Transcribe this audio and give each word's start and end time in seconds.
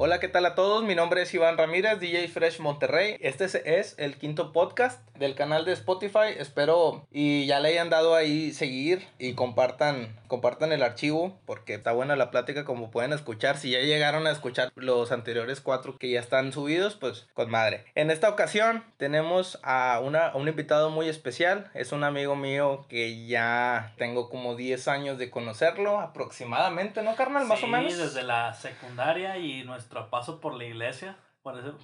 Hola, 0.00 0.20
¿qué 0.20 0.28
tal 0.28 0.46
a 0.46 0.54
todos? 0.54 0.84
Mi 0.84 0.94
nombre 0.94 1.22
es 1.22 1.34
Iván 1.34 1.58
Ramírez, 1.58 1.98
DJ 1.98 2.28
Fresh 2.28 2.60
Monterrey. 2.60 3.16
Este 3.18 3.46
es 3.46 3.96
el 3.98 4.16
quinto 4.16 4.52
podcast 4.52 5.00
del 5.16 5.34
canal 5.34 5.64
de 5.64 5.72
Spotify. 5.72 6.36
Espero 6.38 7.04
y 7.10 7.46
ya 7.46 7.58
le 7.58 7.70
hayan 7.70 7.90
dado 7.90 8.14
ahí 8.14 8.52
seguir 8.52 9.08
y 9.18 9.34
compartan, 9.34 10.16
compartan 10.28 10.70
el 10.70 10.84
archivo 10.84 11.36
porque 11.46 11.74
está 11.74 11.90
buena 11.90 12.14
la 12.14 12.30
plática 12.30 12.64
como 12.64 12.92
pueden 12.92 13.12
escuchar. 13.12 13.56
Si 13.56 13.72
ya 13.72 13.80
llegaron 13.80 14.28
a 14.28 14.30
escuchar 14.30 14.70
los 14.76 15.10
anteriores 15.10 15.60
cuatro 15.60 15.98
que 15.98 16.10
ya 16.10 16.20
están 16.20 16.52
subidos, 16.52 16.94
pues 16.94 17.26
con 17.34 17.50
madre. 17.50 17.84
En 17.96 18.12
esta 18.12 18.28
ocasión 18.28 18.84
tenemos 18.98 19.58
a, 19.64 20.00
una, 20.00 20.28
a 20.28 20.36
un 20.36 20.46
invitado 20.46 20.90
muy 20.90 21.08
especial. 21.08 21.72
Es 21.74 21.90
un 21.90 22.04
amigo 22.04 22.36
mío 22.36 22.86
que 22.88 23.26
ya 23.26 23.94
tengo 23.98 24.30
como 24.30 24.54
10 24.54 24.86
años 24.86 25.18
de 25.18 25.28
conocerlo 25.28 25.98
aproximadamente, 25.98 27.02
¿no, 27.02 27.16
carnal? 27.16 27.46
Más 27.46 27.64
o 27.64 27.66
menos. 27.66 27.92
Sí, 27.92 27.98
desde 27.98 28.22
la 28.22 28.54
secundaria 28.54 29.36
y 29.38 29.64
nuestro 29.88 30.10
paso 30.10 30.40
por 30.40 30.54
la 30.54 30.64
iglesia. 30.64 31.16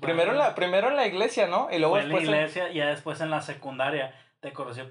primero, 0.00 0.32
en 0.32 0.38
la, 0.38 0.54
primero 0.54 0.88
en 0.88 0.96
la 0.96 1.06
iglesia, 1.06 1.46
¿no? 1.46 1.68
Y 1.70 1.78
luego 1.78 1.96
después 1.96 2.24
en 2.24 2.30
la 2.30 2.36
iglesia 2.36 2.70
y 2.70 2.74
ya 2.74 2.86
después 2.86 3.20
en 3.20 3.30
la 3.30 3.40
secundaria. 3.40 4.14
Te 4.40 4.52
conocí, 4.52 4.82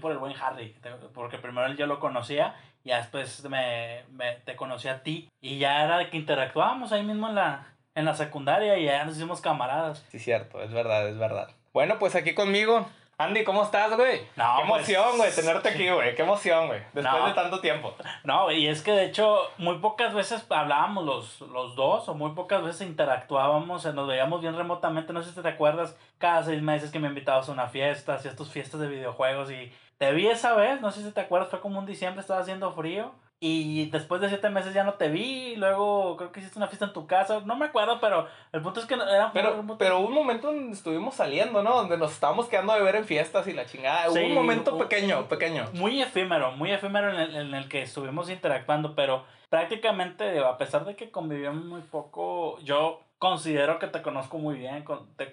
por 0.00 0.10
el 0.10 0.18
buen 0.18 0.34
Harry, 0.36 0.74
porque 1.14 1.38
primero 1.38 1.68
él 1.68 1.76
yo 1.76 1.86
lo 1.86 2.00
conocía 2.00 2.56
y 2.82 2.90
después 2.90 3.44
me, 3.48 4.02
te 4.44 4.56
conocí 4.56 4.88
a 4.88 5.04
ti. 5.04 5.28
Y 5.40 5.58
ya 5.58 5.84
era 5.84 6.10
que 6.10 6.16
interactuábamos 6.16 6.90
ahí 6.90 7.04
mismo 7.04 7.28
en 7.28 7.36
la, 7.36 7.68
en 7.94 8.04
la 8.04 8.14
secundaria 8.14 8.76
y 8.78 8.86
ya 8.86 9.04
nos 9.04 9.16
hicimos 9.16 9.40
camaradas. 9.40 10.04
Sí, 10.08 10.18
cierto, 10.18 10.60
es 10.60 10.72
verdad, 10.72 11.08
es 11.08 11.16
verdad. 11.18 11.50
Bueno, 11.72 12.00
pues 12.00 12.16
aquí 12.16 12.34
conmigo 12.34 12.84
Andy, 13.18 13.44
¿cómo 13.44 13.62
estás, 13.62 13.96
güey? 13.96 14.20
No, 14.36 14.56
Qué 14.58 14.68
pues, 14.68 14.88
emoción, 14.90 15.16
güey, 15.16 15.34
tenerte 15.34 15.68
aquí, 15.70 15.88
güey. 15.88 16.14
Qué 16.14 16.22
emoción, 16.22 16.66
güey. 16.66 16.80
Después 16.92 17.24
de 17.24 17.32
tanto 17.32 17.60
tiempo. 17.60 17.94
No, 18.24 18.50
y 18.52 18.66
es 18.68 18.82
que 18.82 18.92
de 18.92 19.06
hecho, 19.06 19.38
muy 19.56 19.78
pocas 19.78 20.12
veces 20.12 20.44
hablábamos 20.50 21.04
los, 21.04 21.40
los 21.50 21.74
dos, 21.76 22.10
o 22.10 22.14
muy 22.14 22.32
pocas 22.32 22.62
veces 22.62 22.86
interactuábamos, 22.86 23.86
nos 23.86 24.06
veíamos 24.06 24.42
bien 24.42 24.54
remotamente. 24.54 25.14
No 25.14 25.22
sé 25.22 25.32
si 25.32 25.40
te 25.40 25.48
acuerdas, 25.48 25.96
cada 26.18 26.42
seis 26.42 26.60
meses 26.60 26.90
que 26.90 26.98
me 26.98 27.08
invitabas 27.08 27.48
a 27.48 27.52
una 27.52 27.68
fiesta, 27.68 28.14
hacías 28.14 28.36
tus 28.36 28.50
fiestas 28.50 28.80
de 28.80 28.88
videojuegos 28.88 29.50
y 29.50 29.72
te 29.96 30.12
vi 30.12 30.28
esa 30.28 30.54
vez, 30.54 30.82
no 30.82 30.90
sé 30.90 31.02
si 31.02 31.10
te 31.10 31.22
acuerdas, 31.22 31.48
fue 31.48 31.60
como 31.60 31.78
un 31.78 31.86
diciembre, 31.86 32.20
estaba 32.20 32.40
haciendo 32.40 32.72
frío. 32.74 33.12
Y 33.38 33.90
después 33.90 34.22
de 34.22 34.30
siete 34.30 34.48
meses 34.48 34.72
ya 34.72 34.82
no 34.82 34.94
te 34.94 35.08
vi. 35.08 35.56
luego 35.56 36.16
creo 36.16 36.32
que 36.32 36.40
hiciste 36.40 36.58
una 36.58 36.68
fiesta 36.68 36.86
en 36.86 36.94
tu 36.94 37.06
casa. 37.06 37.42
No 37.44 37.54
me 37.56 37.66
acuerdo, 37.66 38.00
pero 38.00 38.26
el 38.52 38.62
punto 38.62 38.80
es 38.80 38.86
que 38.86 38.94
era. 38.94 39.30
Pero, 39.34 39.62
pero 39.78 39.98
hubo 39.98 40.08
un 40.08 40.14
momento 40.14 40.46
donde 40.46 40.72
estuvimos 40.72 41.14
saliendo, 41.14 41.62
¿no? 41.62 41.76
Donde 41.76 41.98
nos 41.98 42.12
estábamos 42.12 42.48
quedando 42.48 42.72
de 42.72 42.82
ver 42.82 42.96
en 42.96 43.04
fiestas 43.04 43.46
y 43.46 43.52
la 43.52 43.66
chingada. 43.66 44.10
hubo 44.10 44.24
un 44.24 44.34
momento 44.34 44.78
pequeño, 44.78 45.28
pequeño. 45.28 45.66
Muy 45.74 46.00
efímero, 46.00 46.52
muy 46.52 46.72
efímero 46.72 47.10
en 47.10 47.20
el, 47.20 47.36
en 47.36 47.54
el 47.54 47.68
que 47.68 47.82
estuvimos 47.82 48.30
interactuando. 48.30 48.94
Pero 48.94 49.24
prácticamente, 49.50 50.38
a 50.38 50.56
pesar 50.56 50.86
de 50.86 50.96
que 50.96 51.10
convivíamos 51.10 51.64
muy 51.64 51.82
poco, 51.82 52.58
yo 52.60 53.05
considero 53.18 53.78
que 53.78 53.86
te 53.86 54.02
conozco 54.02 54.38
muy 54.38 54.58
bien, 54.58 54.84
te, 55.16 55.30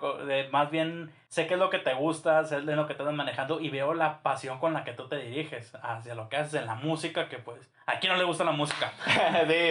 más 0.51 0.71
bien 0.71 1.11
sé 1.27 1.47
qué 1.47 1.55
es 1.55 1.59
lo 1.59 1.69
que 1.69 1.79
te 1.79 1.93
gusta, 1.93 2.43
sé 2.45 2.61
de 2.61 2.75
lo 2.75 2.87
que 2.87 2.93
estás 2.93 3.11
manejando 3.11 3.59
y 3.59 3.69
veo 3.69 3.93
la 3.93 4.21
pasión 4.21 4.59
con 4.59 4.73
la 4.73 4.83
que 4.83 4.93
tú 4.93 5.09
te 5.09 5.17
diriges 5.17 5.75
hacia 5.81 6.15
lo 6.15 6.29
que 6.29 6.37
haces 6.37 6.61
en 6.61 6.65
la 6.65 6.75
música, 6.75 7.27
que 7.27 7.39
pues, 7.39 7.69
¿a 7.85 7.99
quién 7.99 8.13
no 8.13 8.17
le 8.17 8.23
gusta 8.23 8.45
la 8.45 8.51
música? 8.51 8.93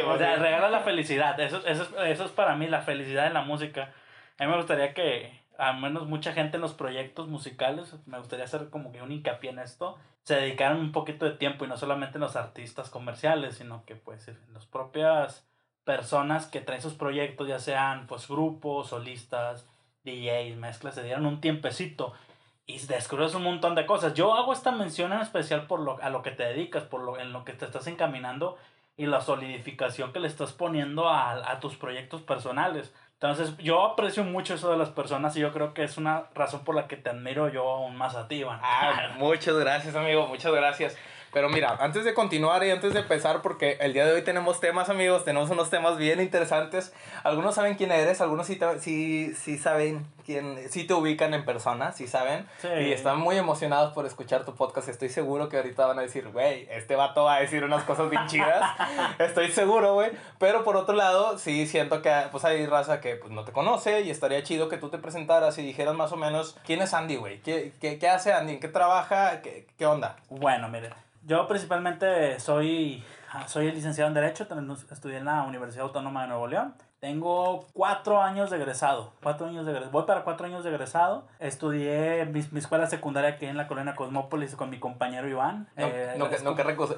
o 0.06 0.18
sea, 0.18 0.36
regala 0.36 0.68
la 0.68 0.80
felicidad, 0.80 1.40
eso, 1.40 1.64
eso, 1.66 2.04
eso 2.04 2.24
es 2.24 2.30
para 2.32 2.54
mí, 2.54 2.66
la 2.66 2.82
felicidad 2.82 3.26
en 3.26 3.34
la 3.34 3.42
música. 3.42 3.92
A 4.38 4.44
mí 4.44 4.50
me 4.50 4.56
gustaría 4.56 4.92
que, 4.92 5.40
al 5.56 5.80
menos 5.80 6.06
mucha 6.06 6.32
gente 6.32 6.56
en 6.56 6.62
los 6.62 6.74
proyectos 6.74 7.28
musicales, 7.28 7.96
me 8.06 8.18
gustaría 8.18 8.44
hacer 8.44 8.68
como 8.68 8.92
que 8.92 9.00
un 9.00 9.12
hincapié 9.12 9.50
en 9.50 9.58
esto, 9.58 9.98
se 10.22 10.36
dedicaran 10.36 10.78
un 10.78 10.92
poquito 10.92 11.24
de 11.24 11.32
tiempo 11.32 11.64
y 11.64 11.68
no 11.68 11.78
solamente 11.78 12.18
en 12.18 12.22
los 12.22 12.36
artistas 12.36 12.90
comerciales, 12.90 13.56
sino 13.56 13.84
que 13.86 13.96
pues 13.96 14.28
en 14.28 14.38
las 14.52 14.66
propias 14.66 15.48
personas 15.84 16.46
que 16.46 16.60
traen 16.60 16.82
sus 16.82 16.94
proyectos, 16.94 17.48
ya 17.48 17.58
sean 17.58 18.06
pues 18.06 18.28
grupos, 18.28 18.88
solistas, 18.88 19.66
DJs, 20.04 20.56
mezclas, 20.56 20.94
se 20.94 21.02
dieron 21.02 21.26
un 21.26 21.40
tiempecito 21.40 22.12
y 22.66 22.78
descubres 22.86 23.34
un 23.34 23.42
montón 23.42 23.74
de 23.74 23.86
cosas. 23.86 24.14
Yo 24.14 24.34
hago 24.34 24.52
esta 24.52 24.72
mención 24.72 25.12
en 25.12 25.20
especial 25.20 25.66
por 25.66 25.80
lo, 25.80 26.02
a 26.02 26.10
lo 26.10 26.22
que 26.22 26.30
te 26.30 26.44
dedicas, 26.44 26.84
por 26.84 27.02
lo, 27.02 27.18
en 27.18 27.32
lo 27.32 27.44
que 27.44 27.52
te 27.52 27.64
estás 27.64 27.86
encaminando 27.86 28.56
y 28.96 29.06
la 29.06 29.20
solidificación 29.20 30.12
que 30.12 30.20
le 30.20 30.28
estás 30.28 30.52
poniendo 30.52 31.08
a, 31.08 31.50
a 31.50 31.60
tus 31.60 31.76
proyectos 31.76 32.22
personales. 32.22 32.94
Entonces, 33.14 33.56
yo 33.58 33.84
aprecio 33.84 34.24
mucho 34.24 34.54
eso 34.54 34.70
de 34.70 34.76
las 34.76 34.90
personas 34.90 35.36
y 35.36 35.40
yo 35.40 35.52
creo 35.52 35.74
que 35.74 35.84
es 35.84 35.96
una 35.96 36.24
razón 36.34 36.64
por 36.64 36.74
la 36.74 36.88
que 36.88 36.96
te 36.96 37.10
admiro 37.10 37.48
yo 37.48 37.70
aún 37.70 37.96
más 37.96 38.16
a 38.16 38.26
ti, 38.26 38.36
Iván. 38.36 38.58
Ah, 38.62 39.14
muchas 39.16 39.56
gracias, 39.56 39.94
amigo, 39.94 40.26
muchas 40.26 40.52
gracias. 40.52 40.96
Pero 41.32 41.48
mira, 41.48 41.78
antes 41.80 42.04
de 42.04 42.12
continuar 42.12 42.62
y 42.62 42.70
antes 42.70 42.92
de 42.92 43.00
empezar, 43.00 43.40
porque 43.40 43.78
el 43.80 43.94
día 43.94 44.04
de 44.04 44.12
hoy 44.12 44.22
tenemos 44.22 44.60
temas, 44.60 44.90
amigos, 44.90 45.24
tenemos 45.24 45.48
unos 45.48 45.70
temas 45.70 45.96
bien 45.96 46.20
interesantes. 46.20 46.92
Algunos 47.24 47.54
saben 47.54 47.74
quién 47.74 47.90
eres, 47.90 48.20
algunos 48.20 48.46
sí, 48.46 48.58
sí, 48.80 49.34
sí 49.34 49.56
saben 49.56 50.06
quién, 50.26 50.58
sí 50.68 50.84
te 50.84 50.92
ubican 50.92 51.32
en 51.32 51.46
persona, 51.46 51.92
sí 51.92 52.06
saben. 52.06 52.46
Y 52.62 52.92
están 52.92 53.18
muy 53.18 53.38
emocionados 53.38 53.94
por 53.94 54.04
escuchar 54.04 54.44
tu 54.44 54.54
podcast. 54.54 54.90
Estoy 54.90 55.08
seguro 55.08 55.48
que 55.48 55.56
ahorita 55.56 55.86
van 55.86 55.98
a 55.98 56.02
decir, 56.02 56.28
güey, 56.28 56.68
este 56.70 56.96
vato 56.96 57.24
va 57.24 57.36
a 57.36 57.40
decir 57.40 57.64
unas 57.64 57.84
cosas 57.84 58.10
bien 58.10 58.26
chidas. 58.26 58.62
Estoy 59.18 59.50
seguro, 59.52 59.94
güey. 59.94 60.10
Pero 60.38 60.64
por 60.64 60.76
otro 60.76 60.94
lado, 60.94 61.38
sí 61.38 61.66
siento 61.66 62.02
que 62.02 62.12
pues 62.30 62.44
hay 62.44 62.66
raza 62.66 63.00
que 63.00 63.16
pues, 63.16 63.32
no 63.32 63.44
te 63.44 63.52
conoce 63.52 64.02
y 64.02 64.10
estaría 64.10 64.42
chido 64.42 64.68
que 64.68 64.76
tú 64.76 64.90
te 64.90 64.98
presentaras 64.98 65.56
y 65.56 65.62
dijeras 65.62 65.94
más 65.94 66.12
o 66.12 66.16
menos 66.16 66.58
quién 66.66 66.82
es 66.82 66.92
Andy, 66.92 67.16
güey. 67.16 67.40
¿Qué, 67.40 67.72
qué, 67.80 67.98
qué 67.98 68.08
hace 68.10 68.34
Andy? 68.34 68.52
¿En 68.54 68.60
qué 68.60 68.68
trabaja? 68.68 69.40
¿Qué, 69.40 69.66
qué 69.78 69.86
onda? 69.86 70.16
Bueno, 70.28 70.68
mire. 70.68 70.90
Yo 71.24 71.46
principalmente 71.46 72.40
soy, 72.40 73.04
soy 73.46 73.70
licenciado 73.70 74.08
en 74.08 74.14
Derecho, 74.14 74.46
estudié 74.90 75.18
en 75.18 75.24
la 75.24 75.44
Universidad 75.44 75.86
Autónoma 75.86 76.22
de 76.22 76.28
Nuevo 76.28 76.48
León. 76.48 76.74
Tengo 76.98 77.66
cuatro 77.72 78.22
años 78.22 78.50
de 78.50 78.56
egresado, 78.56 79.12
cuatro 79.22 79.46
años 79.46 79.66
de 79.66 79.72
Voy 79.90 80.04
para 80.04 80.22
cuatro 80.22 80.46
años 80.46 80.62
de 80.64 80.70
egresado. 80.70 81.26
Estudié 81.38 82.24
mi, 82.26 82.40
escuela 82.58 82.86
secundaria 82.86 83.30
aquí 83.30 83.46
en 83.46 83.56
la 83.56 83.66
colonia 83.66 83.94
Cosmópolis 83.94 84.54
con 84.56 84.70
mi 84.70 84.78
compañero 84.78 85.28
Iván. 85.28 85.68
No, 85.76 85.86
eh, 85.86 86.14
nunca, 86.16 86.36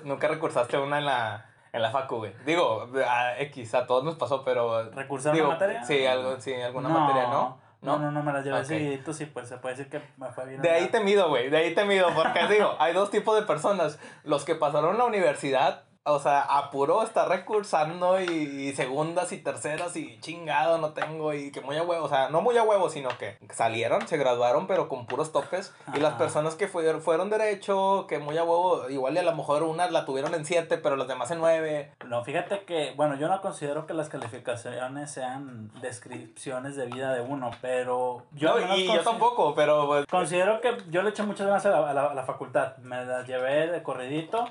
nunca, 0.05 0.29
recursaste 0.29 0.79
una 0.79 0.99
en 0.99 1.07
la, 1.07 1.47
en 1.73 1.83
la 1.83 1.91
facu, 1.91 2.17
güey. 2.17 2.33
Digo, 2.45 2.91
a 3.07 3.39
X, 3.41 3.75
a 3.75 3.87
todos 3.87 4.05
nos 4.05 4.17
pasó, 4.17 4.45
pero... 4.45 4.91
¿Recursar 4.91 5.35
una 5.35 5.49
materia? 5.49 5.85
Sí, 5.85 6.05
algo, 6.07 6.39
sí 6.39 6.53
alguna 6.53 6.89
materia, 6.89 7.29
¿no? 7.29 7.64
No, 7.85 7.99
no, 7.99 8.11
no 8.11 8.23
me 8.23 8.33
las 8.33 8.45
llevé 8.45 8.59
así. 8.59 9.01
Tú 9.05 9.13
sí, 9.13 9.27
pues 9.27 9.49
se 9.49 9.59
puede 9.59 9.77
decir 9.77 9.91
que 9.91 10.01
me 10.17 10.31
fue 10.31 10.47
bien. 10.47 10.63
De 10.63 10.71
ahí 10.71 10.89
te 10.89 11.01
mido, 11.01 11.29
güey. 11.29 11.51
De 11.51 11.59
ahí 11.59 11.75
te 11.75 11.85
mido. 11.85 12.09
Porque 12.15 12.47
digo, 12.51 12.75
hay 12.79 12.95
dos 12.95 13.11
tipos 13.11 13.37
de 13.37 13.43
personas. 13.43 13.99
Los 14.25 14.45
que 14.45 14.55
pasaron 14.55 14.97
la 14.97 15.05
universidad 15.05 15.85
o 16.07 16.19
sea, 16.19 16.43
apuró, 16.43 17.03
está 17.03 17.25
recursando 17.25 18.21
y, 18.21 18.73
segundas 18.75 19.33
y 19.33 19.39
terceras 19.39 19.97
y 19.97 20.19
chingado 20.21 20.77
no 20.77 20.93
tengo 20.93 21.33
y 21.33 21.51
que 21.51 21.63
muy 21.63 21.79
a 21.79 21.83
huevo, 21.83 22.05
o 22.05 22.09
sea, 22.09 22.29
no 22.29 22.43
muy 22.43 22.59
a 22.59 22.63
huevo, 22.63 22.91
sino 22.91 23.09
que 23.17 23.39
salieron, 23.51 24.07
se 24.07 24.19
graduaron, 24.19 24.67
pero 24.67 24.89
con 24.89 25.07
puros 25.07 25.33
topes. 25.33 25.75
Y 25.95 26.01
las 26.01 26.15
personas 26.15 26.57
que 26.57 26.69
fueron, 26.69 27.01
fueron 27.01 27.31
derecho, 27.31 28.07
que 28.07 28.19
muy 28.19 28.37
a 28.37 28.45
huevo, 28.45 28.91
igual 28.91 29.15
y 29.15 29.19
a 29.19 29.23
lo 29.23 29.35
mejor 29.35 29.63
una 29.63 29.91
la 29.91 30.05
tuvieron 30.05 30.35
en 30.35 30.45
siete, 30.45 30.77
pero 30.77 30.97
las 30.97 31.09
demás 31.09 31.31
en 31.31 31.39
nueve. 31.39 31.93
No, 32.07 32.23
fíjate 32.23 32.65
que, 32.65 32.93
bueno, 32.97 33.17
yo 33.17 33.29
no 33.29 33.41
considero 33.41 33.87
que 33.87 33.95
las 33.95 34.11
calificaciones 34.11 35.11
sean 35.11 35.71
descripciones 35.81 36.77
de 36.77 36.85
vida 36.87 37.15
de 37.15 37.23
uno, 37.23 37.51
pero 37.63 38.25
yo... 38.33 38.59
y 38.77 38.87
yo 38.87 39.01
tampoco, 39.01 39.55
pero... 39.55 39.87
Pues, 39.87 40.07
considero 40.07 40.61
que 40.61 40.77
yo 40.91 41.03
le 41.03 41.11
eché 41.11 41.23
muchas 41.23 41.47
ganas 41.47 41.65
a 41.65 41.95
la, 41.95 42.25
facultad, 42.25 42.77
me 42.79 43.05
las 43.05 43.27
llevé 43.27 43.69
de 43.69 43.83
corridito. 43.83 44.51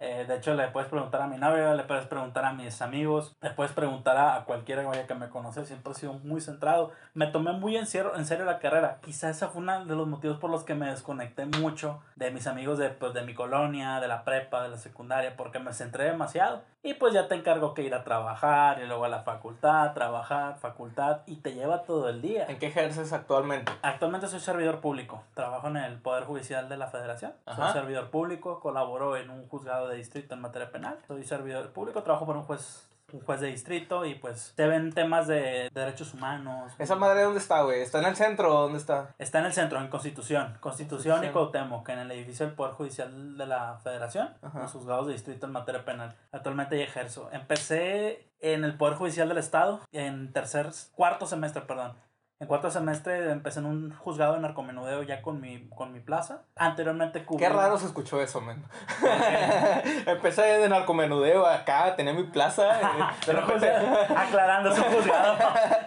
Eh, 0.00 0.24
de 0.28 0.36
hecho, 0.36 0.54
le 0.54 0.68
puedes 0.68 0.88
preguntar 0.88 1.22
a 1.22 1.26
mi 1.26 1.38
novia, 1.38 1.74
le 1.74 1.82
puedes 1.82 2.06
preguntar 2.06 2.44
a 2.44 2.52
mis 2.52 2.80
amigos, 2.82 3.36
le 3.40 3.50
puedes 3.50 3.72
preguntar 3.72 4.16
a, 4.16 4.44
cualquiera 4.44 4.88
que 5.06 5.14
me 5.14 5.28
conoce. 5.28 5.66
Siempre 5.66 5.92
he 5.92 5.94
sido 5.96 6.12
muy 6.14 6.40
centrado. 6.40 6.92
Me 7.14 7.26
tomé 7.26 7.52
muy 7.52 7.76
en 7.76 7.86
serio, 7.86 8.14
en 8.14 8.24
serio 8.24 8.44
la 8.44 8.58
carrera. 8.58 8.98
Quizás 9.02 9.36
ese 9.36 9.48
fue 9.48 9.62
uno 9.62 9.84
de 9.84 9.96
los 9.96 10.06
motivos 10.06 10.38
por 10.38 10.50
los 10.50 10.64
que 10.64 10.74
me 10.74 10.90
desconecté 10.90 11.46
mucho 11.46 12.00
de 12.16 12.30
mis 12.30 12.46
amigos 12.46 12.78
de, 12.78 12.90
pues, 12.90 13.12
de 13.12 13.22
mi 13.22 13.34
colonia, 13.34 14.00
de 14.00 14.08
la 14.08 14.24
prepa, 14.24 14.62
de 14.62 14.68
la 14.68 14.78
secundaria, 14.78 15.36
porque 15.36 15.58
me 15.58 15.72
centré 15.72 16.04
demasiado. 16.04 16.62
Y 16.80 16.94
pues 16.94 17.12
ya 17.12 17.26
te 17.26 17.34
encargo 17.34 17.74
que 17.74 17.82
ir 17.82 17.92
a 17.92 18.04
trabajar 18.04 18.80
y 18.80 18.86
luego 18.86 19.04
a 19.04 19.08
la 19.08 19.22
facultad, 19.22 19.92
trabajar, 19.94 20.58
facultad, 20.58 21.22
y 21.26 21.36
te 21.36 21.52
lleva 21.52 21.82
todo 21.82 22.08
el 22.08 22.22
día. 22.22 22.46
¿En 22.46 22.58
qué 22.60 22.68
ejerces 22.68 23.12
actualmente? 23.12 23.72
Actualmente 23.82 24.28
soy 24.28 24.38
servidor 24.38 24.80
público. 24.80 25.24
Trabajo 25.34 25.66
en 25.66 25.76
el 25.76 25.98
Poder 26.00 26.24
Judicial 26.24 26.68
de 26.68 26.76
la 26.76 26.86
Federación. 26.86 27.32
Soy 27.56 27.72
servidor 27.72 28.10
público, 28.10 28.60
colaboro 28.60 29.16
en 29.16 29.28
un 29.30 29.48
juzgado 29.48 29.87
de 29.88 29.96
distrito 29.96 30.34
en 30.34 30.40
materia 30.40 30.70
penal. 30.70 30.98
Soy 31.06 31.24
servidor 31.24 31.70
público, 31.72 32.02
trabajo 32.02 32.26
por 32.26 32.36
un 32.36 32.44
juez 32.44 32.88
un 33.12 33.20
juez 33.20 33.40
de 33.40 33.48
distrito 33.48 34.04
y 34.04 34.14
pues 34.16 34.52
te 34.54 34.66
ven 34.66 34.92
temas 34.92 35.26
de, 35.26 35.70
derechos 35.72 36.12
humanos. 36.12 36.72
¿Esa 36.78 36.94
madre 36.94 37.22
dónde 37.22 37.40
está, 37.40 37.62
güey? 37.62 37.80
¿Está 37.80 38.00
en 38.00 38.06
el 38.06 38.16
centro 38.16 38.54
o 38.54 38.62
dónde 38.62 38.78
está? 38.78 39.14
Está 39.18 39.38
en 39.38 39.46
el 39.46 39.52
centro, 39.52 39.80
en 39.80 39.88
Constitución. 39.88 40.58
Constitución, 40.60 41.24
y 41.24 41.28
Cuauhtémoc, 41.28 41.88
en 41.88 42.00
el 42.00 42.10
edificio 42.10 42.46
del 42.46 42.54
Poder 42.54 42.74
Judicial 42.74 43.38
de 43.38 43.46
la 43.46 43.78
Federación, 43.82 44.34
los 44.42 44.72
juzgados 44.72 45.06
de 45.06 45.14
distrito 45.14 45.46
en 45.46 45.52
materia 45.52 45.84
penal. 45.84 46.16
Actualmente 46.32 46.82
ejerzo. 46.82 47.30
Empecé 47.32 48.28
en 48.40 48.64
el 48.64 48.76
Poder 48.76 48.96
Judicial 48.96 49.28
del 49.28 49.38
Estado 49.38 49.80
en 49.92 50.32
tercer, 50.32 50.68
cuarto 50.94 51.26
semestre, 51.26 51.62
perdón 51.62 51.94
En 52.40 52.46
cuarto 52.46 52.70
semestre 52.70 53.32
empecé 53.32 53.58
en 53.58 53.66
un 53.66 53.92
juzgado 53.96 54.34
de 54.34 54.40
narcomenudeo 54.40 55.02
ya 55.02 55.22
con 55.22 55.40
mi, 55.40 55.68
con 55.70 55.92
mi 55.92 55.98
plaza. 55.98 56.42
Anteriormente 56.54 57.24
cubrí... 57.24 57.44
Qué 57.44 57.48
raro 57.52 57.76
se 57.78 57.86
escuchó 57.86 58.20
eso, 58.22 58.40
men. 58.40 58.64
empecé 60.06 60.42
de 60.42 60.68
narcomenudeo 60.68 61.44
acá, 61.44 61.96
tenía 61.96 62.12
mi 62.12 62.22
plaza. 62.22 62.80
eh, 62.80 62.84
de 63.26 63.32
repente- 63.32 63.72
Aclarando, 64.16 64.70
es 64.70 64.78
un 64.78 64.84
juzgado. 64.84 65.36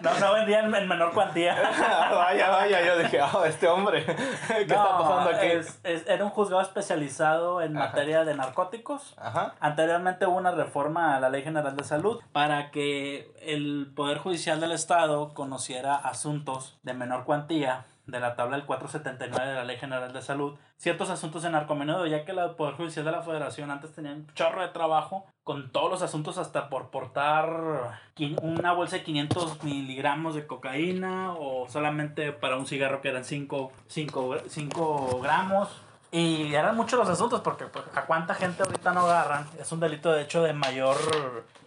No, 0.02 0.18
no 0.18 0.34
vendía 0.34 0.60
en, 0.60 0.74
en 0.74 0.86
menor 0.88 1.14
cuantía. 1.14 1.54
vaya, 2.14 2.50
vaya, 2.50 2.84
yo 2.84 2.98
dije, 2.98 3.22
oh, 3.22 3.44
este 3.46 3.66
hombre, 3.68 4.04
¿qué 4.04 4.60
está 4.62 4.98
pasando 4.98 5.30
aquí? 5.30 5.46
es- 5.46 5.80
es- 5.84 6.06
era 6.06 6.22
un 6.22 6.30
juzgado 6.32 6.60
especializado 6.60 7.62
en 7.62 7.78
Ajá. 7.78 7.86
materia 7.88 8.26
de 8.26 8.34
narcóticos. 8.34 9.14
Ajá. 9.16 9.54
Anteriormente 9.58 10.26
hubo 10.26 10.36
una 10.36 10.50
reforma 10.50 11.16
a 11.16 11.20
la 11.20 11.30
Ley 11.30 11.44
General 11.44 11.74
de 11.74 11.84
Salud 11.84 12.20
para 12.32 12.70
que 12.70 13.32
el 13.40 13.90
Poder 13.96 14.18
Judicial 14.18 14.60
del 14.60 14.72
Estado 14.72 15.32
conociera 15.32 15.94
asuntos 15.96 16.41
de 16.82 16.94
menor 16.94 17.24
cuantía 17.24 17.86
de 18.06 18.18
la 18.18 18.34
tabla 18.34 18.56
del 18.56 18.66
479 18.66 19.48
de 19.48 19.54
la 19.54 19.64
Ley 19.64 19.76
General 19.76 20.12
de 20.12 20.22
Salud, 20.22 20.58
ciertos 20.76 21.08
asuntos 21.08 21.44
de 21.44 21.50
narcomenudeo, 21.50 22.06
ya 22.06 22.24
que 22.24 22.32
el 22.32 22.50
Poder 22.56 22.74
Judicial 22.74 23.04
de 23.04 23.12
la 23.12 23.22
Federación 23.22 23.70
antes 23.70 23.92
tenía 23.92 24.10
un 24.10 24.26
chorro 24.34 24.60
de 24.62 24.68
trabajo 24.68 25.24
con 25.44 25.70
todos 25.70 25.88
los 25.88 26.02
asuntos 26.02 26.36
hasta 26.36 26.68
por 26.68 26.90
portar 26.90 28.00
una 28.42 28.72
bolsa 28.72 28.96
de 28.96 29.04
500 29.04 29.62
miligramos 29.62 30.34
de 30.34 30.48
cocaína 30.48 31.34
o 31.34 31.68
solamente 31.68 32.32
para 32.32 32.56
un 32.56 32.66
cigarro 32.66 33.00
que 33.00 33.08
eran 33.08 33.24
5 33.24 33.70
gramos. 35.22 35.68
Y 36.14 36.54
eran 36.54 36.76
muchos 36.76 36.98
los 36.98 37.08
asuntos 37.08 37.40
porque 37.40 37.64
pues, 37.64 37.86
a 37.94 38.04
cuánta 38.04 38.34
gente 38.34 38.62
ahorita 38.62 38.92
no 38.92 39.00
agarran. 39.00 39.46
Es 39.58 39.72
un 39.72 39.80
delito 39.80 40.12
de 40.12 40.20
hecho 40.20 40.42
de 40.42 40.52
mayor, 40.52 40.98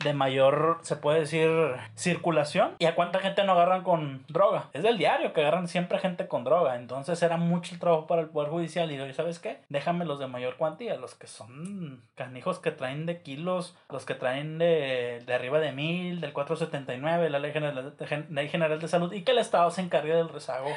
de 0.04 0.14
mayor, 0.14 0.78
se 0.84 0.96
puede 0.96 1.22
decir, 1.22 1.50
circulación. 1.96 2.76
Y 2.78 2.86
a 2.86 2.94
cuánta 2.94 3.18
gente 3.18 3.44
no 3.44 3.54
agarran 3.54 3.82
con 3.82 4.24
droga. 4.28 4.70
Es 4.74 4.84
del 4.84 5.00
diario 5.00 5.34
que 5.34 5.42
agarran 5.42 5.68
siempre 5.68 5.98
gente 5.98 6.28
con 6.28 6.44
droga. 6.44 6.76
Entonces 6.76 7.24
era 7.24 7.38
mucho 7.38 7.74
el 7.74 7.80
trabajo 7.80 8.06
para 8.06 8.22
el 8.22 8.28
Poder 8.28 8.52
Judicial. 8.52 8.92
Y 8.92 8.98
yo, 8.98 9.14
¿sabes 9.16 9.40
qué? 9.40 9.62
Déjame 9.70 10.06
los 10.06 10.20
de 10.20 10.28
mayor 10.28 10.58
cuantía. 10.58 10.96
Los 10.96 11.16
que 11.16 11.26
son 11.26 12.04
canijos 12.14 12.60
que 12.60 12.70
traen 12.70 13.08
de 13.08 13.24
kilos. 13.24 13.76
Los 13.90 14.06
que 14.06 14.14
traen 14.14 14.60
de, 14.60 15.24
de 15.26 15.34
arriba 15.34 15.58
de 15.58 15.72
mil, 15.72 16.22
del 16.22 16.34
479, 16.34 17.32
la 17.32 17.40
ley 17.40 17.52
general, 17.52 17.96
de, 17.98 18.26
ley 18.30 18.48
general 18.48 18.80
de 18.80 18.88
salud. 18.88 19.12
Y 19.12 19.24
que 19.24 19.32
el 19.32 19.40
Estado 19.40 19.72
se 19.72 19.82
encargue 19.82 20.14
del 20.14 20.30
rezago 20.30 20.70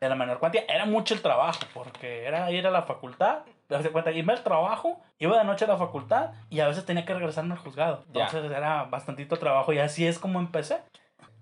de 0.00 0.08
la 0.08 0.14
menor 0.14 0.38
cuantía. 0.38 0.64
Era 0.68 0.86
mucho 0.86 1.14
el 1.14 1.22
trabajo, 1.22 1.60
porque 1.74 2.24
era 2.24 2.50
ir 2.50 2.66
a 2.66 2.70
la 2.70 2.82
facultad, 2.82 3.40
das 3.68 3.86
cuenta, 3.88 4.12
irme 4.12 4.32
al 4.32 4.42
trabajo, 4.42 5.00
iba 5.18 5.38
de 5.38 5.44
noche 5.44 5.64
a 5.64 5.68
la 5.68 5.76
facultad 5.76 6.30
y 6.50 6.60
a 6.60 6.68
veces 6.68 6.84
tenía 6.84 7.04
que 7.04 7.14
regresarme 7.14 7.54
al 7.54 7.60
juzgado. 7.60 8.04
Ya. 8.12 8.26
Entonces 8.26 8.50
era 8.50 8.84
bastantito 8.84 9.36
trabajo 9.36 9.72
y 9.72 9.78
así 9.78 10.06
es 10.06 10.18
como 10.18 10.38
empecé. 10.38 10.78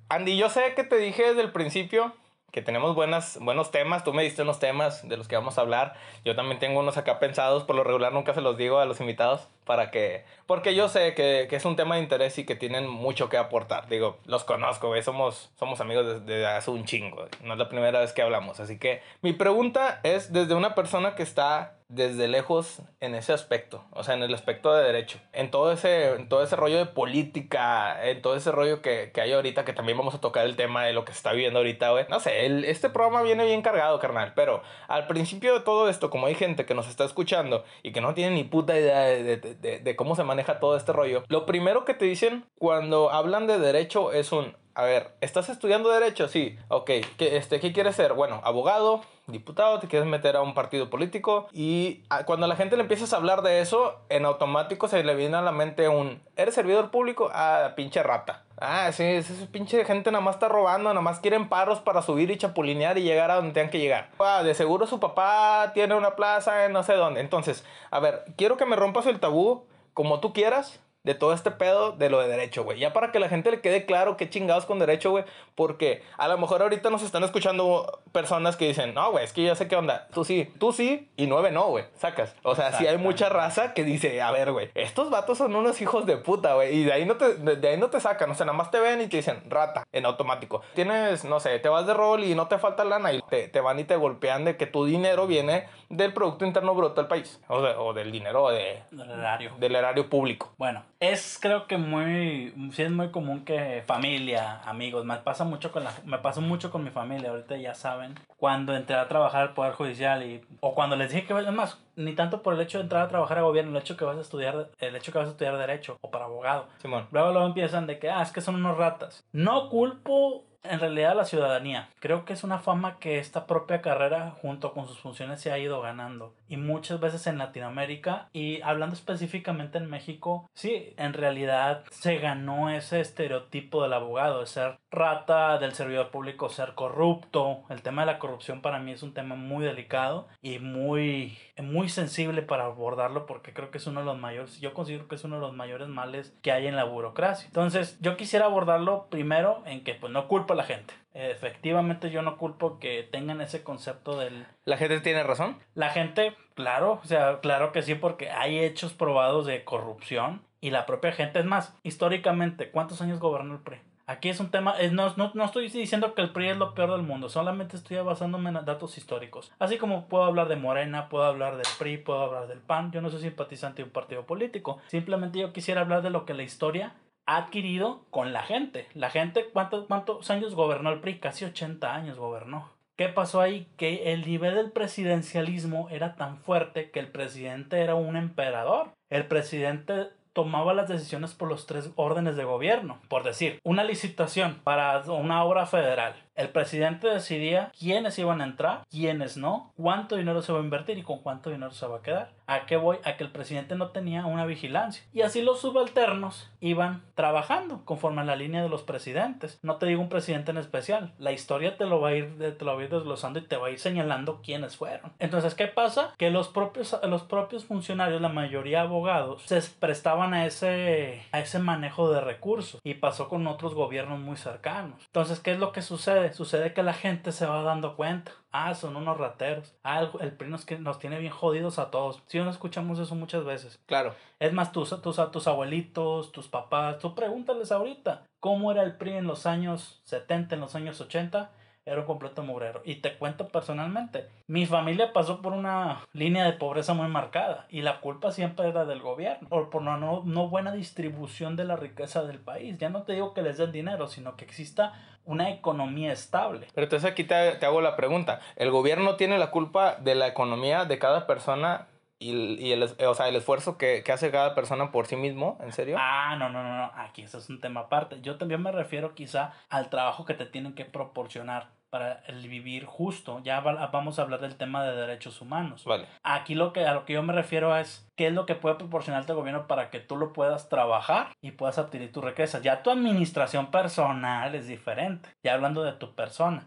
Andy, 0.09 0.37
yo 0.37 0.49
sé 0.49 0.75
que 0.75 0.85
te 0.85 0.97
dije 0.97 1.23
desde 1.29 1.43
el 1.43 1.53
principio 1.53 2.13
que 2.53 2.63
tenemos 2.63 2.95
buenas, 2.95 3.39
buenos 3.41 3.71
temas. 3.73 4.05
Tú 4.05 4.15
me 4.15 4.23
diste 4.23 4.43
unos 4.43 4.61
temas 4.61 5.07
de 5.09 5.17
los 5.17 5.27
que 5.27 5.35
vamos 5.35 5.59
a 5.59 5.63
hablar. 5.63 5.95
Yo 6.25 6.37
también 6.37 6.61
tengo 6.61 6.79
unos 6.79 6.97
acá 6.97 7.19
pensados. 7.19 7.65
Por 7.65 7.75
lo 7.75 7.83
regular 7.83 8.13
nunca 8.13 8.33
se 8.33 8.41
los 8.41 8.57
digo 8.57 8.79
a 8.79 8.85
los 8.85 9.01
invitados 9.01 9.49
para 9.65 9.91
que... 9.91 10.25
Porque 10.47 10.75
yo 10.75 10.89
sé 10.89 11.15
que, 11.15 11.47
que 11.49 11.57
es 11.57 11.65
un 11.65 11.77
tema 11.77 11.97
de 11.97 12.03
interés 12.03 12.39
y 12.39 12.45
que 12.45 12.55
tienen 12.55 12.87
mucho 12.89 13.29
que 13.29 13.37
aportar. 13.39 13.89
Digo, 13.89 14.19
los 14.27 14.45
conozco, 14.45 14.89
güey. 14.89 15.03
Somos, 15.03 15.51
somos 15.59 15.81
amigos 15.81 16.25
desde 16.27 16.47
hace 16.47 16.71
un 16.71 16.85
chingo. 16.85 17.27
No 17.43 17.55
es 17.55 17.59
la 17.59 17.69
primera 17.69 18.01
vez 18.01 18.13
que 18.13 18.23
hablamos. 18.23 18.61
Así 18.61 18.79
que 18.79 19.01
mi 19.23 19.33
pregunta 19.33 20.01
es 20.03 20.33
desde 20.33 20.55
una 20.55 20.75
persona 20.75 21.15
que 21.15 21.23
está 21.23 21.79
desde 21.89 22.29
lejos 22.29 22.81
en 23.01 23.15
ese 23.15 23.33
aspecto, 23.35 23.85
o 23.91 24.03
sea, 24.03 24.15
en 24.15 24.23
el 24.23 24.33
aspecto 24.35 24.75
de 24.75 24.83
derecho, 24.85 25.19
en 25.33 25.51
todo 25.51 25.71
ese, 25.71 26.13
en 26.15 26.29
todo 26.31 26.43
ese 26.43 26.57
rollo 26.57 26.79
de 26.79 26.87
política, 26.87 28.09
en 28.09 28.21
todo 28.23 28.37
ese 28.37 28.51
rollo 28.53 28.83
que, 28.83 29.11
que 29.13 29.21
hay 29.21 29.33
ahorita, 29.33 29.65
que 29.65 29.73
también 29.73 29.97
vamos 29.99 30.15
a 30.15 30.21
tocar 30.21 30.45
el 30.47 30.57
tema 30.57 30.85
de 30.85 30.93
lo 30.93 31.05
que 31.05 31.13
se 31.13 31.19
está 31.19 31.33
viviendo 31.33 31.59
ahorita, 31.61 31.91
güey. 31.91 32.07
No 32.09 32.21
sé, 32.21 32.47
el- 32.47 32.65
este 32.65 32.89
programa 32.91 33.23
viene 33.23 33.45
bien 33.45 33.63
cargado, 33.63 33.99
carnal, 33.99 34.33
pero 34.35 34.63
al 34.89 35.07
principio 35.07 35.55
de 35.55 35.61
todo 35.61 35.89
esto, 35.89 36.11
como 36.11 36.27
hay 36.27 36.35
gente 36.35 36.65
que 36.67 36.75
nos 36.75 36.89
está 36.89 37.05
escuchando 37.05 37.65
y 37.83 37.93
que 37.93 38.01
no 38.01 38.15
tiene 38.15 38.35
ni 38.35 38.45
puta 38.45 38.77
idea 38.79 39.01
de, 39.01 39.37
de- 39.37 39.54
de- 39.61 39.79
de 39.79 39.97
cómo 39.97 40.17
se 40.17 40.25
maneja 40.25 40.61
todo 40.61 40.77
este 40.77 40.93
rollo, 40.93 41.23
lo 41.29 41.47
primero 41.47 41.85
que 41.85 41.95
te 41.95 42.05
dicen 42.05 42.45
cuando 42.59 43.11
hablan 43.11 43.47
de 43.47 43.59
derecho 43.59 44.13
es 44.13 44.33
un, 44.33 44.57
a 44.75 44.83
ver, 44.85 45.13
¿estás 45.21 45.49
estudiando 45.49 45.89
derecho? 45.91 46.29
Sí, 46.29 46.57
ok. 46.69 46.91
¿Qué, 47.17 47.37
este, 47.37 47.61
¿qué 47.61 47.73
quieres 47.73 47.95
ser? 47.97 48.13
Bueno, 48.15 48.41
abogado, 48.45 49.03
diputado, 49.29 49.79
te 49.79 49.87
quieres 49.89 50.09
meter 50.09 50.37
a 50.37 50.43
un 50.43 50.53
partido 50.55 50.91
político. 50.91 51.47
Y 51.53 52.03
ah, 52.11 52.25
cuando 52.25 52.47
a 52.47 52.49
la 52.49 52.57
gente 52.57 52.77
le 52.77 52.83
empiezas 52.83 53.13
a 53.13 53.17
hablar 53.17 53.43
de 53.43 53.61
eso, 53.61 54.01
en 54.09 54.25
automático 54.25 54.89
se 54.89 55.03
le 55.05 55.15
viene 55.15 55.37
a 55.37 55.43
la 55.43 55.53
mente 55.53 55.89
un, 55.89 56.21
¿eres 56.37 56.55
servidor 56.55 56.91
público? 56.91 57.31
Ah, 57.33 57.73
pinche 57.77 58.03
rata. 58.03 58.44
Ah, 58.57 58.93
sí, 58.93 59.03
esa 59.03 59.35
pinche 59.51 59.85
gente 59.85 60.13
nada 60.13 60.23
más 60.23 60.37
está 60.37 60.49
robando, 60.49 60.91
nada 60.91 61.01
más 61.01 61.19
quieren 61.19 61.49
paros 61.49 61.81
para 61.81 62.03
subir 62.03 62.31
y 62.31 62.39
chapulinear 62.39 62.97
y 62.99 63.03
llegar 63.03 63.31
a 63.31 63.37
donde 63.37 63.53
tengan 63.53 63.71
que 63.71 63.81
llegar. 63.81 64.11
Ah, 64.21 64.43
de 64.45 64.55
seguro 64.55 64.87
su 64.87 65.01
papá 65.01 65.73
tiene 65.75 65.95
una 65.95 66.15
plaza 66.15 66.65
en 66.65 66.73
no 66.73 66.85
sé 66.85 66.95
dónde. 66.95 67.21
Entonces, 67.21 67.65
a 67.91 67.99
ver, 67.99 68.25
quiero 68.37 68.57
que 68.57 68.67
me 68.67 68.77
rompas 68.77 69.07
el 69.07 69.19
tabú 69.19 69.67
como 69.93 70.21
tú 70.21 70.33
quieras 70.33 70.81
de 71.05 71.15
todo 71.15 71.35
este 71.35 71.51
pedo 71.51 71.93
de 71.93 72.09
lo 72.09 72.21
de 72.21 72.29
derecho, 72.29 72.65
güey. 72.65 72.79
Ya 72.79 72.93
para 72.93 73.13
que 73.13 73.21
la 73.21 73.29
gente 73.29 73.51
le 73.51 73.61
quede 73.61 73.85
claro 73.85 74.17
qué 74.17 74.29
chingados 74.29 74.65
con 74.65 74.79
derecho, 74.79 75.11
güey. 75.11 75.25
Porque 75.55 76.03
a 76.17 76.27
lo 76.29 76.39
mejor 76.39 76.63
ahorita 76.63 76.91
nos 76.91 77.03
están 77.03 77.23
escuchando 77.23 78.01
personas 78.11 78.57
que 78.57 78.67
dicen, 78.67 78.95
no, 78.95 79.13
güey, 79.13 79.25
es 79.25 79.33
que 79.33 79.45
yo 79.45 79.55
sé 79.55 79.69
qué 79.69 79.77
onda. 79.77 80.09
Tú 80.13 80.25
sí, 80.25 80.51
tú 80.59 80.73
sí 80.73 81.11
y 81.17 81.27
nueve 81.27 81.51
no, 81.51 81.69
güey. 81.69 81.85
Sacas. 81.95 82.35
O 82.43 82.55
sea, 82.55 82.73
sí 82.73 82.87
hay 82.87 82.97
mucha 82.97 83.29
raza 83.29 83.75
que 83.75 83.85
dice, 83.85 84.23
a 84.23 84.31
ver, 84.31 84.53
güey, 84.53 84.71
estos 84.75 85.11
vatos 85.11 85.39
son 85.39 85.55
unos 85.55 85.81
hijos 85.83 86.07
de 86.07 86.17
puta, 86.17 86.55
güey. 86.55 86.75
Y 86.75 86.85
de 86.85 86.93
ahí, 86.95 87.05
no 87.05 87.17
te, 87.17 87.35
de, 87.35 87.57
de 87.57 87.69
ahí 87.69 87.77
no 87.77 87.91
te 87.91 88.01
sacan. 88.01 88.31
O 88.31 88.35
sea, 88.35 88.47
nada 88.47 88.57
más 88.57 88.71
te 88.71 88.81
ven 88.81 89.03
y 89.03 89.07
te 89.07 89.19
dicen, 89.19 89.43
rata, 89.49 89.87
en 89.93 90.07
automático. 90.07 90.63
Tienes, 90.75 91.25
no 91.25 91.39
sé, 91.39 91.59
te 91.59 91.69
vas 91.69 91.87
de 91.87 91.93
rol 91.93 92.25
y 92.25 92.35
no 92.35 92.49
te 92.49 92.57
falta 92.57 92.83
lana 92.83 93.13
y 93.13 93.21
te, 93.29 93.49
te 93.49 93.61
van 93.61 93.79
y 93.79 93.85
te 93.85 93.97
golpean 93.97 94.47
de 94.47 94.57
que 94.57 94.67
tu 94.67 94.87
dinero 94.87 95.27
viene 95.27 95.69
del 95.97 96.13
Producto 96.13 96.45
Interno 96.45 96.75
Bruto 96.75 96.95
del 97.01 97.07
país. 97.09 97.41
O, 97.49 97.61
de- 97.63 97.75
o 97.77 97.93
del 97.93 98.11
dinero 98.13 98.49
de, 98.51 98.83
Del 98.91 99.11
erario. 99.11 99.53
del 99.59 99.75
erario 99.77 100.09
público. 100.11 100.53
Bueno, 100.59 100.83
es 101.01 101.39
creo 101.41 101.67
que 101.67 101.77
muy, 101.79 102.53
sí 102.73 102.83
es 102.83 102.91
muy 102.91 103.11
común 103.11 103.45
que 103.45 103.83
familia, 103.87 104.61
amigos, 104.65 105.05
me 105.05 105.17
pasa 105.17 105.45
mucho 105.45 105.71
con 105.73 105.85
la, 105.85 105.93
me 106.05 106.19
pasó 106.19 106.41
mucho 106.41 106.71
con 106.71 106.85
mi 106.85 106.91
familia, 106.91 107.31
ahorita 107.31 107.57
ya 107.57 107.75
saben, 107.75 108.15
cuando 108.37 108.75
entré 108.75 108.97
a 108.97 109.09
trabajar 109.09 109.43
al 109.43 109.55
Poder 109.55 109.73
Judicial 109.73 110.23
y, 110.23 110.45
o 110.61 110.75
cuando 110.75 110.97
les 110.97 111.13
dije 111.13 111.27
que, 111.27 111.39
es 111.39 111.53
más, 111.53 111.79
ni 111.97 112.13
tanto 112.15 112.43
por 112.43 112.55
el 112.55 112.61
hecho 112.61 112.79
de 112.79 112.85
entrar 112.85 113.03
a 113.03 113.09
trabajar 113.09 113.39
a 113.39 113.43
gobierno, 113.43 113.71
el 113.71 113.83
hecho 113.83 113.97
que 113.97 114.05
vas 114.05 114.17
a 114.17 114.21
estudiar, 114.21 114.69
el 114.79 114.97
hecho 114.97 115.13
que 115.13 115.19
vas 115.19 115.29
a 115.29 115.31
estudiar 115.31 115.57
derecho 115.57 115.97
o 116.01 116.11
para 116.11 116.25
abogado. 116.27 116.67
Simón. 116.79 117.07
Luego 117.13 117.31
luego 117.33 117.47
empiezan 117.47 117.87
de 117.87 117.99
que, 117.99 118.11
ah, 118.11 118.23
es 118.23 118.33
que 118.33 118.41
son 118.41 118.57
unos 118.57 118.77
ratas. 118.77 119.25
No 119.33 119.69
culpo 119.69 120.45
en 120.65 120.81
realidad 120.81 121.15
la 121.15 121.25
ciudadanía. 121.25 121.91
Creo 122.01 122.25
que 122.25 122.33
es 122.33 122.43
una 122.43 122.59
fama 122.59 122.99
que 122.99 123.19
esta 123.19 123.47
propia 123.47 123.83
carrera 123.83 124.31
junto 124.41 124.73
con 124.73 124.89
sus 124.89 124.99
funciones 124.99 125.41
se 125.41 125.53
ha 125.53 125.59
ido 125.59 125.81
ganando. 125.81 126.35
Y 126.55 126.57
muchas 126.57 127.01
veces 127.01 127.27
en 127.27 127.39
Latinoamérica 127.39 128.29
y 128.33 128.63
hablando 128.63 128.95
específicamente 128.95 129.77
en 129.77 129.91
México, 129.91 130.49
sí, 130.55 130.95
en 130.97 131.13
realidad 131.13 131.83
se 131.91 132.19
ganó 132.19 132.71
ese 132.71 133.01
estereotipo 133.01 133.83
del 133.83 133.93
abogado, 133.93 134.39
de 134.39 134.47
ser 134.47 134.79
rata, 134.93 135.59
del 135.59 135.73
servidor 135.73 136.13
público, 136.13 136.49
ser 136.49 136.75
corrupto. 136.75 137.65
El 137.71 137.83
tema 137.83 138.03
de 138.03 138.13
la 138.13 138.21
corrupción 138.21 138.63
para 138.63 138.79
mí 138.79 138.93
es 138.93 139.03
un 139.03 139.15
tema 139.15 139.35
muy 139.35 139.65
delicado 139.65 140.29
y 140.43 140.61
muy, 140.61 141.37
muy 141.61 141.89
sensible 141.89 142.43
para 142.43 142.67
abordarlo 142.67 143.27
porque 143.27 143.53
creo 143.53 143.73
que 143.73 143.79
es 143.79 143.89
uno 143.89 143.99
de 143.99 144.07
los 144.07 144.19
mayores, 144.21 144.61
yo 144.61 144.75
considero 144.75 145.09
que 145.09 145.17
es 145.17 145.25
uno 145.25 145.35
de 145.35 145.43
los 145.43 145.55
mayores 145.55 145.89
males 145.89 146.39
que 146.41 146.53
hay 146.53 146.69
en 146.69 146.77
la 146.77 146.85
burocracia. 146.85 147.49
Entonces, 147.49 147.99
yo 148.01 148.17
quisiera 148.17 148.45
abordarlo 148.45 149.09
primero 149.11 149.65
en 149.67 149.83
que 149.83 149.95
pues 149.95 150.13
no 150.13 150.29
culpo 150.29 150.53
a 150.53 150.57
la 150.57 150.63
gente. 150.63 150.95
Efectivamente, 151.15 152.11
yo 152.11 152.23
no 152.23 152.37
culpo 152.37 152.79
que 152.79 153.03
tengan 153.11 153.41
ese 153.41 153.63
concepto 153.63 154.19
del... 154.19 154.47
La 154.65 154.77
gente 154.77 155.01
tiene 155.01 155.23
razón. 155.23 155.59
La 155.75 155.91
gente, 155.91 156.35
claro, 156.55 157.01
o 157.03 157.07
sea, 157.07 157.41
claro 157.41 157.73
que 157.73 157.83
sí, 157.83 157.95
porque 157.95 158.31
hay 158.31 158.59
hechos 158.59 158.93
probados 158.93 159.47
de 159.47 159.65
corrupción 159.65 160.43
y 160.61 160.71
la 160.71 160.87
propia 160.87 161.13
gente, 161.13 161.39
es 161.39 161.45
más, 161.45 161.77
históricamente, 161.83 162.71
¿cuántos 162.71 163.01
años 163.01 163.21
gobernó 163.21 163.55
el 163.55 163.61
PRI? 163.61 163.79
Aquí 164.07 164.29
es 164.29 164.39
un 164.39 164.51
tema, 164.51 164.73
es- 164.79 164.93
no, 164.93 165.15
no, 165.17 165.31
no 165.33 165.45
estoy 165.45 165.71
diciendo 165.71 166.15
que 166.15 166.21
el 166.21 166.31
PRI 166.31 166.51
es 166.51 166.57
lo 166.59 166.75
peor 166.75 166.91
del 166.91 167.03
mundo, 167.03 167.31
solamente 167.31 167.77
estoy 167.77 167.97
basándome 167.99 168.51
en 168.51 168.63
datos 168.65 168.99
históricos. 168.99 169.51
Así 169.59 169.79
como 169.79 170.09
puedo 170.09 170.25
hablar 170.25 170.49
de 170.49 170.57
Morena, 170.57 171.09
puedo 171.09 171.25
hablar 171.25 171.57
del 171.57 171.67
PRI, 171.79 171.99
puedo 171.99 172.21
hablar 172.23 172.47
del 172.49 172.59
PAN, 172.61 172.93
yo 172.93 173.01
no 173.01 173.09
soy 173.09 173.21
simpatizante 173.21 173.79
de 173.83 173.85
un 173.85 173.93
partido 173.93 174.27
político, 174.27 174.79
simplemente 174.89 175.39
yo 175.39 175.53
quisiera 175.55 175.81
hablar 175.81 176.03
de 176.03 176.11
lo 176.11 176.27
que 176.27 176.35
la 176.35 176.43
historia 176.43 176.93
adquirido 177.27 178.05
con 178.11 178.33
la 178.33 178.43
gente. 178.43 178.87
La 178.95 179.11
gente, 179.11 179.47
¿cuántos, 179.53 179.87
cuántos 179.87 180.31
años 180.31 180.55
gobernó 180.55 180.91
el 180.91 181.01
PRI? 181.01 181.19
Casi 181.19 181.45
80 181.45 181.95
años 181.95 182.19
gobernó. 182.19 182.71
¿Qué 182.97 183.09
pasó 183.09 183.41
ahí? 183.41 183.67
Que 183.77 184.13
el 184.13 184.25
nivel 184.27 184.55
del 184.55 184.71
presidencialismo 184.71 185.89
era 185.91 186.15
tan 186.15 186.39
fuerte 186.39 186.91
que 186.91 187.01
el 187.01 187.09
presidente 187.09 187.81
era 187.81 187.97
un 187.97 188.17
emperador. 188.17 188.93
El 189.11 189.27
presidente 189.27 190.11
tomaba 190.33 190.75
las 190.75 190.89
decisiones 190.89 191.35
por 191.35 191.49
los 191.49 191.67
tres 191.67 191.91
órdenes 191.97 192.37
de 192.37 192.45
gobierno. 192.45 193.01
Por 193.09 193.25
decir, 193.25 193.59
una 193.65 193.85
licitación 193.85 194.61
para 194.63 195.01
una 195.01 195.43
obra 195.45 195.67
federal. 195.67 196.15
El 196.35 196.49
presidente 196.49 197.07
decidía 197.07 197.71
quiénes 197.79 198.19
iban 198.19 198.41
a 198.41 198.45
entrar, 198.45 198.83
quiénes 198.91 199.37
no, 199.37 199.73
cuánto 199.77 200.17
dinero 200.17 200.43
se 200.43 200.53
va 200.53 200.59
a 200.59 200.63
invertir 200.63 200.99
y 200.99 201.03
con 201.03 201.21
cuánto 201.21 201.51
dinero 201.51 201.71
se 201.71 201.87
va 201.87 201.99
a 201.99 202.03
quedar. 202.03 202.33
¿A 202.47 202.67
qué 202.67 202.77
voy? 202.77 202.99
A 203.05 203.17
que 203.17 203.25
el 203.25 203.31
presidente 203.31 203.77
no 203.77 203.89
tenía 203.91 204.27
una 204.27 204.45
vigilancia. 204.45 205.05
Y 205.13 205.23
así 205.23 205.43
los 205.43 205.61
subalternos 205.61 206.51
iban 206.61 207.03
trabajando 207.15 207.85
conforme 207.85 208.23
a 208.23 208.25
la 208.25 208.37
línea 208.37 208.63
de 208.63 208.69
los 208.69 208.83
presidentes. 208.83 209.59
No 209.63 209.77
te 209.77 209.87
digo 209.87 210.03
un 210.03 210.09
presidente 210.09 210.51
en 210.51 210.59
especial. 210.59 211.13
La 211.19 211.33
historia 211.33 211.77
te 211.77 211.87
lo 211.87 212.01
va 212.01 212.09
a 212.09 212.15
ir, 212.17 212.57
te 212.59 212.65
lo 212.65 212.75
va 212.75 212.81
a 212.81 212.85
ir 212.85 212.91
desglosando 212.91 213.39
y 213.39 213.43
te 213.43 213.57
va 213.57 213.69
a 213.69 213.71
ir 213.71 213.79
señalando 213.79 214.41
quiénes 214.43 214.77
fueron. 214.77 215.13
Entonces, 215.21 215.55
¿qué 215.55 215.69
pasa? 215.69 216.13
Que 216.19 216.31
los 216.31 216.49
propios, 216.49 216.99
los 217.05 217.23
propios 217.23 217.65
funcionarios, 217.65 218.21
la 218.21 218.29
mayoría 218.29 218.83
abogados, 218.83 219.43
se 219.47 219.63
prestaban 219.79 220.35
a 220.35 220.47
ese, 220.47 221.23
a 221.33 221.41
ese 221.41 221.61
manejo 221.61 222.11
de 222.11 222.21
recursos. 222.21 222.81
Y 222.83 222.95
pasó 222.95 223.29
con 223.29 223.47
otros 223.47 223.75
gobiernos 223.75 224.19
muy 224.19 224.37
cercanos. 224.37 225.01
Entonces, 225.07 225.39
¿qué 225.41 225.53
es 225.53 225.59
lo 225.59 225.73
que 225.73 225.81
sucede? 225.81 226.24
Sucede 226.33 226.73
que 226.73 226.83
la 226.83 226.95
gente 226.95 227.33
se 227.33 227.47
va 227.47 227.63
dando 227.63 227.97
cuenta. 227.97 228.33
Ah, 228.53 228.75
son 228.75 228.97
unos 228.97 229.19
rateros. 229.19 229.75
Ah, 229.83 230.09
el, 230.21 230.33
PRI 230.33 230.49
nos, 230.49 230.71
nos 230.81 230.99
tiene 230.99 231.19
bien 231.19 231.33
jodidos 231.33 231.79
a 231.79 231.91
todos. 231.91 232.23
Si 232.27 232.39
no 232.39 232.49
escuchamos 232.49 232.99
eso 232.99 233.15
muchas 233.15 233.45
veces. 233.45 233.81
Claro. 233.87 234.15
Es 234.39 234.53
más, 234.53 234.73
tus, 234.73 235.01
tus, 235.03 235.31
tus 235.31 235.47
abuelitos, 235.49 236.33
tus 236.33 236.49
papás, 236.49 236.99
tú 236.99 237.15
pregúntales 237.15 237.73
ahorita 237.73 238.27
cómo 238.41 238.71
era 238.71 238.83
el 238.83 238.97
PRI 238.97 239.15
en 239.15 239.27
los 239.27 239.47
años 239.47 240.01
70, 240.05 240.55
en 240.55 240.61
los 240.61 240.75
años 240.75 241.01
80 241.01 241.51
era 241.87 242.01
un 242.01 242.07
completo 242.07 242.43
mugrero. 242.43 242.81
Y 242.85 242.97
te 242.97 243.17
cuento 243.17 243.49
personalmente, 243.49 244.29
mi 244.47 244.67
familia 244.67 245.13
pasó 245.13 245.43
por 245.43 245.53
una 245.53 246.01
línea 246.13 246.45
de 246.45 246.53
pobreza 246.53 246.95
muy 246.95 247.09
marcada 247.09 247.67
y 247.69 247.83
la 247.83 248.01
culpa 248.01 248.33
siempre 248.33 248.69
era 248.69 248.85
del 248.85 249.01
gobierno 249.01 249.49
por, 249.49 249.71
por 249.71 249.83
no, 249.83 249.97
no, 249.97 250.23
no 250.25 250.49
buena 250.49 250.73
distribución 250.73 251.57
de 251.57 251.65
la 251.65 251.77
riqueza 251.77 252.25
del 252.25 252.39
país. 252.39 252.79
Ya 252.79 252.89
no 252.89 253.03
te 253.03 253.15
digo 253.15 253.35
que 253.35 253.43
les 253.43 253.59
den 253.59 253.73
dinero, 253.73 254.09
sino 254.09 254.37
que 254.37 254.45
exista 254.45 254.95
una 255.27 255.51
economía 255.51 256.13
estable. 256.13 256.67
Pero 256.75 256.85
entonces 256.85 257.11
aquí 257.11 257.25
te, 257.25 257.53
te 257.53 257.67
hago 257.67 257.81
la 257.81 257.97
pregunta, 257.97 258.41
¿el 258.57 258.71
gobierno 258.71 259.17
tiene 259.17 259.39
la 259.39 259.51
culpa 259.51 259.97
de 259.97 260.15
la 260.15 260.27
economía 260.27 260.85
de 260.85 260.99
cada 260.99 261.27
persona 261.27 261.89
y, 262.25 262.67
y, 262.67 262.73
el, 262.73 262.83
o 262.83 263.15
sea, 263.15 263.29
el 263.29 263.37
esfuerzo 263.37 263.77
que, 263.77 264.03
que, 264.03 264.13
hace 264.13 264.31
cada 264.31 264.55
persona 264.55 264.91
por 264.91 265.07
sí 265.07 265.17
mismo, 265.17 265.59
¿en 265.61 265.73
serio? 265.73 265.97
Ah, 265.99 266.37
no, 266.39 266.49
no, 266.49 266.63
no, 266.63 266.77
no, 266.77 266.91
aquí 266.97 267.23
eso 267.23 267.39
es 267.39 267.51
un 267.51 267.61
tema 267.61 267.81
aparte. 267.81 268.21
Yo 268.23 268.37
también 268.37 268.63
me 268.63 268.73
refiero 268.73 269.15
quizá 269.15 269.53
al 269.69 269.91
trabajo 269.91 270.25
que 270.25 270.35
te 270.35 270.47
tienen 270.47 270.75
que 270.75 270.87
proporcionar 270.87 271.69
para 271.95 272.25
el 272.27 272.49
vivir 272.49 272.87
justo. 272.87 273.41
Ya 273.45 273.61
vamos 273.61 274.19
a 274.19 274.23
hablar 274.23 274.41
del 274.41 274.57
tema 274.57 274.85
de 274.85 274.97
derechos 274.97 275.41
humanos. 275.41 275.85
Vale. 275.85 276.07
Aquí 276.25 276.57
lo 276.57 276.73
que 276.73 276.85
a 276.87 276.93
lo 276.93 277.05
que 277.05 277.13
yo 277.13 277.23
me 277.23 277.33
refiero 277.33 277.77
es 277.77 278.11
qué 278.17 278.27
es 278.27 278.33
lo 278.33 278.47
que 278.47 278.57
puede 278.57 278.75
proporcionarte 278.75 279.31
el 279.31 279.39
gobierno 279.39 279.69
para 279.69 279.91
que 279.91 280.01
tú 280.01 280.17
lo 280.17 280.33
puedas 280.33 280.69
trabajar 280.69 281.29
y 281.41 281.53
puedas 281.53 281.79
adquirir 281.79 282.11
tu 282.11 282.21
riqueza. 282.21 282.61
Ya 282.61 282.83
tu 282.83 282.91
administración 282.91 283.71
personal 283.71 284.55
es 284.57 284.67
diferente. 284.67 285.29
Ya 285.45 285.55
hablando 285.55 285.85
de 285.85 285.93
tu 285.93 286.15
persona. 286.17 286.67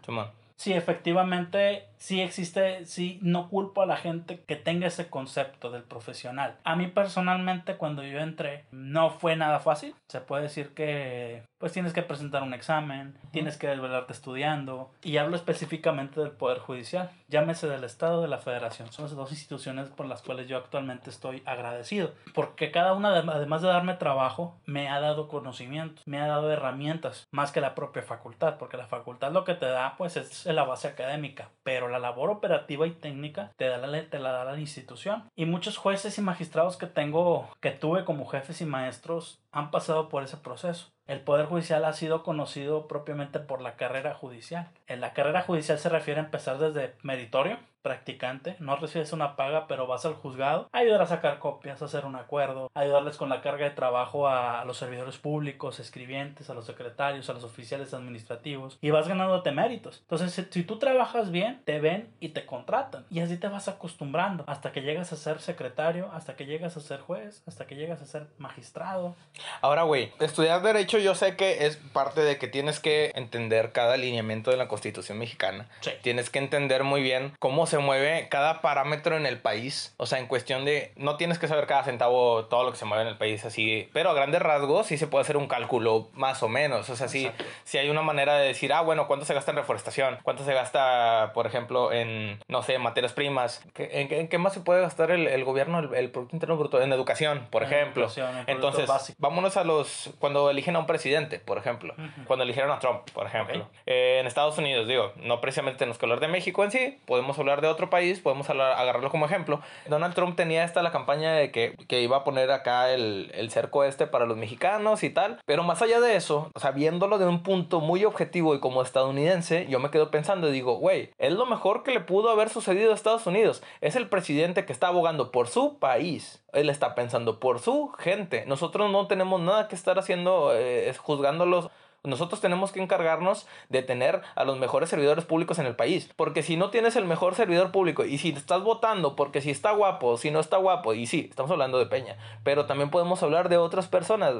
Sí, 0.56 0.72
efectivamente, 0.72 1.86
sí 1.98 2.20
existe, 2.20 2.86
sí, 2.86 3.18
no 3.22 3.48
culpo 3.48 3.82
a 3.82 3.86
la 3.86 3.96
gente 3.96 4.40
que 4.46 4.56
tenga 4.56 4.86
ese 4.86 5.08
concepto 5.08 5.70
del 5.70 5.82
profesional. 5.82 6.56
A 6.64 6.76
mí 6.76 6.86
personalmente, 6.86 7.76
cuando 7.76 8.02
yo 8.02 8.20
entré, 8.20 8.64
no 8.70 9.10
fue 9.10 9.36
nada 9.36 9.60
fácil. 9.60 9.94
Se 10.08 10.20
puede 10.20 10.44
decir 10.44 10.70
que, 10.74 11.42
pues 11.58 11.72
tienes 11.72 11.92
que 11.92 12.02
presentar 12.02 12.42
un 12.42 12.54
examen, 12.54 13.16
tienes 13.32 13.56
que 13.56 13.68
desvelarte 13.68 14.12
estudiando. 14.12 14.90
Y 15.02 15.18
hablo 15.18 15.36
específicamente 15.36 16.20
del 16.20 16.30
Poder 16.30 16.58
Judicial, 16.58 17.10
llámese 17.28 17.68
del 17.68 17.84
Estado, 17.84 18.22
de 18.22 18.28
la 18.28 18.38
Federación. 18.38 18.92
Son 18.92 19.04
las 19.04 19.14
dos 19.14 19.32
instituciones 19.32 19.88
por 19.88 20.06
las 20.06 20.22
cuales 20.22 20.48
yo 20.48 20.56
actualmente 20.56 21.10
estoy 21.10 21.42
agradecido. 21.44 22.12
Porque 22.34 22.70
cada 22.70 22.94
una, 22.94 23.10
además 23.10 23.62
de 23.62 23.68
darme 23.68 23.94
trabajo, 23.94 24.56
me 24.66 24.88
ha 24.88 25.00
dado 25.00 25.28
conocimientos, 25.28 26.06
me 26.06 26.20
ha 26.20 26.26
dado 26.26 26.50
herramientas, 26.50 27.26
más 27.32 27.52
que 27.52 27.60
la 27.60 27.74
propia 27.74 28.02
facultad. 28.02 28.56
Porque 28.58 28.76
la 28.76 28.86
facultad 28.86 29.32
lo 29.32 29.44
que 29.44 29.54
te 29.54 29.66
da, 29.66 29.96
pues, 29.98 30.16
es 30.16 30.46
la 30.46 30.64
base 30.64 30.88
académica, 30.88 31.50
pero 31.62 31.87
la 31.88 31.98
labor 31.98 32.30
operativa 32.30 32.86
y 32.86 32.92
técnica 32.92 33.52
te, 33.56 33.68
la, 33.68 34.08
te 34.08 34.18
la 34.18 34.32
da 34.32 34.44
la 34.44 34.58
institución. 34.60 35.24
Y 35.36 35.46
muchos 35.46 35.76
jueces 35.76 36.18
y 36.18 36.22
magistrados 36.22 36.76
que 36.76 36.86
tengo, 36.86 37.48
que 37.60 37.70
tuve 37.70 38.04
como 38.04 38.26
jefes 38.26 38.60
y 38.60 38.64
maestros, 38.64 39.40
han 39.52 39.70
pasado 39.70 40.08
por 40.08 40.22
ese 40.22 40.36
proceso. 40.36 40.90
El 41.06 41.20
Poder 41.20 41.46
Judicial 41.46 41.84
ha 41.86 41.94
sido 41.94 42.22
conocido 42.22 42.86
propiamente 42.86 43.38
por 43.38 43.62
la 43.62 43.76
carrera 43.76 44.14
judicial. 44.14 44.68
En 44.86 45.00
la 45.00 45.14
carrera 45.14 45.42
judicial 45.42 45.78
se 45.78 45.88
refiere 45.88 46.20
a 46.20 46.24
empezar 46.24 46.58
desde 46.58 46.94
meritorio, 47.02 47.58
practicante, 47.82 48.56
no 48.58 48.76
recibes 48.76 49.12
una 49.12 49.36
paga, 49.36 49.66
pero 49.66 49.86
vas 49.86 50.04
al 50.04 50.14
juzgado 50.14 50.68
a 50.72 50.78
ayudar 50.78 51.02
a 51.02 51.06
sacar 51.06 51.38
copias, 51.38 51.80
a 51.82 51.86
hacer 51.86 52.04
un 52.04 52.16
acuerdo, 52.16 52.70
a 52.74 52.80
ayudarles 52.80 53.16
con 53.16 53.28
la 53.28 53.40
carga 53.40 53.64
de 53.64 53.70
trabajo 53.70 54.28
a 54.28 54.64
los 54.64 54.76
servidores 54.76 55.18
públicos, 55.18 55.80
escribientes, 55.80 56.50
a 56.50 56.54
los 56.54 56.66
secretarios, 56.66 57.28
a 57.30 57.32
los 57.32 57.44
oficiales 57.44 57.94
administrativos 57.94 58.78
y 58.80 58.90
vas 58.90 59.08
ganándote 59.08 59.52
méritos. 59.52 60.00
Entonces, 60.00 60.48
si 60.50 60.62
tú 60.62 60.78
trabajas 60.78 61.30
bien, 61.30 61.62
te 61.64 61.80
ven 61.80 62.12
y 62.20 62.30
te 62.30 62.46
contratan 62.46 63.04
y 63.10 63.20
así 63.20 63.36
te 63.36 63.48
vas 63.48 63.68
acostumbrando 63.68 64.44
hasta 64.46 64.72
que 64.72 64.82
llegas 64.82 65.12
a 65.12 65.16
ser 65.16 65.40
secretario, 65.40 66.10
hasta 66.12 66.36
que 66.36 66.46
llegas 66.46 66.76
a 66.76 66.80
ser 66.80 67.00
juez, 67.00 67.42
hasta 67.46 67.66
que 67.66 67.76
llegas 67.76 68.02
a 68.02 68.06
ser 68.06 68.26
magistrado. 68.38 69.16
Ahora, 69.60 69.82
güey, 69.82 70.12
estudiar 70.20 70.62
derecho 70.62 70.98
yo 70.98 71.14
sé 71.14 71.36
que 71.36 71.66
es 71.66 71.76
parte 71.76 72.20
de 72.20 72.38
que 72.38 72.48
tienes 72.48 72.80
que 72.80 73.12
entender 73.14 73.72
cada 73.72 73.94
alineamiento 73.94 74.50
de 74.50 74.56
la 74.56 74.68
Constitución 74.68 75.18
mexicana. 75.18 75.68
Sí. 75.80 75.90
Tienes 76.02 76.30
que 76.30 76.38
entender 76.38 76.84
muy 76.84 77.02
bien 77.02 77.32
cómo 77.38 77.66
se 77.66 77.77
mueve 77.78 78.28
cada 78.28 78.60
parámetro 78.60 79.16
en 79.16 79.26
el 79.26 79.38
país. 79.38 79.94
O 79.96 80.06
sea, 80.06 80.18
en 80.18 80.26
cuestión 80.26 80.64
de. 80.64 80.92
No 80.96 81.16
tienes 81.16 81.38
que 81.38 81.48
saber 81.48 81.66
cada 81.66 81.84
centavo, 81.84 82.44
todo 82.46 82.64
lo 82.64 82.72
que 82.72 82.78
se 82.78 82.84
mueve 82.84 83.02
en 83.02 83.08
el 83.08 83.16
país 83.16 83.44
así. 83.44 83.88
Pero 83.92 84.10
a 84.10 84.14
grandes 84.14 84.42
rasgos 84.42 84.86
sí 84.86 84.98
se 84.98 85.06
puede 85.06 85.22
hacer 85.22 85.36
un 85.36 85.48
cálculo 85.48 86.08
más 86.14 86.42
o 86.42 86.48
menos. 86.48 86.88
O 86.90 86.96
sea, 86.96 87.08
sí, 87.08 87.30
sí 87.64 87.78
hay 87.78 87.90
una 87.90 88.02
manera 88.02 88.36
de 88.36 88.48
decir, 88.48 88.72
ah, 88.72 88.80
bueno, 88.80 89.06
¿cuánto 89.06 89.24
se 89.26 89.34
gasta 89.34 89.50
en 89.50 89.56
reforestación? 89.56 90.18
¿Cuánto 90.22 90.44
se 90.44 90.54
gasta, 90.54 91.32
por 91.34 91.46
ejemplo, 91.46 91.92
en, 91.92 92.38
no 92.48 92.62
sé, 92.62 92.78
materias 92.78 93.12
primas? 93.12 93.62
¿En, 93.76 94.12
en, 94.12 94.28
qué 94.28 94.38
más 94.38 94.52
se 94.52 94.60
puede 94.60 94.80
gastar 94.80 95.10
el, 95.10 95.26
el 95.26 95.44
gobierno, 95.44 95.78
el, 95.78 95.94
el, 95.94 96.10
Producto 96.10 96.36
Interno 96.36 96.56
Bruto? 96.56 96.82
En 96.82 96.92
educación, 96.92 97.46
por 97.50 97.62
En 97.62 97.72
ejemplo. 97.72 98.04
educación, 98.04 98.38
en 98.38 98.48
Entonces, 98.48 98.88
vámonos 99.18 99.56
a 99.56 99.64
los. 99.64 100.10
Cuando 100.18 100.50
eligen 100.50 100.76
a 100.76 100.80
un 100.80 100.86
presidente, 100.86 101.38
por 101.38 101.58
ejemplo. 101.58 101.94
Cuando 102.26 102.44
eligieron 102.44 102.70
a 102.70 102.78
Trump, 102.78 103.08
por 103.12 103.26
ejemplo. 103.26 103.68
Eh, 103.86 104.18
en 104.20 104.26
Estados 104.26 104.58
Unidos, 104.58 104.86
digo, 104.88 105.12
no 105.16 105.40
precisamente 105.40 105.78
tenemos 105.78 105.98
que 105.98 106.06
hablar 106.06 106.20
de 106.20 106.28
México 106.28 106.64
en 106.64 106.70
sí, 106.70 106.98
podemos 107.06 107.38
hablar 107.38 107.57
de 107.60 107.68
otro 107.68 107.90
país, 107.90 108.20
podemos 108.20 108.48
agarrarlo 108.50 109.10
como 109.10 109.26
ejemplo. 109.26 109.60
Donald 109.86 110.14
Trump 110.14 110.36
tenía 110.36 110.64
esta 110.64 110.82
la 110.82 110.92
campaña 110.92 111.32
de 111.32 111.50
que, 111.50 111.74
que 111.88 112.02
iba 112.02 112.18
a 112.18 112.24
poner 112.24 112.50
acá 112.50 112.92
el, 112.92 113.30
el 113.34 113.50
cerco 113.50 113.84
este 113.84 114.06
para 114.06 114.26
los 114.26 114.36
mexicanos 114.36 115.02
y 115.02 115.10
tal. 115.10 115.40
Pero 115.44 115.62
más 115.62 115.82
allá 115.82 116.00
de 116.00 116.16
eso, 116.16 116.50
o 116.54 116.60
sea, 116.60 116.70
viéndolo 116.70 117.18
de 117.18 117.26
un 117.26 117.42
punto 117.42 117.80
muy 117.80 118.04
objetivo 118.04 118.54
y 118.54 118.60
como 118.60 118.82
estadounidense, 118.82 119.66
yo 119.68 119.80
me 119.80 119.90
quedo 119.90 120.10
pensando 120.10 120.48
y 120.48 120.52
digo, 120.52 120.76
güey, 120.76 121.10
es 121.18 121.32
lo 121.32 121.46
mejor 121.46 121.82
que 121.82 121.92
le 121.92 122.00
pudo 122.00 122.30
haber 122.30 122.48
sucedido 122.48 122.92
a 122.92 122.94
Estados 122.94 123.26
Unidos. 123.26 123.62
Es 123.80 123.96
el 123.96 124.08
presidente 124.08 124.64
que 124.64 124.72
está 124.72 124.88
abogando 124.88 125.30
por 125.30 125.48
su 125.48 125.78
país. 125.78 126.42
Él 126.52 126.70
está 126.70 126.94
pensando 126.94 127.38
por 127.40 127.60
su 127.60 127.90
gente. 127.98 128.44
Nosotros 128.46 128.90
no 128.90 129.06
tenemos 129.06 129.40
nada 129.40 129.68
que 129.68 129.74
estar 129.74 129.98
haciendo, 129.98 130.52
eh, 130.54 130.92
juzgándolos. 130.96 131.70
Nosotros 132.04 132.40
tenemos 132.40 132.72
que 132.72 132.80
encargarnos 132.80 133.46
de 133.68 133.82
tener 133.82 134.22
a 134.34 134.44
los 134.44 134.58
mejores 134.58 134.88
servidores 134.88 135.24
públicos 135.24 135.58
en 135.58 135.66
el 135.66 135.76
país. 135.76 136.10
Porque 136.16 136.42
si 136.42 136.56
no 136.56 136.70
tienes 136.70 136.96
el 136.96 137.04
mejor 137.04 137.34
servidor 137.34 137.72
público 137.72 138.04
y 138.04 138.18
si 138.18 138.30
estás 138.30 138.62
votando 138.62 139.16
porque 139.16 139.40
si 139.40 139.50
está 139.50 139.72
guapo, 139.72 140.16
si 140.16 140.30
no 140.30 140.40
está 140.40 140.56
guapo, 140.58 140.94
y 140.94 141.06
sí, 141.06 141.26
estamos 141.28 141.50
hablando 141.50 141.78
de 141.78 141.86
Peña, 141.86 142.16
pero 142.44 142.66
también 142.66 142.90
podemos 142.90 143.22
hablar 143.22 143.48
de 143.48 143.56
otras 143.56 143.88
personas. 143.88 144.34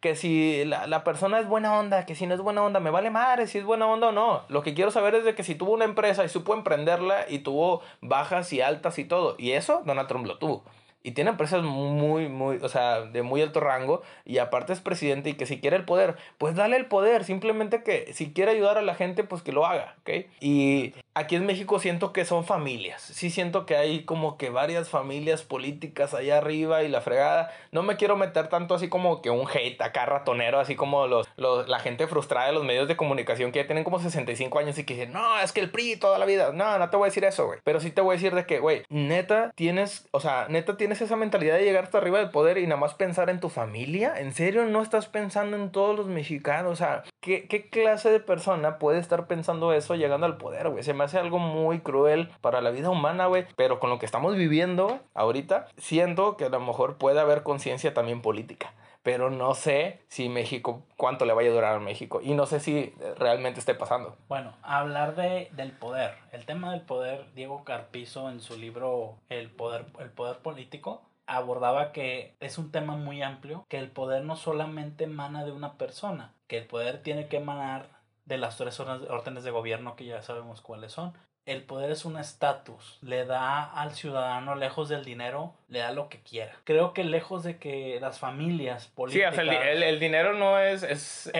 Que 0.00 0.16
si 0.16 0.64
la, 0.64 0.86
la 0.86 1.04
persona 1.04 1.38
es 1.38 1.46
buena 1.46 1.78
onda, 1.78 2.04
que 2.04 2.14
si 2.14 2.26
no 2.26 2.34
es 2.34 2.40
buena 2.40 2.62
onda, 2.62 2.80
me 2.80 2.90
vale 2.90 3.10
madre 3.10 3.46
si 3.46 3.58
es 3.58 3.64
buena 3.64 3.86
onda 3.86 4.08
o 4.08 4.12
no. 4.12 4.42
Lo 4.48 4.62
que 4.62 4.74
quiero 4.74 4.90
saber 4.90 5.14
es 5.14 5.24
de 5.24 5.34
que 5.34 5.44
si 5.44 5.54
tuvo 5.54 5.72
una 5.72 5.84
empresa 5.84 6.24
y 6.24 6.28
supo 6.28 6.54
emprenderla 6.54 7.26
y 7.28 7.40
tuvo 7.40 7.82
bajas 8.00 8.52
y 8.52 8.60
altas 8.60 8.98
y 8.98 9.04
todo. 9.04 9.36
Y 9.38 9.52
eso 9.52 9.82
Donald 9.84 10.08
Trump 10.08 10.26
lo 10.26 10.38
tuvo. 10.38 10.64
Y 11.06 11.12
tiene 11.12 11.30
empresas 11.30 11.62
muy, 11.62 12.28
muy, 12.28 12.56
o 12.62 12.68
sea, 12.70 13.02
de 13.02 13.22
muy 13.22 13.42
alto 13.42 13.60
rango. 13.60 14.02
Y 14.24 14.38
aparte 14.38 14.72
es 14.72 14.80
presidente 14.80 15.28
y 15.28 15.34
que 15.34 15.44
si 15.44 15.60
quiere 15.60 15.76
el 15.76 15.84
poder, 15.84 16.16
pues 16.38 16.56
dale 16.56 16.78
el 16.78 16.86
poder. 16.86 17.24
Simplemente 17.24 17.82
que 17.82 18.12
si 18.14 18.32
quiere 18.32 18.52
ayudar 18.52 18.78
a 18.78 18.82
la 18.82 18.94
gente, 18.94 19.22
pues 19.22 19.42
que 19.42 19.52
lo 19.52 19.66
haga, 19.66 19.96
¿ok? 20.00 20.26
Y 20.40 20.94
aquí 21.12 21.36
en 21.36 21.44
México 21.44 21.78
siento 21.78 22.14
que 22.14 22.24
son 22.24 22.46
familias. 22.46 23.02
Sí 23.02 23.28
siento 23.28 23.66
que 23.66 23.76
hay 23.76 24.04
como 24.04 24.38
que 24.38 24.48
varias 24.48 24.88
familias 24.88 25.42
políticas 25.42 26.14
allá 26.14 26.38
arriba 26.38 26.82
y 26.82 26.88
la 26.88 27.02
fregada. 27.02 27.52
No 27.70 27.82
me 27.82 27.96
quiero 27.96 28.16
meter 28.16 28.48
tanto 28.48 28.74
así 28.74 28.88
como 28.88 29.20
que 29.20 29.28
un 29.28 29.46
hate 29.46 29.82
acá 29.82 30.06
ratonero, 30.06 30.58
así 30.58 30.74
como 30.74 31.06
los, 31.06 31.28
los, 31.36 31.68
la 31.68 31.80
gente 31.80 32.06
frustrada 32.06 32.46
de 32.46 32.54
los 32.54 32.64
medios 32.64 32.88
de 32.88 32.96
comunicación 32.96 33.52
que 33.52 33.58
ya 33.58 33.66
tienen 33.66 33.84
como 33.84 33.98
65 33.98 34.58
años 34.58 34.78
y 34.78 34.84
que 34.84 34.94
dicen, 34.94 35.12
no, 35.12 35.38
es 35.40 35.52
que 35.52 35.60
el 35.60 35.70
PRI 35.70 35.96
toda 35.96 36.18
la 36.18 36.24
vida. 36.24 36.52
No, 36.52 36.78
no 36.78 36.88
te 36.88 36.96
voy 36.96 37.04
a 37.06 37.10
decir 37.10 37.24
eso, 37.24 37.44
güey. 37.44 37.60
Pero 37.62 37.78
sí 37.80 37.90
te 37.90 38.00
voy 38.00 38.14
a 38.14 38.16
decir 38.16 38.34
de 38.34 38.46
que, 38.46 38.58
güey, 38.58 38.84
neta 38.88 39.52
tienes, 39.54 40.08
o 40.10 40.20
sea, 40.20 40.46
neta 40.48 40.78
tienes 40.78 40.93
esa 41.00 41.16
mentalidad 41.16 41.56
de 41.56 41.64
llegar 41.64 41.84
hasta 41.84 41.98
arriba 41.98 42.18
del 42.18 42.30
poder 42.30 42.58
y 42.58 42.66
nada 42.66 42.80
más 42.80 42.94
pensar 42.94 43.30
en 43.30 43.40
tu 43.40 43.48
familia. 43.48 44.14
¿En 44.16 44.32
serio 44.32 44.64
no 44.66 44.82
estás 44.82 45.06
pensando 45.06 45.56
en 45.56 45.70
todos 45.70 45.96
los 45.96 46.06
mexicanos? 46.06 46.72
O 46.72 46.76
sea, 46.76 47.02
¿qué, 47.20 47.46
qué 47.46 47.68
clase 47.68 48.10
de 48.10 48.20
persona 48.20 48.78
puede 48.78 48.98
estar 48.98 49.26
pensando 49.26 49.72
eso 49.72 49.94
llegando 49.94 50.26
al 50.26 50.36
poder, 50.36 50.68
güey? 50.68 50.82
Se 50.82 50.94
me 50.94 51.04
hace 51.04 51.18
algo 51.18 51.38
muy 51.38 51.80
cruel 51.80 52.30
para 52.40 52.60
la 52.60 52.70
vida 52.70 52.90
humana, 52.90 53.26
güey. 53.26 53.46
Pero 53.56 53.80
con 53.80 53.90
lo 53.90 53.98
que 53.98 54.06
estamos 54.06 54.36
viviendo 54.36 55.00
ahorita, 55.14 55.68
siento 55.76 56.36
que 56.36 56.44
a 56.44 56.48
lo 56.48 56.60
mejor 56.60 56.96
puede 56.96 57.20
haber 57.20 57.42
conciencia 57.42 57.94
también 57.94 58.22
política. 58.22 58.72
Pero 59.04 59.30
no 59.30 59.54
sé 59.54 60.00
si 60.08 60.30
México, 60.30 60.82
cuánto 60.96 61.26
le 61.26 61.34
vaya 61.34 61.50
a 61.50 61.52
durar 61.52 61.74
a 61.76 61.78
México. 61.78 62.20
Y 62.22 62.32
no 62.32 62.46
sé 62.46 62.58
si 62.58 62.94
realmente 63.18 63.60
esté 63.60 63.74
pasando. 63.74 64.16
Bueno, 64.28 64.54
hablar 64.62 65.14
de, 65.14 65.50
del 65.52 65.72
poder. 65.72 66.16
El 66.32 66.46
tema 66.46 66.72
del 66.72 66.80
poder, 66.80 67.26
Diego 67.34 67.64
Carpizo 67.64 68.30
en 68.30 68.40
su 68.40 68.56
libro 68.58 69.18
El 69.28 69.50
poder, 69.50 69.84
el 70.00 70.10
poder 70.10 70.38
político 70.38 71.02
abordaba 71.26 71.92
que 71.92 72.34
es 72.40 72.56
un 72.56 72.72
tema 72.72 72.96
muy 72.96 73.22
amplio, 73.22 73.66
que 73.68 73.78
el 73.78 73.90
poder 73.90 74.24
no 74.24 74.36
solamente 74.36 75.04
emana 75.04 75.44
de 75.44 75.52
una 75.52 75.74
persona, 75.74 76.32
que 76.46 76.56
el 76.56 76.66
poder 76.66 77.02
tiene 77.02 77.28
que 77.28 77.36
emanar 77.36 77.90
de 78.24 78.38
las 78.38 78.56
tres 78.56 78.80
órdenes 78.80 79.44
de 79.44 79.50
gobierno 79.50 79.96
que 79.96 80.06
ya 80.06 80.22
sabemos 80.22 80.62
cuáles 80.62 80.92
son. 80.92 81.12
El 81.46 81.62
poder 81.62 81.90
es 81.90 82.06
un 82.06 82.16
estatus, 82.16 82.98
le 83.02 83.26
da 83.26 83.64
al 83.64 83.92
ciudadano 83.92 84.54
lejos 84.54 84.88
del 84.88 85.04
dinero, 85.04 85.52
le 85.68 85.80
da 85.80 85.92
lo 85.92 86.08
que 86.08 86.22
quiera. 86.22 86.56
Creo 86.64 86.94
que 86.94 87.04
lejos 87.04 87.42
de 87.42 87.58
que 87.58 87.98
las 88.00 88.18
familias 88.18 88.86
políticas... 88.86 89.34
Sí, 89.34 89.40
el, 89.42 89.82
el, 89.82 90.00
dinero 90.00 90.32
no 90.32 90.58
es... 90.58 90.82
es, 90.82 91.30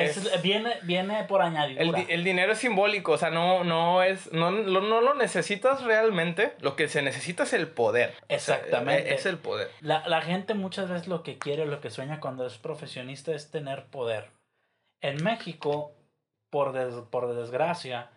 viene, 0.43 0.77
viene 0.83 1.25
por 1.25 1.41
añadidura. 1.41 2.01
El, 2.01 2.11
el, 2.11 2.23
dinero 2.23 2.53
es 2.53 2.59
simbólico, 2.59 3.13
o 3.13 3.19
sea, 3.19 3.31
no, 3.31 3.65
no 3.65 4.03
es... 4.03 4.31
No, 4.31 4.51
no, 4.51 4.83
no, 4.83 5.01
lo 5.01 5.15
necesitas 5.15 5.83
realmente, 5.83 6.53
lo 6.61 6.77
que 6.77 6.89
se 6.89 7.01
necesita 7.01 7.45
es 7.45 7.55
el 7.55 7.69
poder. 7.69 8.13
Exactamente. 8.29 9.15
es 9.15 9.25
el 9.25 9.39
poder. 9.39 9.71
La, 9.81 10.07
la 10.07 10.21
gente 10.21 10.53
muchas 10.53 10.91
veces 10.91 11.09
lo 11.09 11.23
que 11.23 11.39
quiere, 11.39 11.65
lo 11.65 11.81
que 11.81 11.89
sueña 11.89 12.21
cuando 12.21 12.47
es 12.47 12.59
profesionista 12.59 13.33
es 13.33 13.51
tener 13.51 13.87
poder. 13.87 14.29
En 15.01 15.25
México 15.25 15.93
por, 16.55 17.11
por 17.11 17.35
desgracia, 17.35 18.11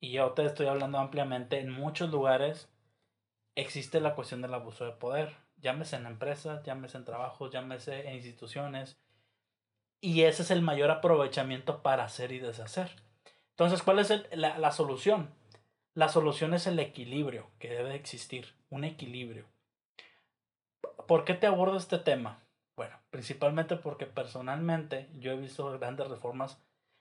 y 0.00 0.12
yo 0.12 0.32
te 0.32 0.44
estoy 0.44 0.66
hablando 0.66 0.98
ampliamente, 0.98 1.60
en 1.60 1.70
muchos 1.70 2.10
lugares 2.10 2.68
existe 3.54 4.00
la 4.00 4.14
cuestión 4.14 4.40
del 4.40 4.54
abuso 4.54 4.86
de 4.86 4.92
poder. 4.92 5.36
Llámese 5.58 5.96
en 5.96 6.06
empresas, 6.06 6.62
llámese 6.64 6.96
en 6.96 7.04
trabajos, 7.04 7.50
llámese 7.52 8.08
en 8.08 8.14
instituciones. 8.14 8.98
Y 10.00 10.22
ese 10.22 10.42
es 10.42 10.50
el 10.50 10.62
mayor 10.62 10.90
aprovechamiento 10.90 11.82
para 11.82 12.04
hacer 12.04 12.32
y 12.32 12.38
deshacer. 12.38 12.90
Entonces, 13.50 13.82
¿cuál 13.82 13.98
es 13.98 14.10
la, 14.32 14.56
la 14.58 14.72
solución? 14.72 15.34
La 15.92 16.08
solución 16.08 16.54
es 16.54 16.66
el 16.66 16.78
equilibrio 16.78 17.50
que 17.58 17.68
debe 17.68 17.94
existir, 17.94 18.54
un 18.70 18.84
equilibrio. 18.84 19.44
¿Por 21.06 21.26
qué 21.26 21.34
te 21.34 21.46
abordo 21.46 21.76
este 21.76 21.98
tema? 21.98 22.42
Bueno, 22.74 22.98
principalmente 23.10 23.76
porque 23.76 24.06
personalmente 24.06 25.10
yo 25.18 25.32
he 25.32 25.36
visto 25.36 25.78
grandes 25.78 26.08
reformas 26.08 26.58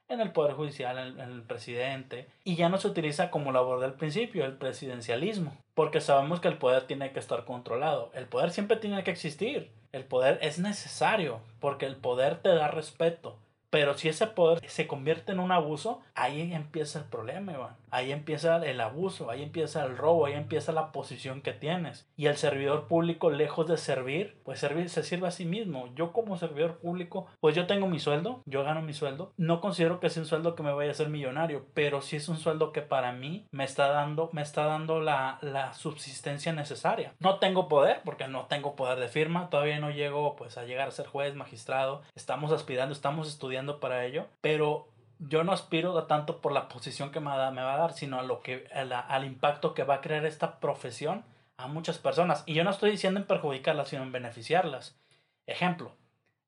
en 0.09 0.21
el 0.21 0.31
Poder 0.31 0.53
Judicial, 0.53 0.97
en 0.97 1.19
el, 1.19 1.41
presidente, 1.43 2.27
y 2.43 2.55
ya 2.55 2.67
no 2.67 2.77
se 2.77 2.87
utiliza 2.87 3.29
como 3.29 3.51
lo 3.51 3.59
abordé 3.59 3.85
al 3.85 3.93
principio, 3.93 4.43
el 4.43 4.57
presidencialismo, 4.57 5.55
porque 5.75 6.01
sabemos 6.01 6.41
que 6.41 6.47
el 6.47 6.57
poder 6.57 6.83
tiene 6.83 7.11
que 7.11 7.19
estar 7.19 7.45
controlado, 7.45 8.11
el 8.13 8.25
poder 8.25 8.51
siempre 8.51 8.77
tiene 8.77 9.03
que 9.03 9.11
existir, 9.11 9.71
el 9.91 10.03
poder 10.03 10.39
es 10.41 10.59
necesario, 10.59 11.39
porque 11.59 11.85
el 11.85 11.95
poder 11.95 12.39
te 12.39 12.49
da 12.49 12.67
respeto, 12.67 13.37
pero 13.69 13.97
si 13.97 14.09
ese 14.09 14.27
poder 14.27 14.67
se 14.67 14.87
convierte 14.87 15.31
en 15.31 15.39
un 15.39 15.51
abuso, 15.51 16.01
ahí 16.15 16.53
empieza 16.53 16.99
el 16.99 17.05
problema, 17.05 17.53
Iván. 17.53 17.75
Ahí 17.91 18.12
empieza 18.12 18.58
el 18.65 18.81
abuso, 18.81 19.29
ahí 19.29 19.43
empieza 19.43 19.86
el 19.86 19.98
robo, 19.98 20.25
ahí 20.25 20.34
empieza 20.34 20.72
la 20.72 20.91
posición 20.91 21.41
que 21.41 21.53
tienes. 21.53 22.08
Y 22.15 22.27
el 22.27 22.38
servidor 22.38 22.88
público, 22.88 23.29
lejos 23.29 23.67
de 23.67 23.77
servir, 23.77 24.39
pues 24.43 24.60
servir, 24.60 24.89
se 24.89 25.03
sirve 25.03 25.27
a 25.27 25.31
sí 25.31 25.46
mismo. 25.46 25.93
Yo 25.96 26.12
como 26.12 26.38
servidor 26.38 26.77
público, 26.79 27.27
pues 27.39 27.55
yo 27.55 27.67
tengo 27.67 27.88
mi 27.88 28.00
sueldo, 28.00 28.41
yo 28.46 28.63
gano 28.63 28.81
mi 28.81 28.93
sueldo. 28.93 29.34
No 29.38 29.62
considero 29.62 30.00
que 30.00 30.10
sea 30.10 30.24
un 30.24 30.27
sueldo 30.27 30.55
que 30.55 30.63
me 30.63 30.74
vaya 30.74 30.89
a 30.89 30.93
hacer 30.93 31.10
millonario, 31.10 31.65
pero 31.74 32.01
sí 32.01 32.15
es 32.15 32.29
un 32.29 32.38
sueldo 32.38 32.72
que 32.72 32.81
para 32.81 33.12
mí 33.12 33.48
me 33.51 33.63
está 33.63 33.89
dando, 33.89 34.29
me 34.34 34.41
está 34.41 34.65
dando 34.65 35.00
la, 35.00 35.39
la 35.41 35.74
subsistencia 35.74 36.53
necesaria. 36.53 37.13
No 37.19 37.39
tengo 37.39 37.67
poder, 37.67 38.01
porque 38.03 38.27
no 38.27 38.46
tengo 38.46 38.75
poder 38.75 39.00
de 39.00 39.08
firma, 39.08 39.50
todavía 39.50 39.79
no 39.79 39.91
llego 39.91 40.36
pues 40.36 40.58
a 40.58 40.65
llegar 40.65 40.88
a 40.88 40.91
ser 40.91 41.08
juez, 41.08 41.36
magistrado. 41.36 42.01
Estamos 42.15 42.51
aspirando, 42.51 42.93
estamos 42.93 43.27
estudiando 43.27 43.79
para 43.79 44.05
ello, 44.05 44.25
pero 44.41 44.88
yo 45.19 45.43
no 45.43 45.51
aspiro 45.51 45.97
a 45.97 46.07
tanto 46.07 46.41
por 46.41 46.51
la 46.51 46.69
posición 46.69 47.11
que 47.11 47.19
me, 47.19 47.29
va 47.29 47.47
a 47.47 47.77
dar, 47.77 47.93
sino 47.93 48.19
a 48.19 48.23
lo 48.23 48.41
que, 48.41 48.67
al 48.73 49.25
impacto 49.25 49.73
que 49.73 49.83
va 49.83 49.95
a 49.95 50.01
crear 50.01 50.25
esta 50.25 50.59
profesión 50.59 51.23
a 51.57 51.67
muchas 51.67 51.97
personas. 51.97 52.43
Y 52.45 52.53
yo 52.53 52.63
no 52.63 52.71
estoy 52.71 52.91
diciendo 52.91 53.19
en 53.19 53.27
perjudicarlas, 53.27 53.89
sino 53.89 54.03
en 54.03 54.11
beneficiarlas. 54.11 54.97
Ejemplo, 55.45 55.91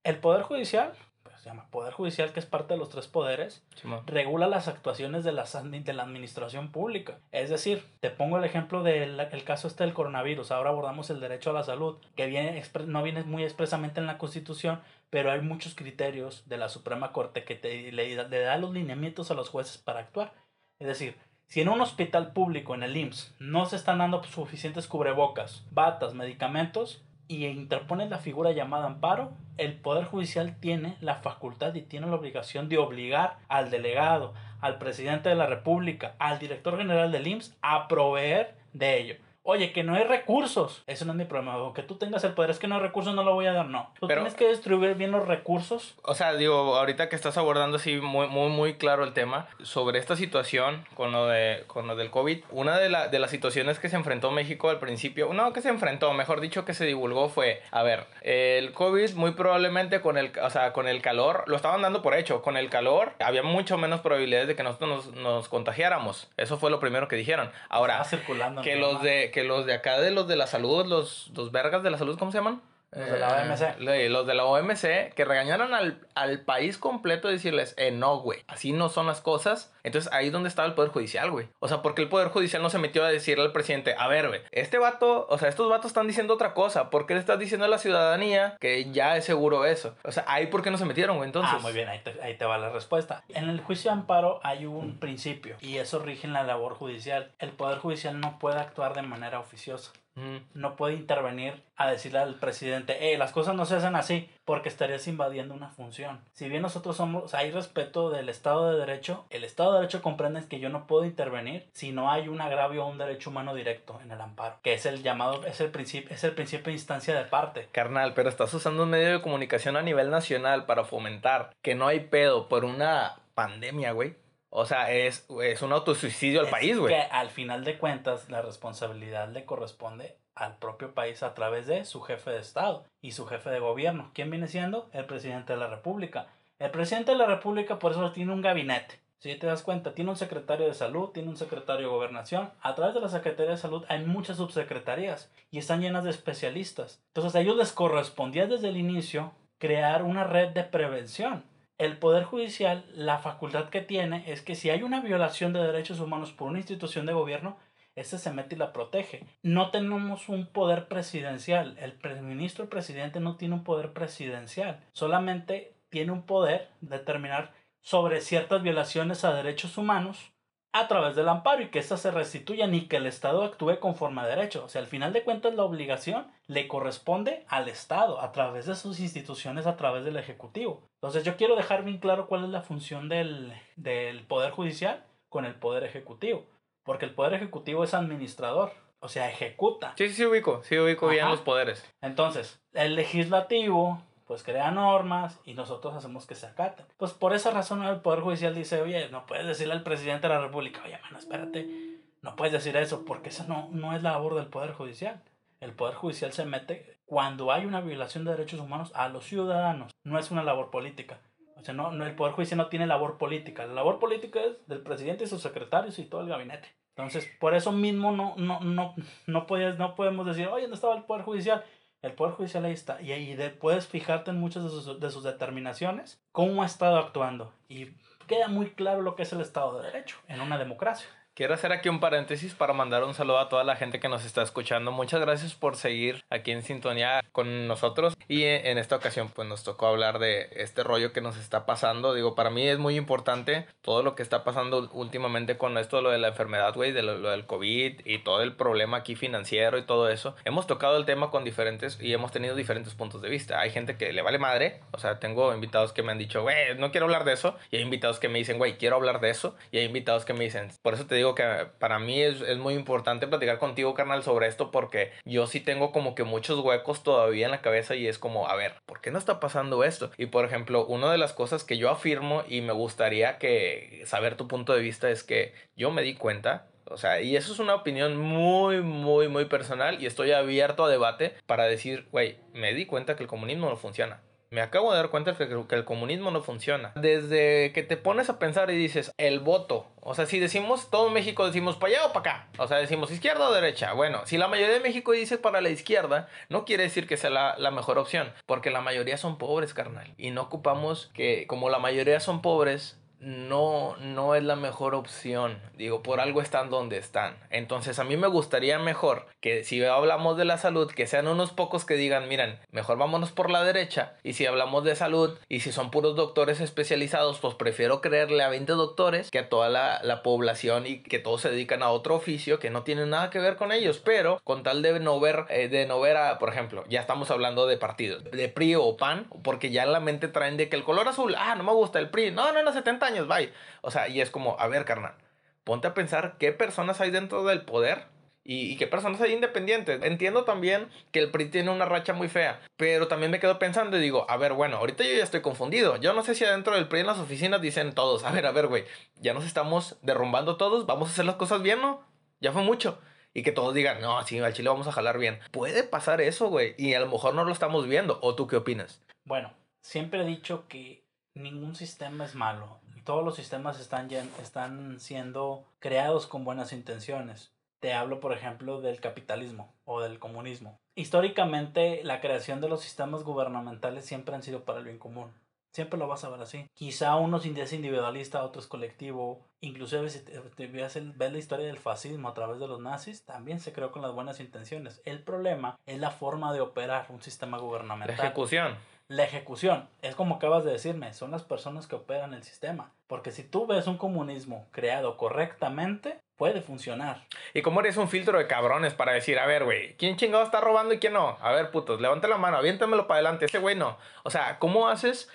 el 0.03 0.17
Poder 0.17 0.43
Judicial 0.43 0.93
se 1.41 1.49
llama 1.49 1.65
Poder 1.71 1.91
Judicial, 1.91 2.33
que 2.33 2.39
es 2.39 2.45
parte 2.45 2.75
de 2.75 2.77
los 2.77 2.89
tres 2.89 3.07
poderes, 3.07 3.63
regula 4.05 4.47
las 4.47 4.67
actuaciones 4.67 5.23
de 5.23 5.31
la, 5.31 5.45
de 5.45 5.93
la 5.93 6.03
administración 6.03 6.71
pública. 6.71 7.17
Es 7.31 7.49
decir, 7.49 7.83
te 7.99 8.11
pongo 8.11 8.37
el 8.37 8.43
ejemplo 8.43 8.83
del 8.83 9.19
el 9.19 9.43
caso 9.43 9.67
este 9.67 9.83
del 9.83 9.95
coronavirus. 9.95 10.51
Ahora 10.51 10.69
abordamos 10.69 11.09
el 11.09 11.19
derecho 11.19 11.49
a 11.49 11.53
la 11.53 11.63
salud, 11.63 11.97
que 12.15 12.27
viene, 12.27 12.63
no 12.85 13.01
viene 13.01 13.23
muy 13.23 13.43
expresamente 13.43 13.99
en 13.99 14.05
la 14.05 14.19
Constitución, 14.19 14.81
pero 15.11 15.31
hay 15.31 15.41
muchos 15.41 15.75
criterios 15.75 16.47
de 16.49 16.57
la 16.57 16.69
Suprema 16.69 17.11
Corte 17.11 17.43
que 17.43 17.91
le, 17.91 18.15
le 18.15 18.39
da 18.39 18.57
los 18.57 18.73
lineamientos 18.73 19.29
a 19.29 19.35
los 19.35 19.49
jueces 19.49 19.77
para 19.77 19.99
actuar. 19.99 20.33
Es 20.79 20.87
decir, 20.87 21.15
si 21.45 21.61
en 21.61 21.69
un 21.69 21.81
hospital 21.81 22.33
público, 22.33 22.73
en 22.73 22.81
el 22.81 22.97
IMSS, 22.97 23.35
no 23.39 23.65
se 23.65 23.75
están 23.75 23.99
dando 23.99 24.23
suficientes 24.23 24.87
cubrebocas, 24.87 25.67
batas, 25.69 26.15
medicamentos, 26.15 27.05
y 27.31 27.45
interpone 27.45 28.09
la 28.09 28.19
figura 28.19 28.51
llamada 28.51 28.87
amparo, 28.87 29.31
el 29.57 29.79
Poder 29.79 30.03
Judicial 30.03 30.59
tiene 30.59 30.97
la 30.99 31.15
facultad 31.15 31.73
y 31.75 31.81
tiene 31.81 32.07
la 32.07 32.15
obligación 32.15 32.67
de 32.67 32.77
obligar 32.77 33.37
al 33.47 33.71
delegado, 33.71 34.33
al 34.59 34.77
presidente 34.79 35.29
de 35.29 35.35
la 35.35 35.45
República, 35.45 36.15
al 36.19 36.39
director 36.39 36.77
general 36.77 37.11
del 37.11 37.27
IMSS 37.27 37.55
a 37.61 37.87
proveer 37.87 38.57
de 38.73 38.99
ello. 38.99 39.15
Oye, 39.43 39.71
que 39.71 39.83
no 39.83 39.95
hay 39.95 40.03
recursos. 40.03 40.83
Eso 40.85 41.05
no 41.05 41.13
es 41.13 41.17
mi 41.17 41.25
problema. 41.25 41.55
que 41.73 41.81
tú 41.81 41.95
tengas 41.95 42.23
el 42.23 42.33
poder, 42.33 42.51
es 42.51 42.59
que 42.59 42.67
no 42.67 42.75
hay 42.75 42.81
recursos, 42.81 43.15
no 43.15 43.23
lo 43.23 43.33
voy 43.33 43.47
a 43.47 43.53
dar. 43.53 43.67
No. 43.67 43.89
Tú 43.99 44.07
tienes 44.07 44.35
que 44.35 44.49
distribuir 44.49 44.95
bien 44.95 45.11
los 45.11 45.27
recursos. 45.27 45.95
O 46.03 46.13
sea, 46.13 46.33
digo, 46.33 46.75
ahorita 46.77 47.09
que 47.09 47.15
estás 47.15 47.37
abordando 47.37 47.77
así 47.77 47.97
muy, 47.97 48.27
muy, 48.27 48.49
muy 48.49 48.75
claro 48.75 49.03
el 49.03 49.13
tema 49.13 49.47
sobre 49.63 49.97
esta 49.99 50.15
situación 50.15 50.85
con 50.93 51.11
lo, 51.11 51.27
de, 51.27 51.63
con 51.67 51.87
lo 51.87 51.95
del 51.95 52.11
COVID, 52.11 52.43
una 52.51 52.77
de, 52.77 52.89
la, 52.89 53.07
de 53.07 53.17
las 53.17 53.31
situaciones 53.31 53.79
que 53.79 53.89
se 53.89 53.95
enfrentó 53.95 54.31
México 54.31 54.69
al 54.69 54.79
principio, 54.79 55.33
no 55.33 55.53
que 55.53 55.61
se 55.61 55.69
enfrentó, 55.69 56.13
mejor 56.13 56.39
dicho 56.39 56.63
que 56.65 56.73
se 56.73 56.85
divulgó 56.85 57.29
fue, 57.29 57.61
a 57.71 57.83
ver, 57.83 58.05
el 58.21 58.73
COVID 58.73 59.13
muy 59.13 59.31
probablemente 59.31 60.01
con 60.01 60.17
el, 60.17 60.31
o 60.41 60.49
sea, 60.49 60.73
con 60.73 60.87
el 60.87 61.01
calor, 61.01 61.43
lo 61.47 61.55
estaban 61.55 61.81
dando 61.81 62.01
por 62.01 62.13
hecho, 62.13 62.41
con 62.41 62.57
el 62.57 62.69
calor 62.69 63.13
había 63.19 63.43
mucho 63.43 63.77
menos 63.77 64.01
probabilidades 64.01 64.47
de 64.47 64.55
que 64.55 64.63
nosotros 64.63 65.07
nos, 65.07 65.15
nos 65.15 65.49
contagiáramos. 65.49 66.29
Eso 66.37 66.57
fue 66.57 66.69
lo 66.69 66.79
primero 66.79 67.07
que 67.07 67.15
dijeron. 67.15 67.51
Ahora, 67.69 68.03
circulando 68.03 68.61
que 68.61 68.75
los 68.75 69.01
de 69.01 69.30
que 69.31 69.43
los 69.43 69.65
de 69.65 69.73
acá, 69.73 69.99
de 69.99 70.11
los 70.11 70.27
de 70.27 70.35
la 70.35 70.47
salud, 70.47 70.85
los, 70.85 71.31
los 71.35 71.51
vergas 71.51 71.83
de 71.83 71.91
la 71.91 71.97
salud, 71.97 72.17
¿cómo 72.17 72.31
se 72.31 72.37
llaman? 72.37 72.61
Los 72.91 73.09
de 73.09 73.19
la 73.19 73.27
OMC. 73.29 73.89
Eh, 73.89 74.09
los 74.09 74.27
de 74.27 74.33
la 74.33 74.45
OMC 74.45 75.13
que 75.13 75.25
regañaron 75.25 75.73
al, 75.73 75.99
al 76.13 76.41
país 76.41 76.77
completo 76.77 77.29
y 77.29 77.33
decirles, 77.33 77.73
eh, 77.77 77.91
no, 77.91 78.17
güey, 78.19 78.43
así 78.47 78.73
no 78.73 78.89
son 78.89 79.07
las 79.07 79.21
cosas. 79.21 79.73
Entonces 79.83 80.11
ahí 80.11 80.27
es 80.27 80.33
donde 80.33 80.49
estaba 80.49 80.67
el 80.67 80.73
Poder 80.73 80.91
Judicial, 80.91 81.31
güey. 81.31 81.47
O 81.59 81.67
sea, 81.67 81.81
porque 81.81 82.01
el 82.01 82.09
Poder 82.09 82.27
Judicial 82.27 82.61
no 82.61 82.69
se 82.69 82.79
metió 82.79 83.03
a 83.05 83.09
decirle 83.09 83.45
al 83.45 83.53
presidente, 83.53 83.95
a 83.97 84.07
ver, 84.07 84.27
güey, 84.27 84.41
este 84.51 84.77
vato, 84.77 85.25
o 85.29 85.37
sea, 85.37 85.47
estos 85.47 85.69
vatos 85.69 85.87
están 85.87 86.07
diciendo 86.07 86.33
otra 86.33 86.53
cosa. 86.53 86.89
¿Por 86.89 87.05
qué 87.05 87.13
le 87.13 87.21
estás 87.21 87.39
diciendo 87.39 87.65
a 87.65 87.69
la 87.69 87.77
ciudadanía 87.77 88.57
que 88.59 88.91
ya 88.91 89.15
es 89.15 89.23
seguro 89.23 89.65
eso? 89.65 89.95
O 90.03 90.11
sea, 90.11 90.25
ahí 90.27 90.47
por 90.47 90.61
qué 90.61 90.69
no 90.69 90.77
se 90.77 90.85
metieron, 90.85 91.17
güey, 91.17 91.27
entonces. 91.27 91.53
Ah, 91.55 91.59
muy 91.59 91.71
bien, 91.71 91.87
ahí 91.87 91.99
te, 91.99 92.21
ahí 92.21 92.35
te 92.37 92.45
va 92.45 92.57
la 92.57 92.69
respuesta. 92.69 93.23
En 93.29 93.49
el 93.49 93.61
juicio 93.61 93.91
de 93.91 93.97
amparo 93.97 94.41
hay 94.43 94.65
un 94.65 94.99
principio 94.99 95.55
y 95.61 95.77
eso 95.77 95.99
rige 95.99 96.27
en 96.27 96.33
la 96.33 96.43
labor 96.43 96.73
judicial. 96.75 97.31
El 97.39 97.51
Poder 97.51 97.79
Judicial 97.79 98.19
no 98.19 98.37
puede 98.37 98.59
actuar 98.59 98.93
de 98.93 99.01
manera 99.01 99.39
oficiosa 99.39 99.91
no 100.15 100.75
puede 100.75 100.95
intervenir 100.95 101.63
a 101.77 101.89
decirle 101.89 102.19
al 102.19 102.35
presidente, 102.35 103.13
eh, 103.13 103.17
las 103.17 103.31
cosas 103.31 103.55
no 103.55 103.65
se 103.65 103.75
hacen 103.75 103.95
así, 103.95 104.29
porque 104.45 104.69
estarías 104.69 105.07
invadiendo 105.07 105.53
una 105.53 105.69
función. 105.69 106.21
Si 106.33 106.49
bien 106.49 106.61
nosotros 106.61 106.97
somos, 106.97 107.33
hay 107.33 107.51
respeto 107.51 108.09
del 108.09 108.29
Estado 108.29 108.71
de 108.71 108.79
Derecho, 108.79 109.25
el 109.29 109.43
Estado 109.43 109.73
de 109.73 109.79
Derecho 109.79 110.01
comprende 110.01 110.45
que 110.47 110.59
yo 110.59 110.69
no 110.69 110.85
puedo 110.87 111.05
intervenir 111.05 111.69
si 111.73 111.91
no 111.91 112.11
hay 112.11 112.27
un 112.27 112.41
agravio 112.41 112.85
o 112.85 112.89
un 112.89 112.97
derecho 112.97 113.29
humano 113.29 113.55
directo 113.55 113.99
en 114.03 114.11
el 114.11 114.21
amparo, 114.21 114.57
que 114.61 114.73
es 114.73 114.85
el 114.85 115.03
llamado, 115.03 115.45
es 115.45 115.61
el 115.61 115.71
principio, 115.71 116.13
es 116.13 116.23
el 116.23 116.33
principio 116.33 116.65
de 116.65 116.73
instancia 116.73 117.15
de 117.15 117.25
parte. 117.25 117.69
Carnal, 117.71 118.13
pero 118.13 118.29
estás 118.29 118.53
usando 118.53 118.83
un 118.83 118.89
medio 118.89 119.13
de 119.13 119.21
comunicación 119.21 119.77
a 119.77 119.81
nivel 119.81 120.09
nacional 120.09 120.65
para 120.65 120.83
fomentar 120.83 121.51
que 121.61 121.75
no 121.75 121.87
hay 121.87 122.01
pedo 122.01 122.47
por 122.49 122.65
una 122.65 123.17
pandemia, 123.33 123.91
güey. 123.91 124.15
O 124.53 124.65
sea, 124.65 124.91
es, 124.91 125.25
es 125.43 125.61
un 125.61 125.71
autosuicidio 125.71 126.41
al 126.41 126.49
país, 126.49 126.77
güey. 126.77 126.93
Que 126.93 127.01
al 127.01 127.29
final 127.29 127.63
de 127.63 127.77
cuentas 127.77 128.29
la 128.29 128.41
responsabilidad 128.41 129.29
le 129.29 129.45
corresponde 129.45 130.17
al 130.35 130.57
propio 130.57 130.93
país 130.93 131.23
a 131.23 131.33
través 131.33 131.67
de 131.67 131.85
su 131.85 132.01
jefe 132.01 132.31
de 132.31 132.39
Estado 132.39 132.85
y 133.01 133.13
su 133.13 133.25
jefe 133.25 133.49
de 133.49 133.59
gobierno. 133.59 134.11
¿Quién 134.13 134.29
viene 134.29 134.49
siendo? 134.49 134.89
El 134.91 135.05
presidente 135.05 135.53
de 135.53 135.59
la 135.59 135.67
República. 135.67 136.27
El 136.59 136.69
presidente 136.69 137.11
de 137.11 137.17
la 137.17 137.27
República 137.27 137.79
por 137.79 137.93
eso 137.93 138.11
tiene 138.11 138.33
un 138.33 138.41
gabinete. 138.41 138.99
Si 139.19 139.33
te 139.35 139.47
das 139.47 139.61
cuenta, 139.61 139.93
tiene 139.93 140.09
un 140.09 140.17
secretario 140.17 140.67
de 140.67 140.73
salud, 140.73 141.11
tiene 141.11 141.29
un 141.29 141.37
secretario 141.37 141.87
de 141.87 141.93
gobernación. 141.93 142.51
A 142.61 142.75
través 142.75 142.93
de 142.93 143.01
la 143.01 143.07
Secretaría 143.07 143.51
de 143.51 143.57
Salud 143.57 143.85
hay 143.87 144.03
muchas 144.03 144.35
subsecretarías 144.37 145.31
y 145.49 145.59
están 145.59 145.79
llenas 145.79 146.03
de 146.03 146.09
especialistas. 146.09 147.01
Entonces 147.07 147.35
a 147.35 147.39
ellos 147.39 147.55
les 147.55 147.71
correspondía 147.71 148.47
desde 148.47 148.67
el 148.67 148.77
inicio 148.77 149.31
crear 149.59 150.03
una 150.03 150.25
red 150.25 150.49
de 150.49 150.63
prevención 150.63 151.45
el 151.81 151.97
Poder 151.97 152.25
Judicial, 152.25 152.85
la 152.93 153.17
facultad 153.17 153.69
que 153.69 153.81
tiene 153.81 154.31
es 154.31 154.43
que 154.43 154.53
si 154.53 154.69
hay 154.69 154.83
una 154.83 155.01
violación 155.01 155.51
de 155.51 155.63
derechos 155.63 155.99
humanos 155.99 156.31
por 156.31 156.47
una 156.47 156.59
institución 156.59 157.07
de 157.07 157.13
gobierno, 157.13 157.57
ese 157.95 158.19
se 158.19 158.31
mete 158.31 158.53
y 158.53 158.59
la 158.59 158.71
protege. 158.71 159.25
No 159.41 159.71
tenemos 159.71 160.29
un 160.29 160.45
poder 160.45 160.87
presidencial. 160.87 161.79
El 161.79 162.21
ministro 162.21 162.69
presidente 162.69 163.19
no 163.19 163.35
tiene 163.35 163.55
un 163.55 163.63
poder 163.63 163.93
presidencial. 163.93 164.79
Solamente 164.93 165.73
tiene 165.89 166.11
un 166.11 166.27
poder 166.27 166.69
de 166.81 166.99
determinar 166.99 167.51
sobre 167.81 168.21
ciertas 168.21 168.61
violaciones 168.61 169.25
a 169.25 169.33
derechos 169.33 169.75
humanos 169.75 170.30
a 170.73 170.87
través 170.87 171.15
del 171.15 171.27
amparo 171.27 171.61
y 171.61 171.69
que 171.69 171.79
éstas 171.79 172.01
se 172.01 172.11
restituyan 172.11 172.73
y 172.73 172.87
que 172.87 172.97
el 172.97 173.05
Estado 173.05 173.43
actúe 173.43 173.79
conforme 173.79 174.21
a 174.21 174.27
derecho. 174.27 174.63
O 174.65 174.69
sea, 174.69 174.81
al 174.81 174.87
final 174.87 175.11
de 175.13 175.23
cuentas 175.23 175.53
la 175.53 175.63
obligación 175.63 176.31
le 176.47 176.67
corresponde 176.67 177.45
al 177.49 177.67
Estado 177.67 178.21
a 178.21 178.31
través 178.31 178.65
de 178.65 178.75
sus 178.75 178.99
instituciones, 178.99 179.67
a 179.67 179.75
través 179.75 180.05
del 180.05 180.17
Ejecutivo. 180.17 180.81
Entonces 180.95 181.23
yo 181.23 181.35
quiero 181.35 181.55
dejar 181.55 181.83
bien 181.83 181.97
claro 181.97 182.27
cuál 182.27 182.45
es 182.45 182.49
la 182.49 182.61
función 182.61 183.09
del, 183.09 183.53
del 183.75 184.23
Poder 184.23 184.51
Judicial 184.51 185.03
con 185.29 185.45
el 185.45 185.55
Poder 185.55 185.83
Ejecutivo. 185.83 186.45
Porque 186.83 187.05
el 187.05 187.13
Poder 187.13 187.33
Ejecutivo 187.33 187.83
es 187.83 187.93
administrador, 187.93 188.71
o 188.99 189.09
sea, 189.09 189.29
ejecuta. 189.29 189.93
Sí, 189.97 190.09
sí, 190.09 190.25
ubico, 190.25 190.61
sí 190.63 190.77
ubico 190.77 191.07
bien 191.09 191.27
los 191.27 191.41
poderes. 191.41 191.85
Entonces, 192.01 192.61
el 192.73 192.95
legislativo 192.95 194.01
pues 194.31 194.43
crea 194.43 194.71
normas 194.71 195.41
y 195.43 195.55
nosotros 195.55 195.93
hacemos 195.93 196.25
que 196.25 196.35
se 196.35 196.45
acaten. 196.45 196.85
Pues 196.95 197.11
por 197.11 197.35
esa 197.35 197.51
razón 197.51 197.83
el 197.83 197.99
Poder 197.99 198.21
Judicial 198.21 198.55
dice, 198.55 198.81
oye, 198.81 199.09
no 199.09 199.25
puedes 199.25 199.45
decirle 199.45 199.73
al 199.73 199.83
presidente 199.83 200.29
de 200.29 200.33
la 200.33 200.39
República, 200.39 200.81
oye, 200.85 200.97
mano, 201.03 201.19
espérate, 201.19 201.99
no 202.21 202.37
puedes 202.37 202.53
decir 202.53 202.77
eso, 202.77 203.03
porque 203.03 203.27
eso 203.27 203.43
no, 203.49 203.67
no 203.73 203.93
es 203.93 204.03
la 204.03 204.11
labor 204.11 204.35
del 204.35 204.45
Poder 204.45 204.71
Judicial. 204.71 205.21
El 205.59 205.73
Poder 205.73 205.95
Judicial 205.95 206.31
se 206.31 206.45
mete 206.45 206.97
cuando 207.05 207.51
hay 207.51 207.65
una 207.65 207.81
violación 207.81 208.23
de 208.23 208.31
derechos 208.31 208.61
humanos 208.61 208.93
a 208.95 209.09
los 209.09 209.25
ciudadanos, 209.25 209.91
no 210.05 210.17
es 210.17 210.31
una 210.31 210.43
labor 210.43 210.71
política. 210.71 211.19
O 211.57 211.63
sea, 211.65 211.73
no, 211.73 211.91
no, 211.91 212.05
el 212.05 212.15
Poder 212.15 212.33
Judicial 212.33 212.57
no 212.57 212.67
tiene 212.67 212.87
labor 212.87 213.17
política. 213.17 213.65
La 213.65 213.73
labor 213.73 213.99
política 213.99 214.39
es 214.39 214.65
del 214.65 214.79
presidente 214.79 215.25
y 215.25 215.27
sus 215.27 215.41
secretarios 215.41 215.99
y 215.99 216.05
todo 216.05 216.21
el 216.21 216.29
gabinete. 216.29 216.69
Entonces, 216.95 217.29
por 217.37 217.53
eso 217.53 217.73
mismo 217.73 218.13
no, 218.13 218.35
no, 218.37 218.61
no, 218.61 218.95
no, 219.27 219.45
puedes, 219.45 219.77
no 219.77 219.93
podemos 219.95 220.25
decir, 220.25 220.47
oye, 220.47 220.61
¿dónde 220.61 220.75
estaba 220.75 220.95
el 220.95 221.03
Poder 221.03 221.25
Judicial? 221.25 221.65
El 222.01 222.13
Poder 222.13 222.33
Judicial 222.33 222.65
ahí 222.65 222.73
está. 222.73 223.01
Y 223.01 223.11
ahí 223.11 223.37
puedes 223.59 223.87
fijarte 223.87 224.31
en 224.31 224.39
muchas 224.39 224.63
de 224.63 224.69
sus, 224.69 224.99
de 224.99 225.09
sus 225.11 225.23
determinaciones, 225.23 226.21
cómo 226.31 226.63
ha 226.63 226.65
estado 226.65 226.97
actuando. 226.97 227.53
Y 227.69 227.91
queda 228.27 228.47
muy 228.47 228.71
claro 228.71 229.01
lo 229.01 229.15
que 229.15 229.23
es 229.23 229.33
el 229.33 229.41
Estado 229.41 229.77
de 229.77 229.87
Derecho 229.87 230.17
en 230.27 230.41
una 230.41 230.57
democracia. 230.57 231.07
Quiero 231.33 231.53
hacer 231.53 231.71
aquí 231.71 231.87
un 231.87 232.01
paréntesis 232.01 232.53
para 232.55 232.73
mandar 232.73 233.05
un 233.05 233.13
saludo 233.13 233.39
a 233.39 233.47
toda 233.47 233.63
la 233.63 233.77
gente 233.77 234.01
que 234.01 234.09
nos 234.09 234.25
está 234.25 234.41
escuchando. 234.41 234.91
Muchas 234.91 235.21
gracias 235.21 235.55
por 235.55 235.77
seguir 235.77 236.25
aquí 236.29 236.51
en 236.51 236.61
sintonía 236.61 237.23
con 237.31 237.69
nosotros. 237.69 238.17
Y 238.27 238.43
en 238.43 238.77
esta 238.77 238.97
ocasión 238.97 239.29
pues 239.29 239.47
nos 239.47 239.63
tocó 239.63 239.87
hablar 239.87 240.19
de 240.19 240.49
este 240.51 240.83
rollo 240.83 241.13
que 241.13 241.21
nos 241.21 241.37
está 241.37 241.65
pasando. 241.65 242.13
Digo, 242.13 242.35
para 242.35 242.49
mí 242.49 242.67
es 242.67 242.79
muy 242.79 242.97
importante 242.97 243.65
todo 243.81 244.03
lo 244.03 244.13
que 244.13 244.23
está 244.23 244.43
pasando 244.43 244.89
últimamente 244.91 245.57
con 245.57 245.77
esto, 245.77 246.01
lo 246.01 246.09
de 246.09 246.17
la 246.17 246.27
enfermedad, 246.27 246.73
güey, 246.75 246.91
de 246.91 247.01
lo, 247.01 247.17
del 247.21 247.45
COVID 247.45 248.01
y 248.03 248.17
todo 248.19 248.41
el 248.41 248.53
problema 248.53 248.97
aquí 248.97 249.15
financiero 249.15 249.77
y 249.77 249.83
todo 249.83 250.09
eso. 250.09 250.35
Hemos 250.43 250.67
tocado 250.67 250.97
el 250.97 251.05
tema 251.05 251.31
con 251.31 251.45
diferentes 251.45 251.97
y 252.01 252.11
hemos 252.11 252.33
tenido 252.33 252.55
diferentes 252.55 252.93
puntos 252.93 253.21
de 253.21 253.29
vista. 253.29 253.61
Hay 253.61 253.71
gente 253.71 253.95
que 253.95 254.11
le 254.11 254.21
vale 254.21 254.37
madre. 254.37 254.81
O 254.91 254.99
sea, 254.99 255.19
tengo 255.19 255.53
invitados 255.53 255.93
que 255.93 256.03
me 256.03 256.11
han 256.11 256.17
dicho, 256.17 256.41
güey, 256.41 256.75
no 256.77 256.91
quiero 256.91 257.05
hablar 257.05 257.23
de 257.23 257.31
eso. 257.31 257.55
Y 257.71 257.77
hay 257.77 257.83
invitados 257.83 258.19
que 258.19 258.27
me 258.27 258.37
dicen, 258.37 258.57
güey, 258.57 258.77
quiero 258.77 258.97
hablar 258.97 259.21
de 259.21 259.29
eso. 259.29 259.55
Y 259.71 259.77
hay 259.77 259.85
invitados 259.85 260.25
que 260.25 260.33
me 260.33 260.43
dicen, 260.43 260.67
por 260.81 260.93
eso 260.93 261.05
te 261.05 261.15
digo 261.15 261.20
que 261.35 261.67
para 261.79 261.99
mí 261.99 262.21
es, 262.21 262.41
es, 262.41 262.57
muy 262.57 262.73
importante 262.73 263.27
platicar 263.27 263.59
contigo, 263.59 263.93
carnal, 263.93 264.23
sobre 264.23 264.47
esto 264.47 264.71
porque 264.71 265.11
yo 265.25 265.47
sí 265.47 265.59
tengo 265.59 265.91
como 265.91 266.15
que 266.15 266.23
muchos 266.23 266.59
huecos 266.59 267.03
todavía 267.03 267.45
en 267.45 267.51
la 267.51 267.61
cabeza 267.61 267.95
y 267.95 268.07
es 268.07 268.19
como, 268.19 268.47
a 268.47 268.55
ver, 268.55 268.75
¿por 268.85 269.01
qué 269.01 269.11
no 269.11 269.17
está 269.17 269.39
pasando 269.39 269.83
esto? 269.83 270.11
Y 270.17 270.27
por 270.27 270.45
ejemplo, 270.45 270.85
una 270.85 271.11
de 271.11 271.17
las 271.17 271.33
cosas 271.33 271.63
que 271.63 271.77
yo 271.77 271.89
afirmo 271.89 272.43
y 272.47 272.61
me 272.61 272.73
gustaría 272.73 273.37
que 273.37 274.03
saber 274.05 274.35
tu 274.35 274.47
punto 274.47 274.73
de 274.73 274.81
vista 274.81 275.09
es 275.09 275.23
que 275.23 275.53
yo 275.75 275.91
me 275.91 276.01
di 276.01 276.15
cuenta 276.15 276.67
o 276.91 276.97
sea, 276.97 277.21
y 277.21 277.35
eso 277.37 277.53
es 277.53 277.59
una 277.59 277.75
opinión 277.75 278.17
muy, 278.17 278.81
muy, 278.81 279.29
muy 279.29 279.45
personal 279.45 280.01
y 280.01 280.07
estoy 280.07 280.31
abierto 280.31 280.83
a 280.83 280.89
debate 280.89 281.33
para 281.45 281.65
decir, 281.65 282.07
güey, 282.11 282.37
me 282.53 282.73
di 282.73 282.85
cuenta 282.85 283.15
que 283.15 283.23
el 283.23 283.29
comunismo 283.29 283.69
no 283.69 283.77
funciona. 283.77 284.21
Me 284.53 284.59
acabo 284.59 284.91
de 284.91 284.97
dar 284.97 285.09
cuenta 285.09 285.37
que, 285.37 285.43
el 285.45 285.85
comunismo 285.85 286.29
no 286.29 286.41
funciona. 286.41 286.91
Desde 286.95 287.71
que 287.71 287.83
te 287.83 287.95
pones 287.95 288.29
a 288.29 288.37
pensar 288.37 288.69
y 288.69 288.75
dices, 288.75 289.13
el 289.17 289.39
voto. 289.39 289.87
O 290.01 290.13
sea, 290.13 290.25
si 290.25 290.39
decimos 290.39 290.89
todo 290.91 291.09
México, 291.09 291.45
decimos 291.45 291.77
para 291.77 291.93
allá 291.93 292.05
o 292.07 292.13
para 292.13 292.19
acá. 292.19 292.47
O 292.57 292.67
sea, 292.67 292.75
decimos 292.77 293.11
izquierda 293.11 293.47
o 293.47 293.53
derecha. 293.53 293.93
Bueno, 293.93 294.25
si 294.25 294.37
la 294.37 294.49
mayoría 294.49 294.73
de 294.73 294.81
México 294.81 295.13
dice 295.13 295.37
para 295.37 295.61
la 295.61 295.69
izquierda, 295.69 296.27
no 296.49 296.65
quiere 296.65 296.83
decir 296.83 297.07
que 297.07 297.15
sea 297.15 297.29
la, 297.29 297.55
la 297.57 297.71
mejor 297.71 297.97
opción. 297.97 298.33
Porque 298.45 298.71
la 298.71 298.81
mayoría 298.81 299.15
son 299.15 299.37
pobres, 299.37 299.73
carnal. 299.73 300.13
Y 300.17 300.31
no 300.31 300.41
ocupamos 300.41 301.11
que, 301.13 301.47
como 301.47 301.69
la 301.69 301.79
mayoría 301.79 302.19
son 302.19 302.41
pobres, 302.41 303.00
no, 303.21 303.95
no 303.97 304.35
es 304.35 304.43
la 304.43 304.55
mejor 304.55 304.95
opción. 304.95 305.59
Digo, 305.77 306.01
por 306.01 306.19
algo 306.19 306.41
están 306.41 306.69
donde 306.69 306.97
están. 306.97 307.35
Entonces 307.49 307.99
a 307.99 308.03
mí 308.03 308.17
me 308.17 308.27
gustaría 308.27 308.79
mejor 308.79 309.27
que 309.39 309.63
si 309.63 309.83
hablamos 309.83 310.37
de 310.37 310.45
la 310.45 310.57
salud, 310.57 310.91
que 310.91 311.07
sean 311.07 311.27
unos 311.27 311.51
pocos 311.51 311.85
que 311.85 311.95
digan, 311.95 312.27
miren, 312.27 312.59
mejor 312.71 312.97
vámonos 312.97 313.31
por 313.31 313.49
la 313.49 313.63
derecha. 313.63 314.13
Y 314.23 314.33
si 314.33 314.45
hablamos 314.45 314.83
de 314.83 314.95
salud 314.95 315.37
y 315.49 315.59
si 315.59 315.71
son 315.71 315.91
puros 315.91 316.15
doctores 316.15 316.59
especializados, 316.61 317.39
pues 317.39 317.53
prefiero 317.55 318.01
creerle 318.01 318.43
a 318.43 318.49
20 318.49 318.73
doctores 318.73 319.29
que 319.29 319.39
a 319.39 319.49
toda 319.49 319.69
la, 319.69 320.01
población 320.23 320.85
y 320.85 321.01
que 321.01 321.19
todos 321.19 321.41
se 321.41 321.49
dedican 321.49 321.81
a 321.81 321.89
otro 321.89 322.15
oficio 322.15 322.59
que 322.59 322.69
no 322.69 322.83
tiene 322.83 323.05
nada 323.05 323.29
que 323.29 323.39
ver 323.39 323.55
con 323.55 323.71
ellos. 323.71 323.99
Pero 324.03 324.39
con 324.43 324.61
tal 324.61 324.81
de 324.81 324.99
no 324.99 325.19
ver, 325.19 325.45
eh, 325.49 325.67
de 325.67 325.85
no 325.85 325.99
ver 325.99 326.17
a, 326.17 326.37
por 326.37 326.49
ejemplo, 326.49 326.83
ya 326.89 326.99
estamos 326.99 327.31
hablando 327.31 327.65
de 327.65 327.77
partidos, 327.77 328.23
de 328.23 328.49
PRI 328.49 328.75
o 328.75 328.97
PAN, 328.97 329.27
porque 329.43 329.71
ya 329.71 329.85
la 329.85 329.99
mente 329.99 330.27
traen 330.27 330.57
de 330.57 330.69
que 330.69 330.75
el 330.75 330.83
color 330.83 331.07
azul, 331.07 331.35
ah, 331.37 331.55
no 331.55 331.63
me 331.63 331.71
gusta 331.71 331.99
el 331.99 332.09
PRI, 332.09 332.31
no, 332.31 332.51
no, 332.51 332.61
no, 332.61 332.71
70 332.71 333.10
años, 333.11 333.27
bye. 333.27 333.51
O 333.81 333.91
sea, 333.91 334.07
y 334.07 334.21
es 334.21 334.29
como, 334.29 334.59
a 334.59 334.67
ver, 334.67 334.85
carnal, 334.85 335.15
ponte 335.63 335.87
a 335.87 335.93
pensar 335.93 336.35
qué 336.39 336.51
personas 336.51 337.01
hay 337.01 337.11
dentro 337.11 337.43
del 337.43 337.61
poder 337.61 338.05
y, 338.43 338.75
qué 338.77 338.87
personas 338.87 339.21
hay 339.21 339.33
independientes. 339.33 340.01
Entiendo 340.03 340.43
también 340.45 340.89
que 341.11 341.19
el 341.19 341.29
PRI 341.29 341.49
tiene 341.49 341.69
una 341.69 341.85
racha 341.85 342.13
muy 342.13 342.27
fea, 342.27 342.59
pero 342.75 343.07
también 343.07 343.31
me 343.31 343.39
quedo 343.39 343.59
pensando 343.59 343.97
y 343.97 344.01
digo, 344.01 344.25
a 344.29 344.37
ver, 344.37 344.53
bueno, 344.53 344.77
ahorita 344.77 345.03
yo 345.03 345.13
ya 345.13 345.23
estoy 345.23 345.41
confundido. 345.41 345.97
Yo 345.97 346.13
no 346.13 346.23
sé 346.23 346.33
si 346.33 346.43
adentro 346.43 346.75
del 346.75 346.87
PRI 346.87 347.01
en 347.01 347.07
las 347.07 347.19
oficinas 347.19 347.61
dicen 347.61 347.93
todos, 347.93 348.23
a 348.23 348.31
ver, 348.31 348.45
a 348.45 348.51
ver, 348.51 348.67
güey, 348.67 348.85
ya 349.15 349.33
nos 349.33 349.45
estamos 349.45 349.97
derrumbando 350.01 350.57
todos, 350.57 350.85
vamos 350.87 351.09
a 351.09 351.11
hacer 351.11 351.25
las 351.25 351.35
cosas 351.35 351.61
bien, 351.61 351.81
¿no? 351.81 352.03
Ya 352.39 352.51
fue 352.51 352.63
mucho. 352.63 352.99
Y 353.33 353.43
que 353.43 353.51
todos 353.51 353.73
digan, 353.73 354.01
no, 354.01 354.21
sí, 354.23 354.39
al 354.39 354.53
chile 354.53 354.69
vamos 354.69 354.87
a 354.87 354.91
jalar 354.91 355.17
bien. 355.17 355.39
Puede 355.51 355.83
pasar 355.83 356.19
eso, 356.19 356.47
güey, 356.47 356.75
y 356.77 356.95
a 356.95 356.99
lo 356.99 357.07
mejor 357.07 357.33
no 357.33 357.45
lo 357.45 357.53
estamos 357.53 357.87
viendo. 357.87 358.19
¿O 358.21 358.35
tú 358.35 358.47
qué 358.47 358.57
opinas? 358.57 359.01
Bueno, 359.23 359.53
siempre 359.79 360.21
he 360.21 360.25
dicho 360.25 360.67
que 360.67 361.05
ningún 361.33 361.75
sistema 361.75 362.25
es 362.25 362.35
malo 362.35 362.80
todos 363.03 363.23
los 363.23 363.35
sistemas 363.35 363.79
están, 363.79 364.09
están 364.41 364.99
siendo 364.99 365.65
creados 365.79 366.27
con 366.27 366.43
buenas 366.43 366.73
intenciones. 366.73 367.51
Te 367.79 367.93
hablo, 367.93 368.19
por 368.19 368.31
ejemplo, 368.31 368.79
del 368.79 368.99
capitalismo 368.99 369.73
o 369.85 370.01
del 370.01 370.19
comunismo. 370.19 370.79
Históricamente, 370.95 372.01
la 372.03 372.21
creación 372.21 372.61
de 372.61 372.69
los 372.69 372.81
sistemas 372.81 373.23
gubernamentales 373.23 374.05
siempre 374.05 374.35
han 374.35 374.43
sido 374.43 374.63
para 374.63 374.79
el 374.79 374.85
bien 374.85 374.99
común. 374.99 375.31
Siempre 375.71 375.97
lo 375.97 376.07
vas 376.07 376.23
a 376.25 376.29
ver 376.29 376.41
así. 376.41 376.69
Quizá 376.73 377.15
unos 377.15 377.45
es 377.45 377.73
individualista, 377.73 378.43
otros 378.43 378.67
colectivo. 378.67 379.47
Inclusive 379.61 380.09
si 380.09 380.19
te, 380.19 380.67
ves 380.67 380.97
la 380.97 381.37
historia 381.37 381.65
del 381.65 381.79
fascismo 381.79 382.27
a 382.27 382.33
través 382.33 382.59
de 382.59 382.67
los 382.67 382.81
nazis, 382.81 383.25
también 383.25 383.61
se 383.61 383.71
creó 383.71 383.91
con 383.91 384.01
las 384.01 384.13
buenas 384.13 384.41
intenciones. 384.41 385.01
El 385.05 385.23
problema 385.23 385.79
es 385.85 385.97
la 385.97 386.11
forma 386.11 386.51
de 386.51 386.59
operar 386.59 387.05
un 387.09 387.21
sistema 387.21 387.57
gubernamental. 387.57 388.17
La 388.17 388.23
ejecución. 388.25 388.75
La 389.11 389.25
ejecución, 389.25 389.89
es 390.01 390.15
como 390.15 390.35
acabas 390.35 390.63
de 390.63 390.71
decirme, 390.71 391.13
son 391.13 391.31
las 391.31 391.43
personas 391.43 391.85
que 391.85 391.95
operan 391.95 392.33
el 392.33 392.43
sistema. 392.43 392.93
Porque 393.07 393.33
si 393.33 393.43
tú 393.43 393.67
ves 393.67 393.85
un 393.87 393.97
comunismo 393.97 394.69
creado 394.71 395.17
correctamente, 395.17 396.21
puede 396.37 396.61
funcionar. 396.61 397.21
¿Y 397.53 397.61
cómo 397.61 397.81
eres 397.81 397.97
un 397.97 398.07
filtro 398.07 398.37
de 398.37 398.47
cabrones 398.47 398.93
para 398.93 399.11
decir, 399.11 399.37
a 399.37 399.45
ver, 399.45 399.65
güey, 399.65 399.97
¿quién 399.97 400.15
chingado 400.15 400.45
está 400.45 400.61
robando 400.61 400.93
y 400.93 400.99
quién 400.99 401.11
no? 401.11 401.37
A 401.41 401.51
ver, 401.51 401.71
putos, 401.71 401.99
levante 401.99 402.29
la 402.29 402.37
mano, 402.37 402.55
aviéntamelo 402.55 403.05
para 403.05 403.17
adelante, 403.17 403.47
ese 403.47 403.59
güey 403.59 403.75
no. 403.75 403.97
O 404.23 404.29
sea, 404.29 404.59
¿cómo 404.59 404.87
haces, 404.87 405.29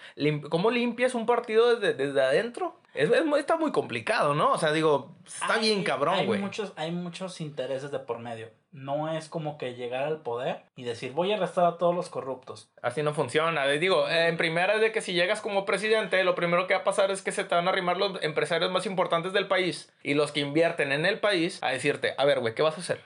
cómo 0.48 0.70
limpias 0.70 1.14
un 1.14 1.26
partido 1.26 1.76
desde, 1.76 1.92
desde 1.92 2.22
adentro? 2.22 2.80
Es, 2.94 3.10
está 3.10 3.56
muy 3.56 3.72
complicado, 3.72 4.34
¿no? 4.34 4.52
O 4.52 4.58
sea, 4.58 4.72
digo, 4.72 5.14
está 5.26 5.58
bien 5.58 5.84
cabrón, 5.84 6.24
güey. 6.24 6.40
Muchos, 6.40 6.72
hay 6.76 6.92
muchos 6.92 7.42
intereses 7.42 7.90
de 7.90 7.98
por 7.98 8.20
medio. 8.20 8.48
No 8.76 9.10
es 9.10 9.30
como 9.30 9.56
que 9.56 9.74
llegar 9.74 10.04
al 10.04 10.20
poder 10.20 10.60
y 10.76 10.84
decir, 10.84 11.12
voy 11.12 11.32
a 11.32 11.36
arrestar 11.36 11.64
a 11.64 11.78
todos 11.78 11.94
los 11.94 12.10
corruptos. 12.10 12.70
Así 12.82 13.02
no 13.02 13.14
funciona. 13.14 13.64
Les 13.64 13.80
digo, 13.80 14.06
en 14.06 14.36
primera 14.36 14.74
es 14.74 14.82
de 14.82 14.92
que 14.92 15.00
si 15.00 15.14
llegas 15.14 15.40
como 15.40 15.64
presidente, 15.64 16.22
lo 16.24 16.34
primero 16.34 16.66
que 16.66 16.74
va 16.74 16.80
a 16.80 16.84
pasar 16.84 17.10
es 17.10 17.22
que 17.22 17.32
se 17.32 17.44
te 17.44 17.54
van 17.54 17.68
a 17.68 17.70
arrimar 17.70 17.96
los 17.96 18.22
empresarios 18.22 18.70
más 18.70 18.84
importantes 18.84 19.32
del 19.32 19.48
país 19.48 19.90
y 20.02 20.12
los 20.12 20.30
que 20.30 20.40
invierten 20.40 20.92
en 20.92 21.06
el 21.06 21.20
país 21.20 21.58
a 21.62 21.70
decirte, 21.70 22.14
a 22.18 22.26
ver, 22.26 22.40
güey, 22.40 22.54
¿qué 22.54 22.60
vas 22.60 22.76
a 22.76 22.80
hacer? 22.82 23.00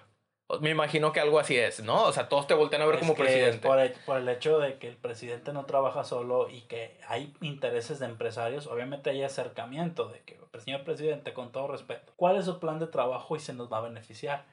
Me 0.60 0.70
imagino 0.70 1.12
que 1.12 1.20
algo 1.20 1.38
así 1.38 1.56
es, 1.56 1.84
¿no? 1.84 2.02
O 2.02 2.12
sea, 2.12 2.28
todos 2.28 2.48
te 2.48 2.54
voltean 2.54 2.82
a 2.82 2.86
ver 2.86 2.98
como 2.98 3.14
presidente. 3.14 3.68
Por 3.68 3.78
el, 3.78 3.92
por 4.04 4.16
el 4.16 4.28
hecho 4.28 4.58
de 4.58 4.78
que 4.78 4.88
el 4.88 4.96
presidente 4.96 5.52
no 5.52 5.66
trabaja 5.66 6.02
solo 6.02 6.50
y 6.50 6.62
que 6.62 6.98
hay 7.06 7.32
intereses 7.40 8.00
de 8.00 8.06
empresarios, 8.06 8.66
obviamente 8.66 9.10
hay 9.10 9.22
acercamiento 9.22 10.08
de 10.08 10.20
que, 10.22 10.40
señor 10.58 10.82
presidente, 10.82 11.32
con 11.32 11.52
todo 11.52 11.68
respeto, 11.68 12.12
¿cuál 12.16 12.36
es 12.36 12.46
su 12.46 12.58
plan 12.58 12.80
de 12.80 12.88
trabajo 12.88 13.36
y 13.36 13.38
se 13.38 13.52
nos 13.52 13.72
va 13.72 13.78
a 13.78 13.82
beneficiar? 13.82 14.44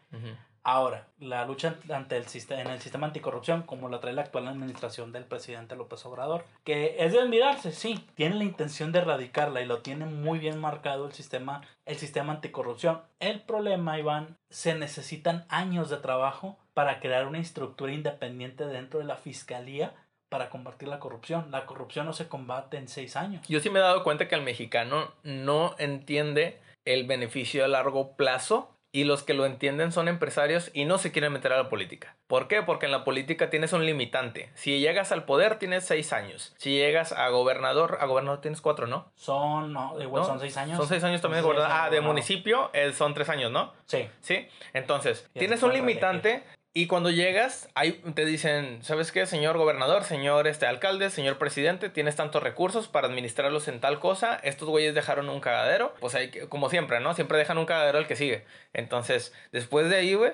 Ahora, 0.70 1.08
la 1.20 1.46
lucha 1.46 1.78
ante 1.94 2.18
el 2.18 2.28
sistema, 2.28 2.60
en 2.60 2.68
el 2.68 2.82
sistema 2.82 3.08
anticorrupción, 3.08 3.64
como 3.64 3.88
la 3.88 4.02
trae 4.02 4.12
la 4.12 4.24
actual 4.24 4.50
administración 4.50 5.14
del 5.14 5.24
presidente 5.24 5.78
López 5.78 6.06
Obrador, 6.06 6.44
que 6.66 6.98
es 7.00 7.14
de 7.14 7.22
admirarse, 7.22 7.72
sí, 7.72 8.06
tiene 8.16 8.36
la 8.36 8.44
intención 8.44 8.92
de 8.92 9.00
erradicarla 9.00 9.62
y 9.62 9.66
lo 9.66 9.78
tiene 9.78 10.08
muy 10.08 10.40
bien 10.40 10.60
marcado 10.60 11.06
el 11.06 11.14
sistema, 11.14 11.62
el 11.86 11.96
sistema 11.96 12.34
anticorrupción. 12.34 13.02
El 13.22 13.40
problema, 13.44 13.98
Iván, 13.98 14.36
se 14.50 14.76
necesitan 14.76 15.46
años 15.48 15.90
de 15.90 16.00
trabajo 16.00 16.58
para 16.74 17.00
crear 17.00 17.28
una 17.28 17.40
estructura 17.40 17.94
independiente 17.94 18.66
dentro 18.66 19.00
de 19.00 19.06
la 19.06 19.16
fiscalía 19.16 19.94
para 20.28 20.50
combatir 20.50 20.90
la 20.90 21.00
corrupción. 21.00 21.50
La 21.50 21.66
corrupción 21.66 22.06
no 22.06 22.12
se 22.12 22.28
combate 22.28 22.76
en 22.76 22.90
seis 22.90 23.16
años. 23.16 23.48
Yo 23.48 23.62
sí 23.62 23.70
me 23.70 23.80
he 23.80 23.84
dado 23.84 24.04
cuenta 24.04 24.28
que 24.28 24.36
el 24.36 24.42
mexicano 24.42 25.14
no 25.24 25.76
entiende 25.80 26.60
el 26.84 27.08
beneficio 27.08 27.64
a 27.64 27.70
largo 27.70 28.18
plazo 28.18 28.77
y 28.92 29.04
los 29.04 29.24
que 29.24 29.34
lo 29.34 29.46
entienden 29.46 29.92
son 29.92 30.08
empresarios 30.08 30.72
y 30.74 30.86
no 30.86 30.98
se 30.98 31.12
quieren 31.12 31.34
meter 31.34 31.54
a 31.54 31.58
la 31.58 31.70
política. 31.70 32.16
¿Por 32.28 32.48
qué? 32.48 32.64
Porque 32.64 32.86
en 32.86 32.92
la 32.92 33.04
política 33.04 33.50
tienes 33.50 33.74
un 33.74 33.86
limitante. 33.86 34.52
Si 34.56 34.80
llegas 34.80 35.12
al 35.12 35.26
poder 35.26 35.60
tienes 35.60 35.86
seis 35.86 36.14
años. 36.14 36.54
Si 36.58 36.72
llegas 36.72 37.12
a 37.12 37.30
gobernador, 37.30 37.98
a 38.02 38.06
gobernador 38.06 38.42
tienes 38.42 38.62
cuatro, 38.62 38.88
¿no? 38.88 39.12
Son, 39.16 39.74
no, 39.74 40.02
igual 40.02 40.26
son 40.26 40.40
seis 40.40 40.58
años. 40.58 40.78
Son 40.78 40.88
seis 40.88 41.04
años 41.04 41.22
también 41.22 41.42
de 41.42 41.48
gobernador. 41.48 41.72
Ah, 41.74 41.90
de 41.90 42.02
municipio 42.02 42.70
eh, 42.74 42.94
son 42.94 43.14
tres 43.14 43.30
años, 43.30 43.52
¿no? 43.52 43.74
Sí. 43.86 44.08
Sí. 44.22 44.48
Entonces, 44.74 45.30
tienes 45.34 45.62
un 45.64 45.74
limitante 45.74 46.44
y 46.78 46.86
cuando 46.86 47.10
llegas, 47.10 47.70
ahí 47.74 47.94
te 48.14 48.24
dicen, 48.24 48.84
¿sabes 48.84 49.12
qué, 49.12 49.26
señor 49.26 49.58
gobernador, 49.58 50.04
señor 50.04 50.46
este 50.46 50.68
alcalde, 50.68 51.10
señor 51.10 51.40
presidente, 51.40 51.90
tienes 51.90 52.16
tantos 52.16 52.44
recursos 52.44 52.88
para 52.88 53.08
administrarlos 53.08 53.68
en 53.68 53.80
tal 53.80 54.00
cosa? 54.00 54.36
Estos 54.44 54.70
güeyes 54.70 54.94
dejaron 54.94 55.28
un 55.28 55.40
cagadero. 55.40 55.96
Pues 56.00 56.14
hay 56.14 56.30
que, 56.30 56.48
como 56.48 56.70
siempre, 56.70 57.00
¿no? 57.00 57.16
Siempre 57.16 57.40
dejan 57.40 57.58
un 57.58 57.66
cagadero 57.66 57.98
al 57.98 58.06
que 58.06 58.16
sigue. 58.16 58.46
Entonces, 58.74 59.34
después 59.52 59.90
de 59.90 59.96
ahí, 59.96 60.14
güey, 60.14 60.34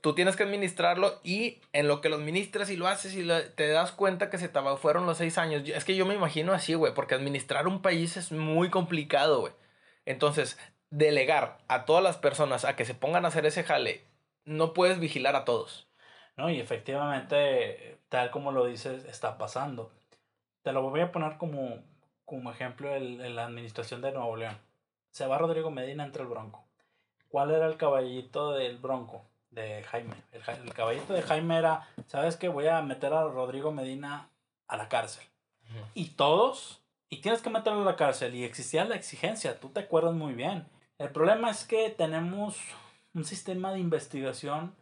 tú 0.00 0.16
tienes 0.16 0.34
que 0.34 0.42
administrarlo 0.42 1.20
y 1.22 1.60
en 1.72 1.86
lo 1.86 2.00
que 2.00 2.08
lo 2.08 2.16
administras 2.16 2.70
y 2.70 2.76
lo 2.76 2.88
haces 2.88 3.14
y 3.14 3.24
te 3.54 3.68
das 3.68 3.92
cuenta 3.92 4.30
que 4.30 4.38
se 4.38 4.48
te 4.48 4.58
fueron 4.80 5.06
los 5.06 5.18
seis 5.18 5.38
años. 5.38 5.62
Es 5.68 5.84
que 5.84 5.94
yo 5.94 6.06
me 6.06 6.16
imagino 6.16 6.52
así, 6.52 6.74
güey, 6.74 6.92
porque 6.92 7.14
administrar 7.14 7.68
un 7.68 7.82
país 7.82 8.16
es 8.16 8.32
muy 8.32 8.68
complicado, 8.68 9.42
güey. 9.42 9.52
Entonces, 10.06 10.58
delegar 10.90 11.58
a 11.68 11.84
todas 11.84 12.02
las 12.02 12.16
personas 12.16 12.64
a 12.64 12.74
que 12.74 12.84
se 12.84 12.94
pongan 12.94 13.24
a 13.24 13.28
hacer 13.28 13.46
ese 13.46 13.62
jale 13.62 14.12
no 14.44 14.74
puedes 14.74 14.98
vigilar 15.00 15.36
a 15.36 15.44
todos. 15.44 15.83
No, 16.36 16.50
y 16.50 16.58
efectivamente, 16.58 17.98
tal 18.08 18.30
como 18.30 18.52
lo 18.52 18.66
dices, 18.66 19.04
está 19.04 19.38
pasando. 19.38 19.90
Te 20.62 20.72
lo 20.72 20.82
voy 20.82 21.00
a 21.00 21.12
poner 21.12 21.36
como, 21.36 21.78
como 22.24 22.50
ejemplo 22.50 22.94
en 22.94 23.36
la 23.36 23.46
administración 23.46 24.00
de 24.00 24.12
Nuevo 24.12 24.36
León. 24.36 24.56
Se 25.10 25.26
va 25.26 25.38
Rodrigo 25.38 25.70
Medina 25.70 26.04
entre 26.04 26.22
el 26.22 26.28
Bronco. 26.28 26.64
¿Cuál 27.28 27.50
era 27.52 27.66
el 27.66 27.76
caballito 27.76 28.52
del 28.52 28.78
Bronco? 28.78 29.24
De 29.50 29.84
Jaime. 29.84 30.16
El, 30.32 30.42
el 30.64 30.74
caballito 30.74 31.12
de 31.12 31.22
Jaime 31.22 31.58
era, 31.58 31.88
¿sabes 32.08 32.36
qué? 32.36 32.48
Voy 32.48 32.66
a 32.66 32.82
meter 32.82 33.12
a 33.12 33.22
Rodrigo 33.24 33.70
Medina 33.70 34.28
a 34.66 34.76
la 34.76 34.88
cárcel. 34.88 35.24
Y 35.94 36.10
todos, 36.10 36.80
y 37.08 37.20
tienes 37.20 37.42
que 37.42 37.50
meterlo 37.50 37.82
a 37.82 37.84
la 37.84 37.96
cárcel. 37.96 38.34
Y 38.34 38.44
existía 38.44 38.84
la 38.84 38.96
exigencia, 38.96 39.60
tú 39.60 39.68
te 39.68 39.80
acuerdas 39.80 40.14
muy 40.14 40.34
bien. 40.34 40.66
El 40.98 41.10
problema 41.10 41.50
es 41.50 41.64
que 41.64 41.90
tenemos 41.90 42.56
un 43.14 43.24
sistema 43.24 43.72
de 43.72 43.80
investigación, 43.80 44.74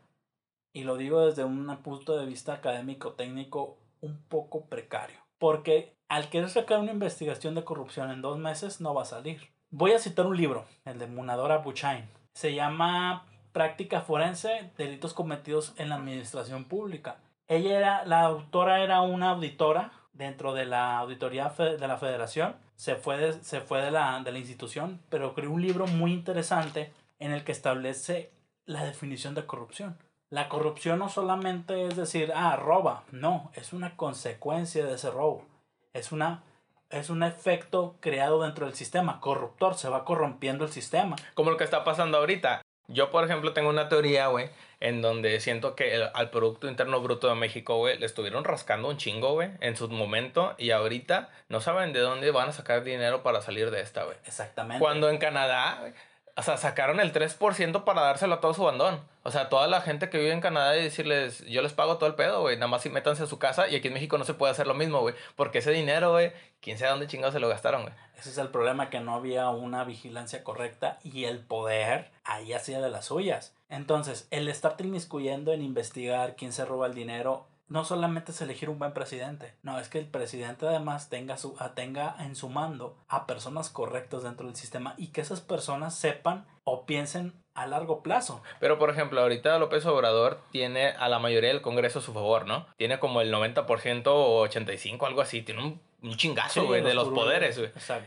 y 0.73 0.85
lo 0.85 0.97
digo 0.97 1.27
desde 1.27 1.45
un 1.45 1.75
punto 1.83 2.17
de 2.17 2.27
vista 2.27 2.55
académico 2.55 3.13
técnico, 3.13 3.79
un 4.01 4.23
poco 4.29 4.67
precario. 4.67 5.19
Porque 5.39 5.95
al 6.09 6.29
querer 6.29 6.51
sacar 6.51 6.79
una 6.79 6.93
investigación 6.93 7.55
de 7.55 7.65
corrupción 7.65 8.11
en 8.11 8.23
dos 8.23 8.39
meses 8.39 8.81
no 8.81 8.95
va 8.95 9.03
a 9.03 9.07
salir. 9.07 9.53
Voy 9.71 9.93
a 9.93 9.99
citar 9.99 10.27
un 10.27 10.37
libro, 10.37 10.67
el 10.85 10.99
de 10.99 11.07
Munadora 11.07 11.59
Buchain. 11.59 12.09
Se 12.35 12.55
llama 12.55 13.27
Práctica 13.53 14.03
Forense, 14.03 14.71
Delitos 14.77 15.15
Cometidos 15.15 15.75
en 15.77 15.89
la 15.89 15.97
Administración 15.97 16.65
Pública. 16.65 17.17
Ella 17.49 17.79
era, 17.79 18.05
la 18.07 18.23
autora 18.23 18.83
era 18.83 19.01
una 19.03 19.31
auditora 19.31 19.93
dentro 20.13 20.55
de 20.55 20.67
la 20.67 20.99
auditoría 20.99 21.49
de 21.49 21.89
la 21.89 21.97
federación. 21.97 22.57
Se 22.77 22.97
fue, 22.97 23.19
de, 23.19 23.33
se 23.45 23.61
fue 23.61 23.83
de, 23.83 23.91
la, 23.91 24.21
de 24.23 24.33
la 24.33 24.39
institución, 24.39 25.01
pero 25.09 25.35
creó 25.35 25.51
un 25.51 25.63
libro 25.63 25.87
muy 25.87 26.13
interesante 26.13 26.93
en 27.19 27.33
el 27.33 27.45
que 27.45 27.53
establece 27.53 28.31
la 28.65 28.85
definición 28.85 29.35
de 29.35 29.47
corrupción. 29.47 29.97
La 30.33 30.49
corrupción 30.49 30.99
no 30.99 31.11
solamente 31.11 31.87
es 31.87 31.95
decir, 31.95 32.33
ah, 32.35 32.57
roba, 32.57 33.05
no, 33.13 33.53
es 33.55 33.75
una 33.75 33.99
consecuencia 33.99 34.83
de 34.83 34.95
ese 34.95 35.11
robo. 35.11 35.45
Es, 35.93 36.11
una, 36.11 36.43
es 36.89 37.11
un 37.11 37.23
efecto 37.23 37.97
creado 38.01 38.43
dentro 38.43 38.65
del 38.65 38.75
sistema, 38.75 39.21
corruptor, 39.21 39.75
se 39.75 39.91
va 39.91 40.07
corrompiendo 40.07 40.65
el 40.65 40.73
sistema. 40.73 41.17
Como 41.35 41.51
lo 41.51 41.59
que 41.59 41.65
está 41.65 41.85
pasando 41.85 42.17
ahorita. 42.17 42.63
Yo, 42.89 43.11
por 43.11 43.25
ejemplo, 43.25 43.53
tengo 43.53 43.69
una 43.69 43.91
teoría, 43.91 44.29
güey, 44.29 44.49
en 44.81 45.03
donde 45.03 45.39
siento 45.39 45.77
que 45.77 46.03
al 46.15 46.31
Producto 46.31 46.67
Interno 46.67 47.03
Bruto 47.03 47.29
de 47.29 47.35
México, 47.35 47.77
güey, 47.77 47.99
le 47.99 48.07
estuvieron 48.07 48.45
rascando 48.45 48.89
un 48.89 48.97
chingo, 48.97 49.35
güey, 49.35 49.51
en 49.61 49.77
su 49.77 49.91
momento 49.91 50.55
y 50.57 50.71
ahorita 50.71 51.29
no 51.51 51.61
saben 51.61 51.93
de 51.93 52.01
dónde 52.01 52.31
van 52.31 52.49
a 52.49 52.53
sacar 52.53 52.85
dinero 52.85 53.23
para 53.23 53.43
salir 53.43 53.71
de 53.71 53.83
esta, 53.83 54.05
güey. 54.05 54.17
Exactamente. 54.25 54.81
Cuando 54.81 55.11
en 55.11 55.19
Canadá, 55.19 55.93
o 56.35 56.43
sea, 56.43 56.57
sacaron 56.57 56.99
el 57.01 57.13
3% 57.13 57.85
para 57.85 58.03
dárselo 58.03 58.35
a 58.35 58.41
todo 58.41 58.55
su 58.55 58.63
bandón. 58.63 59.01
O 59.23 59.31
sea, 59.31 59.49
toda 59.49 59.67
la 59.67 59.83
gente 59.83 60.09
que 60.09 60.19
vive 60.19 60.33
en 60.33 60.41
Canadá 60.41 60.77
y 60.77 60.85
decirles, 60.85 61.45
yo 61.47 61.63
les 61.63 61.75
pago 61.75 61.99
todo 61.99 62.09
el 62.09 62.15
pedo, 62.15 62.41
güey, 62.41 62.57
nada 62.57 62.69
más 62.69 62.83
si 62.83 62.91
métanse 62.91 63.23
a 63.23 63.27
su 63.27 63.39
casa. 63.39 63.69
Y 63.69 63.77
aquí 63.77 63.89
en 63.89 63.95
México 63.95 64.17
no 64.17 64.25
se 64.25 64.35
puede 64.35 64.53
hacer 64.53 64.67
lo 64.67 64.75
mismo, 64.75 65.01
güey. 65.01 65.15
Porque 65.37 65.59
ese 65.59 65.71
dinero, 65.71 66.13
güey, 66.13 66.33
quién 66.61 66.79
sabe 66.79 66.93
dónde 66.93 67.07
chingados 67.07 67.35
se 67.35 67.41
lo 67.41 67.49
gastaron, 67.49 67.83
güey. 67.83 67.95
Ese 68.19 68.31
es 68.31 68.39
el 68.39 68.49
problema, 68.49 68.89
que 68.89 69.01
no 69.01 69.15
había 69.15 69.51
una 69.51 69.85
vigilancia 69.85 70.43
correcta 70.43 70.99
y 71.03 71.25
el 71.25 71.41
poder 71.41 72.11
ahí 72.25 72.53
hacía 72.53 72.81
de 72.81 72.91
las 72.91 73.07
suyas. 73.07 73.55
Entonces, 73.69 74.27
el 74.31 74.49
estar 74.49 74.77
inmiscuyendo 74.79 75.53
en 75.53 75.63
investigar 75.63 76.37
quién 76.37 76.53
se 76.53 76.65
roba 76.65 76.87
el 76.87 76.95
dinero 76.95 77.47
no 77.69 77.85
solamente 77.85 78.33
es 78.33 78.41
elegir 78.41 78.69
un 78.69 78.79
buen 78.79 78.93
presidente, 78.93 79.55
no, 79.63 79.79
es 79.79 79.89
que 79.89 79.99
el 79.99 80.07
presidente 80.07 80.67
además 80.67 81.09
tenga, 81.09 81.37
su, 81.37 81.57
tenga 81.75 82.17
en 82.21 82.37
su 82.37 82.49
mando 82.49 82.97
a 83.09 83.27
personas 83.27 83.71
correctas 83.71 84.23
dentro 84.23 84.47
del 84.47 84.57
sistema 84.57 84.95
y 84.97 85.09
que 85.09 85.21
esas 85.21 85.41
personas 85.41 85.95
sepan 85.95 86.47
o 86.65 86.85
piensen 86.87 87.33
a 87.55 87.67
largo 87.67 88.03
plazo. 88.03 88.43
Pero 88.61 88.79
por 88.79 88.91
ejemplo, 88.91 89.21
ahorita 89.21 89.59
López 89.59 89.85
Obrador 89.87 90.41
tiene 90.51 90.89
a 90.89 91.09
la 91.09 91.19
mayoría 91.19 91.51
del 91.51 91.63
Congreso 91.63 91.99
a 91.99 92.03
su 92.03 92.13
favor, 92.13 92.47
¿no? 92.47 92.67
Tiene 92.77 92.99
como 92.99 93.21
el 93.21 93.33
90% 93.33 94.03
o 94.07 94.47
85%, 94.47 95.07
algo 95.07 95.21
así, 95.21 95.43
tiene 95.43 95.63
un, 95.63 95.81
un 96.03 96.17
chingazo, 96.17 96.67
güey, 96.67 96.83
de 96.83 96.95
los 96.95 97.09
poderes. 97.09 97.61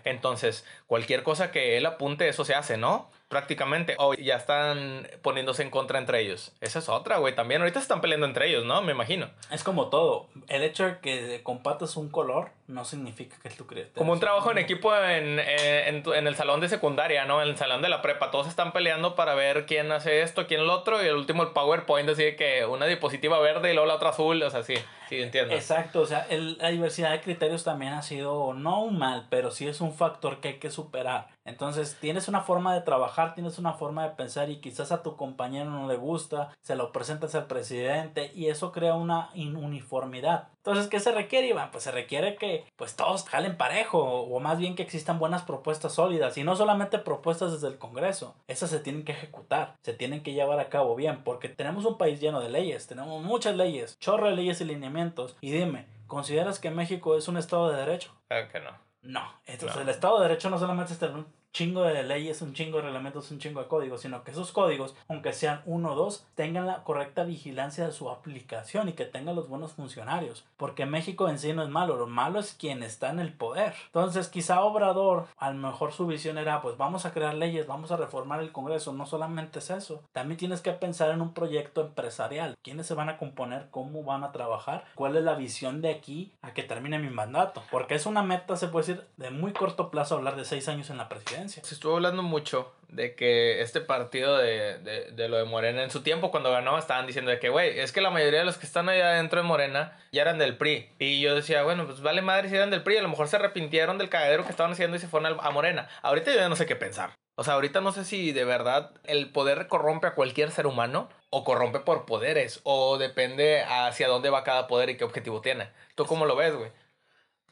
Entonces, 0.04 0.66
cualquier 0.88 1.24
cosa 1.24 1.52
que 1.52 1.78
él 1.78 1.86
apunte, 1.86 2.28
eso 2.28 2.46
se 2.46 2.56
hace, 2.56 2.78
¿no? 2.78 3.10
Prácticamente. 3.36 3.96
O 3.98 4.14
ya 4.14 4.38
están 4.38 5.10
poniéndose 5.22 5.62
en 5.62 5.70
contra 5.70 6.00
entre 6.00 6.22
ellos. 6.22 6.54
Esa 6.62 6.80
es 6.80 6.88
otra, 6.88 7.18
güey. 7.18 7.36
También 7.36 7.60
ahorita 7.60 7.82
se 7.82 7.84
están 7.84 8.00
peleando 8.00 8.26
entre 8.26 8.48
ellos, 8.48 8.64
¿no? 8.64 8.82
Me 8.82 8.94
imagino. 8.94 9.28
Es 9.52 9.62
como 9.62 9.90
todo. 9.90 10.28
El 10.48 10.64
hecho 10.64 10.86
de 10.86 11.00
que 11.00 11.42
compartas 11.44 11.98
un 11.98 12.08
color 12.08 12.52
no 12.68 12.86
significa 12.86 13.36
que 13.44 13.50
tú 13.50 13.68
crees. 13.68 13.90
Como 13.94 14.14
un 14.14 14.22
trabajo 14.22 14.52
en 14.52 14.58
equipo 14.58 14.96
en, 14.96 15.40
en, 15.40 16.04
en, 16.06 16.28
el 16.28 16.36
salón 16.36 16.62
de 16.62 16.70
secundaria, 16.70 17.26
¿no? 17.26 17.42
En 17.42 17.50
el 17.50 17.58
salón 17.58 17.82
de 17.82 17.90
la 17.90 18.02
prepa. 18.02 18.32
Todos 18.32 18.48
están 18.48 18.72
peleando 18.72 19.16
para 19.16 19.36
ver 19.36 19.66
quién 19.66 19.92
hace 19.92 20.22
esto, 20.22 20.48
quién 20.48 20.66
lo 20.66 20.74
otro. 20.74 21.04
Y 21.04 21.08
el 21.08 21.16
último, 21.16 21.44
el 21.44 21.50
PowerPoint, 21.50 22.08
decide 22.08 22.38
que 22.38 22.66
una 22.66 22.86
diapositiva 22.86 23.38
verde 23.40 23.72
y 23.72 23.74
luego 23.74 23.88
la 23.88 23.96
otra 23.96 24.12
azul. 24.12 24.42
O 24.44 24.50
sea, 24.50 24.64
sí, 24.64 24.76
sí, 25.10 25.22
entiendo. 25.22 25.54
Exacto. 25.54 26.00
O 26.00 26.06
sea, 26.06 26.26
la 26.30 26.70
diversidad 26.70 27.12
de 27.12 27.20
criterios 27.20 27.66
también 27.66 27.92
ha 27.92 28.02
sido 28.02 28.54
no 28.54 28.82
un 28.82 28.98
mal, 28.98 29.28
pero 29.30 29.52
sí 29.52 29.68
es 29.68 29.82
un 29.82 29.94
factor 29.94 30.40
que 30.40 30.48
hay 30.48 30.56
que 30.56 30.72
superar. 30.72 31.28
Entonces, 31.46 31.98
tienes 32.00 32.28
una 32.28 32.42
forma 32.42 32.74
de 32.74 32.82
trabajar, 32.82 33.25
tienes 33.34 33.58
una 33.58 33.74
forma 33.74 34.04
de 34.04 34.16
pensar 34.16 34.50
y 34.50 34.62
quizás 34.62 34.92
a 34.92 35.04
tu 35.04 35.16
compañero 35.16 35.70
no 35.70 35.88
le 35.88 35.96
gusta, 35.96 36.50
se 36.62 36.76
lo 36.76 36.92
presentas 36.92 37.34
al 37.36 37.48
presidente 37.48 38.32
y 38.36 38.48
eso 38.48 38.72
crea 38.72 38.96
una 38.96 39.30
inuniformidad. 39.34 40.50
Entonces, 40.58 40.88
¿qué 40.88 41.00
se 41.00 41.12
requiere, 41.12 41.48
Iván? 41.48 41.70
Pues 41.72 41.84
se 41.84 41.92
requiere 41.92 42.36
que 42.36 42.66
pues 42.76 42.96
todos 42.96 43.24
jalen 43.26 43.56
parejo 43.56 44.00
o 44.00 44.40
más 44.40 44.58
bien 44.58 44.76
que 44.76 44.84
existan 44.84 45.20
buenas 45.20 45.44
propuestas 45.44 45.94
sólidas 45.94 46.38
y 46.38 46.44
no 46.44 46.56
solamente 46.56 46.98
propuestas 46.98 47.52
desde 47.52 47.68
el 47.68 47.78
Congreso. 47.78 48.36
Esas 48.48 48.72
se 48.72 48.80
tienen 48.80 49.06
que 49.06 49.12
ejecutar, 49.12 49.76
se 49.84 49.94
tienen 49.94 50.24
que 50.24 50.34
llevar 50.34 50.60
a 50.60 50.70
cabo 50.70 50.96
bien 50.96 51.24
porque 51.24 51.50
tenemos 51.50 51.86
un 51.86 51.98
país 51.98 52.20
lleno 52.20 52.42
de 52.42 52.50
leyes, 52.50 52.88
tenemos 52.88 53.24
muchas 53.24 53.56
leyes, 53.56 53.98
chorro 54.00 54.28
de 54.28 54.36
leyes 54.36 54.60
y 54.62 54.66
lineamientos. 54.66 55.38
Y 55.40 55.52
dime, 55.52 55.86
¿consideras 56.08 56.60
que 56.60 56.72
México 56.72 57.16
es 57.16 57.28
un 57.28 57.38
Estado 57.38 57.70
de 57.70 57.78
Derecho? 57.78 58.12
Claro 58.28 58.50
que 58.52 58.60
no. 58.60 58.72
No, 59.04 59.22
entonces 59.46 59.80
el 59.80 59.90
Estado 59.90 60.18
de 60.18 60.28
Derecho 60.28 60.50
no 60.50 60.58
solamente 60.58 60.94
está 60.94 61.06
en 61.06 61.18
un 61.18 61.28
chingo 61.56 61.84
de 61.84 62.04
leyes, 62.04 62.42
un 62.42 62.54
chingo 62.54 62.80
de 62.80 62.84
reglamentos, 62.84 63.32
un 63.32 63.40
chingo 63.40 63.62
de 63.62 63.70
códigos, 63.70 64.02
sino 64.02 64.26
que 64.26 64.32
esos 64.32 64.52
códigos, 64.52 64.94
aunque 65.08 65.32
sean 65.32 65.62
uno 65.66 65.94
o 65.94 65.96
dos, 65.96 66.28
tengan 66.36 66.68
la 66.68 66.84
correcta 66.84 67.24
vigilancia 67.24 67.86
de 67.86 67.94
su 67.94 68.10
aplicación 68.10 68.90
y 68.90 68.92
que 68.94 69.06
tengan 69.06 69.38
los 69.38 69.48
buenos 69.48 69.72
funcionarios. 69.72 70.44
Porque 70.58 70.86
México 70.86 71.30
en 71.30 71.40
sí 71.40 71.54
no 71.54 71.64
es 71.64 71.70
malo, 71.70 71.96
lo 71.96 72.08
malo 72.08 72.42
es 72.42 72.54
quien 72.56 72.84
está 72.84 73.10
en 73.10 73.22
el 73.22 73.32
poder. 73.32 73.74
Entonces, 73.86 74.28
quizá 74.28 74.64
Obrador, 74.64 75.28
a 75.38 75.50
lo 75.52 75.58
mejor 75.66 75.94
su 75.94 76.06
visión 76.06 76.38
era, 76.38 76.62
pues 76.62 76.76
vamos 76.76 77.06
a 77.06 77.14
crear 77.14 77.34
leyes, 77.34 77.68
vamos 77.68 77.90
a 77.90 77.96
reformar 77.96 78.42
el 78.42 78.52
Congreso. 78.52 78.92
No 78.92 79.06
solamente 79.06 79.60
es 79.60 79.70
eso, 79.70 80.04
también 80.12 80.38
tienes 80.38 80.60
que 80.60 80.74
pensar 80.74 81.12
en 81.12 81.22
un 81.22 81.34
proyecto 81.34 81.80
empresarial. 81.80 82.58
¿Quiénes 82.64 82.86
se 82.86 82.96
van 82.96 83.08
a 83.08 83.18
componer? 83.18 83.70
¿Cómo 83.72 84.04
van 84.04 84.26
a 84.26 84.34
trabajar? 84.34 84.84
¿Cuál 84.96 85.16
es 85.16 85.24
la 85.24 85.36
visión 85.36 85.82
de 85.82 85.92
aquí 85.92 86.34
a 86.42 86.54
que 86.54 86.64
termine 86.64 87.00
mi 87.00 87.10
mandato? 87.10 87.64
Porque 87.72 87.96
es 87.96 88.06
una 88.06 88.24
meta, 88.24 88.58
se 88.58 88.68
puede 88.68 88.88
decir, 88.88 89.08
de 89.16 89.32
muy 89.32 89.54
corto 89.54 89.90
plazo 89.90 90.16
hablar 90.16 90.36
de 90.36 90.44
seis 90.44 90.68
años 90.68 90.90
en 90.90 90.98
la 90.98 91.08
presidencia 91.08 91.45
Se 91.50 91.62
estuvo 91.62 91.96
hablando 91.96 92.24
mucho 92.24 92.74
de 92.90 93.16
que 93.16 93.62
este 93.62 93.82
partido 93.82 94.38
de, 94.38 94.78
de, 94.80 95.12
de 95.12 95.30
lo 95.30 95.38
de 95.38 95.46
Morena, 95.46 95.84
en 95.84 95.92
su 95.92 96.02
tiempo 96.02 96.32
cuando 96.32 96.52
ganó, 96.52 96.78
estaban 96.78 97.08
diciendo 97.08 97.32
de 97.32 97.40
que, 97.40 97.50
güey, 97.50 97.80
es 97.80 97.92
que 97.92 98.02
la 98.02 98.10
mayoría 98.10 98.40
de 98.40 98.46
los 98.46 98.58
que 98.58 98.66
están 98.66 98.90
allá 98.90 99.12
adentro 99.12 99.42
de 99.42 99.48
Morena 99.48 99.98
ya 100.12 100.22
eran 100.22 100.38
del 100.38 100.58
PRI. 100.58 100.90
Y 101.00 101.22
yo 101.22 101.36
decía, 101.36 101.64
bueno, 101.64 101.86
pues 101.86 102.02
vale 102.02 102.22
madre 102.22 102.50
si 102.50 102.56
eran 102.56 102.70
del 102.70 102.84
PRI, 102.84 102.98
a 102.98 103.02
lo 103.02 103.10
mejor 103.10 103.28
se 103.28 103.36
arrepintieron 103.36 103.98
del 103.98 104.10
cagadero 104.10 104.44
que 104.44 104.52
estaban 104.52 104.72
haciendo 104.72 104.98
y 104.98 105.00
se 105.00 105.08
fueron 105.08 105.38
a 105.40 105.52
Morena. 105.52 105.90
Ahorita 106.02 106.32
yo 106.32 106.38
ya 106.38 106.50
no 106.50 106.56
sé 106.56 106.66
qué 106.66 106.76
pensar. 106.76 107.12
O 107.38 107.44
sea, 107.44 107.56
ahorita 107.56 107.82
no 107.82 107.92
sé 107.92 108.06
si 108.06 108.32
de 108.32 108.46
verdad 108.46 108.92
el 109.04 109.30
poder 109.30 109.68
corrompe 109.68 110.08
a 110.08 110.16
cualquier 110.16 110.52
ser 110.52 110.68
humano 110.68 111.10
o 111.30 111.44
corrompe 111.44 111.80
por 111.82 112.06
poderes 112.06 112.62
o 112.64 112.98
depende 112.98 113.62
hacia 113.62 114.08
dónde 114.08 114.30
va 114.30 114.46
cada 114.46 114.68
poder 114.68 114.90
y 114.90 114.96
qué 114.96 115.04
objetivo 115.04 115.42
tiene. 115.42 115.70
¿Tú 115.96 116.06
cómo 116.06 116.26
lo 116.26 116.38
ves, 116.38 116.56
güey? 116.56 116.72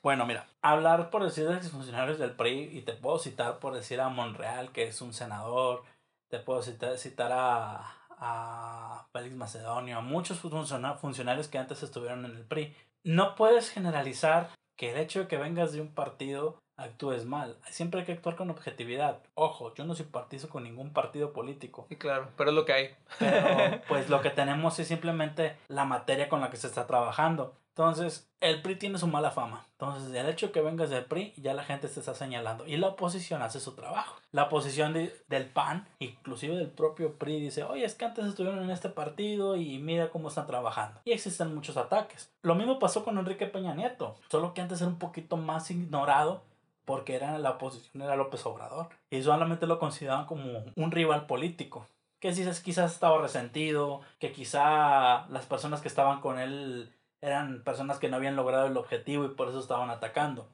Bueno, 0.04 0.26
mira, 0.26 0.50
hablar 0.62 1.10
por 1.10 1.24
decir 1.24 1.48
de 1.48 1.62
funcionarios 1.62 2.20
del 2.20 2.36
PRI 2.36 2.78
y 2.78 2.82
te 2.82 2.92
puedo 2.92 3.20
citar 3.20 3.60
por 3.60 3.74
decir 3.74 4.02
a 4.02 4.10
Monreal, 4.10 4.74
que 4.74 4.84
es 4.84 5.02
un 5.02 5.14
senador, 5.14 5.84
te 6.30 6.40
puedo 6.40 6.62
citar, 6.62 6.98
citar 6.98 7.32
a, 7.32 7.96
a 8.10 9.08
Félix 9.14 9.34
Macedonio, 9.36 9.98
a 9.98 10.02
muchos 10.02 10.40
funcionarios 10.40 11.48
que 11.48 11.58
antes 11.58 11.84
estuvieron 11.84 12.26
en 12.26 12.32
el 12.32 12.44
PRI. 12.44 12.76
No 13.06 13.36
puedes 13.36 13.70
generalizar 13.70 14.50
que 14.78 14.92
el 14.92 14.98
hecho 14.98 15.22
de 15.22 15.28
que 15.28 15.38
vengas 15.38 15.72
de 15.72 15.80
un 15.80 15.94
partido 15.94 16.58
actúes 16.76 17.26
mal. 17.26 17.58
Siempre 17.70 18.02
hay 18.02 18.06
que 18.06 18.12
actuar 18.12 18.36
con 18.36 18.50
objetividad. 18.50 19.22
Ojo, 19.36 19.74
yo 19.74 19.86
no 19.86 19.96
simpatizo 19.96 20.50
con 20.50 20.64
ningún 20.64 20.92
partido 20.92 21.32
político. 21.32 21.86
Sí, 21.88 21.96
claro, 21.96 22.30
pero 22.36 22.50
es 22.50 22.56
lo 22.56 22.66
que 22.66 22.74
hay. 22.74 22.96
Pero 23.20 23.82
pues 23.88 24.10
lo 24.10 24.22
que 24.22 24.32
tenemos 24.32 24.78
es 24.80 24.88
simplemente 24.88 25.56
la 25.70 25.86
materia 25.86 26.28
con 26.28 26.42
la 26.42 26.50
que 26.50 26.58
se 26.58 26.68
está 26.68 26.88
trabajando. 26.88 27.56
Entonces, 27.76 28.30
el 28.40 28.62
PRI 28.62 28.76
tiene 28.76 29.00
su 29.00 29.08
mala 29.08 29.32
fama. 29.32 29.66
Entonces, 29.72 30.14
el 30.14 30.30
hecho 30.30 30.48
de 30.48 30.52
que 30.52 30.62
vengas 30.62 30.92
del 30.92 31.06
PRI, 31.06 31.34
ya 31.38 31.56
la 31.56 31.64
gente 31.64 31.88
te 31.88 32.00
está 32.00 32.14
señalando. 32.14 32.68
Y 32.68 32.78
la 32.78 32.90
oposición 32.90 33.42
hace 33.42 33.60
su 33.60 33.74
trabajo. 33.74 34.20
La 34.32 34.44
oposición 34.44 34.94
del 34.94 35.46
PAN, 35.48 35.88
inclusive 35.98 36.56
del 36.56 36.70
propio 36.70 37.18
PRI, 37.18 37.42
dice, 37.42 37.64
oye, 37.64 37.84
es 37.84 37.96
que 37.96 38.06
antes 38.06 38.26
estuvieron 38.26 38.64
en 38.64 38.70
este 38.70 38.90
partido 38.90 39.56
y 39.56 39.80
mira 39.80 40.12
cómo 40.12 40.28
están 40.28 40.46
trabajando. 40.46 41.02
Y 41.04 41.14
existen 41.14 41.56
muchos 41.56 41.76
ataques. 41.76 42.32
Lo 42.44 42.54
mismo 42.54 42.78
pasó 42.78 43.04
con 43.04 43.18
Enrique 43.18 43.48
Peña 43.48 43.74
Nieto, 43.74 44.18
solo 44.30 44.54
que 44.54 44.62
antes 44.62 44.80
era 44.82 44.90
un 44.90 45.00
poquito 45.00 45.38
más 45.38 45.72
ignorado 45.72 46.44
porque 46.86 47.16
era 47.16 47.40
la 47.40 47.52
oposición, 47.52 48.04
era 48.04 48.16
López 48.16 48.46
Obrador. 48.46 48.90
Y 49.10 49.24
solamente 49.24 49.66
lo 49.66 49.80
consideraban 49.80 50.28
como 50.28 50.66
un 50.76 50.92
rival 50.92 51.26
político. 51.26 51.88
Que 52.20 52.32
quizás 52.32 52.94
estaba 52.94 53.22
resentido, 53.22 54.02
que 54.20 54.32
quizá 54.32 55.28
las 55.28 55.46
personas 55.46 55.82
que 55.82 55.88
estaban 55.88 56.22
con 56.22 56.40
él 56.40 56.94
eran 57.24 57.64
personas 57.64 58.00
que 58.00 58.10
no 58.10 58.18
habían 58.18 58.36
logrado 58.36 58.68
el 58.68 58.76
objetivo 58.76 59.26
y 59.26 59.30
por 59.30 59.48
eso 59.48 59.60
estaban 59.60 59.90
atacando. 59.90 60.46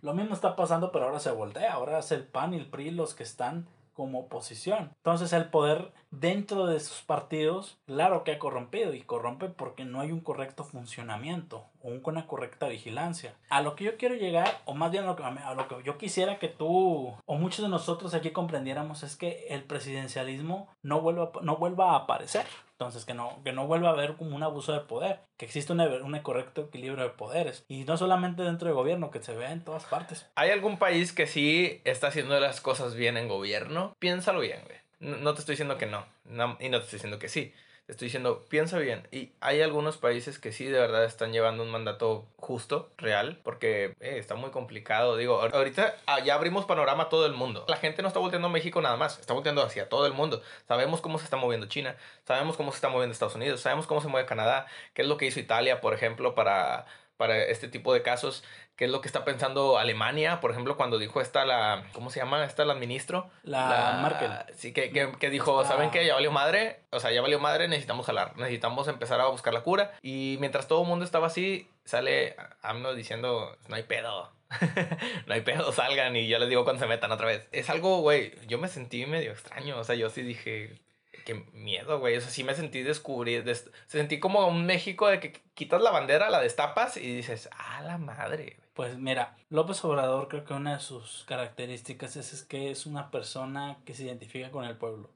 Lo 0.00 0.14
mismo 0.14 0.34
está 0.34 0.54
pasando, 0.54 0.92
pero 0.92 1.06
ahora 1.06 1.18
se 1.18 1.32
voltea. 1.32 1.72
Ahora 1.72 1.98
es 1.98 2.12
el 2.12 2.22
PAN 2.22 2.54
y 2.54 2.58
el 2.58 2.66
PRI 2.66 2.92
los 2.92 3.14
que 3.14 3.24
están 3.24 3.66
como 3.94 4.20
oposición. 4.20 4.90
Entonces 4.96 5.32
el 5.32 5.46
poder 5.46 5.92
dentro 6.10 6.66
de 6.66 6.80
sus 6.80 7.02
partidos, 7.02 7.78
claro 7.86 8.24
que 8.24 8.32
ha 8.32 8.38
corrompido 8.38 8.92
y 8.92 9.02
corrompe 9.02 9.48
porque 9.48 9.84
no 9.84 10.00
hay 10.00 10.12
un 10.12 10.20
correcto 10.20 10.64
funcionamiento 10.64 11.64
o 11.82 11.92
una 12.04 12.26
correcta 12.26 12.68
vigilancia. 12.68 13.34
A 13.48 13.62
lo 13.62 13.76
que 13.76 13.84
yo 13.84 13.96
quiero 13.96 14.14
llegar, 14.14 14.60
o 14.64 14.74
más 14.74 14.90
bien 14.90 15.04
a 15.04 15.06
lo 15.06 15.16
que, 15.16 15.22
a 15.22 15.54
lo 15.54 15.68
que 15.68 15.82
yo 15.84 15.96
quisiera 15.96 16.38
que 16.38 16.48
tú 16.48 17.14
o 17.24 17.34
muchos 17.36 17.64
de 17.64 17.68
nosotros 17.68 18.14
aquí 18.14 18.30
comprendiéramos 18.30 19.02
es 19.02 19.16
que 19.16 19.46
el 19.48 19.64
presidencialismo 19.64 20.68
no 20.82 21.00
vuelva, 21.00 21.30
no 21.42 21.56
vuelva 21.56 21.92
a 21.92 21.96
aparecer. 21.96 22.46
Entonces, 22.78 23.04
que 23.04 23.14
no, 23.14 23.40
que 23.44 23.52
no 23.52 23.66
vuelva 23.66 23.90
a 23.90 23.92
haber 23.92 24.16
como 24.16 24.34
un 24.34 24.42
abuso 24.42 24.72
de 24.72 24.80
poder, 24.80 25.20
que 25.36 25.46
existe 25.46 25.72
un, 25.72 25.80
un 25.80 26.18
correcto 26.20 26.62
equilibrio 26.62 27.04
de 27.04 27.10
poderes. 27.10 27.64
Y 27.68 27.84
no 27.84 27.96
solamente 27.96 28.42
dentro 28.42 28.66
del 28.66 28.74
gobierno, 28.74 29.10
que 29.10 29.22
se 29.22 29.34
vea 29.34 29.52
en 29.52 29.62
todas 29.64 29.84
partes. 29.84 30.26
¿Hay 30.34 30.50
algún 30.50 30.78
país 30.78 31.12
que 31.12 31.26
sí 31.26 31.80
está 31.84 32.08
haciendo 32.08 32.38
las 32.40 32.60
cosas 32.60 32.94
bien 32.96 33.16
en 33.16 33.28
gobierno? 33.28 33.94
Piénsalo 34.00 34.40
bien, 34.40 34.60
güey. 34.64 34.78
No, 35.00 35.34
te 35.34 35.40
estoy 35.40 35.52
diciendo 35.52 35.76
que 35.76 35.86
no, 35.86 36.04
no, 36.24 36.56
y 36.60 36.68
no 36.68 36.78
te 36.78 36.84
estoy 36.84 36.96
diciendo 36.96 37.18
que 37.18 37.28
sí 37.28 37.52
estoy 37.88 38.06
diciendo, 38.06 38.44
piensa 38.48 38.78
bien. 38.78 39.06
Y 39.10 39.32
hay 39.40 39.60
algunos 39.60 39.98
países 39.98 40.38
que 40.38 40.52
sí 40.52 40.64
de 40.64 40.78
verdad 40.78 41.04
están 41.04 41.32
llevando 41.32 41.62
un 41.62 41.70
mandato 41.70 42.26
justo, 42.36 42.90
real, 42.96 43.40
porque 43.42 43.94
eh, 44.00 44.18
está 44.18 44.34
muy 44.34 44.50
complicado. 44.50 45.16
Digo, 45.16 45.40
ahorita 45.40 45.96
ah, 46.06 46.20
ya 46.20 46.34
abrimos 46.34 46.64
panorama 46.64 47.04
a 47.04 47.08
todo 47.08 47.26
el 47.26 47.34
mundo. 47.34 47.64
La 47.68 47.76
gente 47.76 48.02
no 48.02 48.08
está 48.08 48.20
volteando 48.20 48.48
a 48.48 48.50
México 48.50 48.80
nada 48.80 48.96
más, 48.96 49.18
está 49.18 49.34
volteando 49.34 49.62
hacia 49.62 49.88
todo 49.88 50.06
el 50.06 50.14
mundo. 50.14 50.42
Sabemos 50.66 51.00
cómo 51.00 51.18
se 51.18 51.24
está 51.24 51.36
moviendo 51.36 51.66
China, 51.66 51.96
sabemos 52.26 52.56
cómo 52.56 52.70
se 52.70 52.76
está 52.76 52.88
moviendo 52.88 53.12
Estados 53.12 53.34
Unidos, 53.34 53.60
sabemos 53.60 53.86
cómo 53.86 54.00
se 54.00 54.08
mueve 54.08 54.26
Canadá, 54.26 54.66
qué 54.94 55.02
es 55.02 55.08
lo 55.08 55.16
que 55.16 55.26
hizo 55.26 55.40
Italia, 55.40 55.80
por 55.80 55.94
ejemplo, 55.94 56.34
para 56.34 56.86
para 57.16 57.44
este 57.44 57.68
tipo 57.68 57.92
de 57.94 58.02
casos, 58.02 58.44
qué 58.76 58.86
es 58.86 58.90
lo 58.90 59.00
que 59.00 59.08
está 59.08 59.24
pensando 59.24 59.78
Alemania, 59.78 60.40
por 60.40 60.50
ejemplo, 60.50 60.76
cuando 60.76 60.98
dijo 60.98 61.20
esta 61.20 61.44
la, 61.44 61.84
¿cómo 61.92 62.10
se 62.10 62.20
llama? 62.20 62.44
Esta 62.44 62.64
la 62.64 62.74
ministro. 62.74 63.30
La, 63.42 64.00
Merkel. 64.02 64.30
Sí, 64.56 64.72
que, 64.72 64.90
que, 64.90 65.30
dijo, 65.30 65.64
¿saben 65.64 65.90
qué? 65.90 66.04
Ya 66.04 66.14
valió 66.14 66.32
madre, 66.32 66.80
o 66.90 67.00
sea, 67.00 67.12
ya 67.12 67.22
valió 67.22 67.38
madre, 67.38 67.68
necesitamos 67.68 68.06
jalar, 68.06 68.36
necesitamos 68.36 68.88
empezar 68.88 69.20
a 69.20 69.28
buscar 69.28 69.54
la 69.54 69.62
cura. 69.62 69.92
Y 70.02 70.36
mientras 70.40 70.66
todo 70.66 70.82
el 70.82 70.88
mundo 70.88 71.04
estaba 71.04 71.28
así, 71.28 71.70
sale 71.84 72.36
AMLO 72.62 72.94
diciendo, 72.94 73.56
no 73.68 73.76
hay 73.76 73.84
pedo. 73.84 74.32
no 75.26 75.34
hay 75.34 75.40
pedo, 75.40 75.72
salgan 75.72 76.14
y 76.16 76.28
yo 76.28 76.38
les 76.38 76.48
digo 76.48 76.64
cuando 76.64 76.80
se 76.82 76.88
metan 76.88 77.12
otra 77.12 77.26
vez. 77.26 77.46
Es 77.52 77.70
algo, 77.70 78.00
güey, 78.00 78.34
yo 78.46 78.58
me 78.58 78.68
sentí 78.68 79.06
medio 79.06 79.32
extraño, 79.32 79.78
o 79.78 79.84
sea, 79.84 79.94
yo 79.94 80.10
sí 80.10 80.22
dije, 80.22 80.80
qué 81.24 81.34
miedo, 81.52 81.98
güey. 81.98 82.16
O 82.16 82.20
sea, 82.20 82.30
sí 82.30 82.44
me 82.44 82.54
sentí 82.54 82.82
descubrir. 82.82 83.44
se 83.44 83.72
sentí 83.86 84.20
como 84.20 84.46
un 84.46 84.66
México 84.66 85.08
de 85.08 85.20
que 85.20 85.32
quitas 85.54 85.82
la 85.82 85.90
bandera, 85.90 86.30
la 86.30 86.40
destapas 86.40 86.96
y 86.96 87.16
dices, 87.16 87.48
ah, 87.52 87.82
la 87.82 87.98
madre. 87.98 88.58
Pues 88.74 88.98
mira, 88.98 89.36
López 89.50 89.84
Obrador 89.84 90.28
creo 90.28 90.44
que 90.44 90.54
una 90.54 90.74
de 90.74 90.80
sus 90.80 91.24
características 91.26 92.16
es, 92.16 92.42
que 92.42 92.70
es 92.70 92.86
una 92.86 93.10
persona 93.10 93.78
que 93.84 93.94
se 93.94 94.04
identifica 94.04 94.50
con 94.50 94.64
el 94.64 94.76
pueblo. 94.76 95.10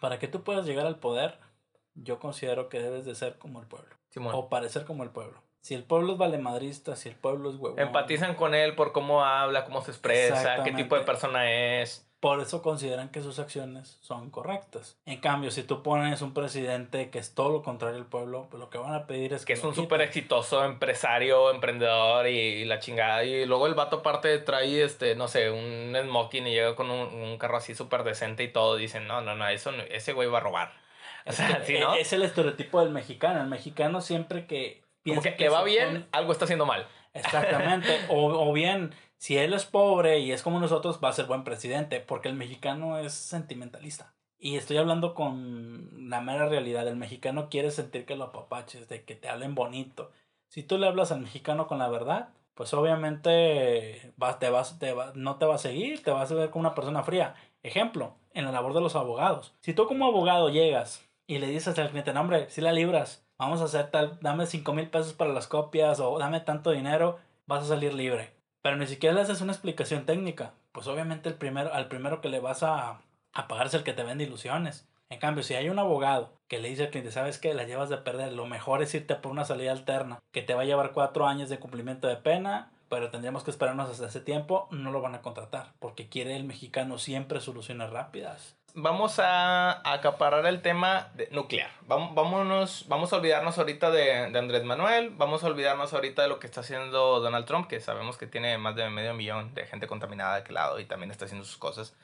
Para 0.00 0.18
que 0.18 0.28
tú 0.28 0.42
puedas 0.42 0.66
llegar 0.66 0.86
al 0.86 0.98
poder, 0.98 1.38
yo 1.94 2.18
considero 2.18 2.68
que 2.68 2.80
debes 2.80 3.04
de 3.04 3.14
ser 3.14 3.38
como 3.38 3.60
el 3.60 3.66
pueblo. 3.66 3.94
O 4.32 4.48
parecer 4.48 4.84
como 4.84 5.04
el 5.04 5.10
pueblo. 5.10 5.42
Si 5.60 5.74
el 5.74 5.84
pueblo 5.84 6.12
es 6.12 6.18
valemadrista, 6.18 6.96
si 6.96 7.10
el 7.10 7.16
pueblo 7.16 7.50
es 7.50 7.56
huevón. 7.56 7.78
Empatizan 7.78 8.34
con 8.34 8.54
él 8.54 8.74
por 8.74 8.92
cómo 8.92 9.22
habla, 9.22 9.66
cómo 9.66 9.82
se 9.82 9.90
expresa, 9.90 10.64
qué 10.64 10.72
tipo 10.72 10.96
de 10.96 11.04
persona 11.04 11.80
es. 11.82 12.09
Por 12.20 12.38
eso 12.40 12.60
consideran 12.60 13.08
que 13.08 13.22
sus 13.22 13.38
acciones 13.38 13.96
son 14.02 14.28
correctas. 14.28 14.98
En 15.06 15.20
cambio, 15.20 15.50
si 15.50 15.62
tú 15.62 15.82
pones 15.82 16.20
un 16.20 16.34
presidente 16.34 17.08
que 17.08 17.18
es 17.18 17.34
todo 17.34 17.48
lo 17.48 17.62
contrario 17.62 17.96
al 17.96 18.04
pueblo, 18.04 18.46
pues 18.50 18.60
lo 18.60 18.68
que 18.68 18.76
van 18.76 18.92
a 18.92 19.06
pedir 19.06 19.32
es 19.32 19.46
que... 19.46 19.54
que 19.54 19.58
es 19.58 19.64
un 19.64 19.74
súper 19.74 20.02
exitoso 20.02 20.62
empresario, 20.62 21.50
emprendedor 21.50 22.26
y, 22.28 22.66
la 22.66 22.78
chingada. 22.78 23.24
Y 23.24 23.46
luego 23.46 23.66
el 23.66 23.74
vato 23.74 23.96
aparte 23.96 24.38
trae, 24.38 24.82
este, 24.82 25.14
no 25.14 25.28
sé, 25.28 25.50
un 25.50 25.96
smoking 25.98 26.46
y 26.46 26.52
llega 26.52 26.76
con 26.76 26.90
un, 26.90 27.38
carro 27.38 27.56
así 27.56 27.74
súper 27.74 28.04
decente 28.04 28.44
y 28.44 28.52
todo. 28.52 28.76
Dicen, 28.76 29.06
no, 29.06 29.22
no, 29.22 29.34
no, 29.34 29.48
eso, 29.48 29.70
ese 29.88 30.12
güey 30.12 30.28
va 30.28 30.38
a 30.38 30.42
robar. 30.42 30.72
O 31.26 31.32
sea, 31.32 31.62
¿sí, 31.66 31.78
no? 31.78 31.94
Es 31.94 32.14
el 32.14 32.22
estereotipo 32.22 32.80
del 32.80 32.90
mexicano. 32.90 33.42
El 33.42 33.48
mexicano 33.48 34.00
siempre 34.00 34.46
que 34.46 34.82
piensa 35.02 35.36
que, 35.36 35.44
le 35.44 35.50
va 35.50 35.62
bien, 35.62 36.08
algo 36.12 36.32
está 36.32 36.46
haciendo 36.46 36.64
mal. 36.64 36.86
Exactamente. 37.12 38.00
o, 38.08 38.48
o 38.48 38.52
bien 38.54 38.94
si 39.20 39.36
él 39.36 39.52
es 39.52 39.66
pobre 39.66 40.20
y 40.20 40.32
es 40.32 40.42
como 40.42 40.60
nosotros, 40.60 40.98
va 41.04 41.10
a 41.10 41.12
ser 41.12 41.26
buen 41.26 41.44
presidente, 41.44 42.00
porque 42.00 42.28
el 42.28 42.36
mexicano 42.36 42.98
es 42.98 43.12
sentimentalista. 43.12 44.14
Y 44.38 44.56
estoy 44.56 44.78
hablando 44.78 45.14
con 45.14 46.08
la 46.08 46.22
mera 46.22 46.48
realidad. 46.48 46.88
El 46.88 46.96
mexicano 46.96 47.50
quiere 47.50 47.70
sentir 47.70 48.06
que 48.06 48.16
lo 48.16 48.24
apapaches, 48.24 48.88
de 48.88 49.04
que 49.04 49.14
te 49.16 49.28
hablen 49.28 49.54
bonito. 49.54 50.10
Si 50.48 50.62
tú 50.62 50.78
le 50.78 50.86
hablas 50.86 51.12
al 51.12 51.20
mexicano 51.20 51.66
con 51.66 51.78
la 51.78 51.90
verdad, 51.90 52.30
pues 52.54 52.72
obviamente 52.72 54.14
vas, 54.16 54.38
te 54.38 54.48
vas, 54.48 54.78
te 54.78 54.94
no 55.14 55.36
te 55.36 55.44
va 55.44 55.56
a 55.56 55.58
seguir, 55.58 56.02
te 56.02 56.12
vas 56.12 56.32
a 56.32 56.34
ver 56.34 56.48
como 56.48 56.60
una 56.60 56.74
persona 56.74 57.02
fría. 57.02 57.34
Ejemplo, 57.62 58.14
en 58.32 58.46
la 58.46 58.52
labor 58.52 58.72
de 58.72 58.80
los 58.80 58.96
abogados. 58.96 59.54
Si 59.60 59.74
tú 59.74 59.86
como 59.86 60.06
abogado 60.06 60.48
llegas 60.48 61.06
y 61.26 61.40
le 61.40 61.48
dices 61.48 61.78
al 61.78 61.90
cliente, 61.90 62.14
no 62.14 62.22
hombre, 62.22 62.48
si 62.48 62.62
la 62.62 62.72
libras, 62.72 63.26
vamos 63.36 63.60
a 63.60 63.64
hacer 63.64 63.90
tal, 63.90 64.18
dame 64.22 64.46
5 64.46 64.72
mil 64.72 64.88
pesos 64.88 65.12
para 65.12 65.34
las 65.34 65.46
copias 65.46 66.00
o 66.00 66.18
dame 66.18 66.40
tanto 66.40 66.70
dinero, 66.70 67.18
vas 67.46 67.64
a 67.64 67.68
salir 67.68 67.92
libre 67.92 68.39
pero 68.62 68.76
ni 68.76 68.86
siquiera 68.86 69.14
le 69.14 69.22
haces 69.22 69.40
una 69.40 69.52
explicación 69.52 70.06
técnica. 70.06 70.52
Pues 70.72 70.86
obviamente 70.86 71.28
el 71.28 71.34
primero, 71.34 71.72
al 71.72 71.88
primero 71.88 72.20
que 72.20 72.28
le 72.28 72.40
vas 72.40 72.62
a, 72.62 73.00
a 73.32 73.48
pagar 73.48 73.66
es 73.66 73.74
el 73.74 73.84
que 73.84 73.92
te 73.92 74.02
vende 74.02 74.24
ilusiones. 74.24 74.88
En 75.08 75.18
cambio, 75.18 75.42
si 75.42 75.54
hay 75.54 75.68
un 75.68 75.78
abogado 75.78 76.32
que 76.46 76.60
le 76.60 76.68
dice 76.68 76.84
al 76.84 76.90
cliente, 76.90 77.10
sabes 77.10 77.38
que 77.38 77.52
la 77.54 77.64
llevas 77.64 77.88
de 77.88 77.96
perder, 77.96 78.32
lo 78.32 78.46
mejor 78.46 78.80
es 78.82 78.94
irte 78.94 79.16
por 79.16 79.32
una 79.32 79.44
salida 79.44 79.72
alterna, 79.72 80.20
que 80.30 80.42
te 80.42 80.54
va 80.54 80.62
a 80.62 80.66
llevar 80.66 80.92
cuatro 80.92 81.26
años 81.26 81.48
de 81.48 81.58
cumplimiento 81.58 82.06
de 82.06 82.16
pena, 82.16 82.70
pero 82.88 83.10
tendríamos 83.10 83.42
que 83.42 83.50
esperarnos 83.50 83.90
hasta 83.90 84.06
ese 84.06 84.20
tiempo, 84.20 84.68
no 84.70 84.92
lo 84.92 85.00
van 85.00 85.16
a 85.16 85.22
contratar, 85.22 85.72
porque 85.80 86.08
quiere 86.08 86.36
el 86.36 86.44
mexicano 86.44 86.98
siempre 86.98 87.40
soluciones 87.40 87.90
rápidas 87.90 88.59
vamos 88.74 89.18
a 89.18 89.92
acaparar 89.92 90.46
el 90.46 90.62
tema 90.62 91.12
nuclear. 91.30 91.70
Vamos, 91.82 92.14
vámonos, 92.14 92.84
vamos 92.88 93.12
a 93.12 93.16
olvidarnos 93.16 93.58
ahorita 93.58 93.90
de, 93.90 94.12
Andrés 94.36 94.64
Manuel, 94.64 95.10
vamos 95.10 95.44
a 95.44 95.48
olvidarnos 95.48 95.92
ahorita 95.92 96.22
de 96.22 96.28
lo 96.28 96.38
que 96.38 96.46
está 96.46 96.60
haciendo 96.60 97.20
Donald 97.20 97.46
Trump, 97.46 97.68
que 97.68 97.80
sabemos 97.80 98.16
que 98.16 98.26
tiene 98.26 98.58
más 98.58 98.76
de 98.76 98.88
medio 98.90 99.14
millón 99.14 99.54
de 99.54 99.66
gente 99.66 99.86
contaminada 99.86 100.34
de 100.34 100.40
aquel 100.40 100.54
lado 100.54 100.80
y 100.80 100.84
también 100.84 101.10
está 101.10 101.24
haciendo 101.24 101.44
sus 101.44 101.56
cosas. 101.56 101.94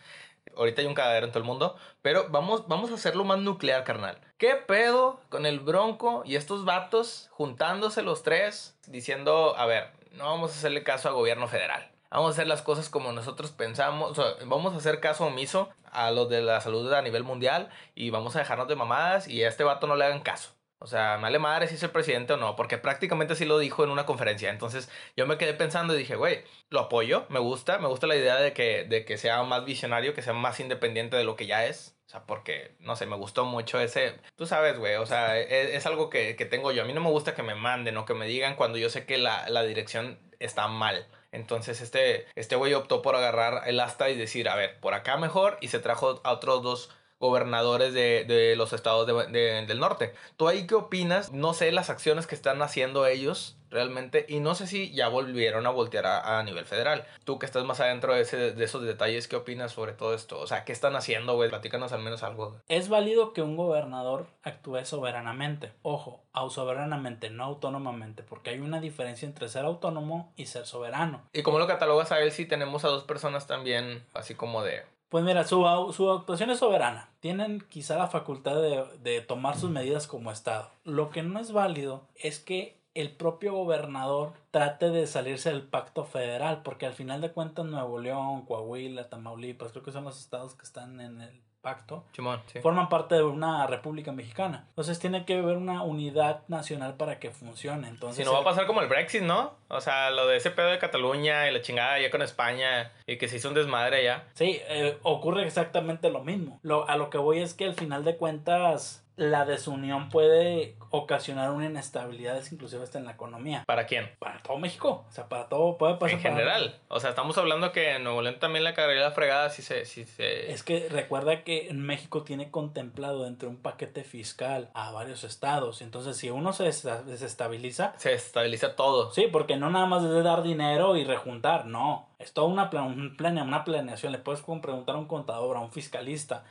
Ahorita 0.56 0.80
hay 0.80 0.86
un 0.86 0.94
cagadero 0.94 1.26
en 1.26 1.32
todo 1.32 1.40
el 1.40 1.46
mundo, 1.46 1.76
pero 2.02 2.28
vamos, 2.30 2.68
vamos 2.68 2.90
a 2.90 2.94
hacerlo 2.94 3.24
más 3.24 3.38
nuclear, 3.38 3.84
carnal. 3.84 4.18
¿Qué 4.38 4.54
pedo 4.54 5.20
con 5.28 5.44
el 5.44 5.60
Bronco 5.60 6.22
y 6.24 6.36
estos 6.36 6.64
vatos 6.64 7.28
juntándose 7.32 8.02
los 8.02 8.22
tres 8.22 8.78
diciendo, 8.86 9.54
a 9.56 9.66
ver, 9.66 9.90
no 10.12 10.24
vamos 10.24 10.52
a 10.52 10.54
hacerle 10.54 10.82
caso 10.82 11.08
al 11.08 11.14
gobierno 11.14 11.48
federal? 11.48 11.90
Vamos 12.10 12.30
a 12.30 12.32
hacer 12.32 12.46
las 12.46 12.62
cosas 12.62 12.88
como 12.88 13.12
nosotros 13.12 13.52
pensamos. 13.52 14.10
O 14.10 14.14
sea, 14.14 14.46
vamos 14.46 14.74
a 14.74 14.78
hacer 14.78 15.00
caso 15.00 15.26
omiso 15.26 15.68
a 15.92 16.10
los 16.10 16.28
de 16.28 16.42
la 16.42 16.60
salud 16.60 16.92
a 16.92 17.02
nivel 17.02 17.24
mundial 17.24 17.70
y 17.94 18.10
vamos 18.10 18.36
a 18.36 18.40
dejarnos 18.40 18.68
de 18.68 18.76
mamadas 18.76 19.28
y 19.28 19.42
a 19.44 19.48
este 19.48 19.64
vato 19.64 19.86
no 19.86 19.96
le 19.96 20.04
hagan 20.04 20.20
caso. 20.20 20.56
O 20.78 20.86
sea, 20.86 21.16
me 21.16 21.22
vale 21.22 21.38
madre 21.38 21.68
si 21.68 21.74
es 21.74 21.82
el 21.82 21.90
presidente 21.90 22.34
o 22.34 22.36
no, 22.36 22.54
porque 22.54 22.76
prácticamente 22.76 23.32
así 23.32 23.46
lo 23.46 23.58
dijo 23.58 23.82
en 23.82 23.90
una 23.90 24.04
conferencia. 24.04 24.50
Entonces 24.50 24.90
yo 25.16 25.26
me 25.26 25.38
quedé 25.38 25.54
pensando 25.54 25.94
y 25.94 25.98
dije, 25.98 26.16
güey, 26.16 26.44
lo 26.68 26.80
apoyo, 26.80 27.24
me 27.30 27.38
gusta, 27.38 27.78
me 27.78 27.88
gusta 27.88 28.06
la 28.06 28.16
idea 28.16 28.36
de 28.36 28.52
que, 28.52 28.84
de 28.84 29.04
que 29.06 29.16
sea 29.16 29.42
más 29.42 29.64
visionario, 29.64 30.12
que 30.12 30.22
sea 30.22 30.34
más 30.34 30.60
independiente 30.60 31.16
de 31.16 31.24
lo 31.24 31.34
que 31.34 31.46
ya 31.46 31.64
es. 31.64 31.96
O 32.06 32.08
sea, 32.08 32.24
porque, 32.26 32.76
no 32.78 32.94
sé, 32.94 33.06
me 33.06 33.16
gustó 33.16 33.44
mucho 33.46 33.80
ese... 33.80 34.20
Tú 34.36 34.46
sabes, 34.46 34.78
güey, 34.78 34.96
o 34.96 35.06
sea, 35.06 35.38
es, 35.40 35.70
es 35.70 35.86
algo 35.86 36.08
que, 36.10 36.36
que, 36.36 36.44
tengo 36.44 36.70
yo. 36.72 36.82
A 36.82 36.84
mí 36.84 36.92
no 36.92 37.00
me 37.00 37.10
gusta 37.10 37.34
que 37.34 37.42
me 37.42 37.54
manden 37.54 37.96
o 37.96 38.04
que 38.04 38.14
me 38.14 38.26
digan 38.26 38.54
cuando 38.54 38.78
yo 38.78 38.90
sé 38.90 39.06
que 39.06 39.18
la, 39.18 39.48
la 39.48 39.62
dirección 39.62 40.20
está 40.38 40.68
mal. 40.68 41.08
Entonces 41.36 41.82
este, 41.82 42.26
este 42.34 42.56
güey 42.56 42.72
optó 42.72 43.02
por 43.02 43.14
agarrar 43.14 43.68
el 43.68 43.78
asta 43.80 44.08
y 44.08 44.16
decir, 44.16 44.48
a 44.48 44.56
ver, 44.56 44.80
por 44.80 44.94
acá 44.94 45.18
mejor, 45.18 45.58
y 45.60 45.68
se 45.68 45.78
trajo 45.78 46.20
a 46.24 46.32
otros 46.32 46.62
dos 46.62 46.90
gobernadores 47.18 47.94
de, 47.94 48.24
de 48.24 48.56
los 48.56 48.72
estados 48.72 49.06
de, 49.06 49.14
de, 49.26 49.66
del 49.66 49.80
norte. 49.80 50.14
¿Tú 50.36 50.48
ahí 50.48 50.66
qué 50.66 50.74
opinas? 50.74 51.32
No 51.32 51.54
sé 51.54 51.72
las 51.72 51.90
acciones 51.90 52.26
que 52.26 52.34
están 52.34 52.62
haciendo 52.62 53.06
ellos 53.06 53.56
realmente 53.68 54.24
y 54.28 54.38
no 54.40 54.54
sé 54.54 54.66
si 54.66 54.92
ya 54.92 55.08
volvieron 55.08 55.66
a 55.66 55.70
voltear 55.70 56.06
a, 56.06 56.38
a 56.38 56.42
nivel 56.42 56.64
federal. 56.64 57.04
Tú 57.24 57.38
que 57.38 57.46
estás 57.46 57.64
más 57.64 57.80
adentro 57.80 58.14
de, 58.14 58.22
ese, 58.22 58.52
de, 58.52 58.64
esos 58.64 58.82
detalles, 58.82 59.28
¿qué 59.28 59.36
opinas 59.36 59.72
sobre 59.72 59.92
todo 59.92 60.14
esto? 60.14 60.38
O 60.38 60.46
sea, 60.46 60.64
¿qué 60.64 60.72
están 60.72 60.96
haciendo, 60.96 61.34
güey? 61.34 61.50
Platícanos 61.50 61.92
al 61.92 62.02
menos 62.02 62.22
algo. 62.22 62.56
Es 62.68 62.88
válido 62.88 63.32
que 63.32 63.42
un 63.42 63.56
gobernador 63.56 64.26
actúe 64.42 64.84
soberanamente. 64.84 65.72
Ojo, 65.82 66.22
soberanamente, 66.50 67.30
no 67.30 67.44
autónomamente, 67.44 68.22
porque 68.22 68.50
hay 68.50 68.60
una 68.60 68.80
diferencia 68.80 69.26
entre 69.26 69.48
ser 69.48 69.64
autónomo 69.64 70.32
y 70.36 70.46
ser 70.46 70.66
soberano. 70.66 71.22
¿Y 71.32 71.42
cómo 71.42 71.58
lo 71.58 71.66
catalogas 71.66 72.12
a 72.12 72.20
él 72.20 72.32
si 72.32 72.46
tenemos 72.46 72.84
a 72.84 72.88
dos 72.88 73.04
personas 73.04 73.46
también 73.46 74.04
así 74.14 74.34
como 74.34 74.62
de 74.62 74.84
pues 75.08 75.24
mira, 75.24 75.44
su, 75.44 75.64
su, 75.94 76.10
actuación 76.10 76.50
es 76.50 76.58
soberana. 76.58 77.10
Tienen 77.20 77.60
quizá 77.68 77.96
la 77.96 78.08
facultad 78.08 78.60
de, 78.60 78.84
de, 79.02 79.20
tomar 79.20 79.56
sus 79.56 79.70
medidas 79.70 80.06
como 80.06 80.32
Estado. 80.32 80.70
Lo 80.84 81.10
que 81.10 81.22
no 81.22 81.38
es 81.38 81.52
válido 81.52 82.06
es 82.16 82.40
que 82.40 82.76
el 82.94 83.14
propio 83.14 83.52
gobernador 83.52 84.32
trate 84.50 84.90
de 84.90 85.06
salirse 85.06 85.50
del 85.50 85.62
pacto 85.62 86.04
federal, 86.04 86.62
porque 86.62 86.86
al 86.86 86.94
final 86.94 87.20
de 87.20 87.30
cuentas 87.30 87.66
Nuevo 87.66 87.98
León, 87.98 88.46
Coahuila, 88.46 89.10
Tamaulipas, 89.10 89.72
creo 89.72 89.84
que 89.84 89.92
son 89.92 90.04
los 90.04 90.18
estados 90.18 90.54
que 90.54 90.64
están 90.64 91.00
en 91.00 91.20
el 91.20 91.45
pacto, 91.66 92.04
sí. 92.12 92.60
forman 92.60 92.88
parte 92.88 93.16
de 93.16 93.24
una 93.24 93.66
república 93.66 94.12
mexicana. 94.12 94.66
Entonces 94.68 95.00
tiene 95.00 95.24
que 95.24 95.36
haber 95.36 95.56
una 95.56 95.82
unidad 95.82 96.42
nacional 96.46 96.94
para 96.94 97.18
que 97.18 97.32
funcione. 97.32 97.88
Entonces, 97.88 98.18
si 98.18 98.24
no 98.24 98.32
va 98.32 98.42
a 98.42 98.44
pasar 98.44 98.68
como 98.68 98.82
el 98.82 98.86
Brexit, 98.86 99.22
¿no? 99.22 99.54
O 99.66 99.80
sea, 99.80 100.10
lo 100.12 100.28
de 100.28 100.36
ese 100.36 100.52
pedo 100.52 100.68
de 100.68 100.78
Cataluña 100.78 101.50
y 101.50 101.52
la 101.52 101.62
chingada 101.62 101.98
ya 101.98 102.08
con 102.08 102.22
España 102.22 102.92
y 103.04 103.18
que 103.18 103.26
se 103.26 103.38
hizo 103.38 103.48
un 103.48 103.54
desmadre 103.54 104.04
ya. 104.04 104.28
Sí, 104.34 104.60
eh, 104.68 104.96
ocurre 105.02 105.44
exactamente 105.44 106.08
lo 106.08 106.22
mismo. 106.22 106.60
Lo, 106.62 106.88
a 106.88 106.96
lo 106.96 107.10
que 107.10 107.18
voy 107.18 107.40
es 107.40 107.52
que 107.52 107.64
al 107.64 107.74
final 107.74 108.04
de 108.04 108.16
cuentas 108.16 109.04
la 109.16 109.46
desunión 109.46 110.10
puede 110.10 110.76
ocasionar 110.90 111.50
una 111.50 111.66
inestabilidad 111.66 112.42
inclusive 112.50 112.82
hasta 112.82 112.98
en 112.98 113.06
la 113.06 113.12
economía. 113.12 113.64
¿Para 113.66 113.86
quién? 113.86 114.10
Para 114.18 114.42
todo 114.42 114.58
México. 114.58 115.06
O 115.08 115.12
sea, 115.12 115.28
para 115.28 115.48
todo 115.48 115.78
puede 115.78 115.94
pasar. 115.94 116.16
En 116.16 116.20
general. 116.20 116.78
O 116.88 117.00
sea, 117.00 117.10
estamos 117.10 117.36
hablando 117.38 117.72
que 117.72 117.96
en 117.96 118.04
Nuevo 118.04 118.22
León 118.22 118.38
también 118.38 118.64
la 118.64 118.74
la 118.76 119.10
fregada 119.10 119.50
si 119.50 119.62
se, 119.62 119.84
si 119.84 120.04
se... 120.04 120.52
Es 120.52 120.62
que 120.62 120.88
recuerda 120.90 121.42
que 121.44 121.68
México 121.72 122.22
tiene 122.22 122.50
contemplado 122.50 123.26
entre 123.26 123.48
un 123.48 123.56
paquete 123.56 124.04
fiscal 124.04 124.70
a 124.74 124.92
varios 124.92 125.24
estados. 125.24 125.80
Entonces, 125.80 126.16
si 126.16 126.30
uno 126.30 126.52
se 126.52 126.64
desestabiliza... 126.64 127.94
Se 127.96 128.10
desestabiliza 128.10 128.76
todo. 128.76 129.12
Sí, 129.12 129.28
porque 129.32 129.56
no 129.56 129.70
nada 129.70 129.86
más 129.86 130.04
es 130.04 130.10
de 130.10 130.22
dar 130.22 130.42
dinero 130.42 130.96
y 130.96 131.04
rejuntar. 131.04 131.66
No. 131.66 132.08
Es 132.18 132.32
toda 132.32 132.48
una, 132.48 132.70
plan, 132.70 133.12
una 133.18 133.64
planeación. 133.64 134.12
Le 134.12 134.18
puedes 134.18 134.40
preguntar 134.42 134.94
a 134.94 134.98
un 134.98 135.06
contador, 135.06 135.56
a 135.56 135.60
un 135.60 135.72
fiscalista 135.72 136.44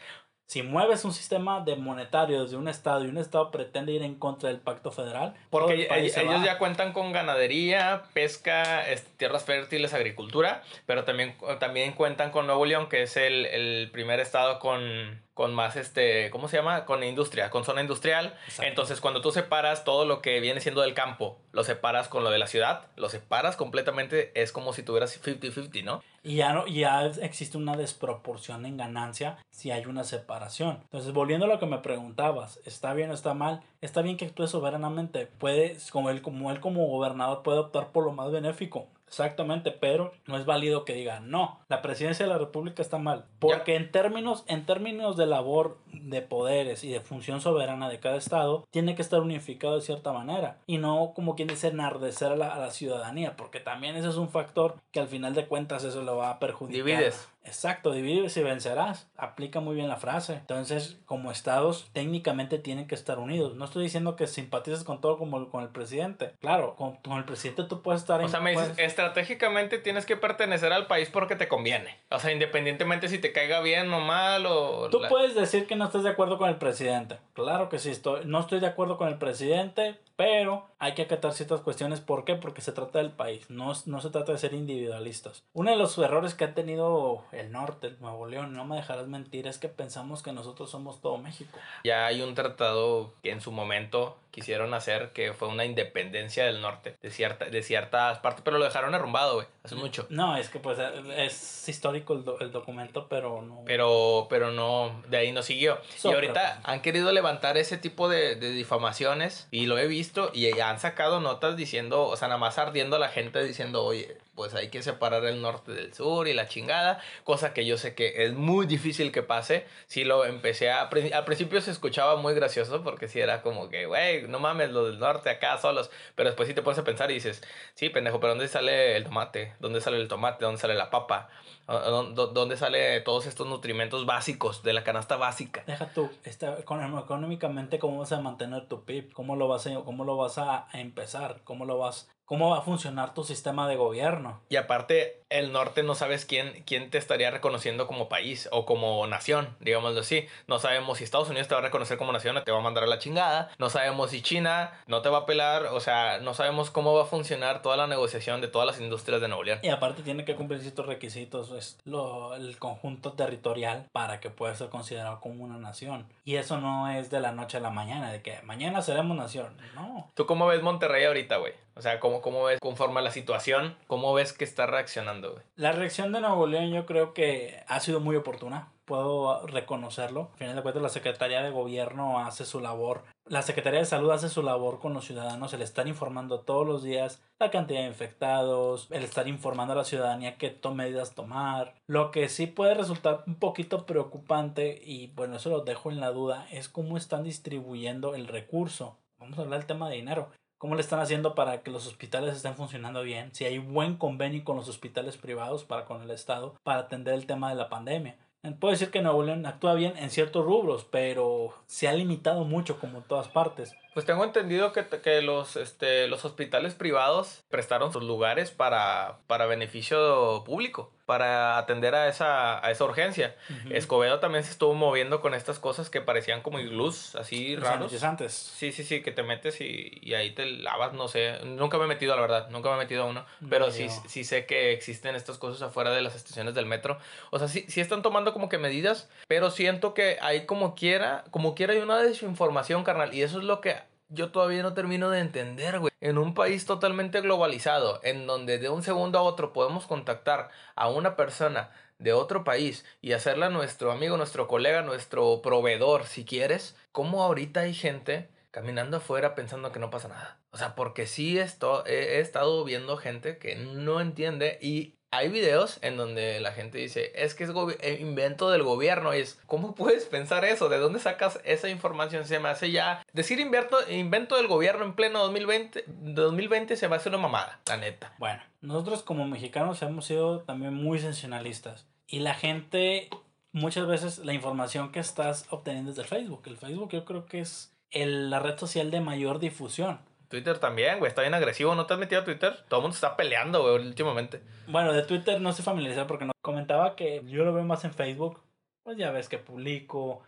si 0.48 0.62
mueves 0.62 1.06
un 1.06 1.14
sistema 1.14 1.62
de 1.62 1.76
monetario 1.76 2.44
desde 2.44 2.56
un 2.56 2.68
estado 2.68 3.04
y 3.04 3.08
un 3.08 3.18
estado 3.18 3.50
pretende 3.52 3.92
ir 3.92 4.04
en 4.04 4.16
contra 4.16 4.50
del 4.50 4.60
pacto 4.60 4.92
federal, 4.92 5.34
porque 5.50 5.88
ellos 5.90 6.44
ya 6.44 6.58
cuentan 6.58 6.94
con 6.94 7.12
ganadería, 7.12 8.04
pesca, 8.14 8.84
tierras 9.18 9.44
fértiles, 9.44 9.94
agricultura, 9.94 10.62
pero 10.86 11.04
también, 11.04 11.36
también 11.60 11.94
cuentan 11.94 12.32
con 12.32 12.46
Nuevo 12.46 12.66
León, 12.66 12.90
que 12.90 13.04
es 13.04 13.18
el, 13.18 13.46
el 13.46 13.90
primer 13.92 14.20
estado 14.20 14.60
con 14.60 15.25
con 15.36 15.54
más 15.54 15.76
este, 15.76 16.30
¿cómo 16.32 16.48
se 16.48 16.56
llama? 16.56 16.86
Con 16.86 17.04
industria, 17.04 17.50
con 17.50 17.66
zona 17.66 17.82
industrial. 17.82 18.34
Exacto. 18.46 18.64
Entonces, 18.64 19.02
cuando 19.02 19.22
tú 19.22 19.32
separas 19.32 19.84
todo 19.84 20.06
lo 20.06 20.22
que 20.22 20.40
viene 20.40 20.62
siendo 20.62 20.82
del 20.82 20.94
campo, 20.94 21.38
lo 21.52 21.66
separas 21.66 22.08
con 22.08 22.24
lo 22.24 22.32
de 22.32 22.40
la 22.40 22.48
ciudad, 22.48 22.88
lo 22.96 23.10
separas 23.10 23.58
completamente, 23.58 24.32
es 24.42 24.54
como 24.54 24.72
si 24.72 24.82
tuvieras 24.82 25.22
50-50, 25.22 25.84
¿no? 25.84 26.02
Y 26.24 26.38
ya, 26.38 26.54
no, 26.54 26.66
ya 26.68 27.06
existe 27.06 27.58
una 27.58 27.76
desproporción 27.76 28.66
en 28.66 28.78
ganancia 28.78 29.38
si 29.52 29.72
hay 29.72 29.86
una 29.86 30.06
separación. 30.06 30.80
Entonces, 30.84 31.12
volviendo 31.12 31.46
a 31.46 31.50
lo 31.50 31.60
que 31.60 31.66
me 31.66 31.80
preguntabas, 31.80 32.62
¿está 32.66 32.94
bien 32.94 33.12
o 33.12 33.14
está 33.14 33.34
mal? 33.34 33.62
Está 33.82 34.02
bien 34.02 34.16
que 34.16 34.26
actúe 34.26 34.48
soberanamente. 34.48 35.28
Puede, 35.28 35.76
como 35.92 36.10
él, 36.10 36.22
como 36.22 36.50
él 36.50 36.62
como 36.62 36.88
gobernador 36.88 37.44
puede 37.44 37.60
optar 37.60 37.92
por 37.92 38.06
lo 38.06 38.14
más 38.14 38.32
benéfico. 38.32 38.88
Exactamente, 39.08 39.72
pero 39.72 40.12
no 40.26 40.38
es 40.38 40.46
válido 40.46 40.84
que 40.84 40.94
diga 40.94 41.20
no, 41.20 41.60
la 41.70 41.82
presidencia 41.82 42.26
de 42.26 42.32
la 42.32 42.38
República 42.38 42.82
está 42.82 42.98
mal, 42.98 43.26
porque 43.40 43.74
ya. 43.74 43.78
en 43.78 43.92
términos 43.92 44.44
en 44.48 44.66
términos 44.66 45.16
de 45.16 45.26
labor 45.26 45.78
de 45.94 46.22
poderes 46.22 46.84
y 46.84 46.90
de 46.90 47.00
función 47.00 47.42
soberana 47.42 47.90
de 47.90 48.00
cada 48.00 48.18
estado 48.18 48.68
tiene 48.72 48.96
que 48.96 49.02
estar 49.02 49.22
unificado 49.22 49.76
de 49.76 49.82
cierta 49.82 50.12
manera 50.12 50.58
y 50.68 50.78
no 50.80 51.14
como 51.16 51.36
quien 51.36 51.48
dice 51.48 51.68
enardecer 51.68 52.32
a 52.32 52.36
la, 52.36 52.54
a 52.54 52.60
la 52.60 52.72
ciudadanía, 52.72 53.36
porque 53.36 53.60
también 53.60 53.96
ese 53.96 54.10
es 54.10 54.16
un 54.16 54.30
factor 54.30 54.76
que 54.92 55.00
al 55.00 55.08
final 55.08 55.34
de 55.34 55.48
cuentas 55.48 55.84
eso 55.84 56.02
lo 56.02 56.18
va 56.18 56.32
a 56.32 56.40
perjudicar. 56.40 56.86
Divides. 56.86 57.30
Exacto, 57.46 57.92
divides 57.92 58.36
y 58.38 58.44
vencerás. 58.44 59.08
Aplica 59.18 59.60
muy 59.60 59.76
bien 59.76 59.88
la 59.88 59.98
frase. 59.98 60.34
Entonces, 60.34 60.98
como 61.06 61.32
estados, 61.32 61.90
técnicamente 61.94 62.58
tienen 62.60 62.88
que 62.88 62.96
estar 62.96 63.20
unidos. 63.20 63.56
No 63.56 63.66
estoy 63.66 63.84
diciendo 63.84 64.16
que 64.16 64.28
simpatices 64.28 64.84
con 64.84 65.00
todo 65.02 65.18
como 65.18 65.50
con 65.50 65.64
el 65.64 65.70
presidente. 65.70 66.34
Claro, 66.42 66.76
con, 66.76 66.98
con 66.98 67.18
el 67.18 67.26
presidente 67.26 67.64
tú 67.64 67.82
puedes 67.82 68.02
estar 68.02 68.22
o 68.24 68.28
sea, 68.28 68.40
me 68.40 68.52
dices, 68.52 68.70
puedes... 68.70 68.88
estratégicamente 68.88 69.78
tienes 69.78 70.06
que 70.06 70.18
pertenecer 70.18 70.74
al 70.74 70.88
país 70.88 71.10
porque 71.10 71.36
te 71.36 71.48
conviene. 71.48 71.98
O 72.10 72.20
sea, 72.20 72.32
independientemente 72.32 73.08
si 73.08 73.20
te 73.20 73.32
caiga 73.32 73.62
bien 73.62 73.94
o 73.94 74.00
mal 74.00 74.46
o. 74.46 74.90
Tú 74.90 75.00
la... 75.00 75.10
puedes 75.10 75.36
decir 75.36 75.68
que 75.68 75.76
no 75.76 75.86
estás 75.86 76.04
de 76.04 76.10
acuerdo 76.10 76.38
con 76.38 76.50
el 76.50 76.58
presidente. 76.58 77.18
Claro 77.34 77.70
que 77.70 77.80
sí, 77.80 77.92
estoy, 77.92 78.26
no 78.26 78.40
estoy 78.40 78.60
de 78.60 78.68
acuerdo 78.68 78.98
con 78.98 79.08
el 79.08 79.18
presidente, 79.18 80.00
pero 80.16 80.68
hay 80.86 80.94
que 80.94 81.02
acatar 81.02 81.34
ciertas 81.34 81.62
cuestiones. 81.62 82.00
¿Por 82.00 82.26
qué? 82.26 82.36
Porque 82.36 82.62
se 82.62 82.72
trata 82.72 83.00
del 83.00 83.12
país, 83.12 83.50
no, 83.50 83.74
no 83.88 84.02
se 84.02 84.10
trata 84.12 84.32
de 84.32 84.38
ser 84.38 84.54
individualistas. 84.54 85.44
Uno 85.54 85.72
de 85.72 85.78
los 85.78 85.98
errores 85.98 86.36
que 86.36 86.44
ha 86.44 86.54
tenido 86.54 87.24
el 87.32 87.52
norte, 87.52 87.88
el 87.88 88.00
Nuevo 88.00 88.28
León, 88.28 88.54
no 88.54 88.66
me 88.66 88.76
dejarás 88.76 89.08
mentir, 89.08 89.48
es 89.48 89.58
que 89.58 89.68
pensamos 89.68 90.22
que 90.22 90.32
nosotros 90.32 90.70
somos 90.70 91.02
todo 91.02 91.18
México. 91.18 91.58
Ya 91.84 92.06
hay 92.06 92.22
un 92.22 92.36
tratado 92.36 93.14
que 93.24 93.32
en 93.32 93.42
su 93.42 93.52
momento 93.52 94.18
quisieron 94.36 94.74
hacer 94.74 95.12
que 95.14 95.32
fue 95.32 95.48
una 95.48 95.64
independencia 95.64 96.46
del 96.46 96.62
norte 96.62 96.98
de, 97.02 97.10
cierta, 97.10 97.46
de 97.46 97.64
ciertas 97.64 98.20
partes, 98.20 98.42
pero 98.44 98.58
lo 98.58 98.66
dejaron 98.66 98.94
arrumbado, 98.94 99.36
güey, 99.36 99.48
hace 99.64 99.76
mucho. 99.76 100.08
No, 100.10 100.36
es 100.36 100.50
que 100.50 100.60
pues 100.60 100.78
es 101.16 101.70
histórico 101.70 102.14
el, 102.14 102.26
do, 102.26 102.38
el 102.42 102.52
documento, 102.52 103.08
pero 103.08 103.42
no. 103.42 103.64
Pero, 103.66 104.28
pero 104.30 104.52
no, 104.52 105.02
de 105.08 105.16
ahí 105.16 105.32
no 105.32 105.42
siguió. 105.42 105.80
So, 105.96 106.12
y 106.12 106.16
ahorita 106.16 106.60
han 106.66 106.82
querido 106.82 107.14
levantar 107.14 107.56
ese 107.56 107.78
tipo 107.78 108.10
de, 108.10 108.36
de 108.36 108.50
difamaciones 108.50 109.48
y 109.52 109.68
lo 109.68 109.78
he 109.78 109.88
visto 109.88 110.32
y 110.34 110.52
han 110.60 110.82
sacado 110.82 111.22
notas 111.22 111.56
diciendo, 111.56 112.04
o 112.04 112.18
sea, 112.18 112.28
nada 112.28 112.38
más 112.38 112.58
ardiendo 112.58 112.98
a 112.98 113.00
la 113.00 113.08
gente 113.08 113.42
diciendo, 113.42 113.86
oye, 113.86 114.18
pues 114.36 114.54
hay 114.54 114.70
que 114.70 114.84
separar 114.84 115.26
el 115.26 115.42
norte 115.42 115.72
del 115.72 115.94
sur 115.94 116.28
y 116.28 116.34
la 116.34 116.48
chingada, 116.48 117.00
cosa 117.24 117.54
que 117.54 117.66
yo 117.66 117.78
sé 117.78 117.96
que 117.96 118.26
es 118.26 118.34
muy 118.34 118.66
difícil 118.66 119.12
que 119.12 119.24
pase. 119.24 119.66
Si 119.88 120.04
lo 120.04 120.26
empecé 120.26 120.70
a... 120.72 120.82
Al 120.82 121.26
principio 121.26 121.62
se 121.62 121.72
escuchaba 121.72 122.18
muy 122.18 122.34
gracioso 122.34 122.84
porque 122.84 123.08
si 123.08 123.20
era 123.20 123.42
como 123.42 123.70
que, 123.70 123.86
güey, 123.86 124.28
no 124.28 124.40
mames, 124.40 124.72
lo 124.72 124.86
del 124.86 125.00
norte 125.00 125.30
acá 125.30 125.58
solos, 125.58 125.90
pero 126.16 126.30
después 126.30 126.48
sí 126.48 126.54
te 126.54 126.62
pones 126.62 126.80
a 126.80 126.84
pensar 126.84 127.10
y 127.12 127.16
dices, 127.16 127.42
sí, 127.74 127.90
pendejo, 127.90 128.20
pero 128.20 128.34
¿dónde 128.34 128.48
sale 128.48 128.98
el 128.98 129.06
tomate? 129.06 129.54
¿Dónde 129.60 129.82
sale 129.82 129.98
el 129.98 130.08
tomate? 130.08 130.44
¿Dónde 130.44 130.60
sale 130.60 130.76
la 130.76 130.90
papa? 130.90 131.30
¿Dónde 131.68 132.58
sale 132.58 133.02
todos 133.02 133.26
estos 133.26 133.48
nutrimentos 133.48 134.06
básicos 134.06 134.62
de 134.64 134.74
la 134.74 134.84
canasta 134.84 135.16
básica? 135.16 135.64
Deja 135.66 135.92
tú, 135.94 136.12
está, 136.24 136.60
económicamente, 136.60 137.80
¿cómo 137.80 138.00
vas 138.00 138.12
a 138.12 138.20
mantener 138.20 138.68
tu 138.68 138.84
PIB? 138.84 139.14
¿Cómo 139.14 139.36
lo 139.36 139.48
vas 139.48 139.68
cómo 139.84 140.06
lo 140.06 140.18
vas 140.18 140.38
a 140.38 140.68
empezar? 140.74 141.42
¿Cómo 141.44 141.66
lo 141.66 141.78
vas 141.78 142.10
cómo 142.26 142.50
va 142.50 142.60
a 142.60 142.62
funcionar 142.62 143.14
tu 143.14 143.24
sistema 143.24 143.68
de 143.68 143.76
gobierno. 143.76 144.42
Y 144.50 144.56
aparte, 144.58 145.22
el 145.30 145.52
norte 145.52 145.84
no 145.84 145.96
sabes 145.96 146.26
quién, 146.26 146.64
quién 146.66 146.90
te 146.90 146.98
estaría 146.98 147.32
reconociendo 147.32 147.88
como 147.88 148.10
país 148.10 148.50
o 148.52 148.66
como 148.66 149.06
nación, 149.08 149.56
digámoslo 149.60 150.02
así. 150.02 150.28
No 150.48 150.60
sabemos 150.60 150.98
si 150.98 151.04
Estados 151.04 151.30
Unidos 151.30 151.48
te 151.48 151.56
va 151.56 151.62
a 151.62 151.64
reconocer 151.64 151.98
como 151.98 152.12
nación 152.12 152.38
o 152.38 152.44
te 152.44 152.52
va 152.52 152.60
a 152.60 152.62
mandar 152.62 152.84
a 152.84 152.88
la 152.88 153.00
chingada. 153.00 153.50
No 153.58 153.70
sabemos 153.70 154.12
si 154.12 154.22
China 154.22 154.72
no 154.88 155.02
te 155.02 155.10
va 155.10 155.20
a 155.20 155.26
pelar. 155.26 155.66
O 155.68 155.80
sea, 155.80 156.20
no 156.20 156.34
sabemos 156.34 156.72
cómo 156.72 156.94
va 156.94 157.04
a 157.04 157.06
funcionar 157.06 157.62
toda 157.62 157.78
la 157.78 157.88
negociación 157.88 158.42
de 158.42 158.48
todas 158.48 158.68
las 158.68 158.80
industrias 158.80 159.22
de 159.22 159.28
Nuevo 159.28 159.44
León. 159.44 159.60
Y 159.62 159.70
aparte 159.70 160.04
tiene 160.04 160.26
que 160.26 160.36
cumplir 160.36 160.62
ciertos 160.62 160.86
requisitos, 160.86 161.52
es 161.52 161.78
lo, 161.86 162.36
el 162.36 162.58
conjunto 162.58 163.14
territorial 163.14 163.88
para 163.92 164.20
que 164.20 164.30
pueda 164.30 164.56
ser 164.56 164.70
considerado 164.70 165.20
como 165.20 165.44
una 165.44 165.58
nación. 165.58 166.08
Y 166.24 166.36
eso 166.36 166.60
no 166.60 166.90
es 166.90 167.10
de 167.10 167.20
la 167.20 167.32
noche 167.32 167.58
a 167.58 167.62
la 167.62 167.70
mañana, 167.70 168.12
de 168.12 168.22
que 168.22 168.42
mañana 168.44 168.82
seremos 168.82 169.16
nación. 169.16 169.56
No. 169.76 170.12
¿Tú 170.16 170.26
cómo 170.26 170.48
ves 170.48 170.62
Monterrey 170.62 171.06
ahorita, 171.06 171.38
güey? 171.38 171.54
O 171.76 171.82
sea, 171.82 172.00
¿Cómo, 172.00 172.22
¿Cómo 172.22 172.44
ves 172.46 172.60
conforme 172.60 173.00
a 173.00 173.04
la 173.04 173.12
situación? 173.12 173.78
¿Cómo 173.88 174.14
ves 174.14 174.34
que 174.34 174.46
está 174.46 174.66
reaccionando? 174.66 175.42
La 175.56 175.72
reacción 175.72 176.12
de 176.12 176.22
Nuevo 176.22 176.48
León 176.48 176.72
yo 176.72 176.86
creo 176.86 177.14
que 177.14 177.64
ha 177.68 177.80
sido 177.80 178.00
muy 178.00 178.16
oportuna 178.16 178.72
puedo 178.86 179.46
reconocerlo. 179.48 180.30
Al 180.34 180.38
final 180.38 180.56
de 180.56 180.62
cuentas, 180.62 180.84
la 180.84 180.90
Secretaría 180.90 181.42
de 181.42 181.50
Gobierno 181.50 182.20
hace 182.20 182.46
su 182.46 182.60
labor. 182.60 183.04
La 183.28 183.42
Secretaría 183.42 183.80
de 183.80 183.86
Salud 183.86 184.12
hace 184.12 184.30
su 184.30 184.44
labor 184.44 184.80
con 184.80 184.94
los 184.94 185.06
ciudadanos, 185.06 185.54
el 185.54 185.64
estar 185.64 185.88
informando 185.88 186.42
todos 186.42 186.66
los 186.66 186.84
días 186.84 187.22
la 187.40 187.52
cantidad 187.52 187.82
de 187.82 187.88
infectados, 187.88 188.88
el 188.92 189.04
estar 189.04 189.28
informando 189.28 189.74
a 189.74 189.78
la 189.78 189.84
ciudadanía 189.84 190.38
qué 190.38 190.58
medidas 190.74 191.16
tomar. 191.16 191.76
Lo 191.88 192.12
que 192.12 192.30
sí 192.30 192.48
puede 192.48 192.76
resultar 192.76 193.24
un 193.28 193.36
poquito 193.36 193.86
preocupante, 193.86 194.82
y 194.84 195.08
bueno, 195.08 195.36
eso 195.36 195.50
lo 195.50 195.62
dejo 195.62 195.92
en 195.92 196.00
la 196.00 196.12
duda, 196.12 196.48
es 196.52 196.70
cómo 196.70 196.96
están 196.96 197.24
distribuyendo 197.24 198.16
el 198.16 198.28
recurso. 198.28 198.98
Vamos 199.20 199.38
a 199.38 199.42
hablar 199.42 199.60
del 199.60 199.68
tema 199.68 199.90
de 199.90 199.96
dinero. 199.96 200.30
¿Cómo 200.66 200.74
le 200.74 200.82
están 200.82 201.00
haciendo 201.00 201.36
para 201.36 201.62
que 201.62 201.70
los 201.70 201.86
hospitales 201.86 202.36
estén 202.36 202.56
funcionando 202.56 203.04
bien? 203.04 203.30
Si 203.36 203.46
hay 203.46 203.60
buen 203.60 203.98
convenio 203.98 204.44
con 204.44 204.56
los 204.56 204.68
hospitales 204.68 205.16
privados 205.16 205.64
para 205.64 205.86
con 205.86 206.02
el 206.02 206.10
Estado 206.10 206.56
para 206.64 206.80
atender 206.80 207.14
el 207.14 207.28
tema 207.28 207.50
de 207.50 207.56
la 207.56 207.70
pandemia. 207.70 208.18
Puedo 208.60 208.72
decir 208.72 208.90
que 208.90 209.04
Nuevo 209.04 209.22
León 209.22 209.46
actúa 209.46 209.76
bien 209.76 209.94
en 209.96 210.10
ciertos 210.10 210.44
rubros, 210.44 210.84
pero 210.84 211.54
se 211.68 211.88
ha 211.88 211.94
limitado 211.94 212.46
mucho 212.46 212.80
como 212.80 212.98
en 212.98 213.04
todas 213.04 213.28
partes. 213.28 213.76
Pues 213.96 214.06
tengo 214.06 214.26
entendido 214.26 214.74
que, 214.74 214.86
que 215.02 215.22
los, 215.22 215.56
este, 215.56 216.10
los 216.10 216.26
hospitales 216.26 216.74
privados 216.74 217.46
prestaron 217.50 217.94
sus 217.94 218.04
lugares 218.04 218.52
para, 218.52 219.20
para 219.26 219.46
beneficio 219.46 220.44
público, 220.46 220.92
para 221.06 221.58
atender 221.58 221.96
a 221.96 222.10
esa, 222.10 222.66
a 222.66 222.72
esa 222.72 222.84
urgencia. 222.84 223.38
Escobedo 223.70 224.20
también 224.20 224.44
se 224.44 224.52
estuvo 224.52 224.74
moviendo 224.74 225.22
con 225.22 225.34
estas 225.34 225.60
cosas 225.60 225.90
que 225.90 226.02
parecían 226.02 226.42
como 226.42 226.60
iglús, 226.60 227.16
así 227.16 227.56
raros. 227.56 228.04
antes. 228.04 228.34
Sí, 228.34 228.74
sí, 228.74 228.84
sí, 228.84 229.02
que 229.02 229.12
te 229.12 229.24
metes 229.24 229.62
y, 229.62 229.98
y, 230.02 230.14
ahí 230.16 230.32
te 230.32 230.46
lavas, 230.46 230.92
no 230.92 231.08
sé. 231.08 231.40
Nunca 231.46 231.78
me 231.78 231.86
he 231.86 231.88
metido, 231.88 232.16
la 232.16 232.22
verdad, 232.22 232.50
nunca 232.50 232.68
me 232.72 232.76
he 232.76 232.80
metido 232.80 233.04
a 233.04 233.06
uno. 233.06 233.26
pero 233.50 233.72
sí, 233.72 233.88
sí 234.08 234.26
sé 234.26 234.46
que 234.46 234.74
existen 234.74 235.16
estas 235.16 235.38
cosas 235.38 235.62
afuera 235.62 235.92
de 235.92 236.02
las 236.02 236.16
estaciones 236.16 236.54
del 236.54 236.66
metro. 236.66 236.98
O 237.32 237.40
sea, 237.40 237.48
sí, 237.48 237.64
sí 237.70 237.80
están 237.80 238.02
tomando 238.02 238.34
como 238.34 238.50
que 238.50 238.58
medidas, 238.58 239.10
pero 239.30 239.52
siento 239.52 239.94
que 239.94 240.18
ahí 240.22 240.46
como 240.46 240.76
quiera, 240.76 241.24
como 241.32 241.56
quiera 241.56 241.72
hay 241.72 241.80
una 241.80 241.98
desinformación, 242.00 242.84
carnal. 242.84 243.14
Y 243.14 243.22
eso 243.22 243.38
es 243.38 243.46
lo 243.46 243.62
que 243.62 243.85
yo 244.10 244.32
todavía 244.32 244.64
no 244.64 244.74
termino 244.74 245.10
de 245.10 245.20
entender, 245.20 245.80
güey. 245.80 245.92
En 246.02 246.18
un 246.18 246.34
país 246.34 246.66
totalmente 246.66 247.22
globalizado, 247.22 248.00
en 248.04 248.28
donde 248.28 248.58
de 248.58 248.70
un 248.70 248.84
segundo 248.84 249.18
a 249.18 249.24
otro 249.24 249.54
podemos 249.54 249.88
contactar 249.88 250.50
a 250.76 250.90
una 250.90 251.16
persona 251.16 251.72
de 251.98 252.14
otro 252.14 252.44
país 252.44 252.86
y 253.02 253.14
hacerla 253.14 253.50
nuestro 253.50 253.92
amigo, 253.92 254.18
nuestro 254.18 254.48
colega, 254.48 254.82
nuestro 254.82 255.42
proveedor, 255.42 256.06
si 256.06 256.26
quieres, 256.26 256.76
¿cómo 256.92 257.24
ahorita 257.24 257.62
hay 257.62 257.74
gente 257.74 258.30
caminando 258.52 258.98
afuera 258.98 259.36
pensando 259.36 259.72
que 259.72 259.80
no 259.80 259.90
pasa 259.90 260.10
nada? 260.10 260.40
O 260.52 260.58
sea, 260.58 260.76
porque 260.76 261.08
sí 261.08 261.38
esto, 261.38 261.86
he 261.86 262.20
estado 262.20 262.64
viendo 262.64 262.98
gente 262.98 263.38
que 263.38 263.56
no 263.56 264.02
entiende 264.02 264.58
y 264.62 264.95
hay 265.18 265.30
videos 265.30 265.80
en 265.82 265.98
donde 265.98 266.40
la 266.40 266.52
gente 266.52 266.78
dice, 266.78 267.12
es 267.16 267.34
que 267.36 267.44
es 267.44 267.52
eh, 267.82 267.98
invento 268.02 268.50
del 268.50 268.64
gobierno. 268.64 269.16
Y 269.16 269.20
es, 269.20 269.40
¿cómo 269.46 269.76
puedes 269.76 270.06
pensar 270.06 270.46
eso? 270.46 270.70
¿De 270.70 270.78
dónde 270.78 271.00
sacas 271.00 271.40
esa 271.44 271.70
información? 271.70 272.26
Se 272.26 272.40
me 272.40 272.50
hace 272.50 272.72
ya... 272.72 273.04
Decir 273.14 273.40
invento, 273.40 273.78
invento 273.90 274.38
del 274.38 274.48
gobierno 274.48 274.86
en 274.86 274.94
pleno 274.94 275.20
2020, 275.20 275.86
2020 275.88 276.76
se 276.76 276.88
me 276.88 276.96
hace 276.96 277.10
una 277.10 277.18
mamada, 277.18 277.60
la 277.68 277.78
neta. 277.78 278.14
Bueno, 278.18 278.42
nosotros 278.62 279.04
como 279.04 279.28
mexicanos 279.28 279.82
hemos 279.82 280.06
sido 280.06 280.42
también 280.42 280.74
muy 280.74 281.00
sensacionalistas. 281.00 281.88
Y 282.08 282.20
la 282.20 282.34
gente, 282.34 283.10
muchas 283.52 283.88
veces 283.88 284.20
la 284.20 284.34
información 284.34 284.92
que 284.92 285.00
estás 285.00 285.46
obteniendo 285.50 285.92
es 285.92 285.98
del 285.98 286.06
Facebook. 286.06 286.44
El 286.46 286.58
Facebook 286.58 286.92
yo 286.92 287.06
creo 287.06 287.26
que 287.26 287.40
es 287.40 287.74
la 287.92 288.40
red 288.40 288.58
social 288.58 288.92
de 288.92 289.02
mayor 289.02 289.40
difusión. 289.40 290.00
Twitter 290.36 290.60
también, 290.60 291.00
güey, 291.00 291.08
está 291.08 291.22
bien 291.22 291.34
agresivo. 291.34 291.76
¿No 291.76 291.86
te 291.86 291.94
has 291.94 292.00
metido 292.00 292.20
a 292.20 292.26
Twitter? 292.26 292.58
Todo 292.68 292.82
el 292.82 292.84
mundo 292.84 292.96
está 292.96 293.16
peleando, 293.16 293.62
güey, 293.62 293.88
últimamente. 293.88 294.42
Bueno, 294.68 294.92
de 294.92 295.04
Twitter 295.04 295.40
no 295.40 295.54
se 295.54 295.64
familiarizado 295.64 296.08
porque 296.08 296.26
no 296.26 296.34
comentaba 296.42 296.98
que 296.98 297.22
yo 297.26 297.46
lo 297.46 297.54
veo 297.54 297.64
más 297.64 297.86
en 297.86 297.94
Facebook. 297.94 298.42
Pues 298.84 298.98
ya 298.98 299.12
ves 299.12 299.30
que 299.30 299.38
publico, 299.38 300.24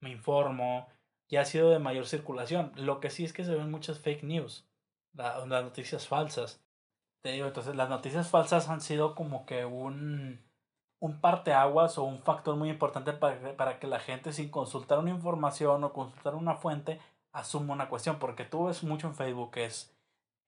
me 0.00 0.10
informo, 0.10 0.88
y 1.28 1.36
ha 1.36 1.44
sido 1.44 1.70
de 1.70 1.78
mayor 1.78 2.06
circulación. 2.06 2.72
Lo 2.74 2.98
que 2.98 3.08
sí 3.08 3.24
es 3.24 3.32
que 3.32 3.44
se 3.44 3.54
ven 3.54 3.70
muchas 3.70 4.00
fake 4.00 4.24
news, 4.24 4.66
las 5.14 5.46
noticias 5.46 6.08
falsas. 6.08 6.60
Te 7.22 7.30
digo, 7.30 7.46
entonces 7.46 7.76
las 7.76 7.88
noticias 7.88 8.28
falsas 8.28 8.68
han 8.68 8.80
sido 8.80 9.14
como 9.14 9.46
que 9.46 9.64
un, 9.64 10.40
un 10.98 11.20
parteaguas 11.20 11.98
o 11.98 12.02
un 12.02 12.20
factor 12.20 12.56
muy 12.56 12.68
importante 12.68 13.12
para, 13.12 13.56
para 13.56 13.78
que 13.78 13.86
la 13.86 14.00
gente 14.00 14.32
sin 14.32 14.50
consultar 14.50 14.98
una 14.98 15.10
información 15.10 15.84
o 15.84 15.92
consultar 15.92 16.34
una 16.34 16.56
fuente 16.56 16.98
asumo 17.32 17.72
una 17.72 17.88
cuestión, 17.88 18.18
porque 18.18 18.44
tú 18.44 18.66
ves 18.66 18.82
mucho 18.82 19.06
en 19.06 19.14
Facebook 19.14 19.52
es 19.56 19.92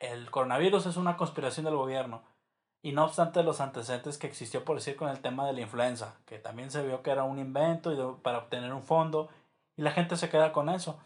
el 0.00 0.30
coronavirus 0.30 0.86
es 0.86 0.96
una 0.96 1.16
conspiración 1.16 1.64
del 1.64 1.76
gobierno. 1.76 2.22
Y 2.82 2.92
no 2.92 3.04
obstante 3.04 3.42
los 3.42 3.60
antecedentes 3.60 4.18
que 4.18 4.26
existió, 4.26 4.64
por 4.64 4.76
decir, 4.76 4.96
con 4.96 5.08
el 5.08 5.20
tema 5.20 5.46
de 5.46 5.54
la 5.54 5.62
influenza, 5.62 6.16
que 6.26 6.38
también 6.38 6.70
se 6.70 6.86
vio 6.86 7.02
que 7.02 7.10
era 7.10 7.24
un 7.24 7.38
invento 7.38 7.92
y 7.92 8.22
para 8.22 8.38
obtener 8.38 8.74
un 8.74 8.82
fondo, 8.82 9.30
y 9.76 9.82
la 9.82 9.92
gente 9.92 10.16
se 10.16 10.28
queda 10.28 10.52
con 10.52 10.68
eso. 10.68 10.98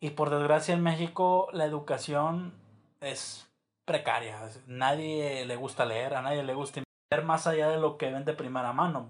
Y 0.00 0.10
por 0.10 0.30
desgracia 0.30 0.74
en 0.74 0.82
México 0.82 1.48
la 1.52 1.64
educación 1.64 2.52
es 3.00 3.48
precaria. 3.84 4.38
Nadie 4.66 5.44
le 5.46 5.56
gusta 5.56 5.84
leer, 5.84 6.14
a 6.14 6.22
nadie 6.22 6.42
le 6.42 6.54
gusta 6.54 6.82
leer 7.10 7.24
más 7.24 7.46
allá 7.46 7.68
de 7.68 7.78
lo 7.78 7.96
que 7.96 8.10
ven 8.10 8.24
de 8.24 8.34
primera 8.34 8.72
mano 8.72 9.08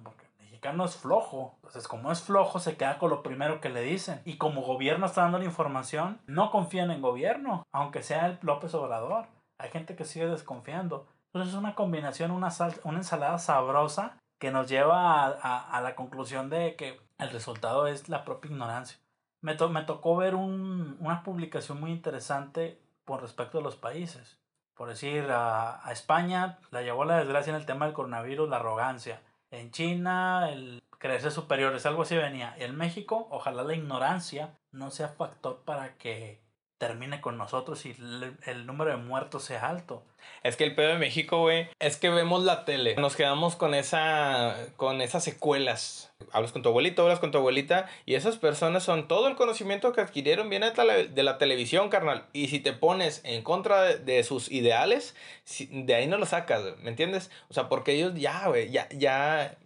no 0.73 0.85
es 0.85 0.97
flojo. 0.97 1.55
Entonces, 1.57 1.89
como 1.89 2.11
es 2.11 2.23
flojo, 2.23 2.59
se 2.59 2.77
queda 2.77 2.99
con 2.99 3.11
lo 3.11 3.23
primero 3.23 3.61
que 3.61 3.69
le 3.69 3.83
dicen. 3.83 4.21
Y 4.25 4.37
como 4.37 4.63
gobierno 4.63 5.07
está 5.07 5.23
dando 5.23 5.39
la 5.39 5.45
información, 5.45 6.21
no 6.27 6.51
confían 6.51 6.91
en 6.91 7.03
gobierno, 7.03 7.67
aunque 7.73 8.03
sea 8.03 8.27
el 8.27 8.39
López 8.43 8.75
Obrador. 8.75 9.27
Hay 9.59 9.71
gente 9.71 9.97
que 9.97 10.05
sigue 10.05 10.27
desconfiando. 10.27 11.07
Entonces 11.27 11.53
es 11.53 11.59
una 11.59 11.75
combinación, 11.75 12.31
una, 12.31 12.49
una 12.85 12.99
ensalada 12.99 13.39
sabrosa 13.39 14.19
que 14.39 14.51
nos 14.51 14.69
lleva 14.69 15.27
a, 15.27 15.81
la 15.81 15.95
conclusión 15.95 16.51
de 16.51 16.77
que 16.77 17.01
el 17.19 17.31
resultado 17.31 17.87
es 17.87 18.09
la 18.09 18.25
propia 18.25 18.51
ignorancia. 18.51 18.99
Me, 19.41 19.57
me 19.69 19.83
tocó 19.83 20.17
ver 20.17 20.35
una 20.35 21.23
publicación 21.23 21.81
muy 21.81 21.91
interesante 21.91 22.81
con 23.05 23.21
respecto 23.21 23.59
a 23.59 23.63
los 23.63 23.77
países. 23.77 24.39
Por 24.75 24.89
decir, 24.89 25.31
a, 25.31 25.87
a 25.87 25.93
España 25.93 26.59
la 26.71 26.83
llevó 26.83 27.05
la 27.05 27.19
desgracia 27.19 27.51
en 27.51 27.57
el 27.57 27.67
tema 27.67 27.87
del 27.87 27.95
coronavirus, 27.95 28.49
la 28.49 28.57
arrogancia 28.57 29.21
en 29.61 29.71
China, 29.71 30.51
el 30.51 30.83
crecer 30.99 31.31
superiores, 31.31 31.87
algo 31.87 32.03
así 32.03 32.17
venía. 32.17 32.55
En 32.59 32.77
México, 32.77 33.29
ojalá 33.31 33.63
la 33.65 33.75
ignorancia 33.75 34.59
no 34.73 34.91
sea 34.91 35.09
factor 35.09 35.63
para 35.65 35.97
que 35.97 36.44
termine 36.79 37.21
con 37.21 37.39
nosotros 37.39 37.87
y 37.87 37.97
el, 38.47 38.67
número 38.67 38.91
de 38.91 38.97
muertos 38.97 39.45
sea 39.45 39.69
alto. 39.69 40.03
Es 40.43 40.57
que 40.57 40.65
el 40.65 40.75
pedo 40.75 40.89
de 40.89 40.99
México, 40.99 41.41
güey, 41.41 41.69
es 41.79 41.97
que 41.97 42.09
vemos 42.09 42.43
la 42.45 42.65
tele, 42.65 42.97
nos 42.97 43.15
quedamos 43.15 43.57
con 43.57 43.75
esa 43.75 44.57
con 44.77 45.01
esas 45.01 45.23
secuelas. 45.23 46.13
Hablas 46.33 46.53
con 46.53 46.63
tu 46.63 46.71
abuelito, 46.71 47.03
hablas 47.03 47.21
con 47.21 47.31
tu 47.31 47.39
abuelita 47.39 47.89
y 48.07 48.15
esas 48.15 48.39
personas 48.39 48.83
son 48.83 49.09
todo 49.09 49.29
el 49.29 49.37
conocimiento 49.37 49.93
que 49.93 50.01
adquirieron 50.01 50.49
viene 50.49 50.71
de 50.71 51.23
la, 51.23 51.39
televisión, 51.39 51.91
carnal. 51.91 52.27
Y 52.33 52.49
si 52.49 52.61
te 52.61 52.73
pones 52.73 53.21
en 53.25 53.43
contra 53.43 53.83
de, 53.97 54.25
sus 54.25 54.51
ideales, 54.51 55.15
de 55.71 55.95
ahí 55.95 56.07
no 56.07 56.17
lo 56.17 56.27
sacas, 56.27 56.63
¿me 56.79 56.89
entiendes? 56.89 57.31
O 57.51 57.55
sea, 57.55 57.69
porque 57.69 57.93
ellos 57.93 58.15
ya, 58.15 58.49
güey, 58.49 58.71
ya 58.71 58.89
ya 58.91 59.57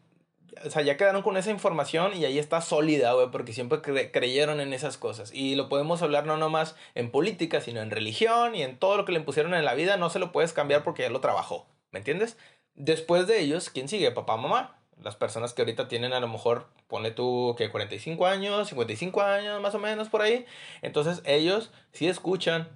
o 0.64 0.70
sea, 0.70 0.82
ya 0.82 0.96
quedaron 0.96 1.22
con 1.22 1.36
esa 1.36 1.50
información 1.50 2.16
y 2.16 2.24
ahí 2.24 2.38
está 2.38 2.60
sólida, 2.60 3.12
güey, 3.12 3.30
porque 3.30 3.52
siempre 3.52 3.80
creyeron 4.10 4.60
en 4.60 4.72
esas 4.72 4.96
cosas. 4.96 5.32
Y 5.32 5.54
lo 5.54 5.68
podemos 5.68 6.02
hablar 6.02 6.26
no 6.26 6.36
nomás 6.36 6.74
en 6.94 7.10
política, 7.10 7.60
sino 7.60 7.80
en 7.80 7.90
religión 7.90 8.54
y 8.54 8.62
en 8.62 8.78
todo 8.78 8.96
lo 8.96 9.04
que 9.04 9.12
le 9.12 9.18
impusieron 9.18 9.54
en 9.54 9.64
la 9.64 9.74
vida, 9.74 9.96
no 9.96 10.10
se 10.10 10.18
lo 10.18 10.32
puedes 10.32 10.52
cambiar 10.52 10.82
porque 10.82 11.02
ya 11.02 11.10
lo 11.10 11.20
trabajó, 11.20 11.66
¿me 11.90 11.98
entiendes? 11.98 12.36
Después 12.74 13.26
de 13.26 13.40
ellos, 13.40 13.70
¿quién 13.70 13.88
sigue? 13.88 14.10
Papá, 14.10 14.36
mamá. 14.36 14.74
Las 15.02 15.14
personas 15.14 15.54
que 15.54 15.62
ahorita 15.62 15.86
tienen 15.86 16.12
a 16.12 16.20
lo 16.20 16.26
mejor, 16.26 16.66
pone 16.88 17.12
tú 17.12 17.54
que 17.56 17.70
45 17.70 18.26
años, 18.26 18.68
55 18.68 19.22
años, 19.22 19.60
más 19.60 19.74
o 19.74 19.78
menos 19.78 20.08
por 20.08 20.22
ahí. 20.22 20.44
Entonces 20.82 21.22
ellos 21.24 21.70
sí 21.92 22.08
escuchan, 22.08 22.68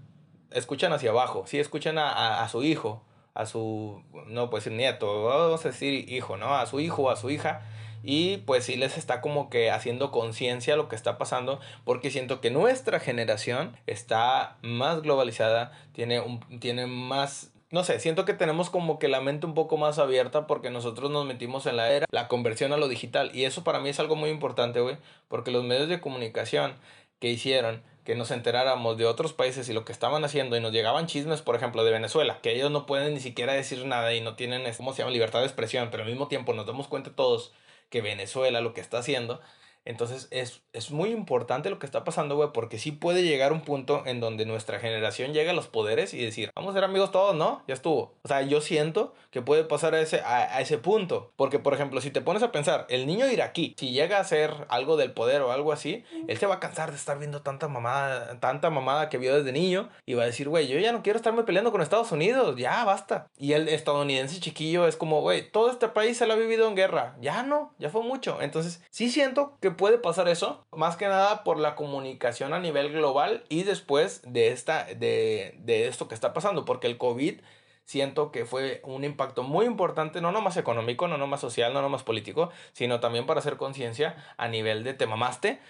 escuchan 0.53 0.93
hacia 0.93 1.11
abajo, 1.11 1.45
sí 1.47 1.59
escuchan 1.59 1.99
a, 1.99 2.45
a 2.45 2.49
su 2.49 2.62
hijo, 2.62 3.05
a 3.35 3.47
su, 3.47 4.03
no 4.26 4.51
puedo 4.51 4.61
decir 4.61 4.72
nieto, 4.72 5.24
vamos 5.24 5.64
a 5.64 5.68
decir 5.68 6.09
hijo, 6.11 6.37
¿no? 6.37 6.55
A 6.55 6.66
su 6.66 6.80
hijo 6.80 7.03
o 7.03 7.11
a 7.11 7.16
su 7.16 7.30
hija. 7.30 7.62
Y 8.05 8.39
pues 8.39 8.64
sí 8.64 8.76
les 8.76 8.99
está 8.99 9.20
como 9.20 9.49
que 9.49 9.70
haciendo 9.70 10.11
conciencia 10.11 10.76
lo 10.76 10.89
que 10.89 10.97
está 10.97 11.18
pasando, 11.18 11.61
porque 11.85 12.11
siento 12.11 12.41
que 12.41 12.51
nuestra 12.51 12.99
generación 12.99 13.76
está 13.87 14.57
más 14.62 15.03
globalizada, 15.03 15.72
tiene, 15.93 16.20
un, 16.20 16.41
tiene 16.59 16.87
más 16.87 17.53
no 17.72 17.85
sé, 17.85 17.99
siento 18.01 18.26
que 18.26 18.35
tenemos 18.35 18.68
como 18.68 18.99
que 18.99 19.09
la 19.09 19.22
mente 19.22 19.47
un 19.47 19.55
poco 19.55 19.78
más 19.78 19.99
abierta 19.99 20.47
porque 20.47 20.68
nosotros 20.68 21.11
nos 21.11 21.24
metimos 21.24 21.64
en 21.64 21.78
la 21.78 21.91
era, 21.91 22.05
la 22.11 22.28
conversión 22.28 22.74
a 22.74 22.76
lo 22.76 22.87
digital. 22.87 23.30
Y 23.35 23.47
eso 23.47 23.64
para 23.64 23.80
mí 23.80 23.89
es 23.89 23.99
algo 23.99 24.14
muy 24.14 24.28
importante, 24.28 24.80
güey, 24.80 24.99
porque 25.28 25.51
los 25.51 25.64
medios 25.64 25.89
de 25.89 25.99
comunicación 25.99 26.74
que 27.18 27.30
hicieron 27.30 27.83
que 28.05 28.14
nos 28.14 28.30
enteráramos 28.30 28.96
de 28.96 29.07
otros 29.07 29.32
países 29.32 29.68
y 29.68 29.72
lo 29.72 29.84
que 29.84 29.92
estaban 29.92 30.24
haciendo 30.24 30.57
y 30.57 30.61
nos 30.61 30.72
llegaban 30.72 31.07
chismes, 31.07 31.42
por 31.42 31.55
ejemplo, 31.55 31.84
de 31.84 31.92
Venezuela, 31.92 32.40
que 32.42 32.53
ellos 32.53 32.70
no 32.70 32.86
pueden 32.86 33.14
ni 33.14 33.20
siquiera 33.20 33.53
decir 33.53 33.84
nada 33.86 34.12
y 34.14 34.20
no 34.20 34.34
tienen, 34.34 34.62
¿cómo 34.76 34.92
se 34.92 34.98
llama?, 34.98 35.12
libertad 35.12 35.40
de 35.40 35.46
expresión, 35.46 35.88
pero 35.90 36.03
al 36.03 36.09
mismo 36.09 36.28
tiempo 36.28 36.53
nos 36.53 36.66
damos 36.66 36.88
cuenta 36.88 37.14
todos 37.14 37.53
que 37.90 38.00
Venezuela 38.00 38.61
lo 38.61 38.74
que 38.74 38.80
está 38.80 38.98
haciendo 38.98 39.40
Entonces 39.85 40.28
es, 40.30 40.62
es 40.72 40.91
muy 40.91 41.11
importante 41.11 41.70
lo 41.70 41.78
que 41.78 41.87
está 41.87 42.05
pasando, 42.05 42.37
güey, 42.37 42.51
porque 42.53 42.78
sí 42.78 42.93
puede 42.93 43.22
llegar 43.22 43.53
un 43.53 43.62
punto 43.62 44.03
en 44.07 44.20
donde 44.20 44.47
nuestra 44.47 44.78
generación 44.78 45.33
llegue 45.33 45.51
a 45.51 45.55
los 45.55 45.66
poderes 45.66 46.14
y 46.14 46.24
decir, 46.24 46.51
vamos 46.55 46.70
a 46.70 46.74
ser 46.74 46.85
amigos 46.85 47.11
todos, 47.11 47.35
¿no? 47.35 47.62
Ya 47.66 47.74
estuvo. 47.74 48.14
O 48.22 48.28
sea, 48.28 48.43
yo 48.43 48.61
siento 48.61 49.14
que 49.30 49.43
puede 49.43 49.64
pasar 49.64 49.95
a 49.95 50.01
ese, 50.01 50.20
a, 50.20 50.61
ese 50.61 50.78
punto. 50.78 51.33
Porque, 51.37 51.59
por 51.59 51.74
ejemplo, 51.74 52.01
si 52.01 52.11
te 52.11 52.20
pones 52.20 52.43
a 52.43 52.53
pensar, 52.53 52.87
el 52.89 53.07
niño 53.07 53.26
iraquí, 53.26 53.74
si 53.78 53.91
llega 53.91 54.18
a 54.18 54.24
ser 54.24 54.66
algo 54.68 54.97
del 54.97 55.12
poder 55.12 55.43
o 55.43 55.53
algo 55.53 55.72
así, 55.72 56.05
él 56.28 56.39
se 56.39 56.47
va 56.47 56.57
a 56.57 56.61
cansar 56.61 56.91
de 56.91 56.97
estar 56.97 57.18
viendo 57.18 57.43
tanta 57.43 57.68
mamada, 57.68 58.39
tanta 58.41 58.70
mamada 58.70 59.09
que 59.09 59.18
vio 59.18 59.35
desde 59.37 59.53
niño 59.53 59.89
y 60.07 60.14
va 60.14 60.22
a 60.22 60.26
decir, 60.26 60.49
güey, 60.49 60.68
yo 60.68 60.78
ya 60.78 60.93
no 60.93 61.03
quiero 61.03 61.16
estarme 61.16 61.43
peleando 61.43 61.72
con 61.72 61.83
Estados 61.83 62.12
Unidos, 62.12 62.57
ya 62.57 62.85
basta. 62.85 63.26
Y 63.37 63.55
el 63.55 63.68
estadounidense 63.68 64.41
chiquillo 64.41 64.87
es 64.87 64.97
como, 64.97 65.20
güey, 65.22 65.51
todo 65.51 65.70
este 65.70 65.89
país 65.89 66.18
se 66.18 66.26
lo 66.26 66.35
ha 66.35 66.37
vivido 66.37 66.68
en 66.68 66.76
guerra, 66.76 67.16
ya 67.20 67.43
no, 67.43 67.74
ya 67.78 67.91
fue 67.91 68.03
mucho. 68.03 68.41
Entonces, 68.41 68.83
sí 68.91 69.11
siento 69.11 69.57
que 69.61 69.72
puede 69.73 69.99
pasar 69.99 70.29
eso, 70.29 70.66
más 70.73 70.97
que 70.97 71.07
nada 71.07 71.45
por 71.45 71.59
la 71.59 71.75
comunicación 71.75 72.55
a 72.55 72.61
nivel 72.61 72.93
global 72.93 73.45
y 73.49 73.64
después 73.64 74.23
de, 74.25 74.49
esta, 74.49 74.85
de, 74.85 75.55
de 75.59 75.89
esto 75.89 76.09
que 76.09 76.14
está 76.14 76.33
pasando, 76.33 76.64
porque 76.64 76.87
el 76.87 76.99
COVID 76.99 77.41
siento 77.85 78.33
que 78.33 78.45
fue 78.45 78.81
un 78.85 79.05
impacto 79.05 79.43
muy 79.43 79.66
importante, 79.66 80.20
no 80.20 80.33
nomás 80.33 80.57
económico, 80.57 81.09
no 81.09 81.18
nomás 81.18 81.41
social, 81.41 81.73
no 81.73 81.83
nomás 81.83 82.03
político, 82.03 82.51
sino 82.73 83.01
también 83.01 83.27
para 83.27 83.41
hacer 83.41 83.57
conciencia 83.57 84.16
a 84.37 84.49
nivel 84.49 84.85
de 84.85 84.95
te 84.95 85.07
mamaste 85.07 85.61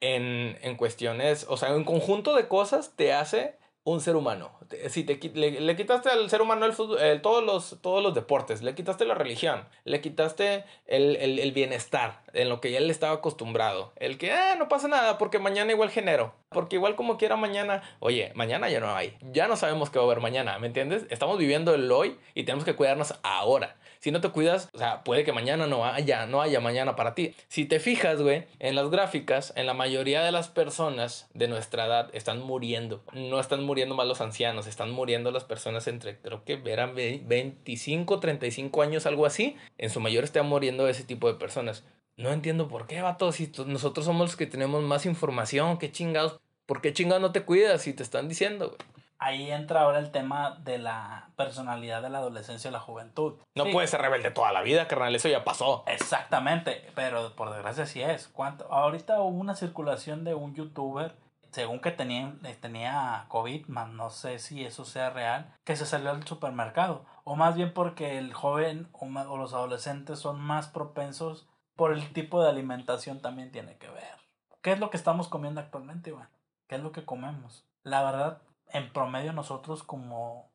en, 0.00 0.58
en 0.62 0.76
cuestiones, 0.76 1.46
o 1.48 1.56
sea, 1.56 1.74
un 1.74 1.84
conjunto 1.84 2.36
de 2.36 2.48
cosas 2.48 2.94
te 2.96 3.12
hace 3.12 3.57
un 3.92 4.00
ser 4.00 4.16
humano. 4.16 4.50
Si 4.88 5.04
te, 5.04 5.18
le, 5.34 5.60
le 5.60 5.76
quitaste 5.76 6.10
al 6.10 6.28
ser 6.28 6.42
humano 6.42 6.66
el 6.66 6.74
el, 7.00 7.22
todos, 7.22 7.42
los, 7.42 7.78
todos 7.80 8.02
los 8.02 8.14
deportes, 8.14 8.62
le 8.62 8.74
quitaste 8.74 9.06
la 9.06 9.14
religión, 9.14 9.64
le 9.84 10.00
quitaste 10.00 10.64
el, 10.86 11.16
el, 11.16 11.52
bienestar 11.52 12.20
en 12.34 12.50
lo 12.50 12.60
que 12.60 12.76
él 12.76 12.90
estaba 12.90 13.14
acostumbrado. 13.14 13.92
El 13.96 14.18
que, 14.18 14.32
ah, 14.32 14.56
no 14.58 14.68
pasa 14.68 14.88
nada 14.88 15.16
porque 15.16 15.38
mañana 15.38 15.72
igual 15.72 15.90
genero. 15.90 16.34
Porque 16.50 16.76
igual 16.76 16.96
como 16.96 17.16
quiera 17.16 17.36
mañana, 17.36 17.82
oye, 18.00 18.32
mañana 18.34 18.68
ya 18.68 18.80
no 18.80 18.94
hay. 18.94 19.16
Ya 19.32 19.48
no 19.48 19.56
sabemos 19.56 19.90
qué 19.90 19.98
va 19.98 20.04
a 20.04 20.06
haber 20.06 20.20
mañana, 20.20 20.58
¿me 20.58 20.66
entiendes? 20.66 21.06
Estamos 21.10 21.38
viviendo 21.38 21.74
el 21.74 21.90
hoy 21.90 22.18
y 22.34 22.44
tenemos 22.44 22.64
que 22.64 22.74
cuidarnos 22.74 23.14
ahora. 23.22 23.76
Si 24.00 24.10
no 24.10 24.20
te 24.20 24.30
cuidas, 24.30 24.68
o 24.72 24.78
sea, 24.78 25.02
puede 25.04 25.24
que 25.24 25.32
mañana 25.32 25.66
no 25.66 25.84
haya, 25.84 26.26
no 26.26 26.40
haya 26.40 26.60
mañana 26.60 26.96
para 26.96 27.14
ti. 27.14 27.34
Si 27.48 27.64
te 27.64 27.80
fijas, 27.80 28.20
güey, 28.20 28.46
en 28.58 28.74
las 28.74 28.90
gráficas, 28.90 29.52
en 29.56 29.66
la 29.66 29.74
mayoría 29.74 30.22
de 30.22 30.32
las 30.32 30.48
personas 30.48 31.28
de 31.34 31.48
nuestra 31.48 31.86
edad 31.86 32.10
están 32.12 32.40
muriendo. 32.40 33.02
No 33.12 33.40
están 33.40 33.64
muriendo 33.64 33.94
más 33.94 34.06
los 34.06 34.20
ancianos, 34.20 34.66
están 34.66 34.90
muriendo 34.90 35.30
las 35.30 35.44
personas 35.44 35.86
entre, 35.88 36.18
creo 36.18 36.44
que 36.44 36.60
eran 36.64 36.94
25, 36.94 38.20
35 38.20 38.82
años, 38.82 39.06
algo 39.06 39.26
así. 39.26 39.56
En 39.78 39.90
su 39.90 40.00
mayor 40.00 40.24
están 40.24 40.46
muriendo 40.46 40.88
ese 40.88 41.04
tipo 41.04 41.28
de 41.28 41.38
personas. 41.38 41.84
No 42.16 42.32
entiendo 42.32 42.68
por 42.68 42.86
qué, 42.86 43.00
vato, 43.00 43.30
si 43.32 43.52
nosotros 43.66 44.06
somos 44.06 44.28
los 44.28 44.36
que 44.36 44.46
tenemos 44.46 44.82
más 44.82 45.06
información, 45.06 45.78
qué 45.78 45.92
chingados. 45.92 46.40
¿Por 46.66 46.80
qué 46.80 46.92
chingados 46.92 47.22
no 47.22 47.32
te 47.32 47.42
cuidas 47.42 47.82
si 47.82 47.92
te 47.94 48.02
están 48.02 48.28
diciendo, 48.28 48.68
güey? 48.68 48.78
Ahí 49.18 49.50
entra 49.50 49.82
ahora 49.82 49.98
el 49.98 50.10
tema 50.10 50.58
de 50.62 50.78
la 50.78 51.30
personalidad 51.36 52.02
de 52.02 52.10
la 52.10 52.18
adolescencia 52.18 52.68
y 52.68 52.72
la 52.72 52.80
juventud. 52.80 53.34
No 53.54 53.66
puede 53.70 53.86
ser 53.86 54.00
rebelde 54.00 54.30
toda 54.30 54.52
la 54.52 54.62
vida, 54.62 54.88
carnal, 54.88 55.14
eso 55.14 55.28
ya 55.28 55.44
pasó. 55.44 55.84
Exactamente, 55.86 56.90
pero 56.94 57.34
por 57.34 57.50
desgracia 57.50 57.86
sí 57.86 58.02
es. 58.02 58.28
¿Cuánto? 58.28 58.72
Ahorita 58.72 59.20
hubo 59.20 59.38
una 59.38 59.54
circulación 59.54 60.24
de 60.24 60.34
un 60.34 60.54
youtuber, 60.54 61.14
según 61.50 61.80
que 61.80 61.90
tenía, 61.90 62.34
eh, 62.44 62.56
tenía 62.60 63.26
COVID, 63.28 63.66
más 63.66 63.88
no 63.88 64.10
sé 64.10 64.38
si 64.38 64.64
eso 64.64 64.84
sea 64.84 65.10
real, 65.10 65.54
que 65.64 65.76
se 65.76 65.86
salió 65.86 66.10
al 66.10 66.26
supermercado. 66.26 67.04
O 67.24 67.36
más 67.36 67.56
bien 67.56 67.74
porque 67.74 68.18
el 68.18 68.32
joven 68.32 68.88
o, 68.92 69.06
o 69.06 69.36
los 69.36 69.52
adolescentes 69.52 70.18
son 70.18 70.40
más 70.40 70.68
propensos 70.68 71.48
por 71.76 71.92
el 71.92 72.12
tipo 72.12 72.42
de 72.42 72.50
alimentación 72.50 73.20
también 73.20 73.52
tiene 73.52 73.76
que 73.78 73.88
ver. 73.88 74.18
¿Qué 74.62 74.72
es 74.72 74.80
lo 74.80 74.90
que 74.90 74.96
estamos 74.96 75.28
comiendo 75.28 75.60
actualmente, 75.60 76.10
Iván? 76.10 76.28
¿Qué 76.66 76.74
es 76.74 76.82
lo 76.82 76.90
que 76.90 77.04
comemos? 77.04 77.64
La 77.84 78.02
verdad, 78.02 78.42
en 78.70 78.92
promedio 78.92 79.32
nosotros 79.32 79.82
como, 79.82 80.50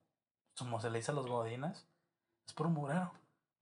como 0.57 0.80
se 0.80 0.89
le 0.89 0.99
dice 0.99 1.11
a 1.11 1.16
los 1.16 1.28
godinas, 1.28 1.88
es 2.47 2.53
por 2.53 2.68
un. 2.68 2.78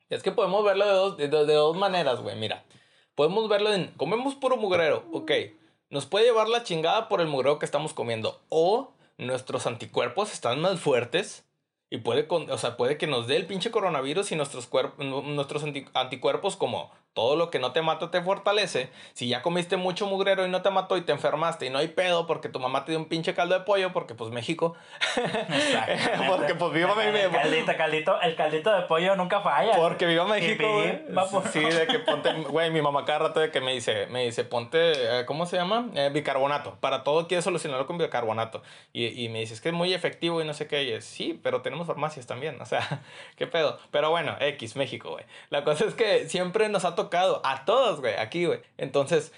Es 0.10 0.24
que 0.24 0.32
podemos 0.32 0.64
verlo 0.64 0.86
de 0.86 0.94
dos, 0.94 1.18
de, 1.18 1.28
de 1.28 1.54
dos 1.54 1.78
maneras, 1.78 2.22
güey. 2.22 2.38
Mira, 2.38 2.66
podemos 3.16 3.48
verlo 3.48 3.74
en, 3.74 3.92
comemos 3.94 4.36
puro 4.36 4.58
mugrero, 4.58 5.06
ok. 5.14 5.32
Nos 5.90 6.06
puede 6.06 6.26
llevar 6.26 6.48
la 6.48 6.64
chingada 6.64 7.10
por 7.10 7.22
el 7.22 7.28
mugrero 7.28 7.60
que 7.60 7.66
estamos 7.66 7.94
comiendo. 7.94 8.42
O 8.50 8.94
nuestros 9.18 9.68
anticuerpos 9.68 10.34
están 10.34 10.62
más 10.62 10.80
fuertes 10.80 11.46
y 11.90 11.98
puede, 11.98 12.28
o 12.30 12.58
sea, 12.58 12.78
puede 12.78 12.98
que 12.98 13.08
nos 13.08 13.28
dé 13.28 13.36
el 13.36 13.46
pinche 13.46 13.72
coronavirus 13.72 14.32
y 14.32 14.36
nuestros, 14.36 14.70
nuestros 14.98 15.64
anticuerpos 15.94 16.56
como 16.56 16.92
todo 17.14 17.36
lo 17.36 17.50
que 17.50 17.60
no 17.60 17.74
te 17.74 17.82
mata 17.82 18.10
te 18.10 18.22
fortalece. 18.22 18.90
Si 19.14 19.28
ya 19.28 19.42
comiste 19.42 19.76
mucho 19.76 20.08
mugrero 20.08 20.46
y 20.46 20.50
no 20.50 20.62
te 20.62 20.70
mató 20.70 20.98
y 20.98 21.02
te 21.02 21.12
enfermaste 21.12 21.66
y 21.66 21.70
no 21.70 21.80
hay 21.80 21.90
pedo 21.90 22.26
porque 22.26 22.48
tu 22.48 22.60
mamá 22.60 22.86
te 22.86 22.94
dio 22.94 23.00
un 23.00 23.06
pinche 23.06 23.34
caldo 23.34 23.58
de 23.58 23.66
pollo 23.66 23.92
porque 23.92 24.16
pues 24.16 24.32
México. 24.32 24.76
porque 26.28 26.56
pues 26.56 26.72
viva 26.72 26.96
México. 26.96 27.32
Caldito, 27.32 27.78
caldito, 27.78 28.22
el 28.22 28.36
caldito 28.36 28.72
de 28.74 28.84
pollo 28.84 29.16
nunca 29.16 29.42
falla. 29.42 29.76
Porque 29.76 30.06
viva 30.06 30.26
México. 30.26 30.64
Sí, 31.52 31.60
de 31.60 31.88
que 31.88 32.00
ponte, 32.00 32.32
güey, 32.44 32.72
mi 32.72 32.82
mamá 32.82 33.04
cada 33.06 33.20
rato 33.20 33.40
de 33.42 33.52
que 33.52 33.60
me 33.60 33.74
dice, 33.74 34.08
me 34.08 34.24
dice, 34.24 34.46
ponte, 34.46 35.20
eh, 35.20 35.26
¿cómo 35.26 35.46
se 35.46 35.58
llama? 35.58 35.90
Eh, 35.96 36.10
bicarbonato. 36.14 36.76
Para 36.80 37.04
todo 37.04 37.28
quieres 37.28 37.44
solucionarlo 37.44 37.88
con 37.88 37.98
bicarbonato. 37.98 38.62
Y, 38.94 39.24
y 39.24 39.30
me 39.30 39.40
dice, 39.40 39.54
es 39.54 39.62
que 39.62 39.70
es 39.70 39.76
muy 39.76 39.94
efectivo 39.94 40.42
y 40.42 40.46
no 40.46 40.54
sé 40.54 40.68
qué. 40.68 40.84
Y 40.84 40.92
es, 40.92 41.06
sí, 41.06 41.40
pero 41.44 41.62
tenemos 41.62 41.88
farmacias 41.88 42.26
también. 42.26 42.60
O 42.62 42.66
sea, 42.66 43.02
¿qué 43.36 43.48
pedo? 43.48 43.80
Pero 43.92 44.12
bueno, 44.12 44.36
X, 44.40 44.76
México, 44.78 45.12
güey. 45.12 45.26
La 45.50 45.64
cosa 45.64 45.86
es 45.86 45.94
que 45.94 46.30
siempre 46.30 46.70
nos 46.70 46.86
ha 46.86 46.96
tocado. 46.96 47.01
A 47.44 47.66
todos, 47.66 48.00
güey. 48.00 48.16
Aquí, 48.16 48.46
güey. 48.46 48.62
Entonces, 48.78 49.34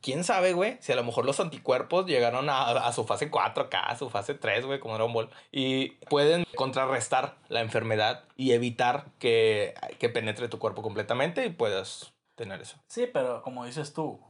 quién 0.00 0.24
sabe, 0.24 0.52
güey, 0.52 0.78
si 0.80 0.92
a 0.92 0.96
lo 0.96 1.04
mejor 1.04 1.24
los 1.24 1.40
anticuerpos 1.40 2.06
llegaron 2.06 2.48
a, 2.50 2.70
a 2.70 2.92
su 2.92 3.04
fase 3.04 3.30
4 3.30 3.64
acá, 3.64 3.80
a 3.80 3.96
su 3.96 4.10
fase 4.10 4.34
3, 4.34 4.66
güey, 4.66 4.80
como 4.80 4.94
Dragon 4.94 5.12
Ball, 5.12 5.30
y 5.50 5.90
pueden 6.08 6.44
contrarrestar 6.56 7.36
la 7.48 7.60
enfermedad 7.60 8.24
y 8.36 8.52
evitar 8.52 9.06
que, 9.18 9.74
que 9.98 10.08
penetre 10.08 10.48
tu 10.48 10.58
cuerpo 10.58 10.82
completamente 10.82 11.44
y 11.46 11.50
puedas 11.50 12.12
tener 12.34 12.60
eso. 12.60 12.76
Sí, 12.86 13.08
pero 13.12 13.42
como 13.42 13.64
dices 13.64 13.92
tú, 13.92 14.20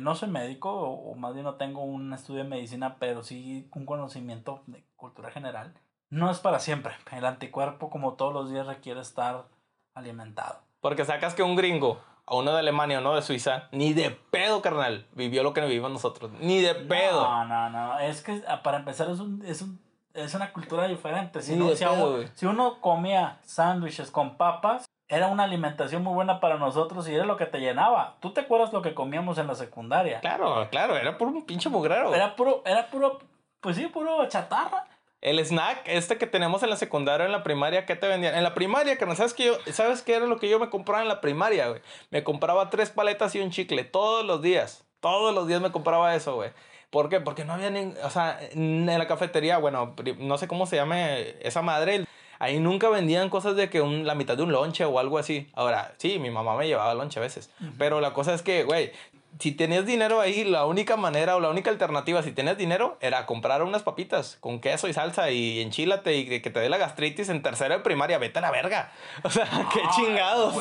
no 0.00 0.14
soy 0.14 0.28
médico, 0.28 0.72
o, 0.72 1.12
o 1.12 1.14
más 1.14 1.34
bien 1.34 1.44
no 1.44 1.56
tengo 1.56 1.82
un 1.82 2.12
estudio 2.12 2.44
de 2.44 2.48
medicina, 2.48 2.96
pero 2.98 3.22
sí 3.22 3.68
un 3.74 3.86
conocimiento 3.86 4.62
de 4.66 4.84
cultura 4.96 5.30
general. 5.30 5.74
No 6.08 6.30
es 6.30 6.38
para 6.38 6.60
siempre. 6.60 6.94
El 7.10 7.24
anticuerpo, 7.24 7.90
como 7.90 8.14
todos 8.14 8.32
los 8.32 8.50
días, 8.50 8.66
requiere 8.66 9.00
estar 9.00 9.48
alimentado. 9.94 10.65
Porque 10.80 11.04
sacas 11.04 11.34
que 11.34 11.42
un 11.42 11.56
gringo, 11.56 12.00
a 12.26 12.34
uno 12.34 12.52
de 12.52 12.58
Alemania 12.58 12.98
o 12.98 13.00
uno 13.00 13.14
de 13.14 13.22
Suiza, 13.22 13.68
ni 13.72 13.92
de 13.92 14.10
pedo, 14.10 14.60
carnal, 14.62 15.06
vivió 15.12 15.42
lo 15.42 15.52
que 15.52 15.60
vivimos 15.62 15.90
nosotros. 15.90 16.30
Ni 16.40 16.60
de 16.60 16.74
pedo. 16.74 17.22
No, 17.22 17.44
no, 17.44 17.70
no. 17.70 17.98
Es 18.00 18.22
que 18.22 18.42
ah, 18.48 18.62
para 18.62 18.78
empezar 18.78 19.08
es, 19.10 19.20
un, 19.20 19.44
es, 19.44 19.62
un, 19.62 19.80
es 20.14 20.34
una 20.34 20.52
cultura 20.52 20.88
diferente. 20.88 21.40
Si, 21.40 21.54
no, 21.56 21.68
si, 21.74 21.84
pedo, 21.84 22.16
uno, 22.16 22.28
si 22.34 22.46
uno 22.46 22.80
comía 22.80 23.38
sándwiches 23.44 24.10
con 24.10 24.36
papas, 24.36 24.86
era 25.08 25.28
una 25.28 25.44
alimentación 25.44 26.02
muy 26.02 26.14
buena 26.14 26.40
para 26.40 26.58
nosotros 26.58 27.08
y 27.08 27.14
era 27.14 27.24
lo 27.24 27.36
que 27.36 27.46
te 27.46 27.60
llenaba. 27.60 28.16
¿Tú 28.20 28.32
te 28.32 28.40
acuerdas 28.40 28.72
lo 28.72 28.82
que 28.82 28.94
comíamos 28.94 29.38
en 29.38 29.46
la 29.46 29.54
secundaria? 29.54 30.20
Claro, 30.20 30.68
claro, 30.70 30.96
era 30.96 31.16
puro 31.16 31.30
un 31.30 31.46
pinche 31.46 31.68
mugrero. 31.68 32.12
Era 32.12 32.34
puro, 32.34 32.62
era 32.66 32.88
puro, 32.88 33.20
pues 33.60 33.76
sí, 33.76 33.86
puro 33.86 34.26
chatarra. 34.26 34.86
El 35.26 35.40
snack, 35.40 35.82
este 35.86 36.18
que 36.18 36.28
tenemos 36.28 36.62
en 36.62 36.70
la 36.70 36.76
secundaria, 36.76 37.26
en 37.26 37.32
la 37.32 37.42
primaria, 37.42 37.84
¿qué 37.84 37.96
te 37.96 38.06
vendían? 38.06 38.36
En 38.36 38.44
la 38.44 38.54
primaria, 38.54 38.96
que 38.96 39.06
no 39.06 39.16
sabes 39.16 39.34
que 39.34 39.46
yo, 39.46 39.58
¿sabes 39.72 40.02
qué 40.02 40.14
era 40.14 40.26
lo 40.26 40.38
que 40.38 40.48
yo 40.48 40.60
me 40.60 40.70
compraba 40.70 41.02
en 41.02 41.08
la 41.08 41.20
primaria, 41.20 41.66
güey? 41.66 41.80
Me 42.10 42.22
compraba 42.22 42.70
tres 42.70 42.90
paletas 42.90 43.34
y 43.34 43.40
un 43.40 43.50
chicle 43.50 43.82
todos 43.82 44.24
los 44.24 44.40
días. 44.40 44.86
Todos 45.00 45.34
los 45.34 45.48
días 45.48 45.60
me 45.60 45.72
compraba 45.72 46.14
eso, 46.14 46.36
güey. 46.36 46.50
¿Por 46.90 47.08
qué? 47.08 47.20
Porque 47.20 47.44
no 47.44 47.54
había 47.54 47.70
ni, 47.70 47.92
o 48.04 48.08
sea, 48.10 48.38
en 48.52 48.86
la 48.86 49.08
cafetería, 49.08 49.58
bueno, 49.58 49.96
no 50.18 50.38
sé 50.38 50.46
cómo 50.46 50.64
se 50.64 50.76
llame 50.76 51.34
esa 51.40 51.60
madre. 51.60 52.04
Ahí 52.38 52.60
nunca 52.60 52.88
vendían 52.88 53.28
cosas 53.28 53.56
de 53.56 53.68
que 53.68 53.80
un, 53.80 54.06
la 54.06 54.14
mitad 54.14 54.36
de 54.36 54.44
un 54.44 54.52
lonche 54.52 54.84
o 54.84 54.96
algo 55.00 55.18
así. 55.18 55.50
Ahora, 55.54 55.94
sí, 55.96 56.20
mi 56.20 56.30
mamá 56.30 56.56
me 56.56 56.68
llevaba 56.68 56.94
lonche 56.94 57.18
a 57.18 57.22
veces. 57.22 57.50
Pero 57.78 58.00
la 58.00 58.12
cosa 58.12 58.32
es 58.32 58.42
que, 58.42 58.62
güey, 58.62 58.92
si 59.38 59.52
tenías 59.52 59.86
dinero 59.86 60.20
ahí, 60.20 60.44
la 60.44 60.66
única 60.66 60.96
manera 60.96 61.36
o 61.36 61.40
la 61.40 61.50
única 61.50 61.70
alternativa, 61.70 62.22
si 62.22 62.32
tenías 62.32 62.56
dinero, 62.56 62.96
era 63.00 63.26
comprar 63.26 63.62
unas 63.62 63.82
papitas 63.82 64.36
con 64.40 64.60
queso 64.60 64.88
y 64.88 64.92
salsa 64.92 65.30
y 65.30 65.60
enchílate 65.60 66.16
y 66.16 66.40
que 66.40 66.50
te 66.50 66.60
dé 66.60 66.68
la 66.68 66.78
gastritis 66.78 67.28
en 67.28 67.42
tercera 67.42 67.76
de 67.76 67.82
primaria. 67.82 68.18
Vete 68.18 68.38
a 68.38 68.42
la 68.42 68.50
verga. 68.50 68.92
O 69.24 69.30
sea, 69.30 69.46
qué 69.72 69.80
chingados. 69.94 70.54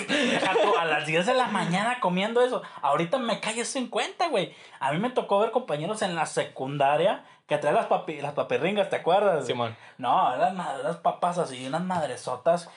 a 0.79 0.85
las 0.85 1.05
10 1.05 1.25
de 1.27 1.33
la 1.33 1.47
mañana 1.47 1.99
comiendo 1.99 2.41
eso. 2.41 2.63
Ahorita 2.81 3.17
me 3.17 3.39
calles 3.39 3.75
en 3.75 3.87
cuenta, 3.87 4.27
güey. 4.27 4.53
A 4.79 4.91
mí 4.91 4.99
me 4.99 5.09
tocó 5.11 5.39
ver 5.39 5.51
compañeros 5.51 6.01
en 6.01 6.15
la 6.15 6.25
secundaria 6.25 7.23
que 7.47 7.57
traen 7.57 7.75
las, 7.75 7.85
papi, 7.85 8.21
las 8.21 8.33
papirringas, 8.33 8.89
¿te 8.89 8.95
acuerdas? 8.97 9.45
Simón. 9.45 9.77
No, 9.97 10.33
eran 10.33 10.57
las 10.57 10.97
papas 10.97 11.37
así, 11.37 11.67
unas 11.67 11.83
madresotas. 11.83 12.69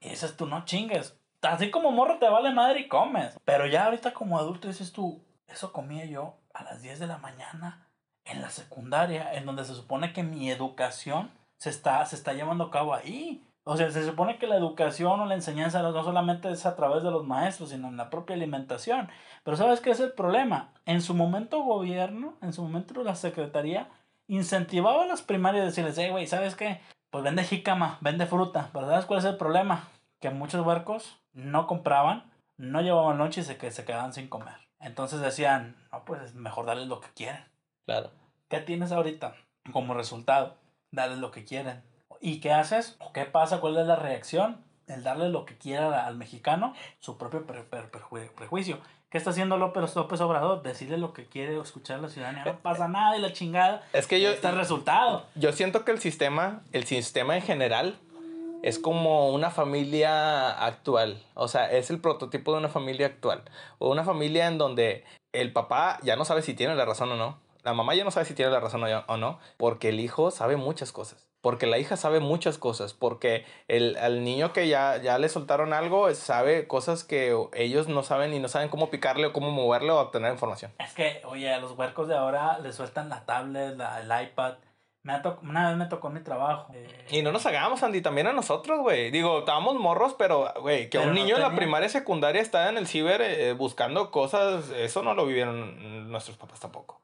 Y 0.00 0.10
dices 0.10 0.36
tú, 0.36 0.46
no 0.46 0.64
chingues. 0.64 1.16
Así 1.42 1.70
como 1.70 1.92
morro 1.92 2.18
te 2.18 2.28
vale 2.28 2.50
madre 2.50 2.80
y 2.80 2.88
comes. 2.88 3.38
Pero 3.44 3.66
ya 3.66 3.84
ahorita 3.84 4.12
como 4.12 4.38
adulto 4.38 4.68
dices 4.68 4.92
tú, 4.92 5.22
eso 5.48 5.72
comía 5.72 6.04
yo 6.04 6.34
a 6.54 6.64
las 6.64 6.82
10 6.82 6.98
de 7.00 7.06
la 7.06 7.18
mañana 7.18 7.88
en 8.24 8.42
la 8.42 8.50
secundaria, 8.50 9.34
en 9.34 9.46
donde 9.46 9.64
se 9.64 9.74
supone 9.74 10.12
que 10.12 10.22
mi 10.22 10.50
educación 10.50 11.30
se 11.58 11.70
está, 11.70 12.04
se 12.04 12.16
está 12.16 12.32
llevando 12.32 12.64
a 12.64 12.70
cabo 12.70 12.94
ahí. 12.94 13.42
O 13.64 13.76
sea, 13.76 13.90
se 13.90 14.04
supone 14.04 14.38
que 14.38 14.46
la 14.46 14.56
educación 14.56 15.20
o 15.20 15.26
la 15.26 15.34
enseñanza 15.34 15.82
no 15.82 16.04
solamente 16.04 16.50
es 16.50 16.66
a 16.66 16.76
través 16.76 17.02
de 17.02 17.10
los 17.10 17.24
maestros, 17.24 17.70
sino 17.70 17.88
en 17.88 17.96
la 17.96 18.10
propia 18.10 18.36
alimentación. 18.36 19.08
Pero 19.42 19.56
¿sabes 19.56 19.80
qué 19.80 19.90
es 19.90 20.00
el 20.00 20.12
problema? 20.12 20.72
En 20.84 21.00
su 21.00 21.14
momento 21.14 21.62
gobierno, 21.62 22.34
en 22.42 22.52
su 22.52 22.62
momento 22.62 23.02
la 23.02 23.16
secretaría, 23.16 23.88
incentivaba 24.28 25.02
a 25.02 25.06
las 25.06 25.22
primarias 25.22 25.62
a 25.62 25.66
decirles, 25.66 25.98
hey, 25.98 26.10
güey, 26.10 26.26
¿sabes 26.26 26.54
qué? 26.54 26.80
Pues 27.10 27.24
vende 27.24 27.44
jícama, 27.44 27.98
vende 28.00 28.26
fruta. 28.26 28.70
Pero 28.72 28.88
¿sabes 28.88 29.06
cuál 29.06 29.18
es 29.18 29.24
el 29.24 29.36
problema? 29.36 29.88
Que 30.20 30.30
muchos 30.30 30.64
barcos 30.64 31.18
no 31.32 31.66
compraban, 31.66 32.30
no 32.56 32.82
llevaban 32.82 33.18
noche 33.18 33.40
y 33.40 33.44
se, 33.44 33.70
se 33.70 33.84
quedaban 33.84 34.12
sin 34.12 34.28
comer. 34.28 34.65
Entonces 34.86 35.20
decían, 35.20 35.74
no, 35.90 36.04
pues 36.04 36.22
es 36.22 36.34
mejor 36.36 36.66
darles 36.66 36.86
lo 36.86 37.00
que 37.00 37.08
quieren. 37.08 37.44
Claro. 37.86 38.12
¿Qué 38.48 38.60
tienes 38.60 38.92
ahorita 38.92 39.34
como 39.72 39.94
resultado? 39.94 40.56
Darles 40.92 41.18
lo 41.18 41.32
que 41.32 41.44
quieren 41.44 41.82
¿Y 42.20 42.40
qué 42.40 42.52
haces? 42.52 42.96
¿O 43.00 43.12
qué 43.12 43.24
pasa? 43.24 43.60
¿Cuál 43.60 43.76
es 43.78 43.86
la 43.86 43.96
reacción? 43.96 44.64
El 44.86 45.02
darle 45.02 45.28
lo 45.28 45.44
que 45.44 45.58
quiera 45.58 46.06
al 46.06 46.16
mexicano, 46.16 46.72
su 47.00 47.18
propio 47.18 47.44
prejuicio. 47.46 48.78
¿Qué 49.10 49.18
está 49.18 49.30
haciendo 49.30 49.56
López, 49.56 49.94
López 49.96 50.20
Obrador? 50.20 50.62
Decirle 50.62 50.98
lo 50.98 51.12
que 51.12 51.26
quiere 51.26 51.60
escuchar 51.60 51.98
a 51.98 52.02
la 52.02 52.08
ciudadanía. 52.08 52.44
No 52.44 52.58
pasa 52.60 52.86
nada 52.86 53.16
y 53.16 53.20
la 53.20 53.32
chingada. 53.32 53.82
Es 53.92 54.06
que 54.06 54.20
yo. 54.20 54.30
Está 54.30 54.50
el 54.50 54.56
resultado. 54.56 55.26
Yo 55.34 55.52
siento 55.52 55.84
que 55.84 55.90
el 55.90 56.00
sistema, 56.00 56.62
el 56.72 56.84
sistema 56.84 57.36
en 57.36 57.42
general, 57.42 57.98
es 58.66 58.80
como 58.80 59.30
una 59.30 59.52
familia 59.52 60.50
actual. 60.50 61.22
O 61.34 61.46
sea, 61.46 61.70
es 61.70 61.88
el 61.90 62.00
prototipo 62.00 62.50
de 62.50 62.58
una 62.58 62.68
familia 62.68 63.06
actual. 63.06 63.44
O 63.78 63.92
una 63.92 64.02
familia 64.02 64.48
en 64.48 64.58
donde 64.58 65.04
el 65.32 65.52
papá 65.52 66.00
ya 66.02 66.16
no 66.16 66.24
sabe 66.24 66.42
si 66.42 66.52
tiene 66.52 66.74
la 66.74 66.84
razón 66.84 67.12
o 67.12 67.16
no. 67.16 67.38
La 67.62 67.74
mamá 67.74 67.94
ya 67.94 68.02
no 68.02 68.10
sabe 68.10 68.26
si 68.26 68.34
tiene 68.34 68.50
la 68.50 68.58
razón 68.58 68.82
o 68.82 69.16
no. 69.16 69.38
Porque 69.56 69.90
el 69.90 70.00
hijo 70.00 70.32
sabe 70.32 70.56
muchas 70.56 70.90
cosas 70.90 71.28
porque 71.46 71.68
la 71.68 71.78
hija 71.78 71.96
sabe 71.96 72.18
muchas 72.18 72.58
cosas, 72.58 72.92
porque 72.92 73.44
el, 73.68 73.96
al 73.98 74.24
niño 74.24 74.52
que 74.52 74.66
ya, 74.66 74.96
ya 74.96 75.16
le 75.16 75.28
soltaron 75.28 75.72
algo 75.72 76.12
sabe 76.12 76.66
cosas 76.66 77.04
que 77.04 77.36
ellos 77.54 77.86
no 77.86 78.02
saben 78.02 78.34
y 78.34 78.40
no 78.40 78.48
saben 78.48 78.68
cómo 78.68 78.90
picarle 78.90 79.28
o 79.28 79.32
cómo 79.32 79.52
moverle 79.52 79.92
o 79.92 80.00
obtener 80.00 80.32
información. 80.32 80.72
Es 80.80 80.92
que, 80.92 81.22
oye, 81.24 81.54
a 81.54 81.60
los 81.60 81.78
huercos 81.78 82.08
de 82.08 82.16
ahora 82.16 82.58
les 82.58 82.74
sueltan 82.74 83.08
la 83.08 83.24
tablet, 83.26 83.76
la, 83.76 84.00
el 84.00 84.26
iPad. 84.26 84.54
Me 85.06 85.22
una 85.42 85.68
vez 85.68 85.78
me 85.78 85.86
tocó 85.86 86.10
mi 86.10 86.18
trabajo. 86.18 86.72
Eh, 86.74 87.06
y 87.10 87.22
no 87.22 87.30
nos 87.30 87.46
hagamos, 87.46 87.80
Andy, 87.84 88.00
también 88.00 88.26
a 88.26 88.32
nosotros, 88.32 88.80
güey. 88.80 89.12
Digo, 89.12 89.38
estábamos 89.38 89.76
morros, 89.76 90.16
pero, 90.18 90.52
güey, 90.60 90.90
que 90.90 90.98
un 90.98 91.14
niño 91.14 91.36
en 91.36 91.42
la 91.42 91.54
primaria 91.54 91.86
y 91.86 91.90
secundaria 91.90 92.42
está 92.42 92.68
en 92.68 92.76
el 92.76 92.88
ciber 92.88 93.20
eh, 93.20 93.52
buscando 93.52 94.10
cosas, 94.10 94.68
eso 94.70 95.04
no 95.04 95.14
lo 95.14 95.24
vivieron 95.24 96.10
nuestros 96.10 96.36
papás 96.36 96.58
tampoco. 96.58 97.00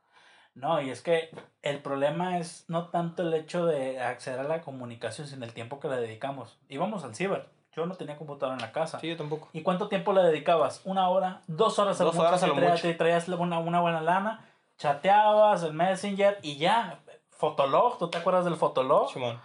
No, 0.57 0.82
y 0.82 0.90
es 0.90 1.00
que 1.00 1.30
el 1.62 1.78
problema 1.78 2.38
es 2.38 2.64
no 2.66 2.88
tanto 2.88 3.22
el 3.22 3.32
hecho 3.34 3.66
de 3.66 4.00
acceder 4.00 4.40
a 4.40 4.44
la 4.48 4.62
comunicación, 4.62 5.28
sino 5.28 5.44
el 5.44 5.53
tiempo 5.53 5.78
que 5.78 5.86
le 5.86 5.96
dedicamos. 5.98 6.59
Íbamos 6.68 7.05
al 7.05 7.14
ciber. 7.14 7.50
Yo 7.76 7.86
no 7.86 7.94
tenía 7.94 8.16
computadora 8.16 8.57
en 8.57 8.62
la 8.62 8.72
casa. 8.72 8.98
Sí, 8.98 9.11
yo 9.11 9.16
tampoco. 9.16 9.48
¿Y 9.53 9.62
cuánto 9.62 9.86
tiempo 9.86 10.12
le 10.12 10.22
dedicabas? 10.22 10.80
¿Una 10.84 11.09
hora? 11.09 11.40
¿Dos 11.46 11.78
horas 11.78 12.00
a 12.00 12.05
Dos 12.05 12.18
horas 12.18 12.42
a 12.42 12.48
lo 12.48 12.57
mucho. 12.57 12.82
Te 12.82 12.94
traías 12.94 13.28
una, 13.28 13.61
una 13.61 13.80
buena 13.80 14.00
lana, 14.00 14.44
chateabas, 14.76 15.62
el 15.62 15.72
Messenger 15.72 16.40
y 16.42 16.57
ya. 16.57 16.98
Fotolog, 17.43 17.99
¿tú 17.99 18.09
te 18.09 18.18
acuerdas 18.18 18.45
del 18.45 18.55
Fotolog? 18.55 19.11
Simón. 19.11 19.40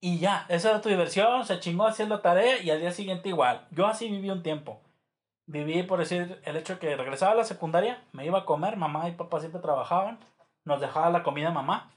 Y 0.00 0.18
ya, 0.18 0.46
esa 0.48 0.70
era 0.70 0.80
tu 0.80 0.88
diversión, 0.88 1.46
se 1.46 1.60
chingó 1.60 1.86
haciendo 1.86 2.18
tarea 2.18 2.60
y 2.60 2.70
al 2.70 2.80
día 2.80 2.90
siguiente 2.90 3.28
igual. 3.28 3.68
Yo 3.70 3.86
así 3.86 4.10
viví 4.10 4.30
un 4.30 4.42
tiempo. 4.42 4.80
Viví 5.46 5.84
por 5.84 6.00
decir 6.00 6.40
el 6.44 6.56
hecho 6.56 6.80
que 6.80 6.96
regresaba 6.96 7.30
a 7.30 7.36
la 7.36 7.44
secundaria, 7.44 8.02
me 8.10 8.26
iba 8.26 8.40
a 8.40 8.44
comer, 8.44 8.76
mamá 8.76 9.08
y 9.08 9.12
papá 9.12 9.38
siempre 9.38 9.60
trabajaban 9.60 10.18
nos 10.64 10.80
dejaba 10.80 11.08
la 11.10 11.22
comida 11.22 11.52
mamá. 11.52 11.92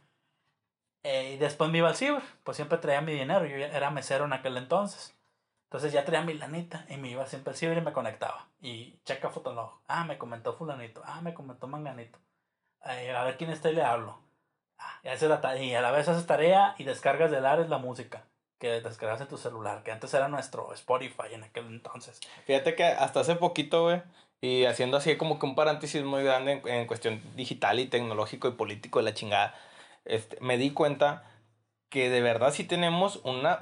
Eh, 1.02 1.34
y 1.34 1.38
después 1.38 1.72
me 1.72 1.80
iba 1.80 1.89
al 1.89 1.95
ciber, 1.95 2.22
pues 2.43 2.56
siempre 2.56 2.78
traía 2.78 3.02
mi 3.02 3.14
dinero, 3.14 3.47
yo 3.47 3.56
era 3.56 3.89
mesero 3.89 4.26
en 4.26 4.34
aquel 4.34 4.56
entonces. 4.56 5.18
Entonces 5.64 5.91
ya 5.91 6.06
traía 6.06 6.24
mi 6.24 6.36
lanita 6.36 6.86
y 6.89 6.97
me 6.97 7.10
iba 7.10 7.26
siempre 7.26 7.54
al 7.54 7.58
ciber 7.58 7.80
y 7.80 7.82
me 7.82 7.91
conectaba. 7.91 8.50
Y 8.62 9.00
checa 9.04 9.32
Fotolog. 9.32 9.82
Ah, 9.88 10.04
me 10.04 10.20
comentó 10.20 10.54
fulanito. 10.54 11.02
Ah, 11.06 11.22
me 11.22 11.34
comentó 11.34 11.66
manganito. 11.66 12.20
Eh, 12.86 13.12
a 13.12 13.24
ver 13.24 13.38
quién 13.38 13.50
está 13.50 13.72
y 13.72 13.74
le 13.74 13.82
hablo. 13.82 14.28
Ah, 14.80 14.99
y, 15.03 15.07
la 15.27 15.57
y 15.57 15.75
a 15.75 15.82
la 15.82 15.91
vez 15.91 16.07
haces 16.07 16.25
tarea 16.25 16.75
y 16.77 16.86
descargas 16.86 17.32
de 17.32 17.41
Lares 17.41 17.69
la 17.69 17.77
música 17.77 18.25
que 18.59 18.82
descargas 18.82 19.21
en 19.21 19.27
tu 19.27 19.38
celular, 19.38 19.84
que 19.84 19.91
antes 19.91 20.13
era 20.13 20.27
nuestro 20.27 20.73
Spotify 20.73 21.34
en 21.34 21.43
aquel 21.45 21.65
entonces. 21.67 22.19
Fíjate 22.45 22.75
que 22.75 22.84
hasta 22.84 23.21
hace 23.21 23.36
poquito, 23.36 23.84
güey, 23.84 24.01
y 24.41 24.65
haciendo 24.65 24.97
así 24.97 25.15
como 25.17 25.39
que 25.39 25.45
un 25.45 25.55
paréntesis 25.55 26.03
muy 26.03 26.23
grande 26.23 26.61
en, 26.65 26.86
cuestión 26.86 27.21
digital 27.36 27.80
y 27.80 27.88
tecnológico 27.88 28.49
y 28.49 28.51
político 28.51 28.99
de 28.99 29.05
la 29.05 29.13
chingada, 29.13 29.55
este, 30.05 30.38
me 30.41 30.57
di 30.57 30.71
cuenta 30.71 31.23
que 31.89 32.09
de 32.09 32.21
verdad 32.21 32.53
sí 32.53 32.65
tenemos 32.65 33.21
una, 33.23 33.59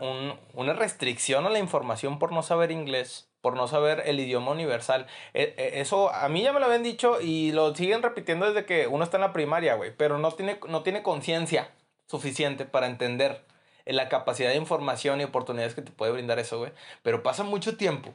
una 0.53 0.73
restricción 0.73 1.45
a 1.45 1.49
la 1.49 1.59
información 1.59 2.19
por 2.19 2.31
no 2.31 2.43
saber 2.43 2.71
inglés, 2.71 3.31
por 3.41 3.55
no 3.55 3.67
saber 3.67 4.03
el 4.05 4.19
idioma 4.19 4.51
universal. 4.51 5.07
E, 5.33 5.55
e, 5.57 5.81
eso 5.81 6.13
a 6.13 6.27
mí 6.29 6.41
ya 6.43 6.53
me 6.53 6.59
lo 6.59 6.65
habían 6.65 6.83
dicho 6.83 7.21
y 7.21 7.51
lo 7.51 7.73
siguen 7.75 8.03
repitiendo 8.03 8.47
desde 8.47 8.65
que 8.65 8.87
uno 8.87 9.03
está 9.03 9.17
en 9.17 9.21
la 9.21 9.33
primaria, 9.33 9.75
güey, 9.75 9.95
pero 9.95 10.17
no 10.17 10.31
tiene, 10.31 10.59
no 10.67 10.83
tiene 10.83 11.03
conciencia 11.03 11.71
suficiente 12.07 12.65
para 12.65 12.87
entender 12.87 13.45
la 13.85 14.09
capacidad 14.09 14.49
de 14.49 14.57
información 14.57 15.21
y 15.21 15.23
oportunidades 15.23 15.73
que 15.75 15.81
te 15.81 15.91
puede 15.91 16.11
brindar 16.11 16.39
eso, 16.39 16.59
güey. 16.59 16.71
Pero 17.03 17.23
pasa 17.23 17.43
mucho 17.43 17.77
tiempo 17.77 18.13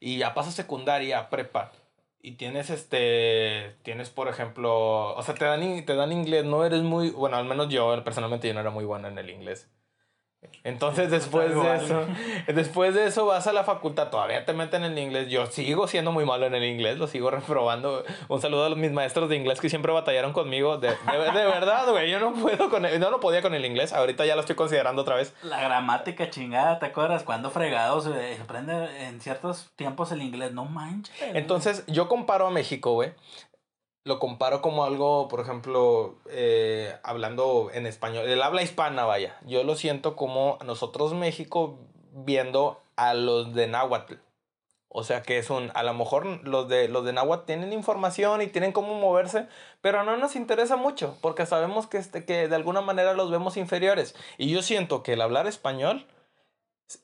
y 0.00 0.18
ya 0.18 0.34
pasa 0.34 0.50
secundaria, 0.52 1.28
prepa 1.30 1.72
y 2.20 2.32
tienes 2.32 2.70
este 2.70 3.76
tienes 3.82 4.10
por 4.10 4.28
ejemplo 4.28 5.14
o 5.14 5.22
sea 5.22 5.34
te 5.34 5.44
dan 5.44 5.84
te 5.84 5.94
dan 5.94 6.12
inglés 6.12 6.44
no 6.44 6.64
eres 6.64 6.82
muy 6.82 7.10
bueno 7.10 7.36
al 7.36 7.44
menos 7.44 7.68
yo 7.68 8.02
personalmente 8.04 8.48
yo 8.48 8.54
no 8.54 8.60
era 8.60 8.70
muy 8.70 8.84
bueno 8.84 9.08
en 9.08 9.18
el 9.18 9.30
inglés 9.30 9.68
entonces 10.64 11.10
después 11.10 11.54
de 11.54 11.76
eso, 11.76 12.06
después 12.46 12.94
de 12.94 13.06
eso 13.06 13.26
vas 13.26 13.46
a 13.46 13.52
la 13.52 13.64
facultad, 13.64 14.08
todavía 14.08 14.44
te 14.44 14.52
meten 14.52 14.84
en 14.84 14.92
el 14.92 14.98
inglés. 14.98 15.28
Yo 15.28 15.46
sigo 15.46 15.88
siendo 15.88 16.12
muy 16.12 16.24
malo 16.24 16.46
en 16.46 16.54
el 16.54 16.64
inglés, 16.64 16.98
lo 16.98 17.06
sigo 17.06 17.30
reprobando. 17.38 18.04
Un 18.28 18.40
saludo 18.40 18.66
a 18.66 18.74
mis 18.74 18.92
maestros 18.92 19.28
de 19.28 19.36
inglés 19.36 19.60
que 19.60 19.68
siempre 19.68 19.92
batallaron 19.92 20.32
conmigo. 20.32 20.78
De, 20.78 20.88
de, 20.88 21.46
verdad, 21.46 21.90
güey, 21.90 22.10
yo 22.10 22.20
no 22.20 22.32
puedo 22.34 22.70
con 22.70 22.84
el, 22.84 23.00
no 23.00 23.10
lo 23.10 23.20
podía 23.20 23.42
con 23.42 23.54
el 23.54 23.64
inglés. 23.64 23.92
Ahorita 23.92 24.26
ya 24.26 24.34
lo 24.34 24.40
estoy 24.42 24.56
considerando 24.56 25.02
otra 25.02 25.16
vez. 25.16 25.34
La 25.42 25.60
gramática 25.60 26.30
chingada, 26.30 26.78
¿te 26.78 26.86
acuerdas? 26.86 27.22
Cuando 27.22 27.50
fregados 27.50 28.04
se 28.04 28.38
aprende 28.40 29.06
en 29.06 29.20
ciertos 29.20 29.70
tiempos 29.76 30.12
el 30.12 30.22
inglés, 30.22 30.52
no 30.52 30.64
manches. 30.64 31.14
Entonces, 31.34 31.84
yo 31.86 32.08
comparo 32.08 32.46
a 32.46 32.50
México, 32.50 32.92
güey, 32.92 33.12
lo 34.08 34.18
comparo 34.18 34.62
como 34.62 34.84
algo, 34.84 35.28
por 35.28 35.40
ejemplo, 35.40 36.16
eh, 36.30 36.96
hablando 37.02 37.70
en 37.74 37.84
español, 37.84 38.26
el 38.26 38.40
habla 38.40 38.62
hispana, 38.62 39.04
vaya. 39.04 39.36
Yo 39.44 39.64
lo 39.64 39.76
siento 39.76 40.16
como 40.16 40.58
nosotros 40.64 41.12
México 41.12 41.78
viendo 42.12 42.80
a 42.96 43.12
los 43.12 43.52
de 43.52 43.66
Náhuatl. 43.66 44.14
O 44.88 45.04
sea 45.04 45.20
que 45.20 45.36
es 45.36 45.50
un, 45.50 45.70
a 45.74 45.82
lo 45.82 45.92
mejor 45.92 46.24
los 46.42 46.70
de, 46.70 46.88
los 46.88 47.04
de 47.04 47.12
Náhuatl 47.12 47.44
tienen 47.44 47.74
información 47.74 48.40
y 48.40 48.46
tienen 48.46 48.72
cómo 48.72 48.94
moverse, 48.94 49.46
pero 49.82 50.02
no 50.04 50.16
nos 50.16 50.36
interesa 50.36 50.76
mucho 50.76 51.18
porque 51.20 51.44
sabemos 51.44 51.86
que, 51.86 51.98
este, 51.98 52.24
que 52.24 52.48
de 52.48 52.56
alguna 52.56 52.80
manera 52.80 53.12
los 53.12 53.30
vemos 53.30 53.58
inferiores. 53.58 54.14
Y 54.38 54.48
yo 54.48 54.62
siento 54.62 55.02
que 55.02 55.12
el 55.12 55.20
hablar 55.20 55.46
español 55.46 56.06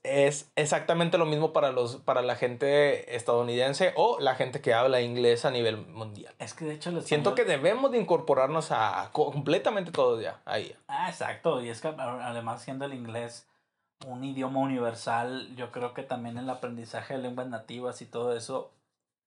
es 0.02 0.50
exactamente 0.56 1.18
lo 1.18 1.26
mismo 1.26 1.52
para, 1.52 1.70
los, 1.70 1.96
para 1.96 2.22
la 2.22 2.36
gente 2.36 3.14
estadounidense 3.16 3.92
o 3.96 4.18
la 4.18 4.34
gente 4.34 4.60
que 4.60 4.72
habla 4.72 5.00
inglés 5.00 5.44
a 5.44 5.50
nivel 5.50 5.76
mundial. 5.76 6.34
Es 6.38 6.54
que 6.54 6.64
de 6.64 6.74
hecho... 6.74 7.00
Siento 7.02 7.34
que 7.34 7.44
debemos 7.44 7.90
de 7.92 7.98
incorporarnos 7.98 8.70
a 8.70 9.10
completamente 9.12 9.92
todo 9.92 10.20
ya, 10.20 10.40
ahí. 10.46 10.74
Ah, 10.88 11.10
exacto. 11.10 11.60
Y 11.60 11.68
es 11.68 11.80
que 11.80 11.88
además 11.88 12.62
siendo 12.62 12.86
el 12.86 12.94
inglés 12.94 13.46
un 14.06 14.24
idioma 14.24 14.60
universal, 14.60 15.54
yo 15.56 15.70
creo 15.70 15.94
que 15.94 16.02
también 16.02 16.38
el 16.38 16.48
aprendizaje 16.48 17.14
de 17.14 17.22
lenguas 17.22 17.48
nativas 17.48 18.00
y 18.02 18.06
todo 18.06 18.36
eso 18.36 18.70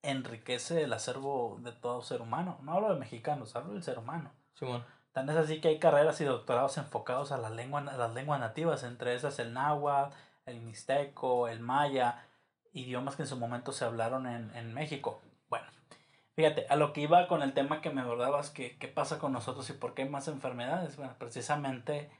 enriquece 0.02 0.82
el 0.82 0.92
acervo 0.92 1.58
de 1.60 1.72
todo 1.72 2.02
ser 2.02 2.20
humano. 2.20 2.58
No 2.62 2.72
hablo 2.72 2.92
de 2.92 3.00
mexicanos, 3.00 3.54
hablo 3.56 3.74
del 3.74 3.82
ser 3.82 3.98
humano. 3.98 4.32
Simón. 4.54 4.84
Tan 5.12 5.28
es 5.30 5.36
así 5.36 5.60
que 5.60 5.68
hay 5.68 5.78
carreras 5.78 6.20
y 6.20 6.24
doctorados 6.24 6.78
enfocados 6.78 7.32
a, 7.32 7.38
la 7.38 7.50
lengua, 7.50 7.80
a 7.80 7.96
las 7.96 8.14
lenguas 8.14 8.40
nativas, 8.40 8.84
entre 8.84 9.14
esas 9.14 9.38
el 9.38 9.52
náhuatl, 9.52 10.14
el 10.48 10.60
mixteco, 10.60 11.48
el 11.48 11.60
maya, 11.60 12.24
idiomas 12.72 13.16
que 13.16 13.22
en 13.22 13.28
su 13.28 13.36
momento 13.36 13.72
se 13.72 13.84
hablaron 13.84 14.26
en, 14.26 14.74
México. 14.74 15.20
Bueno, 15.48 15.66
fíjate, 16.34 16.66
a 16.68 16.76
lo 16.76 16.92
que 16.92 17.02
iba 17.02 17.28
con 17.28 17.42
el 17.42 17.54
tema 17.54 17.80
que 17.80 17.90
me 17.90 18.00
abordabas, 18.00 18.50
que 18.50 18.76
qué 18.78 18.88
pasa 18.88 19.18
con 19.18 19.32
nosotros 19.32 19.68
y 19.70 19.74
por 19.74 19.94
qué 19.94 20.02
hay 20.02 20.08
más 20.08 20.28
enfermedades. 20.28 20.96
Bueno, 20.96 21.14
precisamente 21.18 22.10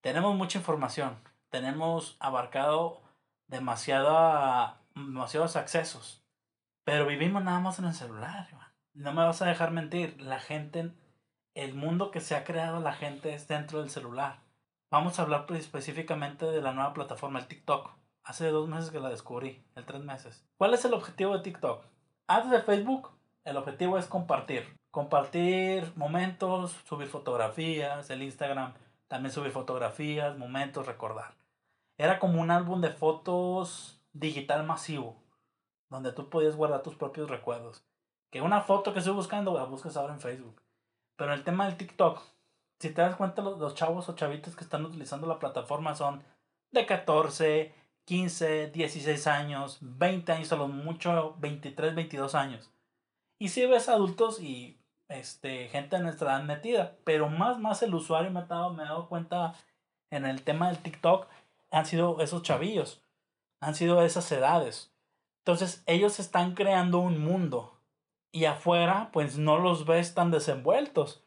tenemos 0.00 0.34
mucha 0.36 0.58
información, 0.58 1.16
tenemos 1.50 2.16
abarcado 2.20 3.02
demasiada, 3.48 4.80
demasiados 4.94 5.56
accesos, 5.56 6.24
pero 6.84 7.06
vivimos 7.06 7.42
nada 7.42 7.60
más 7.60 7.78
en 7.78 7.86
el 7.86 7.94
celular. 7.94 8.48
No 8.94 9.12
me 9.12 9.24
vas 9.24 9.42
a 9.42 9.46
dejar 9.46 9.72
mentir, 9.72 10.20
la 10.22 10.40
gente, 10.40 10.90
el 11.54 11.74
mundo 11.74 12.10
que 12.10 12.20
se 12.20 12.34
ha 12.34 12.44
creado 12.44 12.80
la 12.80 12.94
gente 12.94 13.34
es 13.34 13.46
dentro 13.46 13.80
del 13.80 13.90
celular. 13.90 14.45
Vamos 14.90 15.18
a 15.18 15.22
hablar 15.22 15.46
específicamente 15.50 16.46
de 16.46 16.62
la 16.62 16.72
nueva 16.72 16.94
plataforma, 16.94 17.40
el 17.40 17.48
TikTok. 17.48 17.90
Hace 18.24 18.48
dos 18.50 18.68
meses 18.68 18.90
que 18.90 19.00
la 19.00 19.10
descubrí, 19.10 19.64
el 19.74 19.84
tres 19.84 20.02
meses. 20.02 20.44
¿Cuál 20.56 20.74
es 20.74 20.84
el 20.84 20.94
objetivo 20.94 21.36
de 21.36 21.42
TikTok? 21.42 21.84
Antes 22.28 22.50
de 22.50 22.62
Facebook, 22.62 23.10
el 23.44 23.56
objetivo 23.56 23.98
es 23.98 24.06
compartir. 24.06 24.76
Compartir 24.90 25.92
momentos, 25.96 26.72
subir 26.88 27.08
fotografías, 27.08 28.10
el 28.10 28.22
Instagram 28.22 28.72
también 29.08 29.32
subir 29.32 29.52
fotografías, 29.52 30.36
momentos, 30.36 30.86
recordar. 30.86 31.34
era 31.98 32.18
como 32.18 32.40
un 32.40 32.50
álbum 32.50 32.80
de 32.80 32.90
fotos 32.90 34.02
digital 34.12 34.64
masivo, 34.64 35.16
donde 35.88 36.12
tú 36.12 36.28
podías 36.28 36.56
guardar 36.56 36.82
tus 36.82 36.94
propios 36.94 37.30
recuerdos. 37.30 37.84
Que 38.30 38.42
una 38.42 38.60
foto 38.60 38.92
que 38.92 38.98
estoy 38.98 39.14
buscando, 39.14 39.54
la 39.54 39.64
buscas 39.64 39.96
ahora 39.96 40.14
en 40.14 40.20
Facebook. 40.20 40.60
Pero 41.16 41.32
el 41.32 41.44
tema 41.44 41.66
del 41.66 41.76
TikTok, 41.76 42.20
si 42.78 42.90
te 42.90 43.00
das 43.00 43.16
cuenta, 43.16 43.42
los, 43.42 43.74
chavos 43.74 44.08
o 44.08 44.14
chavitos 44.14 44.54
que 44.54 44.64
están 44.64 44.84
utilizando 44.84 45.26
la 45.26 45.38
plataforma 45.38 45.94
son 45.94 46.22
de 46.72 46.86
14, 46.86 47.74
15, 48.04 48.68
16 48.68 49.26
años, 49.26 49.78
20 49.80 50.32
años, 50.32 50.52
a 50.52 50.56
mucho 50.56 51.34
23, 51.38 51.94
22 51.94 52.34
años. 52.34 52.70
Y 53.38 53.48
si 53.48 53.66
ves 53.66 53.88
adultos 53.88 54.40
y 54.40 54.78
este, 55.08 55.68
gente 55.68 55.96
de 55.96 56.02
nuestra 56.02 56.32
edad 56.32 56.44
metida, 56.44 56.96
pero 57.04 57.28
más, 57.28 57.58
más 57.58 57.82
el 57.82 57.94
usuario 57.94 58.30
me 58.30 58.40
ha 58.40 58.44
dado, 58.44 58.72
me 58.72 58.82
he 58.82 58.86
dado 58.86 59.08
cuenta 59.08 59.54
en 60.10 60.24
el 60.24 60.42
tema 60.42 60.68
del 60.68 60.78
TikTok, 60.78 61.28
han 61.70 61.86
sido 61.86 62.20
esos 62.20 62.42
chavillos, 62.42 63.02
han 63.60 63.74
sido 63.74 64.02
esas 64.02 64.30
edades. 64.32 64.92
Entonces 65.38 65.82
ellos 65.86 66.18
están 66.18 66.54
creando 66.54 66.98
un 66.98 67.18
mundo 67.18 67.78
y 68.32 68.44
afuera 68.44 69.10
pues 69.12 69.38
no 69.38 69.58
los 69.58 69.86
ves 69.86 70.14
tan 70.14 70.30
desenvueltos. 70.30 71.25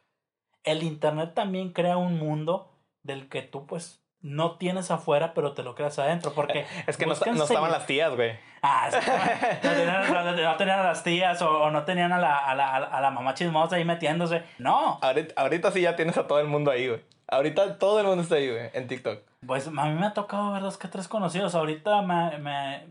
El 0.64 0.82
Internet 0.82 1.34
también 1.34 1.72
crea 1.72 1.96
un 1.96 2.18
mundo 2.18 2.72
del 3.02 3.28
que 3.28 3.42
tú 3.42 3.66
pues 3.66 4.02
no 4.22 4.58
tienes 4.58 4.90
afuera, 4.90 5.32
pero 5.34 5.52
te 5.52 5.62
lo 5.62 5.74
creas 5.74 5.98
adentro. 5.98 6.32
Porque 6.32 6.66
es 6.86 6.96
que 6.96 7.06
no, 7.06 7.14
no 7.14 7.44
estaban 7.44 7.70
las 7.70 7.86
tías, 7.86 8.14
güey. 8.14 8.32
Ah, 8.62 8.90
no, 8.92 9.70
tenían, 9.70 10.12
no, 10.12 10.56
tenían, 10.56 10.80
a 10.80 10.82
las 10.82 11.02
tías 11.02 11.40
o, 11.40 11.70
no 11.70 11.84
tenían 11.84 12.12
a 12.12 12.18
la, 12.18 12.36
a, 12.36 12.54
la, 12.54 12.76
a 12.76 13.00
la 13.00 13.10
mamá 13.10 13.34
chismosa 13.34 13.76
ahí 13.76 13.84
metiéndose. 13.84 14.42
No. 14.58 14.98
Ahorita, 15.00 15.40
ahorita 15.40 15.70
sí 15.70 15.80
ya 15.80 15.96
tienes 15.96 16.18
a 16.18 16.26
todo 16.26 16.40
el 16.40 16.46
mundo 16.46 16.70
ahí, 16.70 16.88
güey. 16.88 17.00
Ahorita 17.28 17.78
todo 17.78 18.00
el 18.00 18.06
mundo 18.06 18.22
está 18.22 18.34
ahí, 18.34 18.50
güey, 18.50 18.70
en 18.74 18.86
TikTok. 18.88 19.20
Pues 19.46 19.68
a 19.68 19.70
mí 19.70 19.94
me 19.98 20.06
ha 20.06 20.12
tocado 20.12 20.52
ver 20.52 20.62
dos 20.62 20.76
que 20.76 20.88
tres 20.88 21.08
conocidos. 21.08 21.54
Ahorita 21.54 22.02
me, 22.02 22.38
me, 22.38 22.86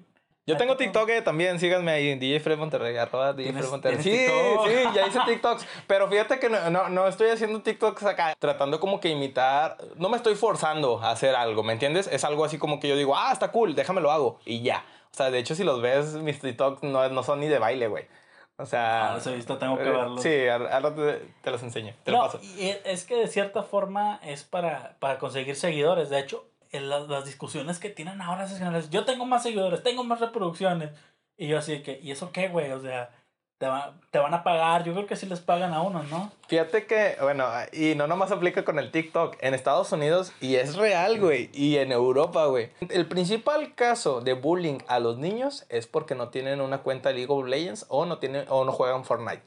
yo 0.49 0.57
tengo 0.57 0.75
TikTok 0.75 1.09
eh, 1.09 1.21
también, 1.21 1.59
síganme 1.59 1.91
ahí, 1.91 2.15
DJ 2.15 2.39
Fred 2.39 2.57
Monterrey, 2.57 2.97
arroba 2.97 3.33
DJ 3.33 3.53
Fred 3.53 3.69
Monterrey. 3.69 4.03
Sí, 4.03 4.11
sí, 4.11 4.89
ya 4.95 5.07
hice 5.07 5.19
TikToks, 5.25 5.65
pero 5.87 6.07
fíjate 6.09 6.39
que 6.39 6.49
no, 6.49 6.69
no, 6.69 6.89
no, 6.89 7.07
estoy 7.07 7.29
haciendo 7.29 7.61
TikToks 7.61 8.03
acá, 8.03 8.35
tratando 8.39 8.79
como 8.79 8.99
que 8.99 9.09
imitar, 9.09 9.77
no 9.95 10.09
me 10.09 10.17
estoy 10.17 10.35
forzando 10.35 10.99
a 11.01 11.11
hacer 11.11 11.35
algo, 11.35 11.61
¿me 11.61 11.73
entiendes? 11.73 12.07
Es 12.11 12.23
algo 12.23 12.43
así 12.43 12.57
como 12.57 12.79
que 12.79 12.87
yo 12.87 12.95
digo, 12.95 13.15
ah, 13.15 13.31
está 13.31 13.51
cool, 13.51 13.75
déjame 13.75 14.01
lo 14.01 14.11
hago, 14.11 14.39
y 14.45 14.61
ya. 14.61 14.83
O 15.11 15.15
sea, 15.15 15.31
de 15.31 15.39
hecho, 15.39 15.55
si 15.55 15.63
los 15.63 15.81
ves, 15.81 16.15
mis 16.15 16.39
TikToks 16.39 16.83
no, 16.83 17.07
no 17.09 17.23
son 17.23 17.39
ni 17.39 17.47
de 17.47 17.59
baile, 17.59 17.87
güey. 17.87 18.07
O 18.57 18.65
sea. 18.65 19.11
Ah, 19.11 19.13
los 19.15 19.27
he 19.27 19.35
visto, 19.35 19.57
tengo 19.57 19.77
que 19.77 19.83
eh, 19.83 19.91
verlos. 19.91 20.21
Sí, 20.21 20.47
ahora 20.47 20.93
te, 20.93 21.25
te, 21.41 21.51
los 21.51 21.63
enseño. 21.63 21.93
Te 22.03 22.11
no, 22.11 22.19
paso. 22.19 22.39
Y 22.41 22.75
es 22.83 23.05
que 23.05 23.15
de 23.15 23.27
cierta 23.27 23.63
forma 23.63 24.19
es 24.21 24.43
para, 24.43 24.97
para 24.99 25.17
conseguir 25.17 25.55
seguidores. 25.55 26.09
De 26.09 26.19
hecho, 26.19 26.45
en 26.71 26.89
las 26.89 27.25
discusiones 27.25 27.79
que 27.79 27.89
tienen 27.89 28.21
ahora 28.21 28.45
esas 28.45 28.59
canales, 28.59 28.89
yo 28.89 29.05
tengo 29.05 29.25
más 29.25 29.43
seguidores, 29.43 29.83
tengo 29.83 30.03
más 30.03 30.19
reproducciones. 30.19 30.91
Y 31.37 31.47
yo 31.47 31.57
así 31.57 31.81
que, 31.81 31.99
¿y 32.01 32.11
eso 32.11 32.31
qué, 32.31 32.49
güey? 32.49 32.71
O 32.71 32.81
sea, 32.81 33.09
te, 33.59 33.67
te 34.11 34.19
van 34.19 34.33
a 34.33 34.43
pagar, 34.43 34.83
yo 34.83 34.93
creo 34.93 35.05
que 35.05 35.15
sí 35.15 35.25
les 35.25 35.39
pagan 35.39 35.73
a 35.73 35.81
uno, 35.81 36.03
¿no? 36.03 36.31
Fíjate 36.47 36.85
que, 36.85 37.15
bueno, 37.21 37.45
y 37.71 37.95
no 37.95 38.07
nomás 38.07 38.31
aplica 38.31 38.65
con 38.65 38.79
el 38.79 38.91
TikTok, 38.91 39.37
en 39.39 39.53
Estados 39.53 39.91
Unidos, 39.91 40.33
y 40.41 40.55
es 40.55 40.75
real, 40.75 41.19
güey, 41.19 41.49
y 41.53 41.77
en 41.77 41.91
Europa, 41.91 42.45
güey. 42.45 42.71
El 42.89 43.07
principal 43.07 43.75
caso 43.75 44.21
de 44.21 44.33
bullying 44.33 44.79
a 44.87 44.99
los 44.99 45.17
niños 45.17 45.65
es 45.69 45.87
porque 45.87 46.15
no 46.15 46.29
tienen 46.29 46.61
una 46.61 46.79
cuenta 46.79 47.09
de 47.09 47.15
League 47.15 47.31
of 47.31 47.45
Legends 47.45 47.85
o 47.89 48.05
no, 48.05 48.19
tienen, 48.19 48.45
o 48.49 48.65
no 48.65 48.71
juegan 48.71 49.05
Fortnite. 49.05 49.43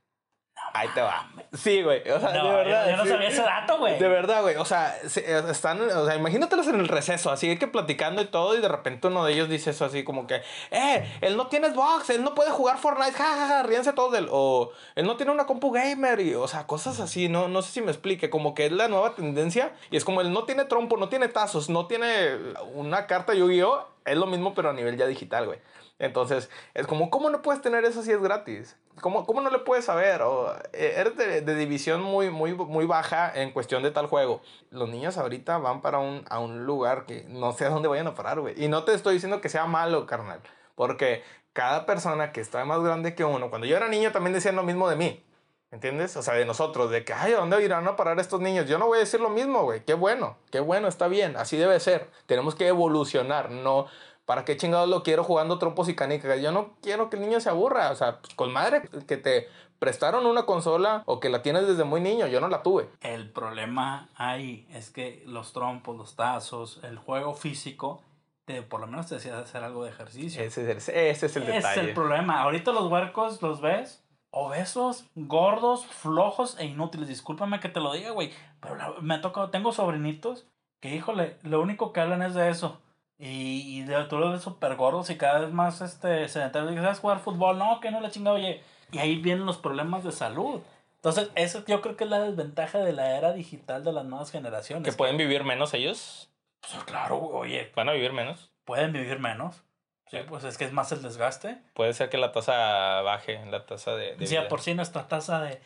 Ahí 0.75 0.89
te 0.95 1.03
va. 1.03 1.29
Sí, 1.53 1.83
güey. 1.83 2.01
O 2.11 2.19
sea, 2.19 2.31
de 2.31 2.43
verdad. 2.43 2.91
Yo, 2.91 2.97
no 2.97 3.07
sabía 3.07 3.29
ese 3.29 3.43
dato, 3.43 3.79
güey. 3.79 3.99
De 3.99 4.09
verdad, 4.09 4.43
güey. 4.43 4.57
O 4.57 4.65
sea, 4.65 4.97
eh, 5.17 5.43
están, 5.51 5.81
o 5.83 6.07
sea, 6.07 6.17
imagínatelos 6.17 6.67
en 6.69 6.81
el 6.81 6.89
receso, 6.89 7.31
así 7.31 7.59
que 7.59 7.67
platicando 7.67 8.23
y 8.23 8.27
todo, 8.27 8.57
y 8.57 8.61
de 8.61 8.69
repente 8.69 9.09
uno 9.09 9.25
de 9.25 9.35
ellos 9.35 9.49
dice 9.49 9.71
eso 9.71 9.85
así 9.85 10.03
como 10.03 10.27
que, 10.27 10.41
eh, 10.71 11.05
él 11.21 11.37
no 11.37 11.49
tiene 11.49 11.71
Xbox, 11.71 12.09
él 12.11 12.25
no 12.25 12.35
puede 12.35 12.51
jugar 12.51 12.79
Fortnite, 12.79 13.13
jajaja, 13.13 13.41
ja, 13.41 13.49
ja, 13.49 13.63
ríense 13.65 13.93
todos 13.93 14.13
del. 14.13 14.29
O 14.31 14.73
él 14.95 15.07
no 15.07 15.17
tiene 15.17 15.33
una 15.33 15.47
compu 15.47 15.71
gamer, 15.73 16.21
y, 16.21 16.35
o 16.35 16.49
sea, 16.49 16.67
cosas 16.67 17.01
así, 17.01 17.29
no, 17.29 17.49
no 17.49 17.61
sé 17.61 17.73
si 17.73 17.83
me 17.83 17.91
explique, 17.91 18.31
como 18.31 18.55
que 18.55 18.67
es 18.67 18.73
la 18.73 18.89
nueva 18.89 19.15
tendencia, 19.15 19.73
y 19.91 19.97
es 19.97 20.05
como 20.05 20.23
él 20.23 20.33
no 20.33 20.45
tiene 20.45 20.65
trompo, 20.65 20.97
no 20.97 21.09
tiene 21.09 21.29
tazos, 21.29 21.69
no 21.69 21.87
tiene 21.87 22.37
una 22.75 23.07
carta 23.07 23.35
Yu-Gi-Oh! 23.35 23.89
Es 24.05 24.17
lo 24.17 24.27
mismo, 24.27 24.55
pero 24.55 24.71
a 24.71 24.73
nivel 24.73 24.97
ya 24.97 25.07
digital, 25.07 25.47
güey. 25.47 25.59
Entonces, 26.03 26.51
es 26.75 26.89
como, 26.89 27.11
¿cómo 27.11 27.31
no 27.31 27.43
puedes 27.43 27.63
tener 27.63 27.85
eso 27.85 28.03
si 28.03 28.11
es 28.11 28.21
gratis? 28.21 28.77
¿Cómo, 29.01 29.25
cómo 29.25 29.41
no 29.41 29.51
le 29.51 29.61
puedes 29.61 29.85
saber? 29.85 30.23
O, 30.23 30.53
eh, 30.73 30.95
eres 30.97 31.17
de, 31.17 31.43
de, 31.43 31.55
división 31.55 32.03
muy, 32.03 32.29
muy, 32.29 32.55
muy 32.55 32.87
baja 32.87 33.33
en 33.33 33.53
cuestión 33.53 33.85
de 33.85 33.93
tal 33.93 34.09
juego. 34.09 34.43
Los 34.71 34.89
niños 34.89 35.17
ahorita 35.17 35.59
van 35.59 35.81
para 35.81 36.01
un, 36.01 36.25
a 36.29 36.41
un 36.41 36.67
lugar 36.67 37.07
que 37.07 37.25
no 37.29 37.53
sé 37.53 37.67
a 37.67 37.71
dónde 37.71 37.87
vayan 37.87 38.09
a 38.09 38.17
parar, 38.17 38.41
güey. 38.41 38.61
Y 38.61 38.67
no 38.67 38.83
te 38.83 38.95
estoy 38.95 39.15
diciendo 39.15 39.41
que 39.41 39.49
sea 39.49 39.67
malo, 39.67 40.05
carnal. 40.05 40.41
Porque 40.75 41.23
cada 41.53 41.87
persona 41.87 42.33
que 42.33 42.41
está 42.41 42.65
más 42.65 42.83
grande 42.83 43.15
que 43.15 43.25
uno, 43.25 43.49
cuando 43.49 43.69
yo 43.69 43.77
era 43.77 43.87
niño 43.87 44.11
también 44.11 44.35
decían 44.35 44.57
lo 44.57 44.65
mismo 44.65 44.91
de 44.91 44.97
mí. 44.97 45.25
¿Entiendes? 45.71 46.17
O 46.17 46.23
sea, 46.23 46.35
de 46.35 46.45
nosotros, 46.45 46.91
de 46.91 47.05
que, 47.05 47.15
ay, 47.15 47.33
¿a 47.33 47.37
dónde 47.37 47.65
irán 47.65 47.87
a 47.87 47.97
parar 47.97 48.19
estos 48.21 48.41
niños? 48.41 48.69
Yo 48.69 48.77
no 48.77 48.89
voy 48.89 48.99
a 48.99 49.01
decir 49.01 49.21
lo 49.21 49.31
mismo, 49.31 49.63
güey. 49.63 49.85
Qué 49.85 49.95
bueno, 49.95 50.37
qué 50.51 50.61
bueno, 50.61 50.87
está 50.87 51.09
bien, 51.09 51.35
así 51.37 51.57
debe 51.57 51.81
ser. 51.81 52.11
Tenemos 52.27 52.55
que 52.55 52.67
evolucionar, 52.67 53.51
no, 53.51 53.87
¿Para 54.25 54.45
qué 54.45 54.57
chingados 54.57 54.89
lo 54.89 55.03
quiero 55.03 55.25
jugando 55.25 55.59
trompos 55.59 55.89
y 55.89 55.97
canicas? 55.97 56.41
Yo 56.41 56.53
no 56.53 56.75
quiero 56.81 57.11
que 57.11 57.17
el 57.17 57.23
niño 57.23 57.41
se 57.41 57.49
aburra. 57.49 57.91
O 57.91 57.97
sea, 57.97 58.21
pues, 58.21 58.35
con 58.35 58.53
madre 58.53 58.83
que 59.07 59.17
te 59.17 59.49
prestaron 59.79 60.27
una 60.27 60.47
consola 60.47 61.03
o 61.07 61.19
que 61.19 61.29
la 61.29 61.43
tienes 61.43 61.67
desde 61.67 61.85
muy 61.85 62.01
niño. 62.01 62.27
Yo 62.29 62.41
no 62.41 62.49
la 62.49 62.63
tuve. 62.63 62.89
El 63.01 63.31
problema 63.31 64.09
ahí 64.15 64.67
es 64.73 64.91
que 64.91 65.23
los 65.27 65.53
trompos, 65.53 65.97
los 65.97 66.15
tazos, 66.15 66.81
el 66.85 66.99
juego 66.99 67.35
físico, 67.35 68.03
te, 68.45 68.63
por 68.63 68.81
lo 68.81 68.87
menos 68.87 69.09
te 69.09 69.17
decías 69.17 69.35
hacer 69.35 69.65
algo 69.65 69.85
de 69.85 69.91
ejercicio. 69.91 70.43
Ese 70.43 70.63
es 70.63 70.89
el, 70.89 70.97
ese 70.97 71.27
es 71.27 71.37
el 71.37 71.47
detalle. 71.47 71.81
es 71.81 71.89
el 71.89 71.95
problema. 71.95 72.43
Ahorita 72.43 72.73
los 72.73 72.91
huercos 72.91 73.43
los 73.43 73.61
ves 73.61 74.03
obesos, 74.33 75.05
gordos, 75.15 75.87
flojos 75.87 76.59
e 76.59 76.67
inútiles. 76.67 77.07
Discúlpame 77.07 77.61
que 77.61 77.69
te 77.69 77.81
lo 77.81 77.93
diga, 77.93 78.11
güey. 78.11 78.33
Pero 78.61 79.01
me 79.01 79.15
ha 79.15 79.21
tocado, 79.21 79.51
tengo 79.51 79.73
sobrinitos 79.73 80.47
que, 80.81 80.95
híjole, 80.95 81.39
lo 81.43 81.61
único 81.61 81.93
que 81.93 82.01
hablan 82.01 82.23
es 82.23 82.35
de 82.35 82.49
eso. 82.49 82.81
Y, 83.23 83.79
y 83.79 83.83
de, 83.83 84.03
tú 84.07 84.19
los 84.19 84.33
ves 84.33 84.43
súper 84.43 84.75
gordos 84.75 85.09
y 85.09 85.17
cada 85.17 85.39
vez 85.39 85.53
más 85.53 85.81
este, 85.81 86.29
sedentarios. 86.29 86.75
¿Sabes 86.75 86.99
jugar 86.99 87.21
fútbol? 87.21 87.57
No, 87.57 87.79
que 87.79 87.93
no 87.93 88.01
le 88.01 88.11
chingado, 88.11 88.35
oye. 88.35 88.61
Y 88.91 88.99
ahí 88.99 89.15
vienen 89.21 89.47
los 89.47 89.59
problemas 89.59 90.03
de 90.03 90.11
salud. 90.11 90.61
Entonces, 90.97 91.31
eso 91.37 91.65
yo 91.67 91.81
creo 91.83 91.97
que 91.97 92.03
es 92.03 92.11
la 92.11 92.19
desventaja 92.19 92.81
de 92.81 92.93
la 92.93 93.17
era 93.17 93.33
digital 93.33 93.85
de 93.85 93.93
las 93.93 94.05
nuevas 94.05 94.33
generaciones. 94.33 94.85
¿Que 94.85 94.97
pueden 94.97 95.17
vivir 95.19 95.45
menos 95.45 95.73
ellos? 95.73 96.31
Pues 96.61 96.83
claro, 96.83 97.21
oye. 97.21 97.71
¿Van 97.77 97.89
a 97.89 97.93
vivir 97.93 98.13
menos? 98.13 98.51
Pueden 98.65 98.93
vivir 98.93 99.21
menos. 99.21 99.63
Sí, 100.09 100.19
pues 100.29 100.43
es 100.43 100.59
que 100.59 100.65
es 100.65 100.73
más 100.73 100.91
el 100.91 101.03
desgaste. 101.03 101.63
Puede 101.75 101.93
ser 101.93 102.09
que 102.09 102.19
la 102.19 102.33
tasa 102.33 103.03
baje, 103.03 103.47
la 103.47 103.67
tasa 103.67 103.95
de... 103.95 104.17
de 104.17 104.27
sí, 104.27 104.37
por 104.49 104.61
sí 104.61 104.75
nuestra 104.75 105.07
tasa 105.07 105.41
de, 105.41 105.61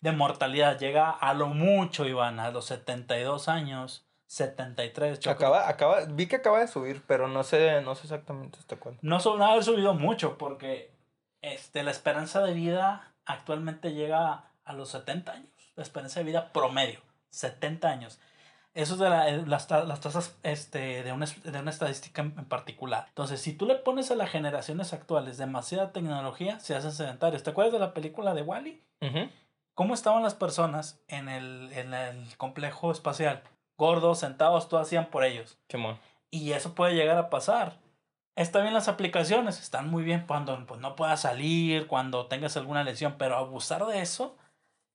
de 0.00 0.12
mortalidad 0.12 0.78
llega 0.78 1.10
a 1.10 1.34
lo 1.34 1.48
mucho, 1.48 2.06
Iván, 2.06 2.40
a 2.40 2.50
los 2.50 2.64
72 2.64 3.48
años 3.48 4.06
73. 4.32 5.26
Acaba, 5.26 5.68
acaba, 5.68 6.06
vi 6.06 6.26
que 6.26 6.36
acaba 6.36 6.60
de 6.60 6.66
subir, 6.66 7.02
pero 7.06 7.28
no 7.28 7.44
sé, 7.44 7.82
no 7.82 7.94
sé 7.94 8.04
exactamente 8.04 8.58
hasta 8.58 8.76
cuándo. 8.76 8.98
No, 9.02 9.18
no 9.18 9.52
ha 9.52 9.62
subido 9.62 9.92
mucho 9.92 10.38
porque 10.38 10.90
este, 11.42 11.82
la 11.82 11.90
esperanza 11.90 12.40
de 12.40 12.54
vida 12.54 13.12
actualmente 13.26 13.92
llega 13.92 14.50
a 14.64 14.72
los 14.72 14.88
70 14.88 15.32
años. 15.32 15.50
La 15.76 15.82
esperanza 15.82 16.20
de 16.20 16.24
vida 16.24 16.50
promedio, 16.50 17.00
70 17.28 17.86
años. 17.86 18.20
Eso 18.72 18.94
es 18.94 19.00
de 19.00 19.06
eh, 19.06 19.44
las, 19.46 19.70
las, 19.70 20.00
tasas 20.00 20.34
este, 20.44 21.02
de, 21.02 21.12
una, 21.12 21.26
de 21.26 21.58
una 21.58 21.70
estadística 21.70 22.22
en 22.22 22.46
particular. 22.46 23.04
Entonces, 23.08 23.38
si 23.38 23.52
tú 23.52 23.66
le 23.66 23.74
pones 23.74 24.10
a 24.10 24.14
las 24.14 24.30
generaciones 24.30 24.94
actuales 24.94 25.36
demasiada 25.36 25.92
tecnología, 25.92 26.58
se 26.58 26.74
hacen 26.74 26.92
sedentarios. 26.92 27.42
¿Te 27.42 27.50
acuerdas 27.50 27.74
de 27.74 27.80
la 27.80 27.92
película 27.92 28.32
de 28.32 28.40
Wally? 28.40 28.82
-E? 29.02 29.30
¿Cómo 29.74 29.92
estaban 29.92 30.22
las 30.22 30.34
personas 30.34 31.02
en 31.08 31.28
el, 31.28 31.70
en 31.74 31.92
el 31.92 32.34
complejo 32.38 32.92
espacial? 32.92 33.42
Gordos, 33.76 34.20
sentados, 34.20 34.68
todo 34.68 34.80
hacían 34.80 35.10
por 35.10 35.24
ellos. 35.24 35.58
Y 36.30 36.52
eso 36.52 36.74
puede 36.74 36.94
llegar 36.94 37.18
a 37.18 37.30
pasar. 37.30 37.78
Está 38.34 38.62
bien 38.62 38.72
las 38.72 38.88
aplicaciones, 38.88 39.60
están 39.60 39.90
muy 39.90 40.02
bien 40.02 40.24
cuando 40.26 40.64
pues, 40.66 40.80
no 40.80 40.96
puedas 40.96 41.20
salir, 41.20 41.86
cuando 41.86 42.26
tengas 42.26 42.56
alguna 42.56 42.82
lesión, 42.82 43.16
pero 43.18 43.36
abusar 43.36 43.84
de 43.84 44.00
eso, 44.00 44.36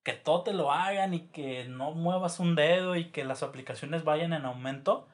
que 0.03 0.13
todo 0.13 0.41
te 0.43 0.53
lo 0.53 0.71
hagan 0.71 1.13
y 1.13 1.27
que 1.27 1.65
no 1.65 1.91
muevas 1.91 2.39
un 2.39 2.55
dedo 2.55 2.95
y 2.95 3.11
que 3.11 3.23
las 3.23 3.43
aplicaciones 3.43 4.03
vayan 4.03 4.33
en 4.33 4.45
aumento 4.45 5.07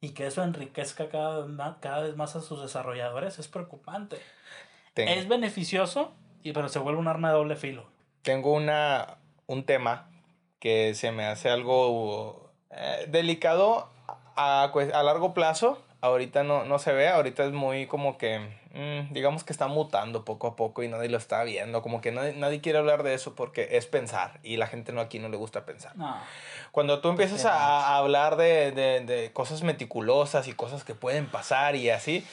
y 0.00 0.10
que 0.10 0.26
eso 0.26 0.42
enriquezca 0.42 1.08
cada, 1.08 1.78
cada 1.80 2.02
vez 2.02 2.16
más 2.16 2.36
a 2.36 2.40
sus 2.40 2.60
desarrolladores 2.60 3.38
es 3.38 3.48
preocupante. 3.48 4.18
Es 4.94 5.28
beneficioso, 5.28 6.12
y, 6.42 6.52
pero 6.52 6.68
se 6.68 6.78
vuelve 6.78 7.00
un 7.00 7.08
arma 7.08 7.28
de 7.28 7.34
doble 7.34 7.56
filo. 7.56 7.86
Tengo 8.22 8.52
una, 8.52 9.18
un 9.46 9.64
tema 9.64 10.10
que 10.58 10.94
se 10.94 11.12
me 11.12 11.24
hace 11.24 11.48
algo 11.48 12.49
eh, 12.70 13.06
delicado 13.08 13.88
a, 14.36 14.64
a, 14.64 15.02
largo 15.02 15.34
plazo. 15.34 15.80
Ahorita 16.00 16.44
no, 16.44 16.64
no 16.64 16.78
se 16.78 16.92
ve, 16.92 17.08
ahorita 17.08 17.44
es 17.44 17.52
muy 17.52 17.86
como 17.86 18.16
que 18.16 18.38
mm, 18.72 19.12
digamos 19.12 19.44
que 19.44 19.52
está 19.52 19.66
mutando 19.66 20.24
poco 20.24 20.46
a 20.46 20.56
poco 20.56 20.82
y 20.82 20.88
nadie 20.88 21.10
lo 21.10 21.18
está 21.18 21.42
viendo. 21.44 21.82
Como 21.82 22.00
que 22.00 22.10
nadie, 22.10 22.32
nadie 22.32 22.60
quiere 22.60 22.78
hablar 22.78 23.02
de 23.02 23.12
eso 23.12 23.34
porque 23.34 23.68
es 23.72 23.86
pensar 23.86 24.40
y 24.42 24.56
la 24.56 24.66
gente 24.66 24.92
no 24.92 25.00
aquí 25.00 25.18
no 25.18 25.28
le 25.28 25.36
gusta 25.36 25.66
pensar. 25.66 25.96
No. 25.96 26.16
Cuando 26.72 27.00
tú 27.00 27.10
empiezas 27.10 27.44
a, 27.44 27.52
a 27.54 27.96
hablar 27.98 28.36
de, 28.36 28.72
de, 28.72 29.00
de 29.00 29.32
cosas 29.32 29.62
meticulosas 29.62 30.48
y 30.48 30.54
cosas 30.54 30.84
que 30.84 30.94
pueden 30.94 31.26
pasar 31.26 31.76
y 31.76 31.90
así, 31.90 32.24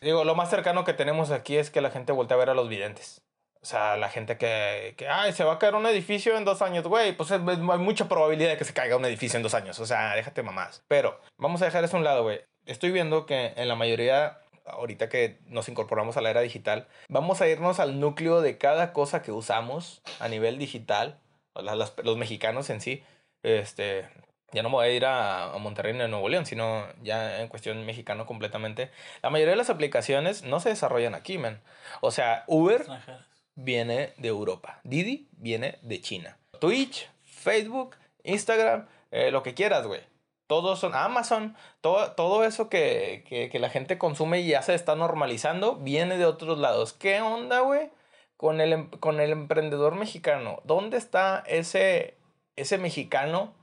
digo, 0.00 0.24
lo 0.24 0.34
más 0.34 0.48
cercano 0.48 0.84
que 0.84 0.94
tenemos 0.94 1.30
aquí 1.30 1.56
es 1.56 1.70
que 1.70 1.80
la 1.80 1.90
gente 1.90 2.12
voltea 2.12 2.36
a 2.36 2.40
ver 2.40 2.50
a 2.50 2.54
los 2.54 2.68
videntes. 2.68 3.20
O 3.62 3.66
sea, 3.66 3.96
la 3.98 4.08
gente 4.08 4.38
que, 4.38 4.94
que, 4.96 5.06
ay, 5.08 5.32
se 5.32 5.44
va 5.44 5.54
a 5.54 5.58
caer 5.58 5.74
un 5.74 5.84
edificio 5.86 6.36
en 6.38 6.44
dos 6.46 6.62
años, 6.62 6.86
güey, 6.86 7.12
pues 7.16 7.30
es- 7.30 7.40
es- 7.40 7.58
hay 7.58 7.78
mucha 7.78 8.08
probabilidad 8.08 8.50
de 8.50 8.56
que 8.56 8.64
se 8.64 8.72
caiga 8.72 8.96
un 8.96 9.04
edificio 9.04 9.36
en 9.36 9.42
dos 9.42 9.52
años. 9.54 9.78
O 9.80 9.86
sea, 9.86 10.14
déjate 10.14 10.42
mamás. 10.42 10.82
Pero 10.88 11.20
vamos 11.36 11.60
a 11.60 11.66
dejar 11.66 11.84
eso 11.84 11.96
a 11.96 11.98
un 11.98 12.04
lado, 12.04 12.22
güey. 12.22 12.40
Estoy 12.66 12.90
viendo 12.90 13.26
que 13.26 13.52
en 13.56 13.68
la 13.68 13.74
mayoría, 13.74 14.38
ahorita 14.66 15.08
que 15.10 15.38
nos 15.46 15.68
incorporamos 15.68 16.16
a 16.16 16.20
la 16.22 16.30
era 16.30 16.40
digital, 16.40 16.86
vamos 17.08 17.40
a 17.42 17.48
irnos 17.48 17.80
al 17.80 18.00
núcleo 18.00 18.40
de 18.40 18.56
cada 18.56 18.92
cosa 18.94 19.20
que 19.22 19.32
usamos 19.32 20.00
a 20.20 20.28
nivel 20.28 20.58
digital, 20.58 21.18
o 21.52 21.60
la- 21.62 21.74
las- 21.74 21.94
los 22.02 22.16
mexicanos 22.16 22.70
en 22.70 22.80
sí. 22.80 23.02
Este, 23.42 24.08
ya 24.52 24.62
no 24.62 24.68
me 24.70 24.76
voy 24.76 24.86
a 24.86 24.90
ir 24.90 25.04
a, 25.06 25.52
Monterrey 25.58 25.92
ni 25.92 26.00
a 26.02 26.08
Nuevo 26.08 26.28
León, 26.28 26.46
sino 26.46 26.86
ya 27.02 27.40
en 27.42 27.48
cuestión 27.48 27.84
mexicano 27.84 28.24
completamente. 28.26 28.90
La 29.22 29.28
mayoría 29.30 29.52
de 29.52 29.56
las 29.58 29.70
aplicaciones 29.70 30.44
no 30.44 30.60
se 30.60 30.70
desarrollan 30.70 31.14
aquí, 31.14 31.36
man. 31.38 31.60
O 32.00 32.10
sea, 32.10 32.44
Uber 32.46 32.76
Extranjeros. 32.80 33.24
Viene 33.62 34.12
de 34.18 34.28
Europa. 34.28 34.80
Didi 34.84 35.28
viene 35.32 35.78
de 35.82 36.00
China. 36.00 36.36
Twitch, 36.60 37.08
Facebook, 37.22 37.96
Instagram, 38.24 38.86
eh, 39.10 39.30
lo 39.30 39.42
que 39.42 39.54
quieras, 39.54 39.86
güey. 39.86 40.00
Todos 40.46 40.80
son 40.80 40.94
Amazon, 40.94 41.56
todo, 41.80 42.12
todo 42.12 42.44
eso 42.44 42.68
que, 42.68 43.24
que, 43.28 43.48
que 43.50 43.58
la 43.60 43.70
gente 43.70 43.98
consume 43.98 44.40
y 44.40 44.48
ya 44.48 44.62
se 44.62 44.74
está 44.74 44.96
normalizando, 44.96 45.76
viene 45.76 46.18
de 46.18 46.26
otros 46.26 46.58
lados. 46.58 46.92
¿Qué 46.92 47.20
onda, 47.20 47.60
güey? 47.60 47.90
Con 48.36 48.60
el, 48.60 48.72
em- 48.72 48.90
con 48.90 49.20
el 49.20 49.30
emprendedor 49.30 49.94
mexicano. 49.94 50.60
¿Dónde 50.64 50.96
está 50.96 51.44
ese, 51.46 52.16
ese 52.56 52.78
mexicano 52.78 53.54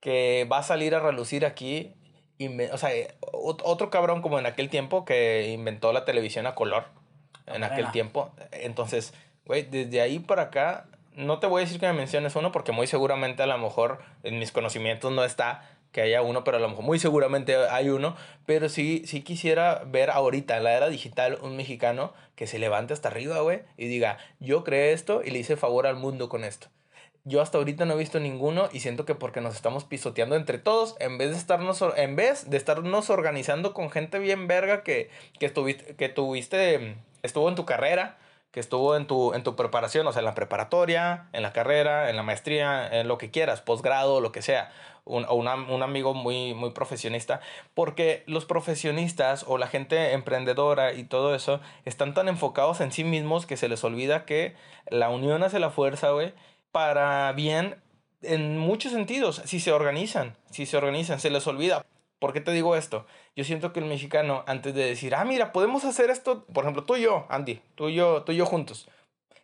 que 0.00 0.46
va 0.50 0.58
a 0.58 0.62
salir 0.62 0.94
a 0.94 1.00
relucir 1.00 1.46
aquí? 1.46 1.94
Inve- 2.38 2.70
o 2.72 2.78
sea, 2.78 2.94
eh, 2.94 3.14
ot- 3.32 3.62
otro 3.64 3.90
cabrón 3.90 4.20
como 4.22 4.38
en 4.38 4.46
aquel 4.46 4.68
tiempo 4.68 5.04
que 5.04 5.48
inventó 5.48 5.92
la 5.92 6.04
televisión 6.04 6.46
a 6.46 6.54
color. 6.54 6.84
En 7.46 7.64
aquel 7.64 7.90
tiempo. 7.92 8.30
Entonces, 8.52 9.14
güey, 9.48 9.64
desde 9.64 10.00
ahí 10.00 10.20
para 10.20 10.42
acá, 10.42 10.86
no 11.14 11.40
te 11.40 11.48
voy 11.48 11.62
a 11.62 11.64
decir 11.64 11.80
que 11.80 11.86
me 11.88 11.94
menciones 11.94 12.36
uno 12.36 12.52
porque 12.52 12.70
muy 12.70 12.86
seguramente 12.86 13.42
a 13.42 13.46
lo 13.46 13.58
mejor 13.58 13.98
en 14.22 14.38
mis 14.38 14.52
conocimientos 14.52 15.10
no 15.10 15.24
está 15.24 15.68
que 15.90 16.02
haya 16.02 16.22
uno, 16.22 16.44
pero 16.44 16.58
a 16.58 16.60
lo 16.60 16.68
mejor 16.68 16.84
muy 16.84 16.98
seguramente 16.98 17.56
hay 17.56 17.88
uno. 17.88 18.14
Pero 18.46 18.68
sí, 18.68 19.02
sí 19.06 19.22
quisiera 19.22 19.82
ver 19.86 20.10
ahorita 20.10 20.56
en 20.56 20.64
la 20.64 20.74
era 20.74 20.88
digital 20.88 21.38
un 21.42 21.56
mexicano 21.56 22.12
que 22.36 22.46
se 22.46 22.58
levante 22.58 22.92
hasta 22.92 23.08
arriba, 23.08 23.40
güey, 23.40 23.62
y 23.76 23.88
diga, 23.88 24.18
yo 24.38 24.64
creé 24.64 24.92
esto 24.92 25.22
y 25.24 25.30
le 25.30 25.38
hice 25.40 25.56
favor 25.56 25.86
al 25.86 25.96
mundo 25.96 26.28
con 26.28 26.44
esto. 26.44 26.68
Yo 27.24 27.42
hasta 27.42 27.58
ahorita 27.58 27.84
no 27.84 27.94
he 27.94 27.98
visto 27.98 28.20
ninguno 28.20 28.68
y 28.72 28.80
siento 28.80 29.04
que 29.04 29.14
porque 29.14 29.40
nos 29.40 29.54
estamos 29.54 29.84
pisoteando 29.84 30.36
entre 30.36 30.58
todos, 30.58 30.94
en 31.00 31.18
vez 31.18 31.30
de 31.30 31.36
estarnos, 31.36 31.82
en 31.96 32.16
vez 32.16 32.48
de 32.48 32.56
estarnos 32.56 33.10
organizando 33.10 33.74
con 33.74 33.90
gente 33.90 34.18
bien 34.18 34.46
verga 34.46 34.82
que, 34.82 35.10
que 35.38 35.46
estuviste, 35.46 35.96
que 35.96 36.08
tuviste, 36.08 36.96
estuvo 37.22 37.48
en 37.48 37.54
tu 37.54 37.66
carrera, 37.66 38.18
que 38.50 38.60
estuvo 38.60 38.96
en 38.96 39.06
tu, 39.06 39.34
en 39.34 39.42
tu 39.42 39.56
preparación, 39.56 40.06
o 40.06 40.12
sea, 40.12 40.20
en 40.20 40.24
la 40.24 40.34
preparatoria, 40.34 41.28
en 41.32 41.42
la 41.42 41.52
carrera, 41.52 42.10
en 42.10 42.16
la 42.16 42.22
maestría, 42.22 42.88
en 43.00 43.06
lo 43.08 43.18
que 43.18 43.30
quieras, 43.30 43.60
posgrado, 43.60 44.20
lo 44.20 44.32
que 44.32 44.40
sea, 44.42 44.70
un, 45.04 45.24
o 45.28 45.34
una- 45.34 45.54
un 45.54 45.82
amigo 45.82 46.14
muy, 46.14 46.54
muy 46.54 46.70
profesionista, 46.70 47.40
porque 47.74 48.24
los 48.26 48.44
profesionistas 48.46 49.44
o 49.48 49.58
la 49.58 49.66
gente 49.68 50.12
emprendedora 50.12 50.92
y 50.94 51.04
todo 51.04 51.34
eso 51.34 51.60
están 51.84 52.14
tan 52.14 52.28
enfocados 52.28 52.80
en 52.80 52.92
sí 52.92 53.04
mismos 53.04 53.46
que 53.46 53.56
se 53.56 53.68
les 53.68 53.84
olvida 53.84 54.24
que 54.24 54.54
la 54.90 55.08
unión 55.10 55.42
hace 55.42 55.58
la 55.58 55.70
fuerza, 55.70 56.10
güey, 56.10 56.32
para 56.72 57.32
bien 57.32 57.76
en 58.22 58.58
muchos 58.58 58.92
sentidos, 58.92 59.42
si 59.44 59.60
se 59.60 59.72
organizan, 59.72 60.36
si 60.50 60.66
se 60.66 60.76
organizan, 60.76 61.20
se 61.20 61.30
les 61.30 61.46
olvida. 61.46 61.84
¿Por 62.18 62.32
qué 62.32 62.40
te 62.40 62.52
digo 62.52 62.74
esto? 62.76 63.06
Yo 63.36 63.44
siento 63.44 63.72
que 63.72 63.80
el 63.80 63.86
mexicano, 63.86 64.42
antes 64.46 64.74
de 64.74 64.84
decir, 64.84 65.14
ah, 65.14 65.24
mira, 65.24 65.52
podemos 65.52 65.84
hacer 65.84 66.10
esto, 66.10 66.44
por 66.52 66.64
ejemplo, 66.64 66.84
tú 66.84 66.96
y 66.96 67.02
yo, 67.02 67.26
Andy, 67.28 67.60
tú 67.74 67.88
y 67.88 67.94
yo, 67.94 68.22
tú 68.24 68.32
yo 68.32 68.44
juntos, 68.46 68.88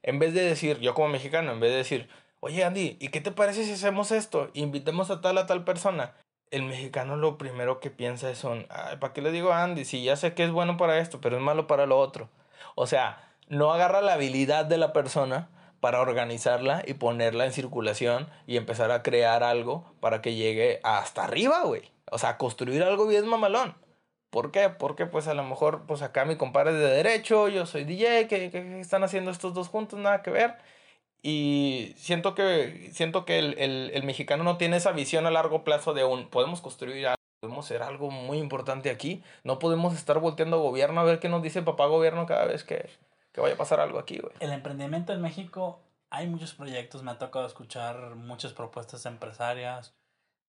en 0.03 0.19
vez 0.19 0.35
de 0.35 0.43
decir, 0.43 0.81
yo 0.81 0.95
como 0.95 1.09
mexicano, 1.09 1.53
en 1.53 1.61
vez 1.61 1.71
de 1.71 1.77
decir, 1.79 2.09
oye, 2.41 2.65
Andy, 2.65 2.97
¿y 3.01 3.09
qué 3.09 3.21
te 3.21 3.31
parece 3.31 3.65
si 3.65 3.73
hacemos 3.73 4.11
esto? 4.11 4.51
Invitemos 4.55 5.11
a 5.11 5.21
tal 5.21 5.39
a 5.39 5.47
tal 5.47 5.65
persona. 5.65 6.15
El 6.51 6.65
mexicano 6.65 7.17
lo 7.17 7.39
primero 7.39 7.81
que 7.81 7.91
piensa 7.91 8.31
es 8.31 8.45
un, 8.45 8.67
"Ay, 8.69 8.97
¿para 8.99 9.13
qué 9.13 9.23
le 9.23 9.33
digo 9.33 9.53
a 9.53 9.63
Andy? 9.63 9.85
Si 9.85 10.05
ya 10.05 10.17
sé 10.17 10.35
que 10.35 10.45
es 10.45 10.51
bueno 10.51 10.77
para 10.77 10.99
esto, 10.99 11.21
pero 11.21 11.37
es 11.37 11.43
malo 11.43 11.67
para 11.67 11.87
lo 11.87 11.99
otro. 11.99 12.29
O 12.75 12.87
sea, 12.87 13.33
no 13.49 13.73
agarra 13.73 14.03
la 14.03 14.15
habilidad 14.15 14.65
de 14.67 14.79
la 14.79 14.93
persona 14.93 15.49
para 15.85 16.01
organizarla 16.01 16.83
y 16.87 16.95
ponerla 16.95 17.45
en 17.45 17.53
circulación 17.53 18.27
y 18.47 18.57
empezar 18.57 18.91
a 18.91 19.03
crear 19.03 19.43
algo 19.43 19.95
para 20.01 20.23
que 20.23 20.35
llegue 20.35 20.81
hasta 20.83 21.25
arriba, 21.25 21.61
güey. 21.65 21.83
O 22.11 22.17
sea, 22.17 22.39
construir 22.39 22.83
algo 22.83 23.07
bien 23.07 23.27
mamalón. 23.29 23.77
¿Por 24.31 24.51
qué? 24.51 24.71
Porque 24.71 25.05
pues 25.05 25.29
a 25.29 25.35
lo 25.35 25.45
mejor 25.45 25.85
pues 25.87 26.01
acá 26.01 26.25
mi 26.25 26.37
compadre 26.37 26.71
es 26.73 26.79
de 26.79 26.87
derecho, 26.89 27.49
yo 27.49 27.67
soy 27.67 27.85
DJ, 27.85 28.29
¿qué, 28.29 28.51
qué- 28.51 28.63
qué 28.63 28.81
están 28.81 29.05
haciendo 29.05 29.31
estos 29.31 29.53
dos 29.53 29.69
juntos? 29.69 29.99
Nada 29.99 30.23
que 30.23 30.31
ver. 30.31 30.55
Y 31.23 31.93
siento 31.99 32.35
que, 32.35 32.89
siento 32.95 33.27
que 33.27 33.39
el, 33.39 33.59
el, 33.59 33.91
el 33.93 34.05
mexicano 34.05 34.43
no 34.43 34.57
tiene 34.57 34.79
esa 34.79 34.93
visión 34.93 35.27
a 35.27 35.31
largo 35.31 35.65
plazo 35.65 35.93
de 35.93 36.05
un, 36.05 36.31
podemos 36.31 36.63
construir 36.63 37.07
algo, 37.09 37.19
podemos 37.41 37.67
hacer 37.67 37.83
algo 37.83 38.11
muy 38.11 38.39
importante 38.39 38.89
aquí. 38.91 39.23
No 39.43 39.59
podemos 39.59 39.93
estar 39.95 40.19
volteando 40.19 40.57
a 40.57 40.61
gobierno 40.61 41.03
a 41.03 41.05
ver 41.05 41.21
qué 41.21 41.29
nos 41.29 41.43
dice 41.43 41.61
papá 41.63 41.85
gobierno 41.89 42.25
cada 42.27 42.47
vez 42.47 42.65
que, 42.65 42.89
que 43.35 43.41
vaya 43.41 43.55
a 43.55 43.59
pasar 43.59 43.81
algo 43.81 43.99
aquí, 43.99 44.19
güey. 44.19 44.33
El 44.39 44.53
emprendimiento 44.53 45.13
en 45.13 45.21
México, 45.21 45.83
hay 46.09 46.29
muchos 46.29 46.55
proyectos, 46.55 47.03
me 47.03 47.11
ha 47.11 47.19
tocado 47.19 47.47
escuchar 47.47 48.15
muchas 48.15 48.53
propuestas 48.53 49.05
empresarias. 49.07 49.95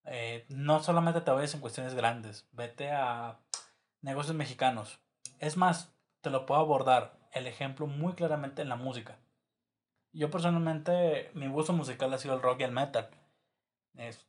Eh, 0.06 0.46
no 0.50 0.84
solamente 0.84 1.20
te 1.22 1.32
vayas 1.32 1.56
en 1.56 1.62
cuestiones 1.62 1.96
grandes, 1.96 2.48
vete 2.52 2.92
a 2.92 3.40
negocios 4.02 4.36
mexicanos. 4.36 5.00
Es 5.40 5.58
más, 5.58 5.96
te 6.22 6.30
lo 6.30 6.46
puedo 6.46 6.62
abordar 6.62 7.18
el 7.34 7.48
ejemplo 7.48 7.88
muy 7.88 8.14
claramente 8.14 8.62
en 8.62 8.70
la 8.70 8.76
música. 8.76 9.18
Yo 10.14 10.30
personalmente, 10.30 11.32
mi 11.34 11.48
gusto 11.48 11.74
musical 11.74 12.14
ha 12.14 12.20
sido 12.20 12.36
el 12.36 12.42
rock 12.44 12.62
y 12.62 12.64
el 12.66 12.72
metal. 12.72 13.10
Es- 13.96 14.28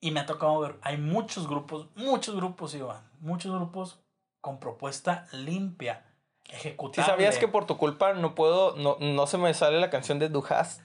y 0.00 0.10
me 0.10 0.20
ha 0.20 0.26
tocado 0.26 0.60
ver, 0.60 0.78
hay 0.82 0.98
muchos 0.98 1.48
grupos, 1.48 1.88
muchos 1.96 2.36
grupos, 2.36 2.74
Iván, 2.74 3.10
muchos 3.20 3.50
grupos 3.50 3.98
con 4.42 4.60
propuesta 4.60 5.26
limpia, 5.32 6.04
Si 6.48 6.54
ejecutable. 6.56 7.10
sabías 7.10 7.38
que 7.38 7.48
por 7.48 7.66
tu 7.66 7.76
culpa 7.76 8.12
no 8.14 8.34
puedo, 8.34 8.76
no, 8.76 8.96
no 9.00 9.26
se 9.26 9.38
me 9.38 9.52
sale 9.54 9.80
la 9.80 9.90
canción 9.90 10.18
de 10.18 10.28
Du 10.28 10.44
hast? 10.48 10.80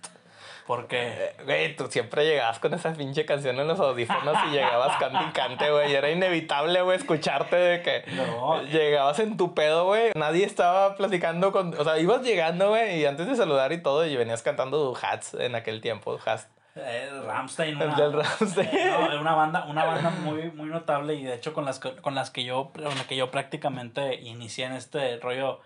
Porque 0.65 0.97
Eh, 1.01 1.35
Güey, 1.45 1.75
tú 1.75 1.87
siempre 1.89 2.25
llegabas 2.25 2.59
con 2.59 2.73
esa 2.75 2.93
pinche 2.93 3.25
canción 3.25 3.59
en 3.59 3.67
los 3.67 3.79
audífonos 3.79 4.37
y 4.47 4.51
llegabas 4.51 4.97
cante 4.97 5.17
y 5.27 5.31
cante, 5.31 5.71
güey. 5.71 5.91
y 5.91 5.95
Era 5.95 6.11
inevitable, 6.11 6.81
güey, 6.83 6.95
escucharte 6.97 7.55
de 7.55 7.81
que 7.81 8.03
No. 8.11 8.61
llegabas 8.63 9.17
en 9.19 9.35
tu 9.35 9.55
pedo, 9.55 9.85
güey. 9.85 10.11
Nadie 10.15 10.45
estaba 10.45 10.95
platicando 10.95 11.51
con... 11.51 11.73
O 11.79 11.83
sea, 11.83 11.97
ibas 11.97 12.21
llegando, 12.21 12.69
güey, 12.69 12.99
y 12.99 13.05
antes 13.07 13.25
de 13.27 13.35
saludar 13.35 13.71
y 13.73 13.81
todo, 13.81 14.05
y 14.05 14.15
venías 14.15 14.43
cantando 14.43 14.77
Du 14.77 14.95
Hats 15.01 15.33
en 15.33 15.55
aquel 15.55 15.81
tiempo, 15.81 16.11
Du 16.11 16.19
Hast. 16.23 16.47
Eh, 16.81 17.21
Rammstein, 17.25 17.81
El 17.81 17.89
una, 17.89 17.97
eh, 17.97 19.09
no, 19.11 19.21
una 19.21 19.33
banda, 19.33 19.65
una 19.65 19.85
banda 19.85 20.09
muy, 20.09 20.51
muy 20.51 20.69
notable 20.69 21.15
y 21.15 21.23
de 21.23 21.35
hecho 21.35 21.53
con 21.53 21.65
las 21.65 21.79
que, 21.79 21.95
con 21.97 22.15
las 22.15 22.31
que 22.31 22.43
yo, 22.43 22.71
con 22.73 22.95
la 22.95 23.07
que 23.07 23.15
yo 23.15 23.31
prácticamente 23.31 24.15
inicié 24.21 24.65
en 24.65 24.73
este 24.73 25.17
rollo 25.19 25.59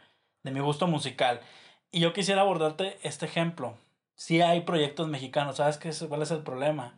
de 0.43 0.51
mi 0.51 0.59
gusto 0.59 0.87
musical. 0.87 1.41
Y 1.91 1.99
yo 1.99 2.13
quisiera 2.13 2.41
abordarte 2.41 2.99
este 3.03 3.25
ejemplo. 3.25 3.77
Sí 4.15 4.41
hay 4.41 4.61
proyectos 4.61 5.07
mexicanos, 5.07 5.57
¿sabes 5.57 5.77
qué 5.77 5.89
es, 5.89 6.03
cuál 6.03 6.21
es 6.21 6.31
el 6.31 6.43
problema? 6.43 6.97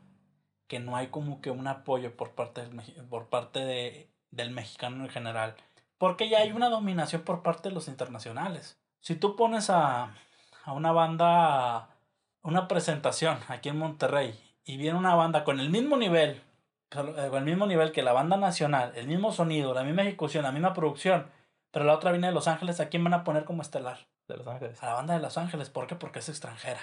Que 0.67 0.79
no 0.79 0.95
hay 0.95 1.07
como 1.07 1.41
que 1.41 1.51
un 1.51 1.67
apoyo 1.67 2.15
por 2.15 2.31
parte 2.31 2.61
del, 2.61 2.81
por 3.09 3.27
parte 3.29 3.59
de, 3.59 4.09
del 4.31 4.51
mexicano 4.51 5.03
en 5.03 5.09
general. 5.09 5.55
Porque 5.97 6.29
ya 6.29 6.39
hay 6.39 6.51
una 6.51 6.69
dominación 6.69 7.21
por 7.23 7.41
parte 7.43 7.69
de 7.69 7.75
los 7.75 7.87
internacionales. 7.87 8.79
Si 8.99 9.15
tú 9.15 9.35
pones 9.35 9.69
a, 9.69 10.15
a 10.63 10.73
una 10.73 10.91
banda 10.91 11.94
una 12.45 12.67
presentación 12.67 13.39
aquí 13.47 13.69
en 13.69 13.77
Monterrey 13.77 14.39
y 14.63 14.77
viene 14.77 14.97
una 14.97 15.15
banda 15.15 15.43
con 15.43 15.59
el 15.59 15.69
mismo 15.69 15.97
nivel, 15.97 16.41
con 16.89 17.17
el 17.17 17.43
mismo 17.43 17.65
nivel 17.65 17.91
que 17.91 18.03
la 18.03 18.13
banda 18.13 18.37
nacional, 18.37 18.93
el 18.95 19.07
mismo 19.07 19.31
sonido, 19.31 19.73
la 19.73 19.83
misma 19.83 20.03
ejecución, 20.03 20.43
la 20.43 20.51
misma 20.51 20.73
producción, 20.73 21.27
pero 21.71 21.85
la 21.85 21.93
otra 21.93 22.11
viene 22.11 22.27
de 22.27 22.33
Los 22.33 22.47
Ángeles, 22.47 22.79
¿a 22.79 22.87
quién 22.87 23.03
van 23.03 23.13
a 23.13 23.23
poner 23.23 23.45
como 23.45 23.61
estelar? 23.61 24.07
De 24.27 24.37
Los 24.37 24.47
Ángeles. 24.47 24.81
A 24.81 24.87
la 24.87 24.93
banda 24.93 25.15
de 25.15 25.19
Los 25.19 25.37
Ángeles, 25.37 25.69
¿por 25.69 25.87
qué? 25.87 25.95
Porque 25.95 26.19
es 26.19 26.29
extranjera. 26.29 26.79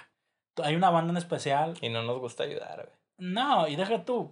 Hay 0.62 0.76
una 0.76 0.90
banda 0.90 1.12
en 1.12 1.16
especial. 1.16 1.78
Y 1.80 1.88
no 1.88 2.02
nos 2.02 2.18
gusta 2.18 2.44
ayudar, 2.44 2.84
güey. 2.84 2.98
No, 3.18 3.68
y 3.68 3.76
deja 3.76 4.04
tú. 4.04 4.30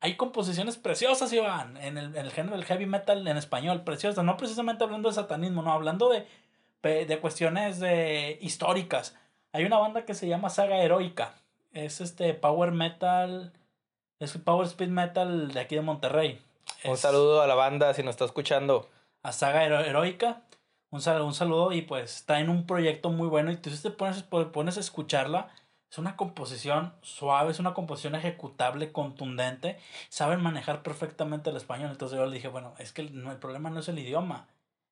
Hay 0.00 0.16
composiciones 0.16 0.76
preciosas, 0.76 1.32
Iván, 1.32 1.76
en 1.78 1.98
el, 1.98 2.16
en 2.16 2.26
el 2.26 2.30
género 2.30 2.56
del 2.56 2.64
heavy 2.64 2.86
metal 2.86 3.26
en 3.26 3.36
español, 3.36 3.82
preciosas. 3.82 4.24
No 4.24 4.36
precisamente 4.36 4.84
hablando 4.84 5.08
de 5.08 5.14
satanismo, 5.14 5.62
no, 5.62 5.72
hablando 5.72 6.10
de, 6.10 6.26
de 6.82 7.18
cuestiones 7.18 7.80
de, 7.80 8.38
históricas. 8.40 9.16
Hay 9.52 9.64
una 9.64 9.78
banda 9.78 10.04
que 10.04 10.14
se 10.14 10.28
llama 10.28 10.50
Saga 10.50 10.78
Heroica. 10.78 11.34
Es 11.72 12.00
este 12.00 12.34
power 12.34 12.72
metal. 12.72 13.52
Es 14.18 14.36
power 14.36 14.66
speed 14.66 14.88
metal 14.88 15.52
de 15.52 15.60
aquí 15.60 15.74
de 15.76 15.80
Monterrey. 15.82 16.40
Un 16.84 16.92
Es 16.92 17.00
saludo 17.00 17.40
a 17.42 17.46
la 17.46 17.54
banda 17.54 17.94
si 17.94 18.02
nos 18.02 18.10
está 18.12 18.24
escuchando. 18.24 18.88
A 19.22 19.32
Saga 19.32 19.64
Hero- 19.64 19.80
Heroica. 19.80 20.42
Un 20.90 21.00
saludo, 21.02 21.26
un 21.26 21.34
saludo 21.34 21.72
y 21.72 21.82
pues 21.82 22.16
está 22.16 22.40
en 22.40 22.48
un 22.48 22.66
proyecto 22.66 23.10
muy 23.10 23.28
bueno 23.28 23.50
y 23.52 23.56
tú 23.56 23.70
te 23.70 23.90
pones, 23.90 24.22
pones 24.22 24.76
a 24.76 24.80
escucharla. 24.80 25.48
Es 25.90 25.98
una 25.98 26.16
composición 26.16 26.92
suave, 27.02 27.50
es 27.50 27.58
una 27.58 27.72
composición 27.74 28.14
ejecutable, 28.14 28.92
contundente. 28.92 29.78
Saben 30.10 30.42
manejar 30.42 30.82
perfectamente 30.82 31.50
el 31.50 31.56
español. 31.56 31.90
Entonces 31.90 32.18
yo 32.18 32.26
le 32.26 32.34
dije, 32.34 32.48
bueno, 32.48 32.74
es 32.78 32.92
que 32.92 33.02
el, 33.02 33.26
el 33.26 33.36
problema 33.36 33.70
no 33.70 33.80
es 33.80 33.88
el 33.88 33.98
idioma. 33.98 34.46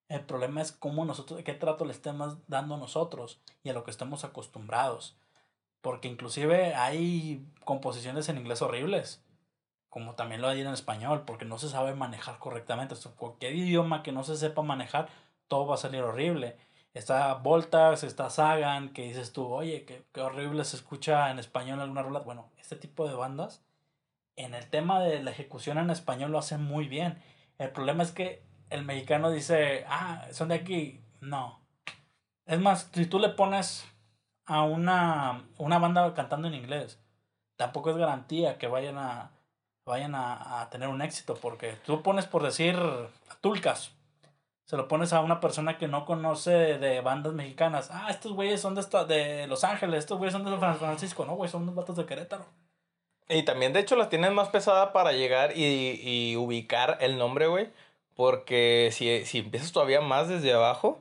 El 0.08 0.24
problema 0.24 0.62
es 0.62 0.72
cómo 0.72 1.04
nosotros, 1.04 1.42
qué 1.44 1.54
trato 1.54 1.84
le 1.84 1.92
estemos 1.92 2.38
dando 2.46 2.76
nosotros 2.76 3.40
y 3.64 3.70
a 3.70 3.72
lo 3.72 3.84
que 3.84 3.90
estamos 3.90 4.24
acostumbrados. 4.24 5.16
Porque 5.80 6.08
inclusive 6.08 6.74
hay 6.74 7.44
composiciones 7.64 8.28
en 8.28 8.38
inglés 8.38 8.62
horribles, 8.62 9.24
como 9.88 10.14
también 10.14 10.42
lo 10.42 10.48
hay 10.48 10.60
en 10.60 10.68
español, 10.68 11.24
porque 11.26 11.44
no 11.44 11.58
se 11.58 11.68
sabe 11.68 11.94
manejar 11.94 12.38
correctamente. 12.38 12.94
cualquier 13.16 13.54
idioma 13.54 14.02
que 14.02 14.12
no 14.12 14.24
se 14.24 14.36
sepa 14.36 14.62
manejar, 14.62 15.08
todo 15.48 15.66
va 15.66 15.74
a 15.74 15.78
salir 15.78 16.02
horrible. 16.02 16.56
Está 16.94 17.34
Voltax, 17.34 18.04
está 18.04 18.30
Sagan, 18.30 18.92
que 18.92 19.02
dices 19.02 19.32
tú, 19.32 19.46
oye, 19.46 19.84
qué, 19.84 20.04
qué 20.12 20.20
horrible 20.22 20.64
se 20.64 20.76
escucha 20.76 21.30
en 21.30 21.38
español 21.38 21.80
alguna 21.80 22.02
rola. 22.02 22.20
Bueno, 22.20 22.50
este 22.58 22.76
tipo 22.76 23.06
de 23.08 23.14
bandas, 23.14 23.62
en 24.36 24.54
el 24.54 24.68
tema 24.70 25.00
de 25.00 25.22
la 25.22 25.30
ejecución 25.30 25.78
en 25.78 25.90
español 25.90 26.32
lo 26.32 26.38
hacen 26.38 26.62
muy 26.62 26.88
bien. 26.88 27.22
El 27.58 27.70
problema 27.70 28.02
es 28.02 28.12
que 28.12 28.45
el 28.70 28.84
mexicano 28.84 29.30
dice, 29.30 29.84
ah, 29.88 30.26
son 30.32 30.48
de 30.48 30.56
aquí. 30.56 31.00
No. 31.20 31.60
Es 32.46 32.60
más, 32.60 32.90
si 32.92 33.06
tú 33.06 33.18
le 33.18 33.30
pones 33.30 33.84
a 34.46 34.62
una, 34.62 35.44
una 35.58 35.78
banda 35.78 36.14
cantando 36.14 36.48
en 36.48 36.54
inglés, 36.54 37.00
tampoco 37.56 37.90
es 37.90 37.96
garantía 37.96 38.58
que 38.58 38.68
vayan 38.68 38.98
a 38.98 39.30
vayan 39.84 40.16
a, 40.16 40.62
a 40.62 40.70
tener 40.70 40.88
un 40.88 41.00
éxito, 41.00 41.36
porque 41.36 41.76
tú 41.84 42.02
pones 42.02 42.26
por 42.26 42.42
decir 42.42 42.76
Tulcas, 43.40 43.92
se 44.66 44.76
lo 44.76 44.88
pones 44.88 45.12
a 45.12 45.20
una 45.20 45.38
persona 45.38 45.78
que 45.78 45.86
no 45.86 46.04
conoce 46.04 46.50
de 46.50 47.00
bandas 47.00 47.32
mexicanas. 47.34 47.88
Ah, 47.92 48.08
estos 48.10 48.32
güeyes 48.32 48.60
son 48.60 48.74
de, 48.74 48.82
de 49.06 49.46
Los 49.46 49.62
Ángeles, 49.62 50.00
estos 50.00 50.18
güeyes 50.18 50.32
son 50.32 50.44
de 50.44 50.58
San 50.58 50.76
Francisco. 50.76 51.24
No, 51.24 51.36
güey, 51.36 51.48
son 51.48 51.62
unos 51.62 51.76
vatos 51.76 51.96
de 51.96 52.04
Querétaro. 52.04 52.44
Y 53.28 53.44
también, 53.44 53.72
de 53.72 53.80
hecho, 53.80 53.94
las 53.94 54.08
tienen 54.08 54.34
más 54.34 54.48
pesada 54.48 54.92
para 54.92 55.12
llegar 55.12 55.56
y, 55.56 56.00
y 56.02 56.36
ubicar 56.36 56.98
el 57.00 57.16
nombre, 57.16 57.46
güey. 57.46 57.70
Porque 58.16 58.90
si, 58.92 59.24
si 59.26 59.38
empiezas 59.38 59.72
todavía 59.72 60.00
más 60.00 60.28
desde 60.28 60.52
abajo, 60.52 61.00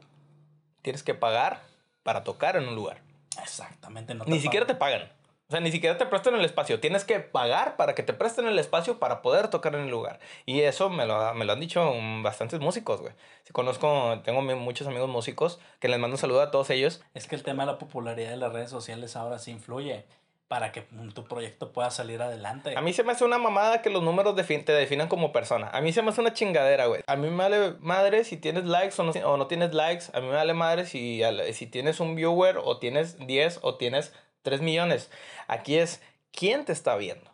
tienes 0.81 1.01
que 1.01 1.13
pagar 1.13 1.61
para 2.03 2.23
tocar 2.23 2.57
en 2.57 2.67
un 2.67 2.75
lugar. 2.75 3.01
Exactamente. 3.41 4.13
No 4.13 4.25
Ni 4.25 4.39
siquiera 4.39 4.67
te 4.67 4.75
pagan. 4.75 5.09
O 5.47 5.51
sea, 5.51 5.59
ni 5.59 5.71
siquiera 5.71 5.95
te 5.97 6.07
prestan 6.07 6.33
el 6.33 6.43
espacio. 6.43 6.79
Tienes 6.79 7.05
que 7.05 7.19
pagar 7.19 7.75
para 7.75 7.93
que 7.93 8.01
te 8.01 8.13
presten 8.13 8.47
el 8.47 8.57
espacio 8.57 8.97
para 8.97 9.21
poder 9.21 9.47
tocar 9.47 9.75
en 9.75 9.81
el 9.81 9.91
lugar. 9.91 10.19
Y 10.47 10.61
eso 10.61 10.89
me 10.89 11.05
lo, 11.05 11.33
me 11.35 11.45
lo 11.45 11.53
han 11.53 11.59
dicho 11.59 11.93
bastantes 12.23 12.59
músicos, 12.59 13.01
güey. 13.01 13.13
Si 13.43 13.53
conozco, 13.53 14.19
tengo 14.23 14.41
muchos 14.41 14.87
amigos 14.87 15.07
músicos 15.07 15.59
que 15.79 15.87
les 15.87 15.99
mando 15.99 16.15
un 16.15 16.19
saludo 16.19 16.41
a 16.41 16.49
todos 16.49 16.71
ellos. 16.71 17.03
Es 17.13 17.27
que 17.27 17.35
el 17.35 17.43
tema 17.43 17.63
de 17.65 17.73
la 17.73 17.77
popularidad 17.77 18.31
de 18.31 18.37
las 18.37 18.53
redes 18.53 18.71
sociales 18.71 19.15
ahora 19.15 19.37
sí 19.37 19.51
influye 19.51 20.05
para 20.47 20.71
que 20.71 20.81
tu 21.13 21.23
proyecto 21.23 21.71
pueda 21.71 21.89
salir 21.89 22.21
adelante. 22.21 22.77
A 22.77 22.81
mí 22.81 22.93
se 22.93 23.03
me 23.03 23.11
hace 23.11 23.25
una 23.25 23.39
mamada 23.39 23.81
que 23.81 23.89
los 23.89 24.03
números 24.03 24.35
te 24.35 24.71
definan 24.71 25.07
como 25.07 25.31
persona. 25.31 25.69
A 25.73 25.81
mí 25.81 25.91
se 25.91 26.01
me 26.01 26.09
hace 26.09 26.21
una 26.21 26.33
chingadera, 26.33 26.85
güey. 26.85 27.01
A 27.07 27.15
mí 27.15 27.29
me 27.29 27.35
vale 27.35 27.75
madre 27.79 28.23
si 28.23 28.37
tienes 28.37 28.65
likes 28.65 29.01
o 29.01 29.03
no, 29.03 29.11
o 29.11 29.37
no 29.37 29.47
tienes 29.47 29.73
likes. 29.73 30.05
A 30.13 30.21
mí 30.21 30.27
me 30.27 30.35
vale 30.35 30.53
madre 30.53 30.85
si, 30.85 31.21
si 31.53 31.67
tienes 31.67 31.99
un 31.99 32.15
viewer 32.15 32.59
o 32.63 32.77
tienes 32.77 33.17
10 33.25 33.59
o 33.63 33.75
tienes 33.75 34.13
3 34.43 34.61
millones. 34.61 35.09
Aquí 35.47 35.77
es, 35.77 36.01
¿quién 36.31 36.65
te 36.65 36.73
está 36.73 36.95
viendo? 36.95 37.31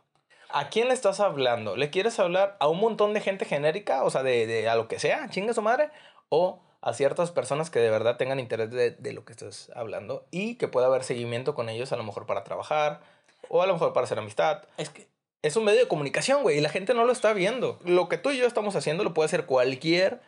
¿A 0.50 0.70
quién 0.70 0.88
le 0.88 0.94
estás 0.94 1.20
hablando? 1.20 1.76
¿Le 1.76 1.90
quieres 1.90 2.20
hablar 2.20 2.58
a 2.60 2.68
un 2.68 2.80
montón 2.80 3.14
de 3.14 3.22
gente 3.22 3.46
genérica? 3.46 4.04
O 4.04 4.10
sea, 4.10 4.24
de, 4.24 4.48
de 4.48 4.70
a 4.70 4.76
lo 4.76 4.88
que 4.88 5.00
sea, 5.00 5.30
chinga 5.30 5.54
su 5.54 5.62
madre. 5.62 5.92
O 6.30 6.62
a 6.82 6.94
ciertas 6.94 7.32
personas 7.32 7.70
que 7.70 7.80
de 7.80 7.90
verdad 7.90 8.18
tengan 8.18 8.40
interés 8.40 8.72
de, 8.72 8.92
de, 8.92 9.14
lo 9.14 9.24
que 9.24 9.34
estás 9.34 9.72
hablando 9.76 10.26
y 10.32 10.56
que 10.56 10.68
pueda 10.68 10.88
haber 10.88 11.04
seguimiento 11.04 11.54
con 11.54 11.70
ellos, 11.70 11.92
a 11.92 11.98
lo 11.98 12.04
mejor 12.04 12.26
para 12.26 12.44
trabajar 12.44 13.02
o 13.50 13.62
a 13.62 13.68
lo 13.68 13.74
mejor 13.74 13.94
para 13.94 14.06
hacer 14.06 14.20
amistad. 14.20 14.64
Es 14.78 14.90
que 14.90 15.08
es 15.44 15.56
un 15.56 15.66
medio 15.66 15.80
de 15.80 15.88
comunicación, 15.88 16.44
güey, 16.44 16.58
y 16.58 16.62
la 16.62 16.70
gente 16.70 16.94
no 16.94 17.06
lo 17.06 17.12
está 17.12 17.34
viendo. 17.34 17.80
Lo 17.84 18.10
que 18.10 18.18
tú 18.18 18.30
y 18.30 18.38
yo 18.38 18.46
estamos 18.46 18.76
haciendo 18.76 19.04
lo 19.04 19.14
puede 19.14 19.26
hacer 19.26 19.46
cualquier 19.46 20.22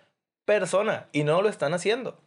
persona 0.45 1.07
y 1.11 1.23
no 1.23 1.41
lo 1.41 1.49
están 1.49 1.73
haciendo. 1.73 2.17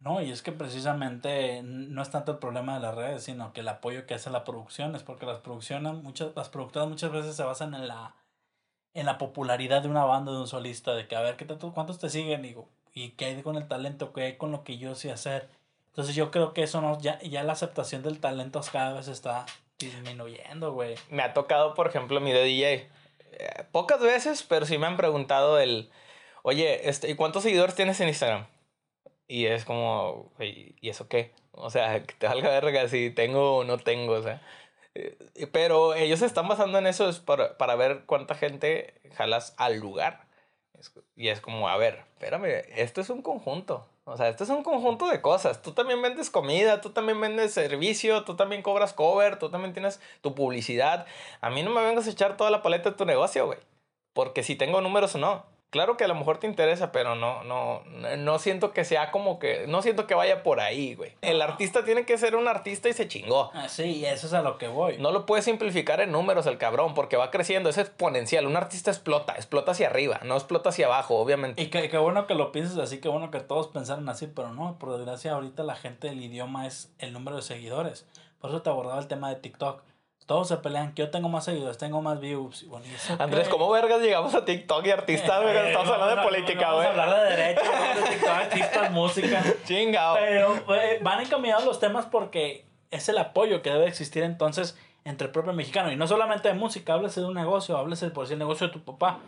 No, 0.00 0.20
y 0.20 0.30
es 0.30 0.42
que 0.42 0.52
precisamente 0.52 1.62
no 1.62 2.02
es 2.02 2.10
tanto 2.10 2.32
el 2.32 2.38
problema 2.38 2.74
de 2.74 2.80
las 2.80 2.94
redes, 2.94 3.24
sino 3.24 3.54
que 3.54 3.60
el 3.60 3.68
apoyo 3.68 4.06
que 4.06 4.14
hace 4.14 4.28
la 4.28 4.44
producción 4.44 4.94
es 4.94 5.02
porque 5.02 5.24
las 5.24 5.38
producciones, 5.38 5.94
muchas, 5.94 6.36
las 6.36 6.50
productoras 6.50 6.88
muchas 6.88 7.10
veces 7.10 7.36
se 7.36 7.42
basan 7.42 7.74
en 7.74 7.88
la, 7.88 8.14
en 8.92 9.06
la 9.06 9.16
popularidad 9.16 9.80
de 9.82 9.88
una 9.88 10.04
banda, 10.04 10.32
de 10.32 10.38
un 10.38 10.46
solista, 10.46 10.94
de 10.94 11.08
que 11.08 11.16
a 11.16 11.22
ver, 11.22 11.36
¿qué 11.36 11.46
tanto, 11.46 11.72
¿cuántos 11.72 11.98
te 11.98 12.10
siguen? 12.10 12.42
Digo, 12.42 12.68
y 12.94 13.10
qué 13.10 13.26
hay 13.26 13.42
con 13.42 13.56
el 13.56 13.68
talento, 13.68 14.12
qué 14.12 14.22
hay 14.22 14.36
con 14.36 14.52
lo 14.52 14.64
que 14.64 14.78
yo 14.78 14.94
sé 14.94 15.10
hacer. 15.10 15.48
Entonces 15.88 16.14
yo 16.14 16.30
creo 16.30 16.54
que 16.54 16.62
eso 16.62 16.80
no, 16.80 16.98
ya, 17.00 17.20
ya 17.20 17.42
la 17.42 17.52
aceptación 17.52 18.02
del 18.02 18.20
talento 18.20 18.60
cada 18.72 18.94
vez 18.94 19.08
está 19.08 19.46
disminuyendo, 19.78 20.72
güey. 20.72 20.94
Me 21.10 21.22
ha 21.22 21.34
tocado, 21.34 21.74
por 21.74 21.88
ejemplo, 21.88 22.20
mi 22.20 22.32
de 22.32 22.44
DJ. 22.44 22.88
Eh, 23.32 23.64
pocas 23.72 24.00
veces, 24.00 24.42
pero 24.44 24.64
sí 24.66 24.78
me 24.78 24.86
han 24.86 24.96
preguntado 24.96 25.58
el, 25.58 25.90
oye, 26.42 26.88
este, 26.88 27.10
¿y 27.10 27.14
cuántos 27.14 27.42
seguidores 27.42 27.74
tienes 27.74 28.00
en 28.00 28.08
Instagram? 28.08 28.46
Y 29.26 29.46
es 29.46 29.64
como, 29.64 30.32
¿y 30.40 30.88
eso 30.88 31.08
qué? 31.08 31.32
O 31.52 31.70
sea, 31.70 32.02
que 32.06 32.14
te 32.14 32.26
valga 32.26 32.48
verga 32.48 32.88
si 32.88 33.10
tengo 33.10 33.58
o 33.58 33.64
no 33.64 33.78
tengo, 33.78 34.14
o 34.14 34.22
sea. 34.22 34.40
Eh, 34.94 35.48
pero 35.52 35.94
ellos 35.94 36.20
se 36.20 36.26
están 36.26 36.46
basando 36.46 36.78
en 36.78 36.86
eso 36.86 37.08
es 37.08 37.18
para, 37.18 37.58
para 37.58 37.74
ver 37.74 38.04
cuánta 38.06 38.34
gente 38.34 38.94
jalas 39.16 39.54
al 39.58 39.78
lugar. 39.78 40.23
Y 41.16 41.28
es 41.28 41.40
como, 41.40 41.68
a 41.68 41.76
ver, 41.76 42.04
espérame, 42.14 42.64
esto 42.76 43.00
es 43.00 43.10
un 43.10 43.22
conjunto. 43.22 43.86
O 44.04 44.16
sea, 44.16 44.28
esto 44.28 44.44
es 44.44 44.50
un 44.50 44.62
conjunto 44.62 45.08
de 45.08 45.22
cosas. 45.22 45.62
Tú 45.62 45.72
también 45.72 46.02
vendes 46.02 46.28
comida, 46.28 46.80
tú 46.80 46.90
también 46.90 47.20
vendes 47.20 47.54
servicio, 47.54 48.24
tú 48.24 48.36
también 48.36 48.62
cobras 48.62 48.92
cover, 48.92 49.38
tú 49.38 49.50
también 49.50 49.72
tienes 49.72 50.00
tu 50.20 50.34
publicidad. 50.34 51.06
A 51.40 51.50
mí 51.50 51.62
no 51.62 51.70
me 51.70 51.82
vengas 51.82 52.06
a 52.06 52.10
echar 52.10 52.36
toda 52.36 52.50
la 52.50 52.62
paleta 52.62 52.90
de 52.90 52.96
tu 52.96 53.06
negocio, 53.06 53.46
güey. 53.46 53.58
Porque 54.12 54.42
si 54.42 54.56
tengo 54.56 54.80
números 54.80 55.14
o 55.14 55.18
no. 55.18 55.53
Claro 55.74 55.96
que 55.96 56.04
a 56.04 56.06
lo 56.06 56.14
mejor 56.14 56.38
te 56.38 56.46
interesa, 56.46 56.92
pero 56.92 57.16
no, 57.16 57.42
no, 57.42 57.82
no 58.16 58.38
siento 58.38 58.72
que 58.72 58.84
sea 58.84 59.10
como 59.10 59.40
que, 59.40 59.66
no 59.66 59.82
siento 59.82 60.06
que 60.06 60.14
vaya 60.14 60.44
por 60.44 60.60
ahí, 60.60 60.94
güey. 60.94 61.16
El 61.20 61.42
artista 61.42 61.84
tiene 61.84 62.06
que 62.06 62.16
ser 62.16 62.36
un 62.36 62.46
artista 62.46 62.88
y 62.88 62.92
se 62.92 63.08
chingó. 63.08 63.50
Ah, 63.52 63.68
sí, 63.68 64.06
eso 64.06 64.28
es 64.28 64.34
a 64.34 64.42
lo 64.42 64.56
que 64.56 64.68
voy. 64.68 64.98
No 64.98 65.10
lo 65.10 65.26
puedes 65.26 65.46
simplificar 65.46 66.00
en 66.00 66.12
números 66.12 66.46
el 66.46 66.58
cabrón, 66.58 66.94
porque 66.94 67.16
va 67.16 67.32
creciendo, 67.32 67.70
es 67.70 67.78
exponencial. 67.78 68.46
Un 68.46 68.56
artista 68.56 68.92
explota, 68.92 69.32
explota 69.34 69.72
hacia 69.72 69.88
arriba, 69.88 70.20
no 70.22 70.36
explota 70.36 70.68
hacia 70.68 70.86
abajo, 70.86 71.16
obviamente. 71.16 71.60
Y 71.60 71.70
qué 71.70 71.98
bueno 71.98 72.28
que 72.28 72.36
lo 72.36 72.52
pienses 72.52 72.78
así, 72.78 73.00
qué 73.00 73.08
bueno 73.08 73.32
que 73.32 73.40
todos 73.40 73.66
pensaran 73.66 74.08
así, 74.08 74.28
pero 74.28 74.52
no, 74.52 74.78
por 74.78 74.96
desgracia 74.96 75.32
ahorita 75.32 75.64
la 75.64 75.74
gente 75.74 76.06
del 76.06 76.22
idioma 76.22 76.68
es 76.68 76.94
el 77.00 77.12
número 77.12 77.38
de 77.38 77.42
seguidores. 77.42 78.06
Por 78.40 78.50
eso 78.50 78.62
te 78.62 78.70
abordaba 78.70 79.00
el 79.00 79.08
tema 79.08 79.28
de 79.28 79.40
TikTok 79.40 79.82
todos 80.26 80.48
se 80.48 80.56
pelean 80.56 80.94
que 80.94 81.02
yo 81.02 81.10
tengo 81.10 81.28
más 81.28 81.44
seguidores, 81.44 81.76
tengo 81.76 82.00
más 82.00 82.18
views. 82.18 82.66
Bueno, 82.68 82.86
Andrés, 83.18 83.48
¿cómo 83.48 83.70
vergas 83.70 84.00
llegamos 84.00 84.34
a 84.34 84.44
TikTok 84.44 84.86
y 84.86 84.90
artistas? 84.90 85.42
Eh, 85.44 85.68
estamos 85.68 85.90
hablando 85.90 86.16
de 86.16 86.22
política, 86.22 86.72
güey. 86.72 86.86
vamos 86.86 86.98
a 86.98 87.02
hablar 87.02 87.22
de 87.24 87.36
derecho, 87.36 87.62
de 87.62 88.10
TikTok, 88.10 88.30
artistas, 88.30 88.90
música. 88.92 89.44
Chingao. 89.66 90.14
Pero 90.14 90.74
eh, 90.76 90.98
van 91.02 91.20
encaminados 91.20 91.64
los 91.66 91.78
temas 91.78 92.06
porque 92.06 92.64
es 92.90 93.08
el 93.08 93.18
apoyo 93.18 93.60
que 93.60 93.70
debe 93.70 93.86
existir 93.86 94.22
entonces 94.22 94.78
entre 95.04 95.26
el 95.26 95.32
propio 95.32 95.52
mexicano. 95.52 95.92
Y 95.92 95.96
no 95.96 96.06
solamente 96.06 96.48
de 96.48 96.54
música, 96.54 96.94
háblese 96.94 97.20
de 97.20 97.26
un 97.26 97.34
negocio, 97.34 97.76
háblese 97.76 98.08
por 98.08 98.24
decir 98.24 98.34
el 98.34 98.38
negocio 98.38 98.68
de 98.68 98.72
tu 98.72 98.82
papá. 98.82 99.18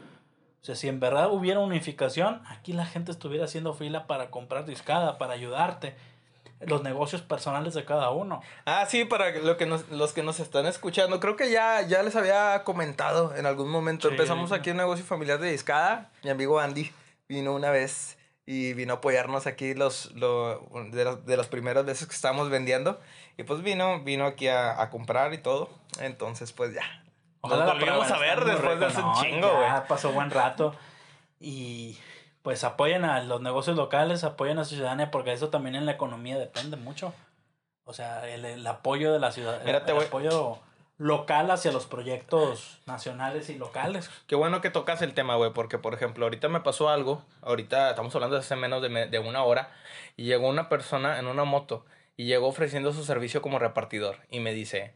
O 0.62 0.64
sea, 0.64 0.74
si 0.74 0.88
en 0.88 0.98
verdad 0.98 1.30
hubiera 1.30 1.60
unificación, 1.60 2.42
aquí 2.48 2.72
la 2.72 2.86
gente 2.86 3.12
estuviera 3.12 3.44
haciendo 3.44 3.74
fila 3.74 4.06
para 4.06 4.30
comprar 4.30 4.64
discada, 4.64 5.18
para 5.18 5.34
ayudarte 5.34 5.94
los 6.60 6.82
negocios 6.82 7.22
personales 7.22 7.74
de 7.74 7.84
cada 7.84 8.10
uno. 8.10 8.40
Ah, 8.64 8.86
sí, 8.88 9.04
para 9.04 9.30
lo 9.30 9.56
que 9.56 9.66
nos, 9.66 9.88
los 9.90 10.12
que 10.12 10.22
nos 10.22 10.40
están 10.40 10.66
escuchando, 10.66 11.20
creo 11.20 11.36
que 11.36 11.50
ya, 11.50 11.82
ya 11.82 12.02
les 12.02 12.16
había 12.16 12.64
comentado 12.64 13.34
en 13.36 13.46
algún 13.46 13.68
momento. 13.68 14.08
Empezamos 14.08 14.52
aquí 14.52 14.70
un 14.70 14.78
negocio 14.78 15.04
familiar 15.04 15.38
de 15.38 15.50
discada. 15.50 16.10
Mi 16.22 16.30
amigo 16.30 16.58
Andy 16.58 16.90
vino 17.28 17.54
una 17.54 17.70
vez 17.70 18.18
y 18.46 18.72
vino 18.74 18.94
a 18.94 18.96
apoyarnos 18.96 19.46
aquí 19.46 19.74
los, 19.74 20.12
lo, 20.12 20.60
de, 20.92 21.16
de 21.16 21.36
las 21.36 21.48
primeras 21.48 21.84
veces 21.84 22.06
que 22.06 22.14
estábamos 22.14 22.48
vendiendo. 22.48 23.00
Y 23.36 23.42
pues 23.42 23.62
vino, 23.62 24.00
vino 24.02 24.24
aquí 24.24 24.48
a, 24.48 24.80
a 24.80 24.88
comprar 24.90 25.34
y 25.34 25.38
todo. 25.38 25.68
Entonces, 26.00 26.52
pues 26.52 26.72
ya. 26.74 27.04
Ojalá 27.42 27.66
nos 27.66 27.74
volvimos 27.74 28.10
a 28.10 28.18
ver 28.18 28.44
después 28.44 28.80
de 28.80 28.86
hace 28.86 29.00
un 29.02 29.14
chingo, 29.14 29.52
güey. 29.52 29.70
pasó 29.88 30.12
buen 30.12 30.30
rato. 30.30 30.74
Y 31.38 31.98
pues 32.46 32.62
apoyen 32.62 33.04
a 33.04 33.20
los 33.24 33.40
negocios 33.40 33.76
locales, 33.76 34.22
apoyen 34.22 34.56
a 34.56 34.60
la 34.60 34.64
ciudadanía, 34.64 35.10
porque 35.10 35.32
eso 35.32 35.48
también 35.48 35.74
en 35.74 35.84
la 35.84 35.90
economía 35.90 36.38
depende 36.38 36.76
mucho. 36.76 37.12
O 37.82 37.92
sea, 37.92 38.24
el, 38.28 38.64
apoyo 38.68 39.12
de 39.12 39.18
la 39.18 39.32
ciudad, 39.32 39.66
el, 39.68 39.74
apoyo 39.74 40.60
local 40.96 41.50
hacia 41.50 41.72
los 41.72 41.86
proyectos 41.86 42.78
nacionales 42.86 43.50
y 43.50 43.56
locales. 43.56 44.12
Qué 44.28 44.36
bueno 44.36 44.60
que 44.60 44.70
tocas 44.70 45.02
el 45.02 45.12
tema, 45.12 45.34
güey, 45.34 45.52
porque 45.52 45.78
por 45.78 45.92
ejemplo, 45.92 46.24
ahorita 46.24 46.48
me 46.48 46.60
pasó 46.60 46.88
algo, 46.88 47.20
ahorita 47.42 47.90
estamos 47.90 48.14
hablando 48.14 48.36
de 48.36 48.42
hace 48.42 48.54
menos 48.54 48.80
de, 48.80 49.08
de 49.08 49.18
una 49.18 49.42
hora, 49.42 49.72
y 50.16 50.26
llegó 50.26 50.46
una 50.48 50.68
persona 50.68 51.18
en 51.18 51.26
una 51.26 51.42
moto 51.42 51.84
y 52.16 52.26
llegó 52.26 52.46
ofreciendo 52.46 52.92
su 52.92 53.02
servicio 53.02 53.42
como 53.42 53.58
repartidor 53.58 54.18
y 54.30 54.38
me 54.38 54.52
dice, 54.52 54.94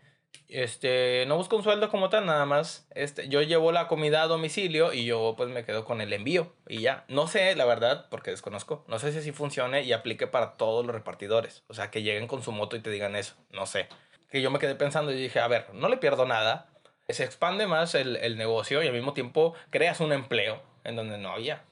este, 0.48 1.24
no 1.27 1.36
busco 1.36 1.57
un 1.57 1.62
sueldo 1.62 1.90
como 1.90 2.09
tal, 2.09 2.27
nada 2.27 2.44
más, 2.44 2.86
este, 2.94 3.28
yo 3.28 3.40
llevo 3.43 3.73
la 3.73 3.86
comida 3.86 4.23
a 4.23 4.27
domicilio 4.27 4.93
y 4.93 5.05
yo 5.05 5.35
pues 5.36 5.48
me 5.48 5.65
quedo 5.65 5.85
con 5.85 6.01
el 6.01 6.12
envío 6.12 6.52
y 6.69 6.81
ya. 6.81 7.05
No 7.09 7.27
sé, 7.27 7.55
la 7.55 7.65
verdad, 7.65 8.07
porque 8.11 8.31
desconozco, 8.31 8.85
no 8.89 8.98
sé 8.98 9.12
si 9.12 9.19
así 9.19 9.32
funcione 9.32 9.82
y 9.82 9.93
aplique 9.93 10.27
para 10.27 10.57
todos 10.57 10.85
los 10.85 10.94
repartidores, 10.94 11.62
o 11.69 11.74
sea, 11.74 11.90
que 11.90 12.02
lleguen 12.02 12.27
con 12.27 12.43
su 12.43 12.52
moto 12.52 12.77
y 12.77 12.81
te 12.81 12.90
digan 12.90 13.16
eso, 13.16 13.36
no 13.51 13.66
sé. 13.66 13.89
Que 14.31 14.43
yo 14.43 14.51
me 14.51 14.59
quedé 14.59 14.74
pensando 14.74 15.12
y 15.12 15.16
dije, 15.16 15.40
a 15.40 15.48
ver, 15.48 15.73
no 15.73 15.89
le 15.89 15.97
pierdo 15.97 16.27
nada, 16.27 16.69
se 17.09 17.24
expande 17.24 17.66
más 17.66 17.94
el, 17.94 18.16
el 18.16 18.36
negocio 18.36 18.82
y 18.82 18.86
al 18.86 18.93
mismo 18.93 19.12
tiempo 19.12 19.55
creas 19.70 20.01
un 20.01 20.12
empleo 20.12 20.62
en 20.85 20.97
donde 20.97 21.19
no 21.19 21.32
había. 21.32 21.65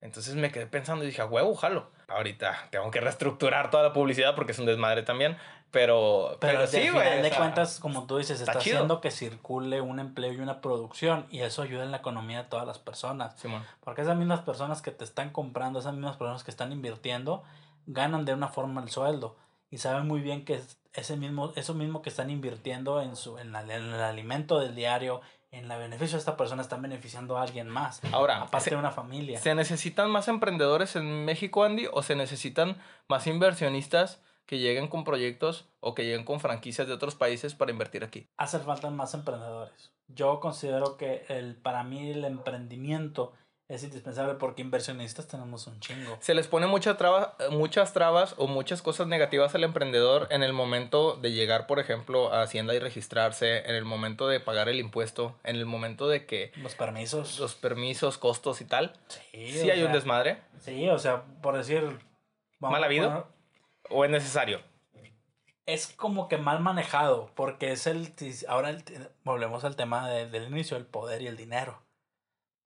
Entonces 0.00 0.34
me 0.34 0.50
quedé 0.50 0.66
pensando 0.66 1.04
y 1.04 1.08
dije, 1.08 1.22
a 1.22 1.26
huevo, 1.26 1.54
jalo. 1.54 1.90
Ahorita 2.08 2.68
tengo 2.70 2.90
que 2.90 3.00
reestructurar 3.00 3.70
toda 3.70 3.82
la 3.82 3.92
publicidad 3.94 4.34
porque 4.34 4.52
es 4.52 4.58
un 4.58 4.66
desmadre 4.66 5.02
también. 5.02 5.38
Pero, 5.74 6.36
Pero, 6.40 6.58
pero, 6.60 6.66
sí, 6.66 6.76
sí, 6.80 6.86
al 6.86 6.92
güey. 6.94 7.04
final 7.04 7.18
o 7.18 7.22
de 7.22 7.28
sea, 7.28 7.38
cuentas, 7.38 7.80
como 7.80 8.06
tú 8.06 8.16
dices, 8.16 8.38
está 8.40 8.52
está 8.52 8.60
haciendo 8.60 9.00
que 9.02 9.10
circule 9.10 9.80
un 9.82 9.98
empleo 10.00 10.32
y 10.32 10.36
una 10.38 10.60
producción 10.62 11.26
y 11.30 11.40
eso 11.40 11.60
ayuda 11.62 11.82
en 11.84 11.90
la 11.90 11.98
economía 11.98 12.44
de 12.44 12.48
todas 12.48 12.66
las 12.66 12.78
personas. 12.78 13.34
Porque 13.82 14.00
esas 14.02 14.16
mismas 14.16 14.40
personas 14.40 14.80
que 14.80 14.92
te 14.92 15.04
están 15.04 15.30
comprando, 15.30 15.80
esas 15.80 15.92
mismas 15.92 16.16
personas 16.16 16.44
que 16.44 16.50
están 16.50 16.72
invirtiendo, 16.72 17.42
ganan 17.86 18.24
de 18.24 18.32
una 18.32 18.48
forma 18.48 18.80
el 18.82 18.88
sueldo 18.88 19.36
y 19.70 19.78
saben 19.78 20.06
muy 20.08 20.20
bien 20.20 20.44
que 20.44 20.54
es 20.54 20.78
ese 20.94 21.16
mismo, 21.16 21.52
eso 21.56 21.74
mismo 21.74 22.00
que 22.02 22.08
están 22.08 22.30
invirtiendo 22.30 23.02
en, 23.02 23.16
su, 23.16 23.36
en, 23.38 23.50
la- 23.52 23.62
en 23.62 23.70
el 23.72 23.94
alimento 24.00 24.60
del 24.60 24.76
diario, 24.76 25.20
en 25.50 25.66
la 25.68 25.76
beneficio 25.76 26.14
de 26.16 26.20
esta 26.20 26.36
persona, 26.36 26.62
están 26.62 26.82
beneficiando 26.82 27.36
a 27.36 27.42
alguien 27.42 27.68
más, 27.68 28.00
Ahora, 28.12 28.42
aparte 28.42 28.64
se, 28.64 28.70
de 28.70 28.76
una 28.76 28.92
familia. 28.92 29.38
¿se 29.40 29.54
necesitan 29.56 30.08
más 30.10 30.28
emprendedores 30.28 30.94
en 30.94 31.24
México, 31.24 31.64
Andy? 31.64 31.88
¿O 31.92 32.02
se 32.04 32.14
necesitan 32.14 32.76
más 33.08 33.26
inversionistas 33.26 34.20
que 34.46 34.58
lleguen 34.58 34.88
con 34.88 35.04
proyectos 35.04 35.66
o 35.80 35.94
que 35.94 36.04
lleguen 36.04 36.24
con 36.24 36.40
franquicias 36.40 36.86
de 36.86 36.92
otros 36.94 37.14
países 37.14 37.54
para 37.54 37.70
invertir 37.72 38.04
aquí? 38.04 38.28
Hace 38.36 38.58
falta 38.58 38.90
más 38.90 39.14
emprendedores. 39.14 39.92
Yo 40.08 40.40
considero 40.40 40.96
que 40.96 41.24
el, 41.28 41.56
para 41.56 41.82
mí 41.82 42.10
el 42.10 42.24
emprendimiento 42.24 43.32
es 43.66 43.82
indispensable 43.82 44.34
porque 44.34 44.60
inversionistas 44.60 45.26
tenemos 45.26 45.66
un 45.66 45.80
chingo. 45.80 46.18
Se 46.20 46.34
les 46.34 46.46
pone 46.46 46.66
mucha 46.66 46.98
traba- 46.98 47.34
muchas 47.50 47.94
trabas 47.94 48.34
o 48.36 48.46
muchas 48.46 48.82
cosas 48.82 49.06
negativas 49.06 49.54
al 49.54 49.64
emprendedor 49.64 50.28
en 50.30 50.42
el 50.42 50.52
momento 50.52 51.16
de 51.16 51.32
llegar, 51.32 51.66
por 51.66 51.78
ejemplo, 51.78 52.30
a 52.34 52.42
Hacienda 52.42 52.74
y 52.74 52.78
registrarse, 52.78 53.60
en 53.66 53.74
el 53.74 53.86
momento 53.86 54.28
de 54.28 54.38
pagar 54.40 54.68
el 54.68 54.78
impuesto, 54.78 55.38
en 55.44 55.56
el 55.56 55.64
momento 55.64 56.06
de 56.08 56.26
que 56.26 56.52
Los 56.56 56.74
permisos. 56.74 57.38
los 57.38 57.54
permisos, 57.54 58.18
costos 58.18 58.60
y 58.60 58.66
tal. 58.66 58.92
sí, 59.08 59.50
Sí 59.52 59.70
hay 59.70 59.82
un 59.82 59.92
desmadre. 59.92 60.42
Sí, 60.60 60.86
o 60.90 60.98
sea, 60.98 61.24
por 61.40 61.56
decir... 61.56 61.80
vamos 62.60 62.72
¿Mal 62.78 62.84
habido? 62.84 63.08
poner- 63.08 63.24
¿O 63.90 64.04
es 64.04 64.10
necesario? 64.10 64.60
es 65.66 65.86
como 65.96 66.28
que 66.28 66.36
mal 66.36 66.60
manejado, 66.60 67.30
porque 67.34 67.72
es 67.72 67.86
el, 67.86 68.12
ahora 68.48 68.68
el- 68.68 68.84
volvemos 69.24 69.64
al 69.64 69.76
tema 69.76 70.06
de- 70.10 70.28
del 70.28 70.48
inicio, 70.48 70.76
el 70.76 70.84
poder 70.84 71.22
y 71.22 71.26
el 71.26 71.38
dinero, 71.38 71.80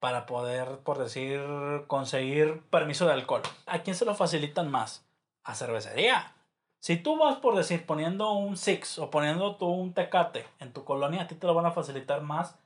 para 0.00 0.26
poder, 0.26 0.78
por 0.78 0.98
decir, 0.98 1.40
conseguir 1.86 2.60
permiso 2.70 3.06
de 3.06 3.12
alcohol. 3.12 3.42
¿A 3.66 3.80
quién 3.84 3.94
se 3.94 4.04
lo 4.04 4.16
facilitan 4.16 4.68
más? 4.68 5.06
A 5.44 5.54
cervecería. 5.54 6.34
Si 6.80 6.96
tú 6.96 7.16
vas, 7.16 7.36
por 7.36 7.54
decir, 7.56 7.86
poniendo 7.86 8.32
un 8.32 8.56
Six 8.56 8.98
o 8.98 9.10
poniendo 9.12 9.54
tú 9.54 9.66
un 9.68 9.94
Tecate 9.94 10.44
en 10.58 10.72
tu 10.72 10.84
colonia, 10.84 11.22
a 11.22 11.28
ti 11.28 11.36
te 11.36 11.46
lo 11.46 11.54
van 11.54 11.66
a 11.66 11.70
facilitar 11.72 12.20
más 12.22 12.56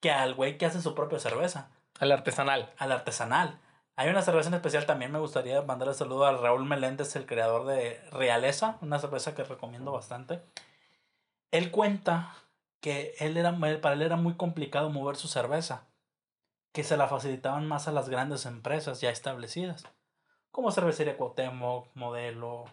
que 0.00 0.10
al 0.10 0.32
güey 0.34 0.56
que 0.56 0.64
hace 0.64 0.80
su 0.80 0.94
propia 0.94 1.18
cerveza 1.18 1.68
Al 2.00 2.12
artesanal. 2.12 2.72
al 2.78 2.92
artesanal. 2.92 3.58
Hay 3.96 4.08
una 4.08 4.22
cerveza 4.22 4.48
en 4.48 4.54
especial, 4.54 4.86
también 4.86 5.12
me 5.12 5.18
gustaría 5.18 5.60
mandarle 5.62 5.94
saludo 5.94 6.24
a 6.24 6.32
Raúl 6.32 6.64
Meléndez, 6.64 7.14
el 7.16 7.26
creador 7.26 7.66
de 7.66 8.00
Realeza, 8.10 8.78
una 8.80 8.98
cerveza 8.98 9.34
que 9.34 9.44
recomiendo 9.44 9.92
bastante. 9.92 10.40
Él 11.50 11.70
cuenta 11.70 12.34
que 12.80 13.14
él 13.18 13.36
era, 13.36 13.54
para 13.80 13.94
él 13.94 14.02
era 14.02 14.16
muy 14.16 14.34
complicado 14.34 14.88
mover 14.90 15.16
su 15.16 15.28
cerveza, 15.28 15.84
que 16.72 16.84
se 16.84 16.96
la 16.96 17.06
facilitaban 17.06 17.66
más 17.66 17.86
a 17.86 17.92
las 17.92 18.08
grandes 18.08 18.46
empresas 18.46 19.00
ya 19.02 19.10
establecidas, 19.10 19.84
como 20.50 20.72
Cervecería 20.72 21.16
Cuauhtémoc, 21.18 21.88
Modelo, 21.94 22.64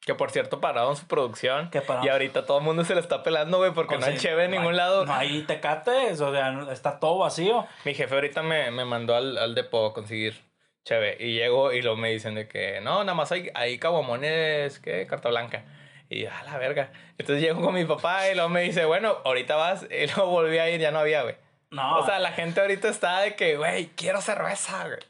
Que 0.00 0.14
por 0.16 0.32
cierto 0.32 0.60
pararon 0.60 0.96
su 0.96 1.06
producción. 1.06 1.70
que 1.70 1.80
para... 1.82 2.04
Y 2.04 2.08
ahorita 2.08 2.46
todo 2.46 2.58
el 2.58 2.64
mundo 2.64 2.84
se 2.84 2.94
la 2.96 3.00
está 3.00 3.22
pelando, 3.22 3.58
güey, 3.58 3.72
porque 3.72 3.94
o 3.94 3.98
no 4.00 4.06
hay 4.06 4.12
sea, 4.18 4.20
cheve 4.32 4.44
en 4.46 4.50
no 4.50 4.56
ningún 4.58 4.72
hay- 4.72 4.78
lado. 4.78 5.06
No 5.06 5.14
hay 5.14 5.42
tecates, 5.44 6.20
o 6.20 6.32
sea, 6.32 6.72
está 6.72 6.98
todo 6.98 7.18
vacío. 7.18 7.64
Mi 7.84 7.94
jefe 7.94 8.12
ahorita 8.14 8.42
me, 8.42 8.72
me 8.72 8.84
mandó 8.84 9.14
al, 9.14 9.38
al 9.38 9.54
depo 9.54 9.86
a 9.86 9.94
conseguir 9.94 10.42
cheve. 10.84 11.16
Y 11.18 11.34
llego 11.34 11.72
y 11.72 11.82
luego 11.82 11.96
me 11.96 12.10
dicen 12.10 12.34
de 12.34 12.46
que 12.48 12.80
no, 12.80 13.04
nada 13.04 13.14
más 13.14 13.32
hay, 13.32 13.50
hay 13.54 13.78
caguamones, 13.78 14.78
¿qué? 14.80 15.06
Carta 15.06 15.28
blanca. 15.28 15.64
Y 16.08 16.26
a 16.26 16.42
la 16.44 16.58
verga. 16.58 16.92
Entonces 17.18 17.42
llego 17.42 17.60
con 17.62 17.74
mi 17.74 17.84
papá 17.84 18.28
y 18.28 18.34
luego 18.34 18.48
me 18.50 18.60
dice, 18.60 18.84
bueno, 18.84 19.16
ahorita 19.24 19.56
vas. 19.56 19.86
Y 19.90 20.06
luego 20.06 20.26
volví 20.26 20.58
a 20.58 20.70
ir, 20.70 20.80
ya 20.80 20.90
no 20.90 21.00
había, 21.00 21.22
güey. 21.22 21.36
No, 21.70 21.98
O 21.98 22.06
sea, 22.06 22.20
la 22.20 22.30
gente 22.32 22.60
ahorita 22.60 22.88
está 22.88 23.20
de 23.20 23.34
que, 23.34 23.56
güey, 23.56 23.86
quiero 23.96 24.20
cerveza, 24.20 24.86
güey. 24.86 25.00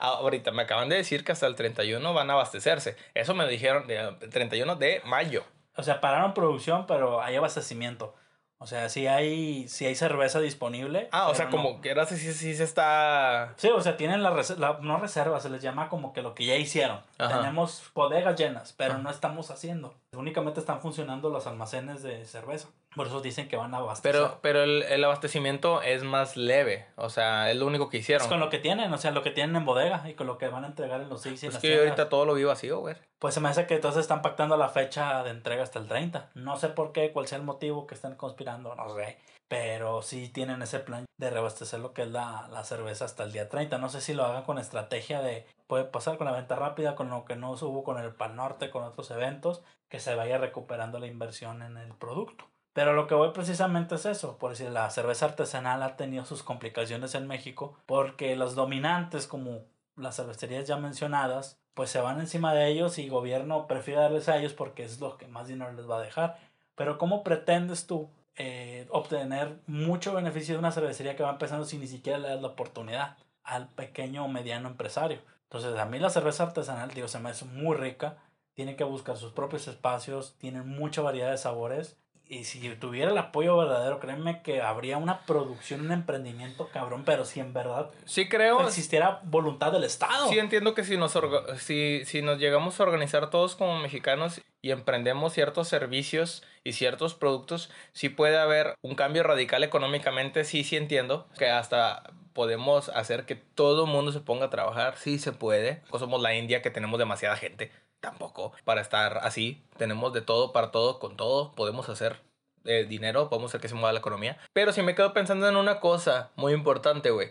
Ah, 0.00 0.18
Ahorita 0.18 0.50
me 0.50 0.62
acaban 0.62 0.88
de 0.88 0.96
decir 0.96 1.24
que 1.24 1.32
hasta 1.32 1.46
el 1.46 1.54
31 1.54 2.12
van 2.12 2.30
a 2.30 2.32
abastecerse. 2.32 2.96
Eso 3.14 3.34
me 3.34 3.46
dijeron 3.46 3.88
el 3.88 4.30
31 4.30 4.76
de 4.76 5.00
mayo. 5.04 5.44
O 5.76 5.82
sea, 5.82 6.00
pararon 6.00 6.34
producción, 6.34 6.86
pero 6.86 7.22
hay 7.22 7.36
abastecimiento. 7.36 8.16
O 8.60 8.66
sea, 8.66 8.88
sí 8.88 9.06
hay, 9.06 9.68
sí 9.68 9.86
hay 9.86 9.94
cerveza 9.94 10.40
disponible. 10.40 11.08
Ah, 11.12 11.28
o 11.28 11.34
sea, 11.34 11.44
no. 11.44 11.50
como 11.52 11.80
que 11.80 11.90
ahora 11.90 12.06
sí, 12.06 12.16
sí, 12.16 12.32
sí 12.32 12.56
se 12.56 12.64
está... 12.64 13.54
Sí, 13.56 13.68
o 13.68 13.80
sea, 13.80 13.96
tienen 13.96 14.22
la, 14.24 14.30
la- 14.58 14.78
no 14.82 14.98
reserva, 14.98 15.38
se 15.40 15.48
les 15.48 15.62
llama 15.62 15.88
como 15.88 16.12
que 16.12 16.22
lo 16.22 16.34
que 16.34 16.44
ya 16.44 16.56
hicieron. 16.56 17.00
Ajá. 17.18 17.36
Tenemos 17.40 17.84
bodegas 17.94 18.36
llenas, 18.38 18.74
pero 18.76 18.94
Ajá. 18.94 19.02
no 19.02 19.10
estamos 19.10 19.52
haciendo. 19.52 19.94
Únicamente 20.12 20.58
están 20.58 20.80
funcionando 20.80 21.30
los 21.30 21.46
almacenes 21.46 22.02
de 22.02 22.24
cerveza. 22.24 22.68
Por 22.96 23.06
eso 23.06 23.20
dicen 23.20 23.48
que 23.48 23.56
van 23.56 23.74
a 23.74 23.78
abastecer. 23.78 24.12
Pero, 24.12 24.38
pero 24.40 24.62
el, 24.62 24.82
el 24.82 25.04
abastecimiento 25.04 25.82
es 25.82 26.02
más 26.04 26.36
leve. 26.36 26.86
O 26.96 27.10
sea, 27.10 27.50
es 27.50 27.56
lo 27.56 27.66
único 27.66 27.88
que 27.88 27.98
hicieron. 27.98 28.22
es 28.24 28.28
con 28.28 28.40
lo 28.40 28.48
que 28.50 28.58
tienen, 28.58 28.92
o 28.92 28.98
sea, 28.98 29.10
lo 29.10 29.22
que 29.22 29.30
tienen 29.30 29.56
en 29.56 29.64
bodega 29.64 30.08
y 30.08 30.14
con 30.14 30.26
lo 30.26 30.38
que 30.38 30.48
van 30.48 30.64
a 30.64 30.68
entregar 30.68 31.00
en 31.00 31.08
los 31.08 31.20
six 31.22 31.42
y 31.42 31.46
en 31.46 31.48
Es 31.50 31.54
las 31.54 31.62
que 31.62 31.68
tiendas. 31.68 31.86
ahorita 31.90 32.08
todo 32.08 32.24
lo 32.24 32.34
vi 32.34 32.44
vacío, 32.44 32.80
güey. 32.80 32.96
Pues 33.18 33.34
se 33.34 33.40
me 33.40 33.48
hace 33.48 33.66
que 33.66 33.74
entonces 33.74 34.00
están 34.02 34.22
pactando 34.22 34.56
la 34.56 34.68
fecha 34.68 35.22
de 35.22 35.30
entrega 35.30 35.62
hasta 35.62 35.78
el 35.78 35.86
30. 35.86 36.30
No 36.34 36.56
sé 36.56 36.68
por 36.68 36.92
qué, 36.92 37.12
cuál 37.12 37.26
sea 37.26 37.38
el 37.38 37.44
motivo 37.44 37.86
que 37.86 37.94
están 37.94 38.14
conspirando, 38.16 38.74
no 38.74 38.94
sé. 38.94 39.18
Pero 39.48 40.02
sí 40.02 40.28
tienen 40.28 40.60
ese 40.62 40.78
plan 40.78 41.06
de 41.18 41.30
reabastecer 41.30 41.80
lo 41.80 41.94
que 41.94 42.02
es 42.02 42.08
la, 42.08 42.48
la 42.52 42.64
cerveza 42.64 43.06
hasta 43.06 43.22
el 43.24 43.32
día 43.32 43.48
30. 43.48 43.78
No 43.78 43.88
sé 43.88 44.00
si 44.02 44.12
lo 44.12 44.24
hagan 44.24 44.42
con 44.44 44.58
estrategia 44.58 45.22
de... 45.22 45.46
Puede 45.66 45.84
pasar 45.84 46.18
con 46.18 46.26
la 46.26 46.32
venta 46.34 46.54
rápida, 46.56 46.94
con 46.94 47.08
lo 47.10 47.24
que 47.24 47.34
no 47.36 47.52
hubo 47.52 47.82
con 47.82 47.98
el 47.98 48.14
Pal 48.14 48.36
Norte, 48.36 48.68
con 48.70 48.82
otros 48.84 49.10
eventos, 49.10 49.62
que 49.88 50.00
se 50.00 50.14
vaya 50.14 50.36
recuperando 50.38 50.98
la 50.98 51.06
inversión 51.06 51.62
en 51.62 51.76
el 51.78 51.94
producto. 51.94 52.44
Pero 52.78 52.92
lo 52.92 53.08
que 53.08 53.16
voy 53.16 53.30
precisamente 53.32 53.96
es 53.96 54.06
eso, 54.06 54.38
por 54.38 54.50
decir, 54.50 54.70
la 54.70 54.88
cerveza 54.90 55.26
artesanal 55.26 55.82
ha 55.82 55.96
tenido 55.96 56.24
sus 56.24 56.44
complicaciones 56.44 57.16
en 57.16 57.26
México, 57.26 57.76
porque 57.86 58.36
los 58.36 58.54
dominantes 58.54 59.26
como 59.26 59.64
las 59.96 60.14
cervecerías 60.14 60.68
ya 60.68 60.76
mencionadas, 60.76 61.58
pues 61.74 61.90
se 61.90 62.00
van 62.00 62.20
encima 62.20 62.54
de 62.54 62.68
ellos 62.68 62.98
y 62.98 63.08
gobierno 63.08 63.66
prefiere 63.66 64.02
darles 64.02 64.28
a 64.28 64.38
ellos 64.38 64.52
porque 64.52 64.84
es 64.84 65.00
lo 65.00 65.18
que 65.18 65.26
más 65.26 65.48
dinero 65.48 65.72
les 65.72 65.90
va 65.90 65.98
a 65.98 66.02
dejar. 66.02 66.38
Pero 66.76 66.98
¿cómo 66.98 67.24
pretendes 67.24 67.88
tú 67.88 68.10
eh, 68.36 68.86
obtener 68.90 69.58
mucho 69.66 70.14
beneficio 70.14 70.54
de 70.54 70.60
una 70.60 70.70
cervecería 70.70 71.16
que 71.16 71.24
va 71.24 71.30
empezando 71.30 71.64
si 71.64 71.78
ni 71.78 71.88
siquiera 71.88 72.20
le 72.20 72.28
das 72.28 72.40
la 72.40 72.46
oportunidad 72.46 73.16
al 73.42 73.66
pequeño 73.70 74.24
o 74.24 74.28
mediano 74.28 74.68
empresario? 74.68 75.18
Entonces 75.50 75.76
a 75.76 75.84
mí 75.84 75.98
la 75.98 76.10
cerveza 76.10 76.44
artesanal, 76.44 76.92
digo, 76.92 77.08
se 77.08 77.18
me 77.18 77.30
hace 77.30 77.44
muy 77.44 77.76
rica, 77.76 78.18
tiene 78.54 78.76
que 78.76 78.84
buscar 78.84 79.16
sus 79.16 79.32
propios 79.32 79.66
espacios, 79.66 80.36
tienen 80.38 80.68
mucha 80.68 81.02
variedad 81.02 81.32
de 81.32 81.38
sabores. 81.38 81.98
Y 82.30 82.44
si 82.44 82.68
tuviera 82.76 83.10
el 83.10 83.16
apoyo 83.16 83.56
verdadero, 83.56 84.00
créeme 84.00 84.42
que 84.42 84.60
habría 84.60 84.98
una 84.98 85.20
producción, 85.24 85.80
un 85.80 85.92
emprendimiento 85.92 86.68
cabrón, 86.68 87.04
pero 87.06 87.24
si 87.24 87.40
en 87.40 87.54
verdad 87.54 87.90
Sí 88.04 88.28
creo... 88.28 88.60
existiera 88.66 89.20
voluntad 89.24 89.72
del 89.72 89.84
Estado. 89.84 90.28
Sí 90.28 90.38
entiendo 90.38 90.74
que 90.74 90.84
si 90.84 90.98
nos, 90.98 91.16
orga- 91.16 91.56
si, 91.56 92.04
si 92.04 92.20
nos 92.20 92.38
llegamos 92.38 92.78
a 92.78 92.82
organizar 92.82 93.30
todos 93.30 93.56
como 93.56 93.78
mexicanos 93.78 94.42
y 94.60 94.72
emprendemos 94.72 95.32
ciertos 95.32 95.68
servicios 95.68 96.42
y 96.64 96.74
ciertos 96.74 97.14
productos, 97.14 97.70
sí 97.92 98.10
puede 98.10 98.36
haber 98.36 98.74
un 98.82 98.94
cambio 98.94 99.22
radical 99.22 99.64
económicamente, 99.64 100.44
sí, 100.44 100.64
sí 100.64 100.76
entiendo, 100.76 101.28
que 101.38 101.48
hasta 101.48 102.02
podemos 102.34 102.90
hacer 102.90 103.24
que 103.24 103.36
todo 103.36 103.86
el 103.86 103.90
mundo 103.90 104.12
se 104.12 104.20
ponga 104.20 104.46
a 104.46 104.50
trabajar, 104.50 104.96
sí 104.98 105.18
se 105.18 105.32
puede. 105.32 105.82
No 105.90 105.98
somos 105.98 106.20
la 106.20 106.34
India 106.34 106.60
que 106.60 106.70
tenemos 106.70 106.98
demasiada 106.98 107.36
gente, 107.36 107.72
tampoco, 108.00 108.52
para 108.64 108.80
estar 108.80 109.18
así, 109.22 109.62
tenemos 109.76 110.12
de 110.12 110.20
todo 110.20 110.52
para 110.52 110.70
todo, 110.70 110.98
con 110.98 111.16
todo, 111.16 111.52
podemos 111.52 111.88
hacer 111.88 112.20
eh, 112.64 112.84
dinero, 112.88 113.28
podemos 113.28 113.50
hacer 113.50 113.60
que 113.60 113.68
se 113.68 113.74
mueva 113.74 113.92
la 113.92 114.00
economía. 114.00 114.38
Pero 114.52 114.72
si 114.72 114.82
me 114.82 114.94
quedo 114.94 115.12
pensando 115.12 115.48
en 115.48 115.56
una 115.56 115.80
cosa 115.80 116.30
muy 116.36 116.52
importante, 116.52 117.10
güey. 117.10 117.30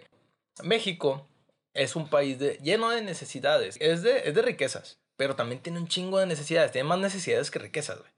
México 0.63 1.27
es 1.73 1.95
un 1.95 2.09
país 2.09 2.39
de, 2.39 2.57
lleno 2.63 2.89
de 2.89 3.01
necesidades. 3.01 3.77
Es 3.79 4.01
de, 4.01 4.27
es 4.27 4.33
de 4.33 4.41
riquezas, 4.41 4.99
pero 5.15 5.35
también 5.35 5.61
tiene 5.61 5.79
un 5.79 5.87
chingo 5.87 6.19
de 6.19 6.25
necesidades. 6.25 6.71
Tiene 6.71 6.87
más 6.87 6.99
necesidades 6.99 7.51
que 7.51 7.59
riquezas, 7.59 7.99
güey. 7.99 8.11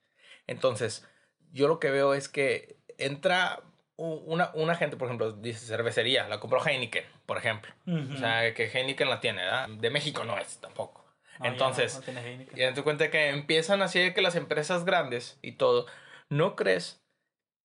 Entonces, 0.48 1.06
yo 1.52 1.68
lo 1.68 1.80
que 1.80 1.92
veo 1.92 2.14
es 2.14 2.30
que 2.30 2.78
entra 2.98 3.62
una, 3.98 4.52
una 4.54 4.76
gente, 4.76 4.96
por 4.96 5.08
ejemplo, 5.08 5.34
dice 5.34 5.66
cervecería, 5.66 6.28
la 6.30 6.40
compró 6.40 6.66
Heineken, 6.66 7.04
por 7.26 7.38
ejemplo. 7.38 7.74
O 7.86 8.18
sea, 8.18 8.54
que 8.54 8.70
Heineken 8.70 9.10
la 9.10 9.20
tiene, 9.20 9.44
¿verdad? 9.44 9.68
De 9.68 9.90
México 9.90 10.24
no 10.24 10.38
es 10.38 10.58
tampoco. 10.60 10.99
No, 11.40 11.46
ya 11.46 11.52
entonces, 11.52 12.02
no, 12.06 12.58
y 12.58 12.62
en 12.62 12.76
tu 12.76 12.84
cuenta 12.84 13.10
que 13.10 13.30
empiezan 13.30 13.82
así 13.82 14.00
de 14.00 14.14
que 14.14 14.22
las 14.22 14.36
empresas 14.36 14.86
grandes 14.86 15.40
y 15.42 15.54
todo, 15.54 15.86
¿no 16.30 16.56
crees 16.56 17.02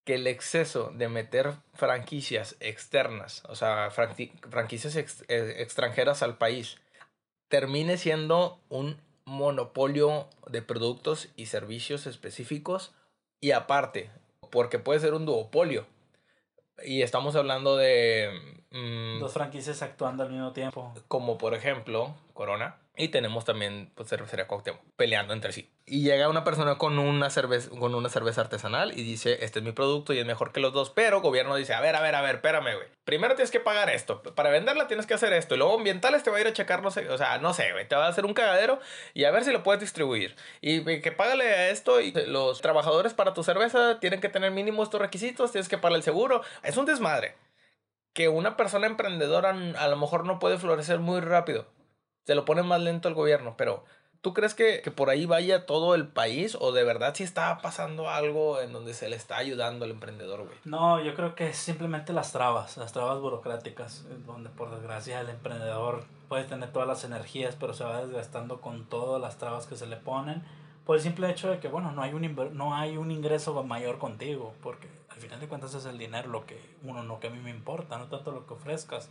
que 0.04 0.14
el 0.14 0.26
exceso 0.26 0.92
de 0.94 1.08
meter 1.08 1.54
franquicias 1.72 2.56
externas, 2.60 3.42
o 3.48 3.56
sea, 3.56 3.90
franquicias 3.90 4.96
eh, 4.96 5.54
extranjeras 5.58 6.22
al 6.22 6.36
país, 6.36 6.78
termine 7.48 7.96
siendo 7.96 8.60
un 8.68 9.00
monopolio 9.24 10.28
de 10.46 10.60
productos 10.62 11.30
y 11.36 11.46
servicios 11.46 12.06
específicos 12.06 12.94
y 13.40 13.52
aparte, 13.52 14.10
porque 14.50 14.78
puede 14.78 15.00
ser 15.00 15.14
un 15.14 15.26
duopolio. 15.26 15.86
Y 16.84 17.02
estamos 17.02 17.36
hablando 17.36 17.76
de... 17.76 18.30
Mm, 18.70 19.20
Dos 19.20 19.32
franquicias 19.32 19.80
actuando 19.82 20.24
al 20.24 20.30
mismo 20.30 20.52
tiempo. 20.52 20.92
Como 21.08 21.38
por 21.38 21.54
ejemplo, 21.54 22.14
Corona, 22.34 22.76
y 22.96 23.08
tenemos 23.08 23.44
también 23.44 23.90
pues, 23.96 24.08
cervecería 24.08 24.46
Cuauhtémoc 24.46 24.80
peleando 24.96 25.34
entre 25.34 25.52
sí. 25.52 25.68
Y 25.84 26.02
llega 26.02 26.28
una 26.28 26.44
persona 26.44 26.78
con 26.78 26.98
una, 26.98 27.28
cerveza, 27.28 27.68
con 27.70 27.94
una 27.94 28.08
cerveza 28.08 28.40
artesanal 28.40 28.96
y 28.96 29.02
dice, 29.02 29.44
este 29.44 29.58
es 29.58 29.64
mi 29.64 29.72
producto 29.72 30.12
y 30.12 30.18
es 30.18 30.26
mejor 30.26 30.52
que 30.52 30.60
los 30.60 30.72
dos. 30.72 30.90
Pero 30.90 31.20
gobierno 31.20 31.56
dice, 31.56 31.74
a 31.74 31.80
ver, 31.80 31.96
a 31.96 32.00
ver, 32.00 32.14
a 32.14 32.22
ver, 32.22 32.36
espérame, 32.36 32.76
güey. 32.76 32.88
Primero 33.04 33.34
tienes 33.34 33.50
que 33.50 33.58
pagar 33.58 33.90
esto. 33.90 34.22
Para 34.22 34.50
venderla 34.50 34.86
tienes 34.86 35.06
que 35.06 35.14
hacer 35.14 35.32
esto. 35.32 35.54
Y 35.54 35.58
luego 35.58 35.74
ambientales 35.74 36.22
te 36.22 36.30
va 36.30 36.38
a 36.38 36.40
ir 36.40 36.46
a 36.46 36.52
checar, 36.52 36.82
no 36.82 36.90
sé, 36.92 37.08
o 37.10 37.18
sea, 37.18 37.38
no 37.38 37.52
sé, 37.52 37.72
güey. 37.72 37.86
Te 37.88 37.96
va 37.96 38.06
a 38.06 38.08
hacer 38.08 38.24
un 38.24 38.32
cagadero 38.32 38.78
y 39.12 39.24
a 39.24 39.32
ver 39.32 39.44
si 39.44 39.50
lo 39.50 39.64
puedes 39.64 39.80
distribuir. 39.80 40.36
Y 40.60 40.84
que 41.00 41.12
págale 41.12 41.44
a 41.44 41.70
esto 41.70 42.00
y 42.00 42.12
los 42.12 42.60
trabajadores 42.60 43.12
para 43.12 43.34
tu 43.34 43.42
cerveza 43.42 43.98
tienen 43.98 44.20
que 44.20 44.28
tener 44.28 44.52
mínimo 44.52 44.84
estos 44.84 45.00
requisitos, 45.00 45.50
tienes 45.50 45.68
que 45.68 45.78
pagar 45.78 45.96
el 45.96 46.02
seguro. 46.04 46.42
Es 46.62 46.76
un 46.76 46.86
desmadre. 46.86 47.34
Que 48.14 48.28
una 48.28 48.56
persona 48.56 48.86
emprendedora 48.86 49.50
a 49.50 49.88
lo 49.88 49.96
mejor 49.96 50.24
no 50.24 50.38
puede 50.38 50.58
florecer 50.58 51.00
muy 51.00 51.20
rápido 51.20 51.66
se 52.24 52.34
lo 52.34 52.44
pone 52.44 52.62
más 52.62 52.80
lento 52.80 53.08
el 53.08 53.14
gobierno, 53.14 53.54
pero 53.56 53.84
¿tú 54.20 54.34
crees 54.34 54.54
que, 54.54 54.80
por 54.94 55.10
ahí 55.10 55.26
vaya 55.26 55.66
todo 55.66 55.94
el 55.94 56.08
país 56.08 56.56
o 56.60 56.72
de 56.72 56.84
verdad 56.84 57.14
sí 57.14 57.24
está 57.24 57.58
pasando 57.58 58.08
algo 58.08 58.60
en 58.60 58.72
donde 58.72 58.94
se 58.94 59.08
le 59.08 59.16
está 59.16 59.36
ayudando 59.36 59.84
al 59.84 59.90
emprendedor, 59.90 60.44
güey? 60.44 60.56
No, 60.64 61.02
yo 61.02 61.14
creo 61.14 61.34
que 61.34 61.48
es 61.48 61.56
simplemente 61.56 62.12
las 62.12 62.32
trabas, 62.32 62.76
las 62.76 62.92
trabas 62.92 63.20
burocráticas, 63.20 64.04
donde 64.26 64.50
por 64.50 64.70
desgracia 64.70 65.20
el 65.20 65.28
emprendedor 65.28 66.04
puede 66.28 66.44
tener 66.44 66.72
todas 66.72 66.88
las 66.88 67.04
energías, 67.04 67.56
pero 67.58 67.74
se 67.74 67.84
va 67.84 68.04
desgastando 68.04 68.60
con 68.60 68.84
todas 68.86 69.20
las 69.20 69.38
trabas 69.38 69.66
que 69.66 69.76
se 69.76 69.86
le 69.86 69.96
ponen 69.96 70.42
por 70.84 70.96
el 70.96 71.02
simple 71.02 71.30
hecho 71.30 71.50
de 71.50 71.58
que, 71.58 71.68
bueno, 71.68 71.92
no 71.92 72.02
hay 72.02 72.12
un, 72.12 72.52
no 72.52 72.74
hay 72.74 72.96
un 72.96 73.10
ingreso 73.10 73.62
mayor 73.64 73.98
contigo, 73.98 74.54
porque 74.62 74.88
al 75.08 75.18
final 75.18 75.40
de 75.40 75.48
cuentas 75.48 75.74
es 75.74 75.86
el 75.86 75.98
dinero 75.98 76.28
lo 76.28 76.44
que 76.44 76.60
uno, 76.82 77.02
no 77.02 77.20
que 77.20 77.28
a 77.28 77.30
mí 77.30 77.38
me 77.38 77.50
importa, 77.50 77.96
no 77.98 78.06
tanto 78.08 78.32
lo 78.32 78.46
que 78.46 78.54
ofrezcas. 78.54 79.08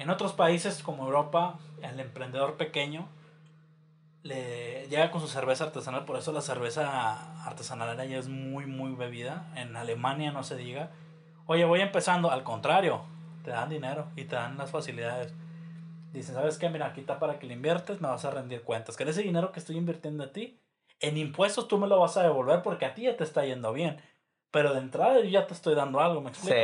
En 0.00 0.08
otros 0.08 0.32
países 0.32 0.82
como 0.82 1.04
Europa, 1.04 1.58
el 1.82 2.00
emprendedor 2.00 2.56
pequeño 2.56 3.06
le 4.22 4.88
llega 4.88 5.10
con 5.10 5.20
su 5.20 5.28
cerveza 5.28 5.64
artesanal, 5.64 6.06
por 6.06 6.16
eso 6.16 6.32
la 6.32 6.40
cerveza 6.40 7.44
artesanal 7.44 8.08
ya 8.08 8.16
es 8.16 8.26
muy, 8.26 8.64
muy 8.64 8.94
bebida. 8.94 9.52
En 9.56 9.76
Alemania 9.76 10.32
no 10.32 10.42
se 10.42 10.56
diga. 10.56 10.88
Oye, 11.44 11.66
voy 11.66 11.82
empezando. 11.82 12.30
Al 12.30 12.44
contrario, 12.44 13.02
te 13.44 13.50
dan 13.50 13.68
dinero 13.68 14.06
y 14.16 14.24
te 14.24 14.36
dan 14.36 14.56
las 14.56 14.70
facilidades. 14.70 15.34
Dicen, 16.14 16.34
¿sabes 16.34 16.56
qué? 16.56 16.70
Mira, 16.70 16.86
aquí 16.86 17.00
está 17.00 17.18
para 17.18 17.38
que 17.38 17.46
le 17.46 17.52
inviertes, 17.52 18.00
me 18.00 18.08
vas 18.08 18.24
a 18.24 18.30
rendir 18.30 18.62
cuentas. 18.62 18.96
Que 18.96 19.04
ese 19.04 19.22
dinero 19.22 19.52
que 19.52 19.60
estoy 19.60 19.76
invirtiendo 19.76 20.24
a 20.24 20.32
ti, 20.32 20.58
en 21.00 21.18
impuestos 21.18 21.68
tú 21.68 21.76
me 21.76 21.86
lo 21.86 22.00
vas 22.00 22.16
a 22.16 22.22
devolver 22.22 22.62
porque 22.62 22.86
a 22.86 22.94
ti 22.94 23.02
ya 23.02 23.18
te 23.18 23.24
está 23.24 23.44
yendo 23.44 23.70
bien. 23.74 24.00
Pero 24.50 24.72
de 24.72 24.80
entrada 24.80 25.20
yo 25.20 25.28
ya 25.28 25.46
te 25.46 25.52
estoy 25.52 25.74
dando 25.74 26.00
algo, 26.00 26.22
¿me 26.22 26.30
explico? 26.30 26.56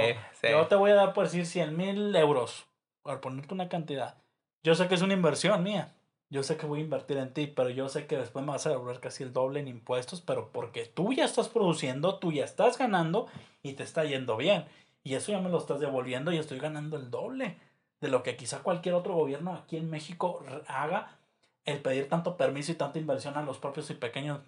Yo 0.42 0.66
te 0.68 0.74
voy 0.74 0.92
a 0.92 0.94
dar, 0.94 1.12
por 1.12 1.24
decir, 1.24 1.44
100 1.44 1.76
mil 1.76 2.16
euros 2.16 2.66
al 3.09 3.20
ponerte 3.20 3.55
una 3.55 3.69
cantidad, 3.69 4.16
yo 4.62 4.74
sé 4.74 4.89
que 4.89 4.95
es 4.95 5.03
una 5.03 5.15
inversión 5.15 5.62
mía. 5.62 5.93
Yo 6.28 6.43
sé 6.43 6.57
que 6.57 6.66
voy 6.66 6.81
a 6.81 6.83
invertir 6.83 7.19
en 7.19 7.33
ti, 7.33 7.47
pero 7.47 7.70
yo 7.70 7.89
sé 7.89 8.09
que 8.09 8.16
después 8.16 8.45
me 8.45 8.51
vas 8.51 8.66
a 8.66 8.70
devolver 8.70 8.99
casi 8.99 9.23
el 9.23 9.33
doble 9.33 9.61
en 9.61 9.69
impuestos, 9.69 10.20
pero 10.20 10.51
porque 10.51 10.85
tú 10.85 11.12
ya 11.12 11.24
estás 11.24 11.49
produciendo, 11.49 12.19
tú 12.19 12.33
ya 12.33 12.45
estás 12.45 12.78
ganando 12.78 13.28
y 13.62 13.74
te 13.74 13.85
está 13.85 14.05
yendo 14.05 14.37
bien. 14.37 14.65
Y 15.05 15.15
eso 15.15 15.31
ya 15.31 15.41
me 15.41 15.51
lo 15.51 15.59
estás 15.59 15.78
devolviendo 15.78 16.33
y 16.33 16.39
estoy 16.39 16.59
ganando 16.59 16.97
el 16.97 17.12
doble 17.12 17.57
de 18.01 18.09
lo 18.09 18.24
que 18.24 18.37
quizá 18.37 18.65
cualquier 18.65 18.97
otro 18.97 19.15
gobierno 19.15 19.55
aquí 19.55 19.77
en 19.77 19.89
México 19.89 20.45
haga 20.66 21.16
el 21.65 21.81
pedir 21.81 22.09
tanto 22.09 22.37
permiso 22.37 22.73
y 22.73 22.74
tanta 22.74 22.99
inversión 22.99 23.37
a 23.37 23.43
los 23.43 23.59
propios 23.59 23.89
y 23.91 23.95
pequeños, 23.95 24.41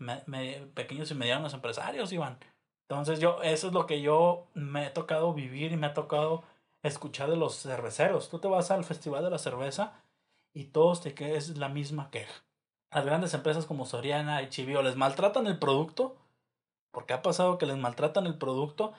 pequeños 0.74 1.10
y 1.12 1.14
medianos 1.14 1.54
empresarios, 1.54 2.12
Iván. 2.12 2.38
Entonces 2.88 3.20
yo, 3.20 3.40
eso 3.42 3.68
es 3.68 3.72
lo 3.72 3.86
que 3.86 4.00
yo 4.00 4.46
me 4.54 4.86
he 4.86 4.90
tocado 4.90 5.32
vivir 5.32 5.70
y 5.70 5.76
me 5.76 5.86
ha 5.86 5.94
tocado 5.94 6.42
escuchar 6.82 7.30
de 7.30 7.36
los 7.36 7.60
cerveceros. 7.62 8.28
Tú 8.28 8.38
te 8.38 8.48
vas 8.48 8.70
al 8.70 8.84
Festival 8.84 9.24
de 9.24 9.30
la 9.30 9.38
Cerveza 9.38 9.92
y 10.52 10.64
todos 10.64 11.00
te 11.00 11.14
quedan, 11.14 11.36
es 11.36 11.56
la 11.58 11.68
misma 11.68 12.10
queja. 12.10 12.44
Las 12.90 13.04
grandes 13.04 13.34
empresas 13.34 13.66
como 13.66 13.86
Soriana 13.86 14.42
y 14.42 14.48
Chivio 14.48 14.82
les 14.82 14.96
maltratan 14.96 15.46
el 15.46 15.58
producto, 15.58 16.16
porque 16.90 17.12
ha 17.12 17.22
pasado 17.22 17.58
que 17.58 17.66
les 17.66 17.76
maltratan 17.76 18.26
el 18.26 18.38
producto 18.38 18.94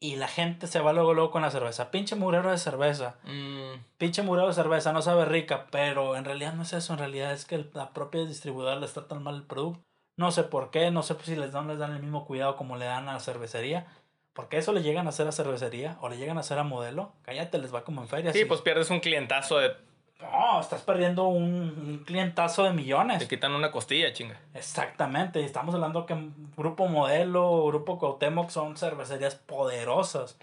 y 0.00 0.16
la 0.16 0.28
gente 0.28 0.66
se 0.66 0.80
va 0.80 0.92
luego 0.92 1.14
luego 1.14 1.30
con 1.30 1.42
la 1.42 1.50
cerveza. 1.50 1.90
Pinche 1.90 2.16
murero 2.16 2.50
de 2.50 2.58
cerveza. 2.58 3.16
Mm. 3.24 3.80
Pinche 3.98 4.22
murero 4.22 4.48
de 4.48 4.54
cerveza, 4.54 4.92
no 4.92 5.02
sabe 5.02 5.24
rica, 5.24 5.66
pero 5.70 6.16
en 6.16 6.24
realidad 6.24 6.54
no 6.54 6.62
es 6.62 6.72
eso, 6.72 6.92
en 6.94 6.98
realidad 6.98 7.32
es 7.32 7.44
que 7.44 7.66
la 7.74 7.90
propia 7.90 8.24
distribuidora 8.24 8.76
les 8.76 8.92
trata 8.92 9.14
mal 9.16 9.36
el 9.36 9.42
producto. 9.44 9.82
No 10.16 10.30
sé 10.30 10.44
por 10.44 10.70
qué, 10.70 10.90
no 10.90 11.02
sé 11.02 11.16
si 11.22 11.36
les 11.36 11.52
dan, 11.52 11.68
les 11.68 11.78
dan 11.78 11.92
el 11.92 12.02
mismo 12.02 12.24
cuidado 12.24 12.56
como 12.56 12.76
le 12.76 12.84
dan 12.84 13.08
a 13.08 13.14
la 13.14 13.20
cervecería 13.20 13.86
porque 14.34 14.58
eso 14.58 14.72
le 14.72 14.82
llegan 14.82 15.06
a 15.06 15.10
hacer 15.10 15.28
a 15.28 15.32
cervecería 15.32 15.96
o 16.00 16.08
le 16.08 16.16
llegan 16.16 16.36
a 16.36 16.40
hacer 16.40 16.58
a 16.58 16.64
modelo. 16.64 17.12
Cállate, 17.22 17.58
les 17.58 17.72
va 17.72 17.84
como 17.84 18.02
en 18.02 18.08
feria. 18.08 18.32
Sí, 18.32 18.44
pues 18.44 18.60
pierdes 18.60 18.90
un 18.90 19.00
clientazo 19.00 19.58
de. 19.58 19.72
No, 20.20 20.60
estás 20.60 20.82
perdiendo 20.82 21.28
un, 21.28 22.02
clientazo 22.04 22.64
de 22.64 22.72
millones. 22.72 23.20
Te 23.20 23.28
quitan 23.28 23.52
una 23.52 23.70
costilla, 23.70 24.12
chinga. 24.12 24.40
Exactamente. 24.54 25.44
Estamos 25.44 25.74
hablando 25.74 26.04
que 26.04 26.16
Grupo 26.56 26.88
Modelo, 26.88 27.66
Grupo 27.66 27.98
Cuauhtémoc 27.98 28.50
son 28.50 28.76
cervecerías 28.76 29.36
poderosas. 29.36 30.38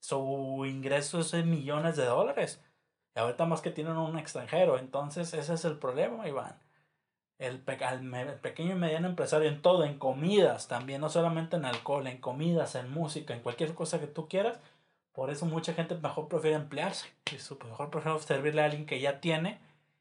Su 0.00 0.64
ingreso 0.66 1.20
es 1.20 1.30
de 1.32 1.42
millones 1.42 1.96
de 1.96 2.04
dólares. 2.04 2.62
Y 3.14 3.20
ahorita 3.20 3.44
más 3.44 3.60
que 3.60 3.70
tienen 3.70 3.96
un 3.96 4.18
extranjero. 4.18 4.78
Entonces, 4.78 5.34
ese 5.34 5.54
es 5.54 5.64
el 5.64 5.78
problema, 5.78 6.26
Iván 6.26 6.63
el, 7.38 7.60
pequeño 7.60 8.72
y 8.72 8.78
mediano 8.78 9.08
empresario 9.08 9.48
en 9.48 9.60
todo, 9.62 9.84
en 9.84 9.98
comidas 9.98 10.68
también, 10.68 11.00
no 11.00 11.08
solamente 11.08 11.56
en 11.56 11.64
alcohol, 11.64 12.06
en 12.06 12.18
comidas, 12.18 12.74
en 12.74 12.90
música, 12.90 13.34
en 13.34 13.40
cualquier 13.40 13.74
cosa 13.74 14.00
que 14.00 14.06
tú 14.06 14.28
quieras. 14.28 14.60
Por 15.12 15.30
eso 15.30 15.46
mucha 15.46 15.74
gente 15.74 15.94
mejor 15.96 16.28
prefiere 16.28 16.56
emplearse 16.56 17.08
y 17.32 17.38
su 17.38 17.56
mejor 17.58 17.90
prefiere 17.90 18.18
servirle 18.20 18.62
a 18.62 18.64
alguien 18.66 18.86
que 18.86 19.00
ya 19.00 19.20
tiene 19.20 19.60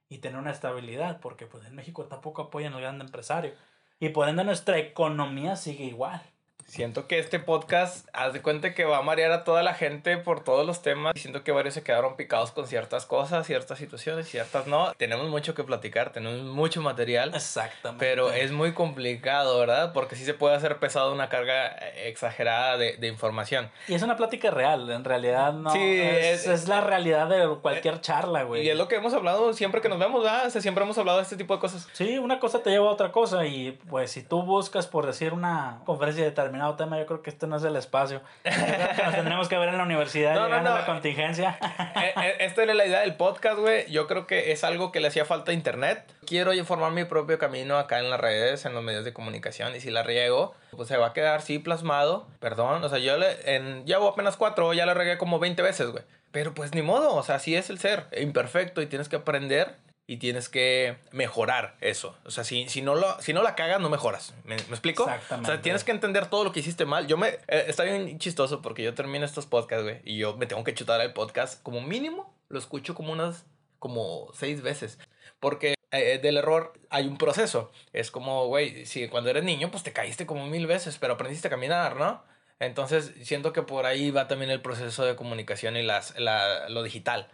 y 0.10 0.20
tener 0.20 0.40
una 0.40 0.52
estabilidad, 0.52 1.20
porque 1.20 1.46
pues 1.46 1.66
en 1.66 1.76
México 1.76 2.06
tampoco 2.06 2.44
apoyan 2.44 2.74
al 2.74 2.82
grande 2.82 3.06
empresario. 3.06 3.54
Y 4.00 4.10
por 4.10 4.28
ende 4.28 4.44
nuestra 4.44 4.78
economía 4.78 5.56
sigue 5.56 5.86
igual. 5.86 6.22
Siento 6.68 7.08
que 7.08 7.20
este 7.20 7.40
podcast, 7.40 8.08
haz 8.14 8.34
de 8.34 8.42
cuenta 8.42 8.74
que 8.74 8.84
va 8.86 8.98
a 8.98 9.02
marear 9.02 9.32
a 9.32 9.44
toda 9.44 9.62
la 9.62 9.74
gente 9.74 10.18
por 10.18 10.44
todos 10.44 10.66
los 10.66 10.82
temas. 10.82 11.14
Siento 11.16 11.44
que 11.44 11.52
varios 11.52 11.76
se 11.76 11.84
quedaron 11.84 12.16
picados 12.16 12.52
con 12.52 12.68
ciertas 12.68 13.06
cosas, 13.06 13.46
ciertas 13.46 13.78
situaciones, 13.78 14.28
ciertas 14.28 14.66
no. 14.66 14.94
Tenemos 14.96 15.30
mucho 15.30 15.54
que 15.54 15.64
platicar, 15.64 16.12
tenemos 16.12 16.42
mucho 16.42 16.82
material. 16.82 17.32
Exactamente. 17.36 18.04
Pero 18.04 18.32
es 18.32 18.52
muy 18.52 18.74
complicado, 18.74 19.60
¿verdad? 19.60 19.94
Porque 19.94 20.16
sí 20.16 20.26
se 20.26 20.34
puede 20.34 20.56
hacer 20.56 20.78
pesado 20.78 21.14
una 21.14 21.30
carga 21.30 21.68
exagerada 21.68 22.78
de, 22.78 22.98
de 22.98 23.08
información. 23.08 23.70
Y 23.88 23.94
es 23.94 24.02
una 24.02 24.18
plática 24.18 24.50
real, 24.50 24.90
en 24.90 25.04
realidad 25.04 25.54
no. 25.54 25.72
Sí, 25.72 25.80
es, 25.80 26.48
es, 26.48 26.68
la 26.68 26.82
realidad 26.82 27.30
de 27.30 27.56
cualquier 27.62 28.02
charla, 28.02 28.44
güey. 28.44 28.66
Y 28.66 28.70
es 28.70 28.78
lo 28.78 28.88
que 28.88 28.96
hemos 28.96 29.14
hablado 29.14 29.54
siempre 29.54 29.82
que 29.82 29.90
nos 29.90 30.00
vemos, 30.00 30.24
¿verdad? 30.24 30.48
O 30.48 30.50
sea, 30.50 30.62
siempre 30.62 30.84
hemos 30.84 30.98
hablado 30.98 31.20
de 31.20 31.24
este 31.24 31.38
tipo 31.38 31.54
de 31.54 31.60
cosas. 31.60 31.88
Sí, 31.94 32.18
una 32.18 32.40
cosa 32.40 32.64
te 32.64 32.70
lleva 32.70 32.88
a 32.88 32.92
otra 32.92 33.12
cosa. 33.12 33.46
Y 33.46 33.74
pues 33.90 34.12
si 34.12 34.24
tú 34.24 34.44
buscas, 34.44 34.88
por 34.88 35.06
decir, 35.06 35.34
una 35.34 35.82
conferencia 35.86 36.24
determinada, 36.54 36.78
tema, 36.78 37.00
yo 37.00 37.06
creo 37.06 37.22
que 37.22 37.30
este 37.30 37.48
no 37.48 37.58
es 37.58 37.64
el 37.64 37.76
espacio. 37.76 38.22
nos 38.44 39.16
tendremos 39.16 39.48
que 39.48 39.58
ver 39.58 39.70
en 39.70 39.78
la 39.78 39.84
universidad 39.84 40.36
no, 40.36 40.46
llegando 40.46 40.74
la 40.74 40.86
contingencia. 40.86 41.58
Eh, 41.96 42.14
eh, 42.18 42.36
esta 42.40 42.64
era 42.64 42.74
la 42.74 42.86
idea 42.86 43.02
del 43.02 43.16
podcast, 43.16 43.60
güey. 43.60 43.90
Yo 43.90 44.08
creo 44.08 44.26
que 44.26 44.52
es 44.52 44.64
algo 44.64 44.92
que 44.92 45.00
le 45.00 45.08
hacía 45.08 45.26
falta 45.26 45.52
a 45.52 45.54
internet. 45.54 46.04
Quiero 46.26 46.52
formar 46.66 46.92
mi 46.92 47.06
propio 47.06 47.38
camino 47.38 47.78
acá 47.78 48.00
en 48.00 48.10
las 48.10 48.20
redes, 48.20 48.66
en 48.66 48.74
los 48.74 48.84
medios 48.84 49.06
de 49.06 49.14
comunicación. 49.14 49.76
Y 49.76 49.80
si 49.80 49.90
la 49.90 50.04
riego, 50.04 50.54
pues 50.72 50.88
se 50.88 50.98
va 50.98 51.08
a 51.08 51.14
quedar 51.14 51.42
sí 51.42 51.60
plasmado. 51.60 52.28
Perdón, 52.40 52.84
o 52.84 52.90
sea, 52.90 53.00
yo 53.00 53.18
le, 53.18 53.56
en, 53.56 53.86
llevo 53.86 54.10
apenas 54.10 54.38
cuatro, 54.38 54.74
ya 54.74 54.86
la 54.86 54.94
regué 54.94 55.18
como 55.18 55.40
20 55.40 55.62
veces, 55.62 55.92
güey. 55.92 56.04
Pero 56.32 56.54
pues 56.54 56.74
ni 56.74 56.82
modo, 56.82 57.16
o 57.16 57.24
sea, 57.24 57.36
así 57.36 57.56
es 57.56 57.70
el 57.70 57.80
ser, 57.80 58.06
imperfecto 58.18 58.82
y 58.82 58.88
tienes 58.88 59.08
que 59.08 59.18
aprender 59.18 59.76
y 60.06 60.18
tienes 60.18 60.50
que 60.50 60.98
mejorar 61.12 61.78
eso. 61.80 62.18
O 62.26 62.32
sea, 62.32 62.44
si, 62.44 62.68
si, 62.68 62.82
no, 62.82 62.96
lo, 62.96 63.20
si 63.22 63.34
no 63.34 63.42
la 63.42 63.56
cagas, 63.56 63.80
no 63.80 63.90
mejoras. 63.90 64.34
¿Me, 64.44 64.56
explico? 64.56 65.04
Exactamente. 65.04 65.50
O 65.50 65.54
sea, 65.54 65.62
tienes 65.62 65.84
que 65.84 65.92
entender 65.92 66.28
todo 66.28 66.44
lo 66.44 66.52
que 66.52 66.60
hiciste 66.60 66.86
mal. 66.86 67.08
Yo 67.08 67.18
me... 67.18 67.30
Eh, 67.48 67.66
está 67.68 67.84
bien 67.84 68.20
chistoso 68.20 68.62
porque 68.62 68.84
yo 68.84 68.94
termino 68.94 69.26
estos 69.26 69.46
podcasts, 69.46 69.84
güey, 69.84 70.02
y 70.04 70.18
yo 70.18 70.36
me 70.36 70.46
tengo 70.46 70.64
que 70.64 70.74
chutar 70.74 71.00
el 71.02 71.14
podcast 71.14 71.62
como 71.64 71.82
mínimo. 71.82 72.36
Lo 72.50 72.60
escucho 72.60 72.96
como 72.96 73.14
unas... 73.14 73.46
como 73.80 74.30
seis 74.34 74.62
veces. 74.62 75.00
Porque 75.40 75.76
eh, 75.92 76.20
del 76.22 76.38
error 76.38 76.74
hay 76.90 77.08
un 77.08 77.18
proceso. 77.18 77.72
Es 77.94 78.12
como, 78.12 78.48
güey, 78.48 78.86
si 78.86 79.08
cuando 79.08 79.30
eres 79.30 79.44
niño, 79.44 79.72
pues 79.72 79.84
te 79.84 79.94
caíste 79.94 80.26
como 80.26 80.46
mil 80.48 80.68
veces, 80.68 80.98
pero 80.98 81.14
aprendiste 81.14 81.48
a 81.48 81.52
caminar, 81.52 81.96
¿no? 81.96 82.24
Entonces, 82.60 83.14
siento 83.24 83.54
que 83.54 83.62
por 83.62 83.86
ahí 83.86 84.12
va 84.12 84.28
también 84.28 84.52
el 84.52 84.62
proceso 84.62 85.06
de 85.06 85.16
comunicación 85.16 85.78
y 85.78 85.84
las, 85.84 86.18
la, 86.20 86.70
lo 86.70 86.84
digital. 86.84 87.30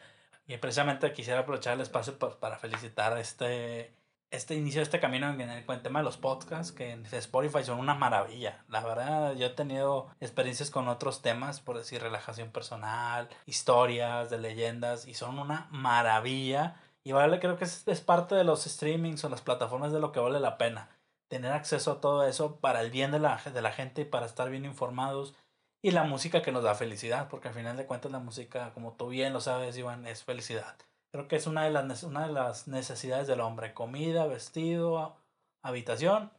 Y 0.50 0.58
precisamente 0.58 1.14
quisiera 1.14 1.42
aprovechar 1.42 1.76
el 1.76 1.82
espacio 1.82 2.18
para 2.18 2.58
felicitar 2.58 3.18
este 3.18 3.94
este 4.32 4.56
inicio 4.56 4.80
de 4.80 4.84
este 4.84 5.00
camino 5.00 5.30
en 5.30 5.42
el, 5.42 5.82
tema 5.82 6.00
de 6.00 6.06
los 6.06 6.18
podcasts, 6.18 6.72
que 6.72 6.92
en 6.92 7.06
Spotify 7.06 7.64
son 7.64 7.80
una 7.80 7.96
maravilla. 7.96 8.64
La 8.68 8.84
verdad, 8.84 9.36
yo 9.36 9.48
he 9.48 9.52
tenido 9.52 10.08
experiencias 10.20 10.70
con 10.70 10.88
otros 10.88 11.22
temas, 11.22 11.62
por 11.62 11.78
decir 11.78 12.02
relajación 12.02 12.52
personal, 12.52 13.28
historias 13.48 14.30
de 14.30 14.38
leyendas, 14.38 15.08
y 15.08 15.16
son 15.16 15.40
una 15.40 15.68
maravilla. 15.72 16.76
Y 17.04 17.12
vale, 17.12 17.40
creo 17.40 17.58
que 17.58 17.66
es, 17.66 17.88
es 17.88 18.02
parte 18.02 18.36
de 18.36 18.44
los 18.44 18.64
streamings 18.64 19.24
o 19.24 19.30
las 19.30 19.42
plataformas 19.42 19.92
de 19.92 20.00
lo 20.00 20.12
que 20.12 20.20
vale 20.20 20.40
la 20.40 20.58
pena. 20.58 20.90
Tener 21.28 21.52
acceso 21.52 21.94
a 21.94 22.02
todo 22.02 22.26
eso 22.26 22.58
para 22.58 22.82
el 22.82 22.92
bien 22.92 23.12
de 23.12 23.20
la, 23.20 23.38
de 23.38 23.62
la 23.62 23.72
gente 23.72 24.02
y 24.02 24.06
para 24.06 24.26
estar 24.28 24.50
bien 24.50 24.66
informados. 24.66 25.34
Y 25.82 25.92
la 25.92 26.04
música 26.04 26.42
que 26.42 26.52
nos 26.52 26.64
da 26.64 26.76
felicidad, 26.76 27.30
porque 27.30 27.48
al 27.48 27.54
final 27.54 27.78
de 27.78 27.86
cuentas 27.86 28.12
la 28.12 28.20
música, 28.20 28.74
como 28.74 28.94
tú 28.94 29.08
bien 29.08 29.32
lo 29.32 29.40
sabes, 29.40 29.78
Iván, 29.78 30.06
es 30.06 30.24
felicidad. 30.24 30.76
Creo 31.12 31.28
que 31.28 31.38
es 31.38 31.48
una 31.48 31.64
de 31.64 31.72
las, 31.72 32.04
una 32.04 32.28
de 32.28 32.34
las 32.34 32.68
necesidades 32.68 33.28
del 33.28 33.40
hombre. 33.40 33.74
Comida, 33.74 34.28
vestido, 34.28 35.16
habitación 35.62 36.32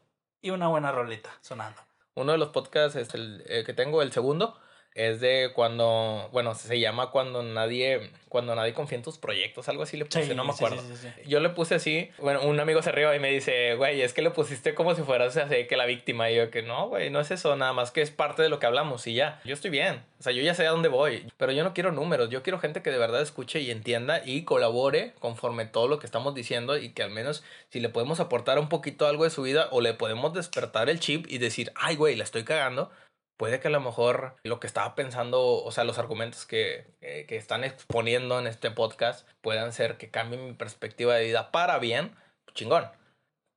y 0.42 0.50
una 0.50 0.68
buena 0.68 0.92
rolita 0.92 1.30
sonando. 1.40 1.80
Uno 2.14 2.32
de 2.32 2.38
los 2.38 2.50
podcasts 2.50 2.96
es 2.96 3.14
el 3.14 3.42
eh, 3.46 3.64
que 3.64 3.72
tengo, 3.72 4.02
el 4.02 4.12
segundo, 4.12 4.58
es 4.94 5.20
de 5.20 5.52
cuando, 5.54 6.28
bueno, 6.32 6.54
se 6.54 6.80
llama 6.80 7.10
cuando 7.10 7.42
nadie, 7.42 8.10
cuando 8.28 8.54
nadie 8.54 8.74
confía 8.74 8.96
en 8.96 9.04
tus 9.04 9.18
proyectos, 9.18 9.68
algo 9.68 9.84
así 9.84 9.96
le 9.96 10.04
puse, 10.04 10.34
no 10.34 10.44
me 10.44 10.52
acuerdo. 10.52 10.82
yo 11.26 11.40
le 11.40 11.50
puse 11.50 11.76
así, 11.76 12.10
bueno, 12.18 12.42
un 12.42 12.58
amigo 12.58 12.82
se 12.82 12.90
rió 12.90 13.14
y 13.14 13.20
me 13.20 13.30
dice, 13.30 13.76
güey, 13.76 14.02
es 14.02 14.12
que 14.12 14.22
le 14.22 14.30
pusiste 14.30 14.74
como 14.74 14.94
si 14.94 15.02
fueras 15.02 15.36
así 15.36 15.66
que 15.66 15.76
la 15.76 15.86
víctima. 15.86 16.30
Y 16.30 16.36
yo 16.36 16.50
que 16.50 16.62
no, 16.62 16.88
güey, 16.88 17.10
no 17.10 17.20
es 17.20 17.30
eso, 17.30 17.54
nada 17.56 17.72
más 17.72 17.92
que 17.92 18.02
es 18.02 18.10
parte 18.10 18.42
de 18.42 18.48
lo 18.48 18.58
que 18.58 18.66
hablamos 18.66 19.06
y 19.06 19.14
ya, 19.14 19.40
yo 19.44 19.54
estoy 19.54 19.70
bien. 19.70 20.02
O 20.18 20.22
sea, 20.22 20.32
yo 20.32 20.42
ya 20.42 20.54
sé 20.54 20.66
a 20.66 20.70
dónde 20.70 20.88
voy, 20.88 21.26
pero 21.36 21.52
yo 21.52 21.64
no 21.64 21.72
quiero 21.72 21.92
números, 21.92 22.28
yo 22.28 22.42
quiero 22.42 22.58
gente 22.58 22.82
que 22.82 22.90
de 22.90 22.98
verdad 22.98 23.22
escuche 23.22 23.60
y 23.60 23.70
entienda 23.70 24.20
y 24.24 24.42
colabore 24.42 25.14
conforme 25.18 25.66
todo 25.66 25.88
lo 25.88 25.98
que 25.98 26.06
estamos 26.06 26.34
diciendo 26.34 26.76
y 26.76 26.90
que 26.90 27.02
al 27.02 27.10
menos 27.10 27.42
si 27.70 27.80
le 27.80 27.88
podemos 27.88 28.20
aportar 28.20 28.58
un 28.58 28.68
poquito 28.68 29.06
algo 29.06 29.24
de 29.24 29.30
su 29.30 29.42
vida 29.42 29.68
o 29.70 29.80
le 29.80 29.94
podemos 29.94 30.34
despertar 30.34 30.90
el 30.90 31.00
chip 31.00 31.26
y 31.28 31.38
decir, 31.38 31.72
ay, 31.76 31.96
güey, 31.96 32.16
la 32.16 32.24
estoy 32.24 32.44
cagando, 32.44 32.90
puede 33.40 33.58
que 33.58 33.68
a 33.68 33.70
lo 33.70 33.80
mejor 33.80 34.36
lo 34.42 34.60
que 34.60 34.66
estaba 34.66 34.94
pensando, 34.94 35.64
o 35.64 35.72
sea, 35.72 35.84
los 35.84 35.98
argumentos 35.98 36.44
que, 36.44 36.92
que, 37.00 37.36
están 37.38 37.64
exponiendo 37.64 38.38
en 38.38 38.46
este 38.46 38.70
podcast 38.70 39.26
puedan 39.40 39.72
ser 39.72 39.96
que 39.96 40.10
cambien 40.10 40.44
mi 40.44 40.52
perspectiva 40.52 41.14
de 41.14 41.24
vida 41.24 41.50
para 41.50 41.78
bien, 41.78 42.14
chingón. 42.52 42.84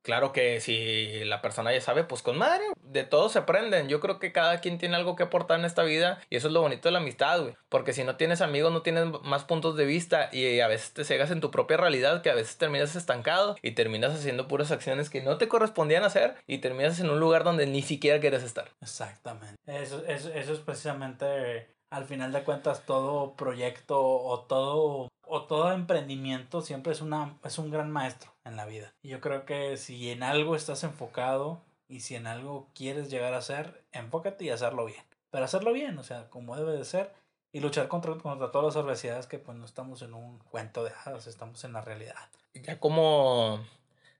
Claro 0.04 0.32
que 0.32 0.60
si 0.60 1.24
la 1.24 1.40
persona 1.40 1.72
ya 1.72 1.80
sabe, 1.80 2.04
pues 2.04 2.20
con 2.20 2.36
madre, 2.36 2.62
de 2.82 3.04
todo 3.04 3.30
se 3.30 3.38
aprenden. 3.38 3.88
Yo 3.88 4.00
creo 4.00 4.18
que 4.18 4.32
cada 4.32 4.60
quien 4.60 4.76
tiene 4.76 4.96
algo 4.96 5.16
que 5.16 5.22
aportar 5.22 5.58
en 5.58 5.64
esta 5.64 5.82
vida 5.82 6.20
y 6.28 6.36
eso 6.36 6.48
es 6.48 6.52
lo 6.52 6.60
bonito 6.60 6.88
de 6.88 6.92
la 6.92 6.98
amistad, 6.98 7.40
güey. 7.40 7.56
Porque 7.70 7.94
si 7.94 8.04
no 8.04 8.16
tienes 8.16 8.42
amigos, 8.42 8.70
no 8.70 8.82
tienes 8.82 9.06
más 9.22 9.44
puntos 9.44 9.76
de 9.76 9.86
vista 9.86 10.28
y 10.30 10.60
a 10.60 10.68
veces 10.68 10.92
te 10.92 11.04
cegas 11.04 11.30
en 11.30 11.40
tu 11.40 11.50
propia 11.50 11.78
realidad, 11.78 12.20
que 12.20 12.28
a 12.28 12.34
veces 12.34 12.58
terminas 12.58 12.96
estancado 12.96 13.56
y 13.62 13.70
terminas 13.70 14.12
haciendo 14.12 14.46
puras 14.46 14.70
acciones 14.70 15.08
que 15.08 15.22
no 15.22 15.38
te 15.38 15.48
correspondían 15.48 16.04
hacer 16.04 16.34
y 16.46 16.58
terminas 16.58 17.00
en 17.00 17.08
un 17.08 17.18
lugar 17.18 17.42
donde 17.42 17.66
ni 17.66 17.80
siquiera 17.80 18.20
quieres 18.20 18.42
estar. 18.42 18.68
Exactamente. 18.82 19.58
Eso, 19.66 20.04
eso, 20.06 20.30
eso 20.34 20.52
es 20.52 20.58
precisamente, 20.58 21.74
al 21.88 22.04
final 22.04 22.30
de 22.30 22.42
cuentas, 22.42 22.84
todo 22.84 23.36
proyecto 23.36 23.98
o 24.02 24.40
todo 24.40 25.08
o 25.26 25.44
todo 25.44 25.72
emprendimiento 25.72 26.60
siempre 26.60 26.92
es, 26.92 27.00
una, 27.00 27.38
es 27.42 27.56
un 27.56 27.70
gran 27.70 27.90
maestro 27.90 28.33
en 28.44 28.56
la 28.56 28.66
vida. 28.66 28.94
Yo 29.02 29.20
creo 29.20 29.44
que 29.44 29.76
si 29.76 30.10
en 30.10 30.22
algo 30.22 30.56
estás 30.56 30.84
enfocado 30.84 31.62
y 31.88 32.00
si 32.00 32.14
en 32.14 32.26
algo 32.26 32.68
quieres 32.74 33.10
llegar 33.10 33.34
a 33.34 33.42
ser, 33.42 33.82
enfócate 33.92 34.44
y 34.44 34.50
hacerlo 34.50 34.84
bien. 34.84 35.02
Pero 35.30 35.44
hacerlo 35.44 35.72
bien, 35.72 35.98
o 35.98 36.04
sea, 36.04 36.28
como 36.30 36.56
debe 36.56 36.72
de 36.72 36.84
ser. 36.84 37.12
Y 37.52 37.60
luchar 37.60 37.86
contra, 37.88 38.16
contra 38.16 38.50
todas 38.50 38.74
las 38.74 38.84
adversidades 38.84 39.26
que 39.26 39.38
pues 39.38 39.56
no 39.56 39.64
estamos 39.64 40.02
en 40.02 40.12
un 40.12 40.38
cuento 40.40 40.82
de 40.82 40.90
hadas, 41.04 41.26
estamos 41.26 41.62
en 41.64 41.72
la 41.72 41.80
realidad. 41.80 42.28
Ya 42.54 42.78
como... 42.80 43.64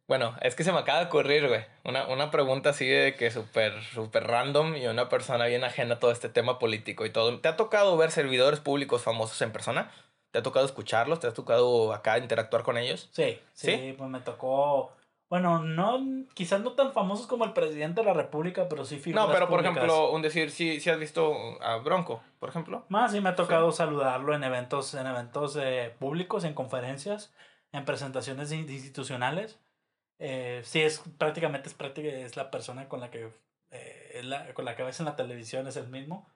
Bueno, 0.06 0.36
es 0.42 0.54
que 0.54 0.64
se 0.64 0.72
me 0.72 0.78
acaba 0.78 1.00
de 1.00 1.06
ocurrir, 1.06 1.48
güey. 1.48 1.64
Una, 1.82 2.06
una 2.08 2.30
pregunta 2.30 2.70
así 2.70 2.86
de 2.86 3.16
que 3.16 3.30
súper, 3.30 3.82
súper 3.82 4.24
random 4.24 4.76
y 4.76 4.86
una 4.86 5.08
persona 5.08 5.46
bien 5.46 5.64
ajena 5.64 5.94
a 5.94 5.98
todo 5.98 6.12
este 6.12 6.28
tema 6.28 6.58
político 6.58 7.06
y 7.06 7.10
todo. 7.10 7.40
¿Te 7.40 7.48
ha 7.48 7.56
tocado 7.56 7.96
ver 7.96 8.10
servidores 8.10 8.60
públicos 8.60 9.02
famosos 9.02 9.40
en 9.40 9.50
persona? 9.50 9.90
¿Te 10.34 10.40
ha 10.40 10.42
tocado 10.42 10.66
escucharlos? 10.66 11.20
¿Te 11.20 11.28
ha 11.28 11.32
tocado 11.32 11.92
acá 11.92 12.18
interactuar 12.18 12.64
con 12.64 12.76
ellos? 12.76 13.08
Sí, 13.12 13.38
sí, 13.52 13.94
pues 13.96 14.10
me 14.10 14.18
tocó. 14.18 14.90
Bueno, 15.30 15.60
no, 15.60 16.26
quizás 16.34 16.60
no 16.60 16.72
tan 16.72 16.92
famosos 16.92 17.28
como 17.28 17.44
el 17.44 17.52
presidente 17.52 18.00
de 18.00 18.08
la 18.08 18.14
República, 18.14 18.68
pero 18.68 18.84
sí 18.84 18.98
figuras 18.98 19.28
No, 19.28 19.32
pero 19.32 19.48
por 19.48 19.60
ejemplo, 19.60 20.10
un 20.10 20.22
decir, 20.22 20.50
sí, 20.50 20.80
sí 20.80 20.90
has 20.90 20.98
visto 20.98 21.32
a 21.62 21.76
Bronco, 21.76 22.20
por 22.40 22.48
ejemplo. 22.48 22.84
Más 22.88 23.12
sí 23.12 23.20
me 23.20 23.28
ha 23.28 23.36
tocado 23.36 23.70
saludarlo 23.70 24.34
en 24.34 24.42
eventos, 24.42 24.92
en 24.94 25.06
eventos 25.06 25.54
eh, 25.54 25.94
públicos, 26.00 26.42
en 26.42 26.54
conferencias, 26.54 27.32
en 27.70 27.84
presentaciones 27.84 28.50
institucionales. 28.50 29.60
Eh, 30.18 30.62
sí, 30.64 30.80
es 30.80 31.00
prácticamente 31.16 31.68
es, 31.68 31.74
prácticamente, 31.74 32.26
es 32.26 32.36
la 32.36 32.50
persona 32.50 32.88
con 32.88 32.98
la 32.98 33.12
que 33.12 33.30
eh, 33.70 34.20
la, 34.24 34.52
con 34.52 34.64
la 34.64 34.74
que 34.74 34.82
ves 34.82 34.98
en 34.98 35.06
la 35.06 35.14
televisión, 35.14 35.68
es 35.68 35.76
el 35.76 35.86
mismo. 35.86 36.28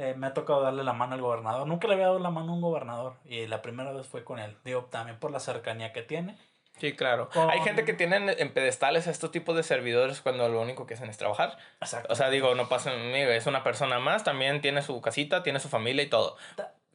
Eh, 0.00 0.14
me 0.16 0.28
ha 0.28 0.32
tocado 0.32 0.62
darle 0.62 0.82
la 0.82 0.94
mano 0.94 1.14
al 1.14 1.20
gobernador. 1.20 1.66
Nunca 1.66 1.86
le 1.86 1.92
había 1.92 2.06
dado 2.06 2.18
la 2.20 2.30
mano 2.30 2.52
a 2.52 2.54
un 2.54 2.62
gobernador 2.62 3.16
y 3.26 3.46
la 3.46 3.60
primera 3.60 3.92
vez 3.92 4.06
fue 4.06 4.24
con 4.24 4.38
él. 4.38 4.56
Digo, 4.64 4.86
también 4.86 5.18
por 5.18 5.30
la 5.30 5.40
cercanía 5.40 5.92
que 5.92 6.00
tiene. 6.00 6.38
Sí, 6.78 6.94
claro. 6.94 7.28
Hay 7.34 7.60
gente 7.60 7.84
que 7.84 7.92
tiene 7.92 8.16
en 8.38 8.54
pedestales 8.54 9.06
a 9.06 9.10
estos 9.10 9.30
tipos 9.30 9.54
de 9.54 9.62
servidores 9.62 10.22
cuando 10.22 10.48
lo 10.48 10.62
único 10.62 10.86
que 10.86 10.94
hacen 10.94 11.10
es 11.10 11.18
trabajar. 11.18 11.58
Exacto. 11.82 12.10
O 12.10 12.16
sea, 12.16 12.30
digo, 12.30 12.54
no 12.54 12.70
pasa 12.70 12.94
es 12.94 13.46
una 13.46 13.62
persona 13.62 13.98
más, 13.98 14.24
también 14.24 14.62
tiene 14.62 14.80
su 14.80 14.98
casita, 15.02 15.42
tiene 15.42 15.60
su 15.60 15.68
familia 15.68 16.02
y 16.02 16.08
todo. 16.08 16.38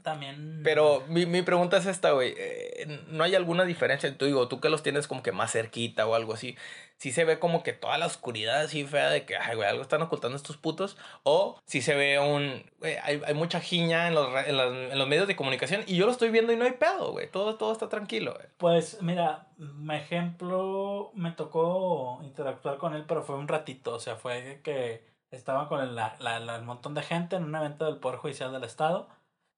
También. 0.05 0.61
Pero 0.63 1.03
mi, 1.09 1.25
mi 1.25 1.41
pregunta 1.41 1.75
es 1.75 1.85
esta, 1.85 2.11
güey. 2.11 2.33
Eh, 2.37 3.01
¿No 3.09 3.25
hay 3.25 3.35
alguna 3.35 3.65
diferencia? 3.65 4.17
Tú 4.17 4.23
digo, 4.23 4.47
tú 4.47 4.61
que 4.61 4.69
los 4.69 4.83
tienes 4.83 5.07
como 5.07 5.21
que 5.21 5.33
más 5.33 5.51
cerquita 5.51 6.07
o 6.07 6.15
algo 6.15 6.33
así 6.33 6.55
si 6.97 7.11
se 7.11 7.25
ve 7.25 7.39
como 7.39 7.61
que 7.61 7.73
toda 7.73 7.97
la 7.97 8.05
oscuridad 8.05 8.61
así 8.61 8.85
fea 8.85 9.09
de 9.09 9.25
que, 9.25 9.35
ay, 9.35 9.55
güey, 9.55 9.67
algo 9.67 9.81
están 9.81 10.01
ocultando 10.01 10.37
estos 10.37 10.57
putos. 10.57 10.97
O 11.23 11.59
si 11.65 11.81
se 11.81 11.93
ve 11.95 12.19
un, 12.19 12.63
güey, 12.79 12.95
hay, 13.03 13.21
hay, 13.25 13.33
mucha 13.33 13.59
giña 13.59 14.07
en 14.07 14.15
los, 14.15 14.27
en, 14.45 14.57
los, 14.57 14.91
en 14.91 14.97
los, 14.97 15.07
medios 15.07 15.27
de 15.27 15.35
comunicación 15.35 15.83
y 15.87 15.97
yo 15.97 16.05
lo 16.05 16.11
estoy 16.11 16.29
viendo 16.29 16.53
y 16.53 16.57
no 16.57 16.65
hay 16.65 16.73
pedo, 16.73 17.11
güey. 17.11 17.29
Todo, 17.29 17.55
todo 17.55 17.73
está 17.73 17.89
tranquilo, 17.89 18.33
güey. 18.33 18.47
Pues 18.57 19.01
mira, 19.01 19.47
me 19.57 19.97
ejemplo, 19.97 21.11
me 21.13 21.31
tocó 21.31 22.21
interactuar 22.23 22.77
con 22.77 22.93
él, 22.95 23.03
pero 23.07 23.23
fue 23.23 23.35
un 23.35 23.47
ratito. 23.47 23.93
O 23.93 23.99
sea, 23.99 24.15
fue 24.15 24.61
que 24.63 25.05
estaba 25.31 25.67
con 25.67 25.81
el, 25.81 25.95
la, 25.95 26.15
la, 26.19 26.55
el 26.55 26.63
montón 26.63 26.93
de 26.93 27.03
gente 27.03 27.35
en 27.35 27.43
un 27.43 27.55
evento 27.55 27.85
del 27.85 27.97
Poder 27.97 28.19
Judicial 28.19 28.53
del 28.53 28.63
Estado. 28.63 29.09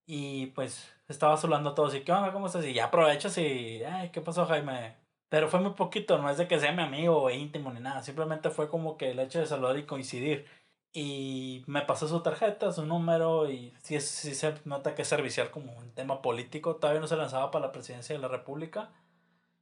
Y 0.07 0.47
pues 0.47 0.89
estaba 1.09 1.37
saludando 1.37 1.71
a 1.71 1.75
todos. 1.75 1.93
¿Y 1.93 2.01
qué 2.01 2.11
onda? 2.13 2.31
¿Cómo 2.31 2.47
estás? 2.47 2.65
Y 2.65 2.73
ya 2.73 2.85
aprovecho 2.85 3.29
y, 3.39 3.83
ay, 3.83 4.09
¿qué 4.11 4.21
pasó, 4.21 4.45
Jaime? 4.45 4.95
Pero 5.29 5.49
fue 5.49 5.59
muy 5.59 5.73
poquito, 5.73 6.17
no 6.17 6.29
es 6.29 6.37
de 6.37 6.47
que 6.47 6.59
sea 6.59 6.71
mi 6.71 6.81
amigo 6.81 7.21
o 7.21 7.29
íntimo 7.29 7.71
ni 7.73 7.81
nada. 7.81 8.01
Simplemente 8.01 8.49
fue 8.49 8.69
como 8.69 8.97
que 8.97 9.11
el 9.11 9.19
hecho 9.19 9.39
de 9.39 9.45
saludar 9.45 9.77
y 9.77 9.85
coincidir. 9.85 10.45
Y 10.93 11.63
me 11.67 11.81
pasó 11.83 12.07
su 12.07 12.21
tarjeta, 12.23 12.71
su 12.71 12.85
número 12.85 13.49
y 13.51 13.73
sí, 13.83 13.99
sí 13.99 14.33
se 14.33 14.55
nota 14.65 14.95
que 14.95 15.03
es 15.03 15.07
servicial 15.09 15.51
como 15.51 15.73
un 15.77 15.91
tema 15.93 16.21
político. 16.21 16.77
Todavía 16.77 17.01
no 17.01 17.07
se 17.07 17.17
lanzaba 17.17 17.51
para 17.51 17.67
la 17.67 17.71
presidencia 17.73 18.15
de 18.15 18.21
la 18.21 18.29
República. 18.29 18.91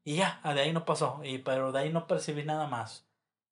Y 0.04 0.18
ya, 0.18 0.42
de 0.44 0.62
ahí 0.62 0.74
no 0.74 0.86
pasó. 0.86 1.22
Y, 1.24 1.40
pero 1.40 1.72
de 1.72 1.80
ahí 1.80 1.92
no 1.92 2.08
percibí 2.08 2.44
nada 2.44 2.68
más 2.68 3.05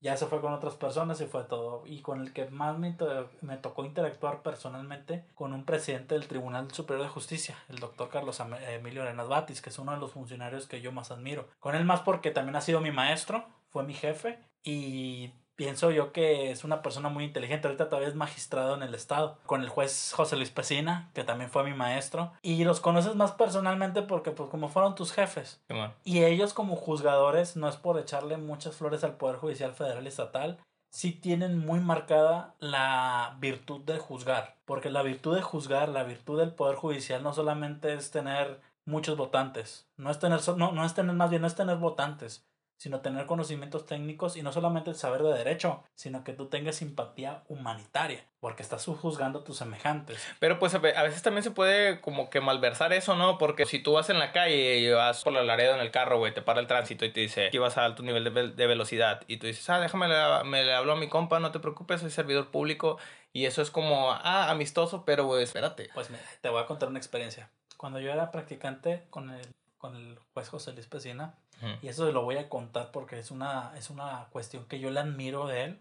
ya 0.03 0.17
se 0.17 0.27
fue 0.27 0.41
con 0.41 0.51
otras 0.51 0.75
personas 0.75 1.21
y 1.21 1.25
fue 1.25 1.45
todo. 1.45 1.83
Y 1.85 2.01
con 2.01 2.19
el 2.19 2.33
que 2.33 2.45
más 2.49 2.77
me, 2.77 2.95
me, 3.41 3.57
tocó 3.57 3.85
interactuar 3.85 4.43
personalmente 4.43 5.23
con 5.33 5.53
un 5.53 5.63
presidente 5.63 6.15
del 6.15 6.27
Tribunal 6.27 6.69
Superior 6.71 7.05
de 7.05 7.11
Justicia, 7.11 7.57
el 7.69 7.79
doctor 7.79 8.09
Carlos 8.09 8.41
Emilio 8.67 9.03
Arenas 9.03 9.29
Batis, 9.29 9.61
que 9.61 9.69
es 9.69 9.79
uno 9.79 9.93
de 9.93 9.99
los 9.99 10.11
funcionarios 10.11 10.67
que 10.67 10.81
yo 10.81 10.91
más 10.91 11.09
admiro. 11.09 11.47
Con 11.61 11.73
él 11.73 11.85
más 11.85 12.01
porque 12.01 12.31
también 12.31 12.57
ha 12.57 12.61
sido 12.61 12.81
mi 12.81 12.91
maestro, 12.91 13.45
fue 13.69 13.83
mi 13.83 13.93
jefe 13.93 14.39
y 14.61 15.31
pienso 15.55 15.91
yo 15.91 16.11
que 16.11 16.51
es 16.51 16.63
una 16.63 16.81
persona 16.81 17.09
muy 17.09 17.23
inteligente. 17.23 17.67
Ahorita 17.67 17.89
todavía 17.89 18.09
es 18.09 18.15
magistrado 18.15 18.75
en 18.75 18.83
el 18.83 18.95
estado. 18.95 19.37
Con 19.45 19.61
el 19.61 19.69
juez 19.69 20.13
José 20.15 20.35
Luis 20.35 20.49
Pesina, 20.49 21.09
que 21.13 21.23
también 21.23 21.49
fue 21.49 21.63
mi 21.63 21.73
maestro. 21.73 22.33
Y 22.41 22.63
los 22.63 22.79
conoces 22.79 23.15
más 23.15 23.33
personalmente 23.33 24.01
porque, 24.01 24.31
pues, 24.31 24.49
como 24.49 24.69
fueron 24.69 24.95
tus 24.95 25.11
jefes. 25.11 25.61
Y 26.03 26.23
ellos, 26.23 26.53
como 26.53 26.75
juzgadores, 26.75 27.55
no 27.55 27.67
es 27.67 27.75
por 27.75 27.99
echarle 27.99 28.37
muchas 28.37 28.75
flores 28.75 29.03
al 29.03 29.17
Poder 29.17 29.37
Judicial 29.37 29.73
Federal 29.73 30.03
y 30.03 30.07
Estatal. 30.07 30.59
Sí 30.91 31.11
tienen 31.11 31.57
muy 31.57 31.79
marcada 31.79 32.55
la 32.59 33.37
virtud 33.39 33.81
de 33.81 33.97
juzgar. 33.97 34.57
Porque 34.65 34.91
la 34.91 35.01
virtud 35.01 35.35
de 35.35 35.41
juzgar, 35.41 35.89
la 35.89 36.03
virtud 36.03 36.39
del 36.39 36.53
Poder 36.53 36.75
Judicial, 36.75 37.23
no 37.23 37.33
solamente 37.33 37.93
es 37.93 38.11
tener 38.11 38.61
muchos 38.85 39.17
votantes. 39.17 39.87
No 39.97 40.11
es 40.11 40.19
tener, 40.19 40.39
no, 40.55 40.71
no 40.71 40.85
es 40.85 40.93
tener, 40.93 41.15
más 41.15 41.29
bien, 41.29 41.41
no 41.41 41.47
es 41.47 41.55
tener 41.55 41.77
votantes 41.77 42.45
sino 42.77 43.01
tener 43.01 43.25
conocimientos 43.25 43.85
técnicos 43.85 44.35
y 44.35 44.41
no 44.41 44.51
solamente 44.51 44.89
el 44.89 44.95
saber 44.95 45.23
de 45.23 45.33
derecho, 45.33 45.83
sino 45.95 46.23
que 46.23 46.33
tú 46.33 46.47
tengas 46.47 46.75
simpatía 46.75 47.43
humanitaria, 47.47 48.25
porque 48.39 48.61
estás 48.61 48.85
juzgando 48.85 49.39
a 49.39 49.43
tus 49.43 49.57
semejantes. 49.57 50.21
Pero 50.39 50.59
pues 50.59 50.75
a 50.75 50.79
veces 50.79 51.21
también 51.21 51.43
se 51.43 51.51
puede 51.51 52.01
como 52.01 52.29
que 52.29 52.41
malversar 52.41 52.91
eso, 52.91 53.15
¿no? 53.15 53.37
Porque 53.37 53.65
si 53.65 53.79
tú 53.79 53.93
vas 53.93 54.09
en 54.09 54.19
la 54.19 54.31
calle 54.31 54.79
y 54.79 54.89
vas 54.91 55.23
por 55.23 55.33
la 55.33 55.43
Laredo 55.43 55.75
en 55.75 55.81
el 55.81 55.91
carro, 55.91 56.17
güey, 56.17 56.33
te 56.33 56.41
para 56.41 56.59
el 56.59 56.67
tránsito 56.67 57.05
y 57.05 57.11
te 57.11 57.21
dice 57.21 57.49
que 57.51 57.59
vas 57.59 57.77
a 57.77 57.85
alto 57.85 58.03
nivel 58.03 58.23
de, 58.23 58.67
velocidad 58.67 59.21
y 59.27 59.37
tú 59.37 59.47
dices, 59.47 59.69
ah, 59.69 59.79
déjame, 59.79 60.07
le, 60.07 60.43
me 60.43 60.63
le 60.63 60.73
hablo 60.73 60.93
a 60.93 60.97
mi 60.97 61.07
compa, 61.07 61.39
no 61.39 61.51
te 61.51 61.59
preocupes, 61.59 62.01
soy 62.01 62.09
servidor 62.09 62.51
público 62.51 62.97
y 63.31 63.45
eso 63.45 63.61
es 63.61 63.71
como, 63.71 64.11
ah, 64.11 64.49
amistoso, 64.51 65.05
pero 65.05 65.25
güey, 65.25 65.43
espérate. 65.43 65.89
Pues 65.93 66.09
te 66.41 66.49
voy 66.49 66.61
a 66.61 66.67
contar 66.67 66.89
una 66.89 66.99
experiencia. 66.99 67.49
Cuando 67.77 67.99
yo 67.99 68.11
era 68.11 68.31
practicante 68.31 69.05
con 69.09 69.31
el, 69.31 69.47
con 69.79 69.95
el 69.95 70.19
juez 70.33 70.49
José 70.49 70.73
Luis 70.73 70.87
Pesina, 70.87 71.35
Y 71.81 71.87
eso 71.87 72.11
lo 72.11 72.23
voy 72.23 72.37
a 72.37 72.49
contar 72.49 72.91
porque 72.91 73.19
es 73.19 73.31
una, 73.31 73.71
es 73.77 73.89
una 73.89 74.27
cuestión 74.31 74.65
que 74.65 74.79
yo 74.79 74.91
le 74.91 74.99
admiro 74.99 75.47
de 75.47 75.63
él. 75.63 75.79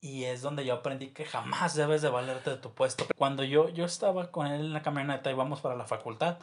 Y 0.00 0.24
es 0.24 0.42
donde 0.42 0.64
yo 0.64 0.74
aprendí 0.74 1.08
que 1.08 1.24
jamás 1.24 1.74
debes 1.74 2.02
de 2.02 2.08
valerte 2.08 2.50
de 2.50 2.56
tu 2.56 2.72
puesto. 2.72 3.06
Cuando 3.16 3.44
yo, 3.44 3.68
yo 3.68 3.84
estaba 3.84 4.30
con 4.30 4.46
él 4.46 4.60
en 4.60 4.72
la 4.72 4.82
camioneta 4.82 5.30
y 5.30 5.34
vamos 5.34 5.60
para 5.60 5.76
la 5.76 5.86
facultad, 5.86 6.38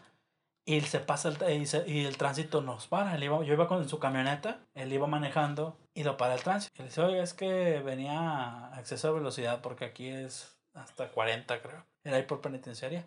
y 0.70 0.82
se 0.82 1.00
pasa 1.00 1.30
el, 1.30 1.68
y, 1.88 2.06
el 2.06 2.18
tránsito 2.18 2.62
nos 2.62 2.86
para. 2.86 3.16
Él 3.16 3.24
iba, 3.24 3.44
yo 3.44 3.54
iba 3.54 3.68
con 3.68 3.90
su 3.90 3.98
camioneta, 3.98 4.60
él 4.76 4.94
iba 4.94 5.08
manejando 5.08 5.76
y 5.96 6.04
lo 6.04 6.16
para 6.16 6.36
el 6.36 6.44
tránsito. 6.44 6.74
Y 6.76 6.80
le 6.80 6.90
dice, 6.90 7.02
oye, 7.02 7.22
es 7.22 7.34
que 7.34 7.80
venía 7.80 8.72
a 8.72 8.80
exceso 8.80 9.08
de 9.08 9.16
velocidad 9.16 9.62
porque 9.62 9.86
aquí 9.86 10.08
es 10.10 10.59
hasta 10.82 11.10
40 11.10 11.62
creo. 11.62 11.84
Era 12.04 12.18
ahí 12.18 12.24
por 12.24 12.42
penitenciaria. 12.42 13.06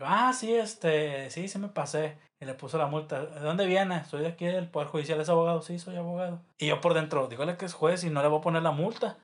Ah, 0.00 0.32
sí, 0.32 0.54
este, 0.54 1.30
sí, 1.30 1.48
sí 1.48 1.58
me 1.58 1.68
pasé. 1.68 2.16
Y 2.40 2.46
le 2.46 2.54
puso 2.54 2.78
la 2.78 2.86
multa. 2.86 3.26
¿De 3.26 3.40
dónde 3.40 3.66
viene? 3.66 4.02
Soy 4.04 4.22
de 4.22 4.28
aquí 4.28 4.46
del 4.46 4.66
Poder 4.66 4.88
Judicial. 4.88 5.20
¿Es 5.20 5.28
abogado? 5.28 5.60
Sí, 5.60 5.78
soy 5.78 5.96
abogado. 5.96 6.40
Y 6.56 6.68
yo 6.68 6.80
por 6.80 6.94
dentro, 6.94 7.26
dígale 7.26 7.58
que 7.58 7.66
es 7.66 7.74
juez 7.74 8.02
y 8.02 8.08
no 8.08 8.22
le 8.22 8.28
voy 8.28 8.38
a 8.38 8.42
poner 8.42 8.62
la 8.62 8.70
multa. 8.70 9.18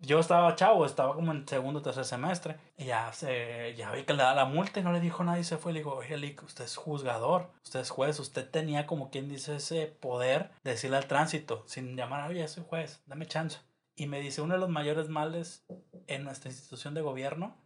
Yo 0.00 0.18
estaba 0.18 0.54
chavo, 0.54 0.84
estaba 0.84 1.14
como 1.14 1.32
en 1.32 1.48
segundo 1.48 1.80
o 1.80 1.82
tercer 1.82 2.04
semestre. 2.04 2.56
Y 2.76 2.84
ya, 2.84 3.10
se, 3.12 3.74
ya 3.74 3.92
vi 3.92 4.02
que 4.02 4.12
le 4.12 4.22
da 4.22 4.34
la 4.34 4.44
multa 4.44 4.80
y 4.80 4.82
no 4.82 4.92
le 4.92 5.00
dijo 5.00 5.24
nada 5.24 5.38
y 5.38 5.44
se 5.44 5.56
fue. 5.56 5.72
Le 5.72 5.80
digo, 5.80 5.94
oye, 5.94 6.36
usted 6.44 6.64
es 6.64 6.76
juzgador, 6.76 7.48
usted 7.64 7.80
es 7.80 7.90
juez. 7.90 8.20
Usted 8.20 8.50
tenía 8.50 8.86
como 8.86 9.10
quien 9.10 9.30
dice 9.30 9.56
ese 9.56 9.86
poder 9.86 10.50
de 10.62 10.72
decirle 10.72 10.98
al 10.98 11.06
tránsito, 11.06 11.62
sin 11.66 11.96
llamar, 11.96 12.28
oye, 12.28 12.46
soy 12.48 12.64
juez, 12.68 13.00
dame 13.06 13.26
chance. 13.26 13.60
Y 13.98 14.06
me 14.06 14.20
dice, 14.20 14.42
uno 14.42 14.54
de 14.54 14.60
los 14.60 14.68
mayores 14.70 15.08
males 15.08 15.66
en 16.06 16.22
nuestra 16.22 16.48
institución 16.48 16.94
de 16.94 17.00
gobierno 17.00 17.56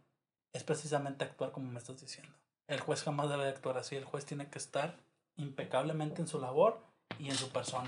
es 0.51 0.63
precisamente 0.63 1.23
actuar 1.23 1.51
como 1.51 1.71
me 1.71 1.77
estás 1.77 2.01
diciendo. 2.01 2.33
El 2.67 2.79
juez 2.79 3.03
jamás 3.03 3.29
debe 3.29 3.47
actuar 3.47 3.77
así, 3.77 3.95
el 3.95 4.03
juez 4.03 4.25
tiene 4.25 4.49
que 4.49 4.57
estar 4.57 4.97
impecablemente 5.35 6.21
en 6.21 6.27
su 6.27 6.41
labor 6.41 6.81
y 7.19 7.29
en 7.29 7.35
su 7.35 7.49
persona. 7.49 7.87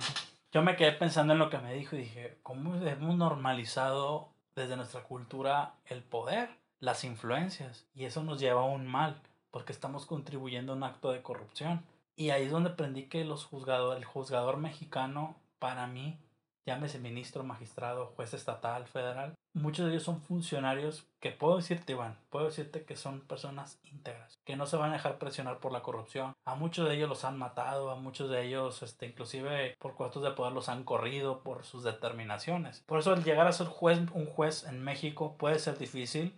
Yo 0.51 0.61
me 0.61 0.75
quedé 0.75 0.91
pensando 0.91 1.33
en 1.33 1.39
lo 1.39 1.49
que 1.49 1.57
me 1.57 1.73
dijo 1.73 1.95
y 1.95 2.01
dije, 2.01 2.37
¿cómo 2.43 2.75
hemos 2.75 3.17
normalizado 3.17 4.29
desde 4.55 4.77
nuestra 4.77 5.01
cultura 5.01 5.73
el 5.85 6.03
poder, 6.03 6.49
las 6.79 7.03
influencias? 7.03 7.87
Y 7.95 8.05
eso 8.05 8.23
nos 8.23 8.39
lleva 8.39 8.61
a 8.61 8.65
un 8.65 8.85
mal, 8.85 9.23
porque 9.49 9.73
estamos 9.73 10.05
contribuyendo 10.05 10.73
a 10.73 10.75
un 10.75 10.83
acto 10.83 11.11
de 11.11 11.23
corrupción. 11.23 11.83
Y 12.15 12.29
ahí 12.29 12.43
es 12.43 12.51
donde 12.51 12.69
aprendí 12.69 13.07
que 13.07 13.25
los 13.25 13.43
juzgados, 13.43 13.97
el 13.97 14.05
juzgador 14.05 14.57
mexicano, 14.57 15.35
para 15.57 15.87
mí, 15.87 16.19
llámese 16.65 16.99
ministro, 16.99 17.43
magistrado, 17.43 18.07
juez 18.15 18.33
estatal, 18.33 18.87
federal, 18.87 19.35
muchos 19.53 19.85
de 19.85 19.91
ellos 19.91 20.03
son 20.03 20.21
funcionarios 20.21 21.07
que 21.19 21.31
puedo 21.31 21.57
decirte, 21.57 21.93
Iván, 21.93 22.17
puedo 22.29 22.45
decirte 22.45 22.83
que 22.83 22.95
son 22.95 23.21
personas 23.21 23.79
íntegras, 23.83 24.39
que 24.43 24.55
no 24.55 24.65
se 24.65 24.77
van 24.77 24.89
a 24.89 24.93
dejar 24.93 25.17
presionar 25.17 25.59
por 25.59 25.71
la 25.71 25.83
corrupción. 25.83 26.33
A 26.45 26.55
muchos 26.55 26.87
de 26.87 26.95
ellos 26.95 27.09
los 27.09 27.23
han 27.23 27.37
matado, 27.37 27.91
a 27.91 27.95
muchos 27.95 28.29
de 28.29 28.45
ellos, 28.45 28.81
este, 28.81 29.05
inclusive 29.05 29.75
por 29.79 29.95
cuestos 29.95 30.23
de 30.23 30.31
poder 30.31 30.53
los 30.53 30.69
han 30.69 30.83
corrido 30.83 31.43
por 31.43 31.63
sus 31.63 31.83
determinaciones. 31.83 32.83
Por 32.87 32.99
eso 32.99 33.13
el 33.13 33.23
llegar 33.23 33.47
a 33.47 33.53
ser 33.53 33.67
juez, 33.67 33.99
un 34.13 34.25
juez 34.25 34.65
en 34.65 34.83
México 34.83 35.35
puede 35.37 35.59
ser 35.59 35.77
difícil, 35.77 36.33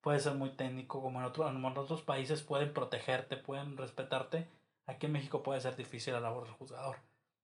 puede 0.00 0.20
ser 0.20 0.34
muy 0.34 0.50
técnico, 0.50 1.02
como 1.02 1.20
en, 1.20 1.26
en 1.26 1.64
otros 1.76 2.02
países 2.02 2.42
pueden 2.42 2.72
protegerte, 2.72 3.36
pueden 3.36 3.76
respetarte. 3.76 4.48
Aquí 4.86 5.06
en 5.06 5.12
México 5.12 5.42
puede 5.42 5.60
ser 5.60 5.76
difícil 5.76 6.14
la 6.14 6.20
labor 6.20 6.44
del 6.44 6.54
juzgador 6.54 6.96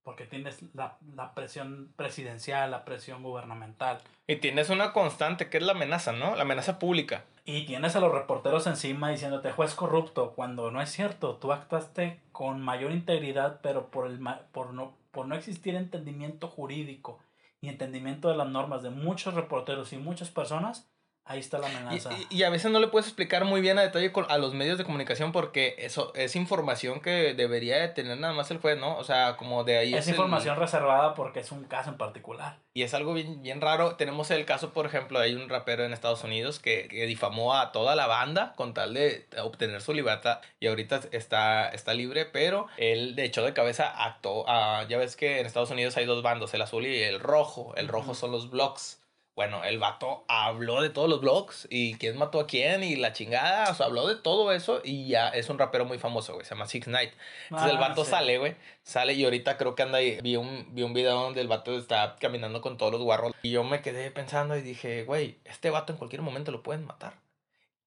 porque 0.03 0.25
tienes 0.25 0.61
la, 0.73 0.97
la, 1.15 1.33
presión 1.33 1.91
presidencial, 1.95 2.71
la 2.71 2.85
presión 2.85 3.23
gubernamental. 3.23 3.99
Y 4.27 4.37
tienes 4.37 4.69
una 4.69 4.91
constante 4.93 5.49
que 5.49 5.57
es 5.57 5.63
la 5.63 5.71
amenaza, 5.71 6.11
¿no? 6.11 6.35
La 6.35 6.43
amenaza 6.43 6.77
pública. 6.79 7.23
Y 7.45 7.65
tienes 7.65 7.95
a 7.95 7.99
los 7.99 8.11
reporteros 8.11 8.67
encima 8.67 9.09
diciéndote 9.09 9.51
juez 9.51 9.75
corrupto, 9.75 10.33
cuando 10.33 10.71
no 10.71 10.81
es 10.81 10.91
cierto, 10.91 11.35
tú 11.35 11.51
actuaste 11.51 12.21
con 12.31 12.61
mayor 12.61 12.91
integridad, 12.91 13.59
pero 13.61 13.87
por, 13.87 14.07
el, 14.07 14.19
por, 14.51 14.73
no, 14.73 14.95
por 15.11 15.27
no 15.27 15.35
existir 15.35 15.75
entendimiento 15.75 16.47
jurídico 16.47 17.19
y 17.59 17.69
entendimiento 17.69 18.29
de 18.29 18.37
las 18.37 18.47
normas 18.47 18.83
de 18.83 18.89
muchos 18.89 19.33
reporteros 19.33 19.93
y 19.93 19.97
muchas 19.97 20.29
personas, 20.29 20.89
Ahí 21.25 21.39
está 21.39 21.57
la 21.57 21.67
amenaza. 21.67 22.09
Y, 22.29 22.43
a 22.43 22.49
veces 22.49 22.69
no 22.69 22.79
le 22.79 22.87
puedes 22.87 23.07
explicar 23.07 23.45
muy 23.45 23.61
bien 23.61 23.77
a 23.77 23.81
detalle 23.81 24.11
a 24.27 24.37
los 24.37 24.53
medios 24.53 24.77
de 24.77 24.83
comunicación 24.83 25.31
porque 25.31 25.75
eso 25.77 26.11
es 26.15 26.35
información 26.35 26.99
que 26.99 27.33
debería 27.33 27.77
de 27.77 27.87
tener 27.87 28.17
nada 28.17 28.33
más 28.33 28.51
el 28.51 28.57
juez, 28.57 28.77
¿no? 28.77 28.97
O 28.97 29.05
sea, 29.05 29.37
como 29.37 29.63
de 29.63 29.77
ahí... 29.77 29.93
Es, 29.93 30.09
información 30.09 30.57
reservada 30.57 31.13
porque 31.15 31.39
es 31.39 31.53
un 31.53 31.63
caso 31.63 31.91
en 31.91 31.97
particular. 31.97 32.57
Y 32.73 32.83
es 32.83 32.93
algo 32.93 33.13
bien, 33.13 33.41
bien 33.41 33.61
raro. 33.61 33.95
Tenemos 33.95 34.31
el 34.31 34.43
caso, 34.43 34.73
por 34.73 34.85
ejemplo, 34.85 35.17
hay 35.17 35.33
un 35.33 35.47
rapero 35.47 35.85
en 35.85 35.93
Estados 35.93 36.25
Unidos 36.25 36.59
que, 36.59 36.89
que 36.89 37.05
difamó 37.05 37.55
a 37.55 37.71
toda 37.71 37.95
la 37.95 38.07
banda 38.07 38.53
con 38.57 38.73
tal 38.73 38.93
de 38.93 39.25
obtener 39.41 39.81
su 39.81 39.93
libertad 39.93 40.41
y 40.59 40.67
ahorita 40.67 41.01
está, 41.11 41.69
está 41.69 41.93
libre, 41.93 42.25
pero 42.25 42.67
él 42.75 43.15
de 43.15 43.23
hecho 43.23 43.43
de 43.43 43.53
cabeza 43.53 43.87
actuó. 43.87 44.43
Ah, 44.49 44.85
ya 44.89 44.97
ves 44.97 45.15
que 45.15 45.39
en 45.39 45.45
Estados 45.45 45.71
Unidos 45.71 45.95
hay 45.95 46.05
dos 46.05 46.21
bandos, 46.21 46.53
el 46.53 46.61
azul 46.61 46.85
y 46.85 47.01
el 47.01 47.21
rojo. 47.21 47.73
El 47.77 47.87
rojo 47.87 48.13
son 48.13 48.31
los 48.31 48.49
blogs 48.49 49.02
bueno, 49.35 49.63
el 49.63 49.79
vato 49.79 50.25
habló 50.27 50.81
de 50.81 50.91
todos 50.91 51.09
los 51.09 51.19
blogs 51.19 51.67
y 51.71 51.95
quién 51.95 52.17
mató 52.17 52.39
a 52.39 52.45
quién 52.45 52.83
y 52.83 52.95
la 52.95 53.13
chingada, 53.13 53.71
o 53.71 53.73
sea, 53.73 53.87
habló 53.87 54.07
de 54.07 54.15
todo 54.15 54.51
eso 54.51 54.81
y 54.83 55.07
ya 55.07 55.29
es 55.29 55.49
un 55.49 55.57
rapero 55.57 55.85
muy 55.85 55.97
famoso, 55.97 56.33
güey, 56.33 56.45
se 56.45 56.53
llama 56.53 56.67
Six 56.67 56.87
Night. 56.87 57.13
Entonces 57.45 57.71
el 57.71 57.77
ah, 57.77 57.87
vato 57.89 58.05
sale, 58.05 58.37
güey, 58.37 58.55
sale 58.83 59.13
y 59.13 59.23
ahorita 59.23 59.57
creo 59.57 59.73
que 59.73 59.81
anda 59.81 59.97
ahí, 59.97 60.19
vi 60.21 60.35
un, 60.35 60.67
vi 60.75 60.83
un 60.83 60.93
video 60.93 61.19
donde 61.19 61.41
el 61.41 61.47
vato 61.47 61.75
está 61.75 62.15
caminando 62.19 62.61
con 62.61 62.77
todos 62.77 62.91
los 62.91 63.01
guarros 63.01 63.33
y 63.41 63.49
yo 63.49 63.63
me 63.63 63.81
quedé 63.81 64.11
pensando 64.11 64.55
y 64.55 64.61
dije, 64.61 65.03
güey, 65.03 65.39
este 65.45 65.71
vato 65.71 65.93
en 65.93 65.97
cualquier 65.97 66.21
momento 66.21 66.51
lo 66.51 66.61
pueden 66.61 66.85
matar. 66.85 67.15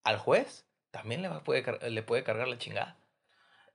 Al 0.03 0.19
juez 0.19 0.67
también 0.91 1.23
le, 1.23 1.29
va, 1.29 1.45
puede, 1.45 1.91
le 1.91 2.03
puede 2.03 2.25
cargar 2.25 2.49
la 2.49 2.59
chingada. 2.59 2.97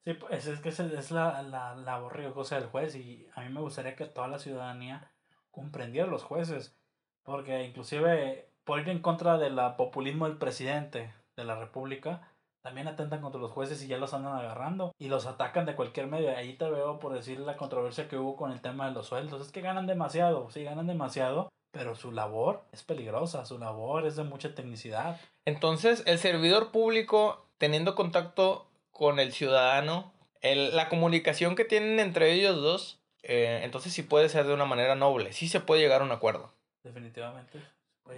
Sí, 0.03 0.13
pues 0.13 0.45
es 0.47 0.59
que 0.59 0.69
es 0.69 1.11
la, 1.11 1.41
la 1.43 1.75
labor 1.75 2.17
riesgosa 2.17 2.55
del 2.55 2.67
juez 2.67 2.95
y 2.95 3.27
a 3.33 3.41
mí 3.41 3.49
me 3.49 3.61
gustaría 3.61 3.95
que 3.95 4.05
toda 4.05 4.27
la 4.27 4.39
ciudadanía 4.39 5.09
comprendiera 5.51 6.07
los 6.07 6.23
jueces 6.23 6.75
porque 7.23 7.63
inclusive 7.63 8.47
por 8.63 8.79
ir 8.79 8.89
en 8.89 8.99
contra 8.99 9.37
del 9.37 9.59
populismo 9.75 10.27
del 10.27 10.37
presidente 10.37 11.13
de 11.35 11.43
la 11.43 11.55
República, 11.55 12.31
también 12.61 12.87
atentan 12.87 13.21
contra 13.21 13.41
los 13.41 13.51
jueces 13.51 13.81
y 13.83 13.87
ya 13.87 13.97
los 13.97 14.13
andan 14.13 14.35
agarrando 14.35 14.93
y 14.99 15.07
los 15.07 15.25
atacan 15.25 15.65
de 15.65 15.75
cualquier 15.75 16.07
medio. 16.07 16.35
Ahí 16.35 16.53
te 16.53 16.69
veo 16.69 16.99
por 16.99 17.13
decir 17.13 17.39
la 17.39 17.57
controversia 17.57 18.07
que 18.07 18.17
hubo 18.17 18.35
con 18.35 18.51
el 18.51 18.61
tema 18.61 18.87
de 18.87 18.93
los 18.93 19.07
sueldos. 19.07 19.41
Es 19.41 19.51
que 19.51 19.61
ganan 19.61 19.87
demasiado, 19.87 20.49
sí, 20.51 20.63
ganan 20.63 20.85
demasiado, 20.85 21.49
pero 21.71 21.95
su 21.95 22.11
labor 22.11 22.63
es 22.71 22.83
peligrosa, 22.83 23.45
su 23.45 23.57
labor 23.57 24.05
es 24.05 24.15
de 24.15 24.23
mucha 24.23 24.53
tecnicidad. 24.53 25.19
Entonces, 25.45 26.03
el 26.05 26.19
servidor 26.19 26.71
público, 26.71 27.47
teniendo 27.57 27.95
contacto 27.95 28.67
con 28.91 29.19
el 29.19 29.31
ciudadano, 29.31 30.13
el, 30.41 30.75
la 30.75 30.87
comunicación 30.87 31.55
que 31.55 31.65
tienen 31.65 31.99
entre 31.99 32.31
ellos 32.33 32.57
dos, 32.57 32.99
eh, 33.23 33.61
entonces 33.63 33.91
sí 33.93 34.03
puede 34.03 34.29
ser 34.29 34.45
de 34.45 34.53
una 34.53 34.65
manera 34.65 34.95
noble, 34.95 35.33
sí 35.33 35.47
se 35.47 35.59
puede 35.59 35.81
llegar 35.81 36.01
a 36.01 36.05
un 36.05 36.11
acuerdo. 36.11 36.51
Definitivamente. 36.83 37.61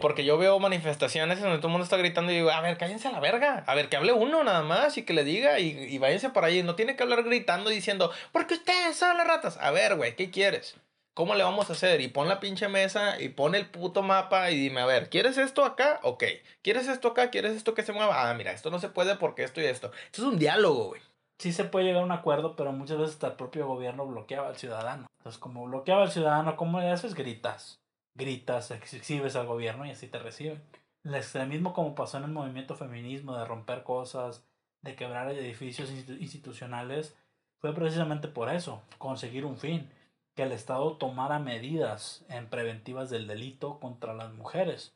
Porque 0.02 0.26
yo 0.26 0.38
veo 0.38 0.60
manifestaciones 0.60 1.38
en 1.38 1.44
donde 1.44 1.58
todo 1.58 1.68
el 1.68 1.74
mundo 1.74 1.84
está 1.84 1.98
gritando 1.98 2.32
y 2.32 2.36
digo, 2.36 2.50
a 2.50 2.62
ver, 2.62 2.78
cállense 2.78 3.08
a 3.08 3.12
la 3.12 3.20
verga. 3.20 3.64
A 3.68 3.76
ver, 3.76 3.90
que 3.90 3.98
hable 3.98 4.14
uno 4.14 4.44
nada 4.44 4.64
más 4.64 4.98
y 4.98 5.04
que 5.04 5.14
le 5.14 5.24
diga 5.24 5.60
y, 5.60 5.70
y 5.70 5.98
váyanse 5.98 6.30
por 6.30 6.46
ahí. 6.46 6.64
No 6.64 6.76
tiene 6.76 6.96
que 6.96 7.04
hablar 7.04 7.24
gritando 7.24 7.70
diciendo, 7.70 8.12
porque 8.32 8.56
ustedes 8.56 8.96
son 8.96 9.18
las 9.18 9.28
ratas. 9.28 9.58
A 9.58 9.72
ver, 9.72 9.96
güey, 9.96 10.16
¿qué 10.16 10.32
quieres? 10.32 10.78
¿Cómo 11.14 11.36
le 11.36 11.44
vamos 11.44 11.70
a 11.70 11.74
hacer? 11.74 12.02
Y 12.02 12.08
pon 12.08 12.28
la 12.28 12.40
pinche 12.40 12.68
mesa 12.70 13.22
y 13.22 13.30
pon 13.30 13.54
el 13.54 13.68
puto 13.68 14.02
mapa 14.02 14.50
y 14.50 14.56
dime, 14.58 14.82
a 14.82 14.88
ver, 14.88 15.10
¿quieres 15.10 15.38
esto 15.38 15.64
acá? 15.64 16.00
Ok. 16.02 16.24
¿Quieres 16.64 16.88
esto 16.88 17.10
acá? 17.10 17.30
¿Quieres 17.30 17.56
esto 17.56 17.76
que 17.76 17.84
se 17.84 17.94
mueva? 17.94 18.30
Ah, 18.30 18.34
mira, 18.34 18.52
esto 18.52 18.72
no 18.72 18.80
se 18.80 18.90
puede 18.90 19.16
porque 19.18 19.44
esto 19.44 19.62
y 19.62 19.66
esto. 19.66 19.92
Esto 20.06 20.24
es 20.24 20.28
un 20.28 20.40
diálogo, 20.40 20.86
güey. 20.86 21.02
Sí 21.38 21.52
se 21.52 21.66
puede 21.66 21.86
llegar 21.86 22.02
a 22.02 22.06
un 22.06 22.12
acuerdo, 22.12 22.56
pero 22.56 22.72
muchas 22.72 22.98
veces 22.98 23.14
hasta 23.14 23.28
el 23.28 23.34
propio 23.34 23.68
gobierno 23.68 24.08
bloqueaba 24.08 24.48
al 24.48 24.58
ciudadano. 24.58 25.06
Entonces, 25.20 25.40
como 25.40 25.66
bloqueaba 25.66 26.04
al 26.04 26.12
ciudadano, 26.12 26.56
¿cómo 26.56 26.80
le 26.80 26.90
haces? 26.90 27.14
Gritas 27.14 27.83
gritas, 28.16 28.72
exhibes 28.72 29.36
al 29.36 29.48
gobierno 29.48 29.86
y 29.86 29.92
así 29.92 30.08
te 30.08 30.20
reciben. 30.20 30.62
El 31.04 31.16
extremismo 31.16 31.74
como 31.74 31.96
pasó 31.96 32.18
en 32.18 32.24
el 32.24 32.32
movimiento 32.32 32.76
feminismo 32.76 33.36
de 33.38 33.46
romper 33.46 33.84
cosas, 33.84 34.46
de 34.82 34.96
quebrar 34.96 35.32
edificios 35.32 35.90
institucionales, 35.92 37.16
fue 37.60 37.74
precisamente 37.74 38.28
por 38.28 38.50
eso, 38.50 38.82
conseguir 38.98 39.46
un 39.46 39.58
fin, 39.58 39.90
que 40.36 40.44
el 40.44 40.52
Estado 40.52 40.98
tomara 40.98 41.40
medidas 41.40 42.26
en 42.28 42.50
preventivas 42.50 43.10
del 43.10 43.28
delito 43.28 43.80
contra 43.80 44.14
las 44.14 44.34
mujeres. 44.34 44.96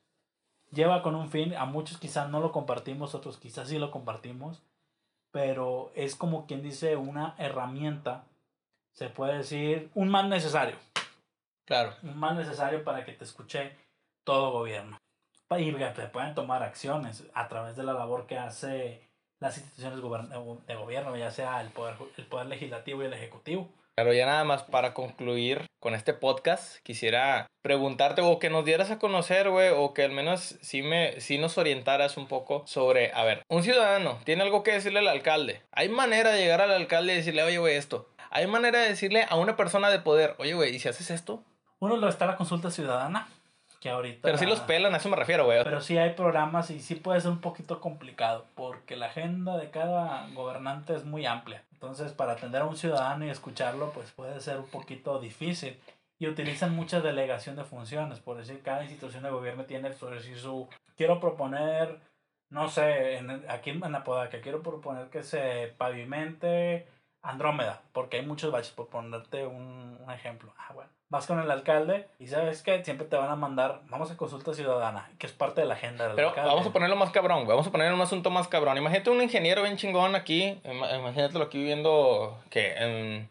Lleva 0.72 1.03
con 1.03 1.15
un 1.15 1.30
fin, 1.30 1.53
a 1.53 1.65
muchos 1.65 1.98
quizás 1.98 2.30
no 2.30 2.39
lo 2.39 2.52
compartimos, 2.52 3.15
otros 3.15 3.38
quizás 3.38 3.69
sí 3.69 3.77
lo 3.80 3.91
compartimos, 3.91 4.64
pero 5.31 5.91
es 5.95 6.15
como 6.15 6.45
quien 6.45 6.61
dice 6.61 6.95
una 6.98 7.35
herramienta, 7.38 8.26
se 8.91 9.10
puede 9.10 9.38
decir 9.38 9.89
un 9.94 10.10
mal 10.10 10.30
necesario. 10.30 10.76
Claro. 11.68 11.94
Más 12.02 12.35
necesario 12.35 12.84
para 12.84 13.06
que 13.06 13.11
te 13.11 13.26
escuche 13.26 13.76
todo 14.23 14.52
gobierno. 14.52 14.98
Y 15.57 15.73
que 15.73 16.07
pueden 16.11 16.34
tomar 16.34 16.64
acciones 16.64 17.23
a 17.34 17.48
través 17.48 17.76
de 17.76 17.84
la 17.84 17.94
labor 17.94 18.26
que 18.26 18.38
hace 18.38 19.02
las 19.39 19.57
instituciones 19.57 19.98
de 20.68 20.76
gobierno, 20.76 21.15
ya 21.15 21.31
sea 21.31 21.61
el 21.61 21.69
poder, 21.69 21.95
el 22.18 22.26
poder 22.26 22.48
legislativo 22.48 23.03
y 23.03 23.06
el 23.06 23.14
ejecutivo. 23.14 23.69
Pero 23.95 24.14
ya 24.14 24.26
nada 24.26 24.44
más 24.44 24.64
para 24.64 24.94
concluir 24.94 25.65
con 25.80 25.95
este 25.95 26.14
podcast, 26.14 26.77
quisiera 26.84 27.48
preguntarte 27.61 28.22
o 28.22 28.39
que 28.39 28.49
nos 28.49 28.65
dieras 28.65 28.91
a 28.91 28.99
conocer, 28.99 29.49
güey, 29.49 29.69
o 29.76 29.94
que 29.94 30.03
al 30.03 30.11
menos 30.11 30.57
sí, 30.61 30.84
me, 30.84 31.19
sí 31.22 31.38
nos 31.38 31.57
orientaras 31.57 32.18
un 32.18 32.27
poco 32.27 32.64
sobre, 32.68 33.11
a 33.14 33.23
ver, 33.23 33.41
un 33.48 33.64
ciudadano 33.64 34.19
tiene 34.23 34.44
algo 34.44 34.64
que 34.64 34.73
decirle 34.73 34.99
al 34.99 35.07
alcalde. 35.07 35.64
¿Hay 35.72 35.89
manera 35.89 36.31
de 36.31 36.39
llegar 36.39 36.61
al 36.61 36.72
alcalde 36.72 37.14
y 37.14 37.18
decirle, 37.18 37.44
oye, 37.44 37.57
güey, 37.57 37.76
esto? 37.76 38.10
hay 38.30 38.48
manera 38.48 38.80
de 38.80 38.89
decirle 38.89 39.26
a 39.30 39.35
una 39.35 39.56
persona 39.56 39.89
de 39.89 39.99
poder, 39.99 40.35
oye, 40.39 40.53
güey, 40.53 40.76
¿y 40.76 40.80
si 40.80 40.88
haces 40.89 41.10
esto? 41.10 41.44
Uno 41.80 41.98
lo 41.98 42.10
está 42.10 42.26
la 42.26 42.38
consulta 42.38 42.72
ciudadana, 42.72 43.28
que 43.80 43.90
ahorita... 43.90 44.20
Pero 44.24 44.38
sí 44.38 44.45
los 44.45 44.60
pelan, 44.62 44.94
a 44.94 44.98
eso 44.98 45.10
me 45.10 45.16
refiero, 45.16 45.45
güey. 45.45 45.64
Pero 45.64 45.82
sí 45.82 45.98
hay 45.98 46.14
programas 46.14 46.72
y 46.72 46.80
sí 46.80 46.95
puede 46.95 47.22
ser 47.22 47.32
un 47.32 47.41
poquito 47.41 47.80
complicado, 47.80 48.45
porque 48.56 48.95
la 48.95 49.08
agenda 49.08 49.58
de 49.58 49.70
cada 49.70 50.28
gobernante 50.34 50.95
es 50.95 51.06
muy 51.06 51.26
amplia. 51.26 51.64
Entonces, 51.74 52.12
para 52.12 52.34
atender 52.34 52.62
a 52.62 52.66
un 52.66 52.76
ciudadano 52.76 53.26
y 53.26 53.30
escucharlo, 53.30 53.91
pues 53.91 54.12
puede 54.12 54.40
ser 54.40 54.58
un 54.58 54.68
poquito 54.68 55.20
difícil. 55.20 55.80
Y 56.20 56.28
utilizan 56.28 56.76
mucha 56.76 56.99
delegación 56.99 57.56
de 57.56 57.64
funciones, 57.64 58.20
por 58.20 58.38
decir, 58.38 58.64
cada 58.64 58.84
institución 58.84 59.22
de 59.22 59.30
gobierno 59.30 59.66
tiene, 59.66 59.91
por 59.91 60.16
decir, 60.16 60.40
su... 60.40 60.68
Quiero 60.95 61.20
proponer, 61.20 61.99
no 62.49 62.70
sé, 62.70 63.18
en, 63.18 63.45
aquí 63.48 63.70
en 63.70 63.95
Apodaca, 63.95 64.41
quiero 64.41 64.64
proponer 64.64 65.12
que 65.12 65.22
se 65.22 65.76
pavimente 65.78 66.88
Andrómeda, 67.30 67.82
porque 67.94 68.18
hay 68.18 68.26
muchos 68.26 68.52
baches, 68.52 68.72
por 68.72 68.88
ponerte 68.88 69.45
un, 69.45 69.99
un 70.02 70.12
ejemplo. 70.12 70.54
Ah, 70.58 70.74
bueno 70.74 70.98
vas 71.10 71.26
con 71.26 71.40
el 71.40 71.49
alcalde 71.49 72.08
y 72.20 72.28
sabes 72.28 72.62
que 72.62 72.84
siempre 72.84 73.08
te 73.08 73.16
van 73.16 73.30
a 73.30 73.36
mandar, 73.36 73.82
vamos 73.90 74.12
a 74.12 74.18
consulta 74.18 74.54
ciudadana, 74.54 75.10
que 75.18 75.28
es 75.28 75.34
parte 75.34 75.62
de 75.62 75.68
la 75.68 75.76
agenda 75.76 76.08
del 76.08 76.16
Pero 76.16 76.34
vamos 76.36 76.68
a 76.68 76.72
ponerlo 76.72 76.95
más 76.95 77.12
cabrón, 77.12 77.48
vamos 77.48 77.68
a 77.68 77.72
poner 77.72 77.94
un 77.94 78.02
asunto 78.02 78.30
más 78.30 78.48
cabrón. 78.48 78.78
Imagínate 78.78 79.10
un 79.10 79.22
ingeniero 79.22 79.64
bien 79.64 79.78
chingón 79.78 80.16
aquí, 80.16 80.60
imagínatelo 80.66 81.45
aquí 81.45 81.60
viviendo 81.60 82.41
que 82.49 82.74
en, 82.74 83.30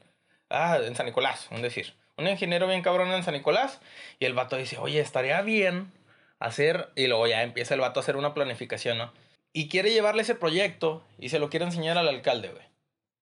ah, 0.49 0.79
en 0.83 0.95
San 0.95 1.07
Nicolás, 1.07 1.49
un 1.51 1.63
decir. 1.63 1.95
Un 2.17 2.27
ingeniero 2.27 2.67
bien 2.67 2.81
cabrón 2.81 3.09
en 3.13 3.23
San 3.23 3.35
Nicolás 3.35 3.81
y 4.19 4.25
el 4.25 4.33
vato 4.33 4.57
dice, 4.57 4.79
oye, 4.79 5.01
estaría 5.01 5.43
bien 5.43 5.93
hacer, 6.39 6.91
y 6.97 7.09
luego 7.09 7.27
ya 7.27 7.43
empieza 7.43 7.75
el 7.75 7.81
vato 7.81 8.01
a 8.01 8.03
hacer 8.03 8.17
una 8.17 8.33
planificación, 8.33 8.97
¿no? 8.97 9.13
Y 9.53 9.69
quiere 9.69 9.91
llevarle 9.91 10.23
ese 10.23 10.35
proyecto 10.35 11.03
y 11.19 11.29
se 11.29 11.39
lo 11.39 11.51
quiere 11.51 11.67
enseñar 11.67 11.99
al 11.99 12.09
alcalde, 12.09 12.49
güey. 12.49 12.65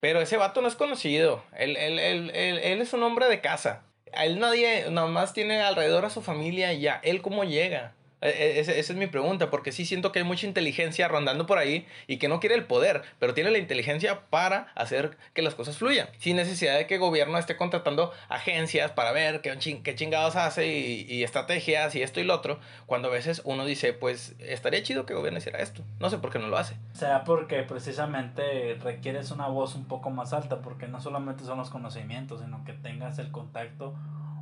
Pero 0.05 0.21
ese 0.21 0.37
vato 0.37 0.61
no 0.61 0.69
es 0.69 0.75
conocido. 0.75 1.43
Él, 1.57 1.79
él, 1.79 1.99
él, 1.99 2.31
él, 2.35 2.83
es 2.83 2.93
un 2.93 3.03
hombre 3.03 3.27
de 3.27 3.41
casa 3.41 3.85
a 4.13 4.27
él 4.27 4.39
nadie, 4.39 4.91
nada 4.91 5.09
más 5.09 5.33
tiene 5.33 5.63
alrededor 5.63 6.05
a 6.05 6.11
su 6.11 6.21
familia 6.21 6.75
y 6.75 6.81
ya, 6.81 7.01
él 7.03 7.23
cómo 7.23 7.43
llega. 7.43 7.95
E, 8.25 8.57
e, 8.57 8.61
esa, 8.61 8.73
es 8.73 8.95
mi 8.95 9.07
pregunta, 9.07 9.51
porque 9.51 9.71
sí 9.71 9.85
siento 9.85 10.11
que 10.11 10.21
hay 10.21 10.25
mucha 10.25 10.47
inteligencia 10.47 11.07
rondando 11.09 11.45
por 11.45 11.59
ahí 11.59 11.87
y 12.07 12.17
que 12.17 12.27
no 12.27 12.41
quiere 12.41 12.55
el 12.55 12.65
poder, 12.65 13.03
pero 13.19 13.35
tiene 13.35 13.51
la 13.51 13.59
inteligencia 13.59 14.23
para 14.31 14.73
hacer 14.75 15.19
que 15.35 15.43
las 15.43 15.55
cosas 15.55 15.77
fluyan, 15.77 16.09
sin 16.19 16.37
necesidad 16.37 16.79
de 16.79 16.87
que 16.87 16.95
el 16.95 17.01
gobierno 17.01 17.37
esté 17.37 17.57
contratando 17.57 18.13
agencias 18.31 18.93
para 18.93 19.13
ver 19.13 19.43
qué, 19.43 19.55
qué 19.83 19.95
chingados 19.95 20.37
hace 20.37 20.67
y, 20.67 21.23
estrategias 21.23 21.95
y 21.95 22.03
esto 22.03 22.19
y 22.21 22.25
lo 22.25 22.35
otro, 22.35 22.59
cuando 22.87 23.09
a 23.09 23.11
veces 23.11 23.43
uno 23.45 23.67
dice, 23.67 23.93
pues 23.93 24.35
estaría 24.39 24.83
chido 24.83 25.05
que 25.05 25.13
el 25.13 25.19
gobierno 25.19 25.39
hiciera 25.39 25.59
esto, 25.59 25.83
no 26.01 26.09
sé 26.09 26.17
por 26.17 26.31
qué 26.31 26.39
no 26.39 26.49
lo 26.49 26.57
hace. 26.57 26.77
Será 26.95 27.25
porque 27.25 27.63
precisamente 27.63 28.79
requieres 28.83 29.33
una 29.33 29.49
voz 29.49 29.75
un 29.75 29.85
poco 29.85 30.09
más 30.09 30.33
alta, 30.33 30.63
porque 30.63 30.89
no 30.89 30.99
solamente 31.01 31.45
son 31.45 31.59
los 31.59 31.69
conocimientos, 31.69 32.41
sino 32.41 32.65
que 32.65 32.73
tengas 32.73 33.19
el 33.19 33.31
contacto 33.31 33.95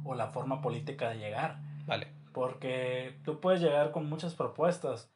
o 0.04 0.14
la 0.14 0.28
forma 0.28 0.62
política 0.62 1.10
de 1.10 1.18
llegar. 1.18 1.58
Vale. 1.86 2.21
Porque 2.32 3.20
tú 3.24 3.40
puedes 3.40 3.60
llegar 3.60 3.90
con 3.90 4.08
muchas 4.08 4.34
propuestas, 4.34 5.12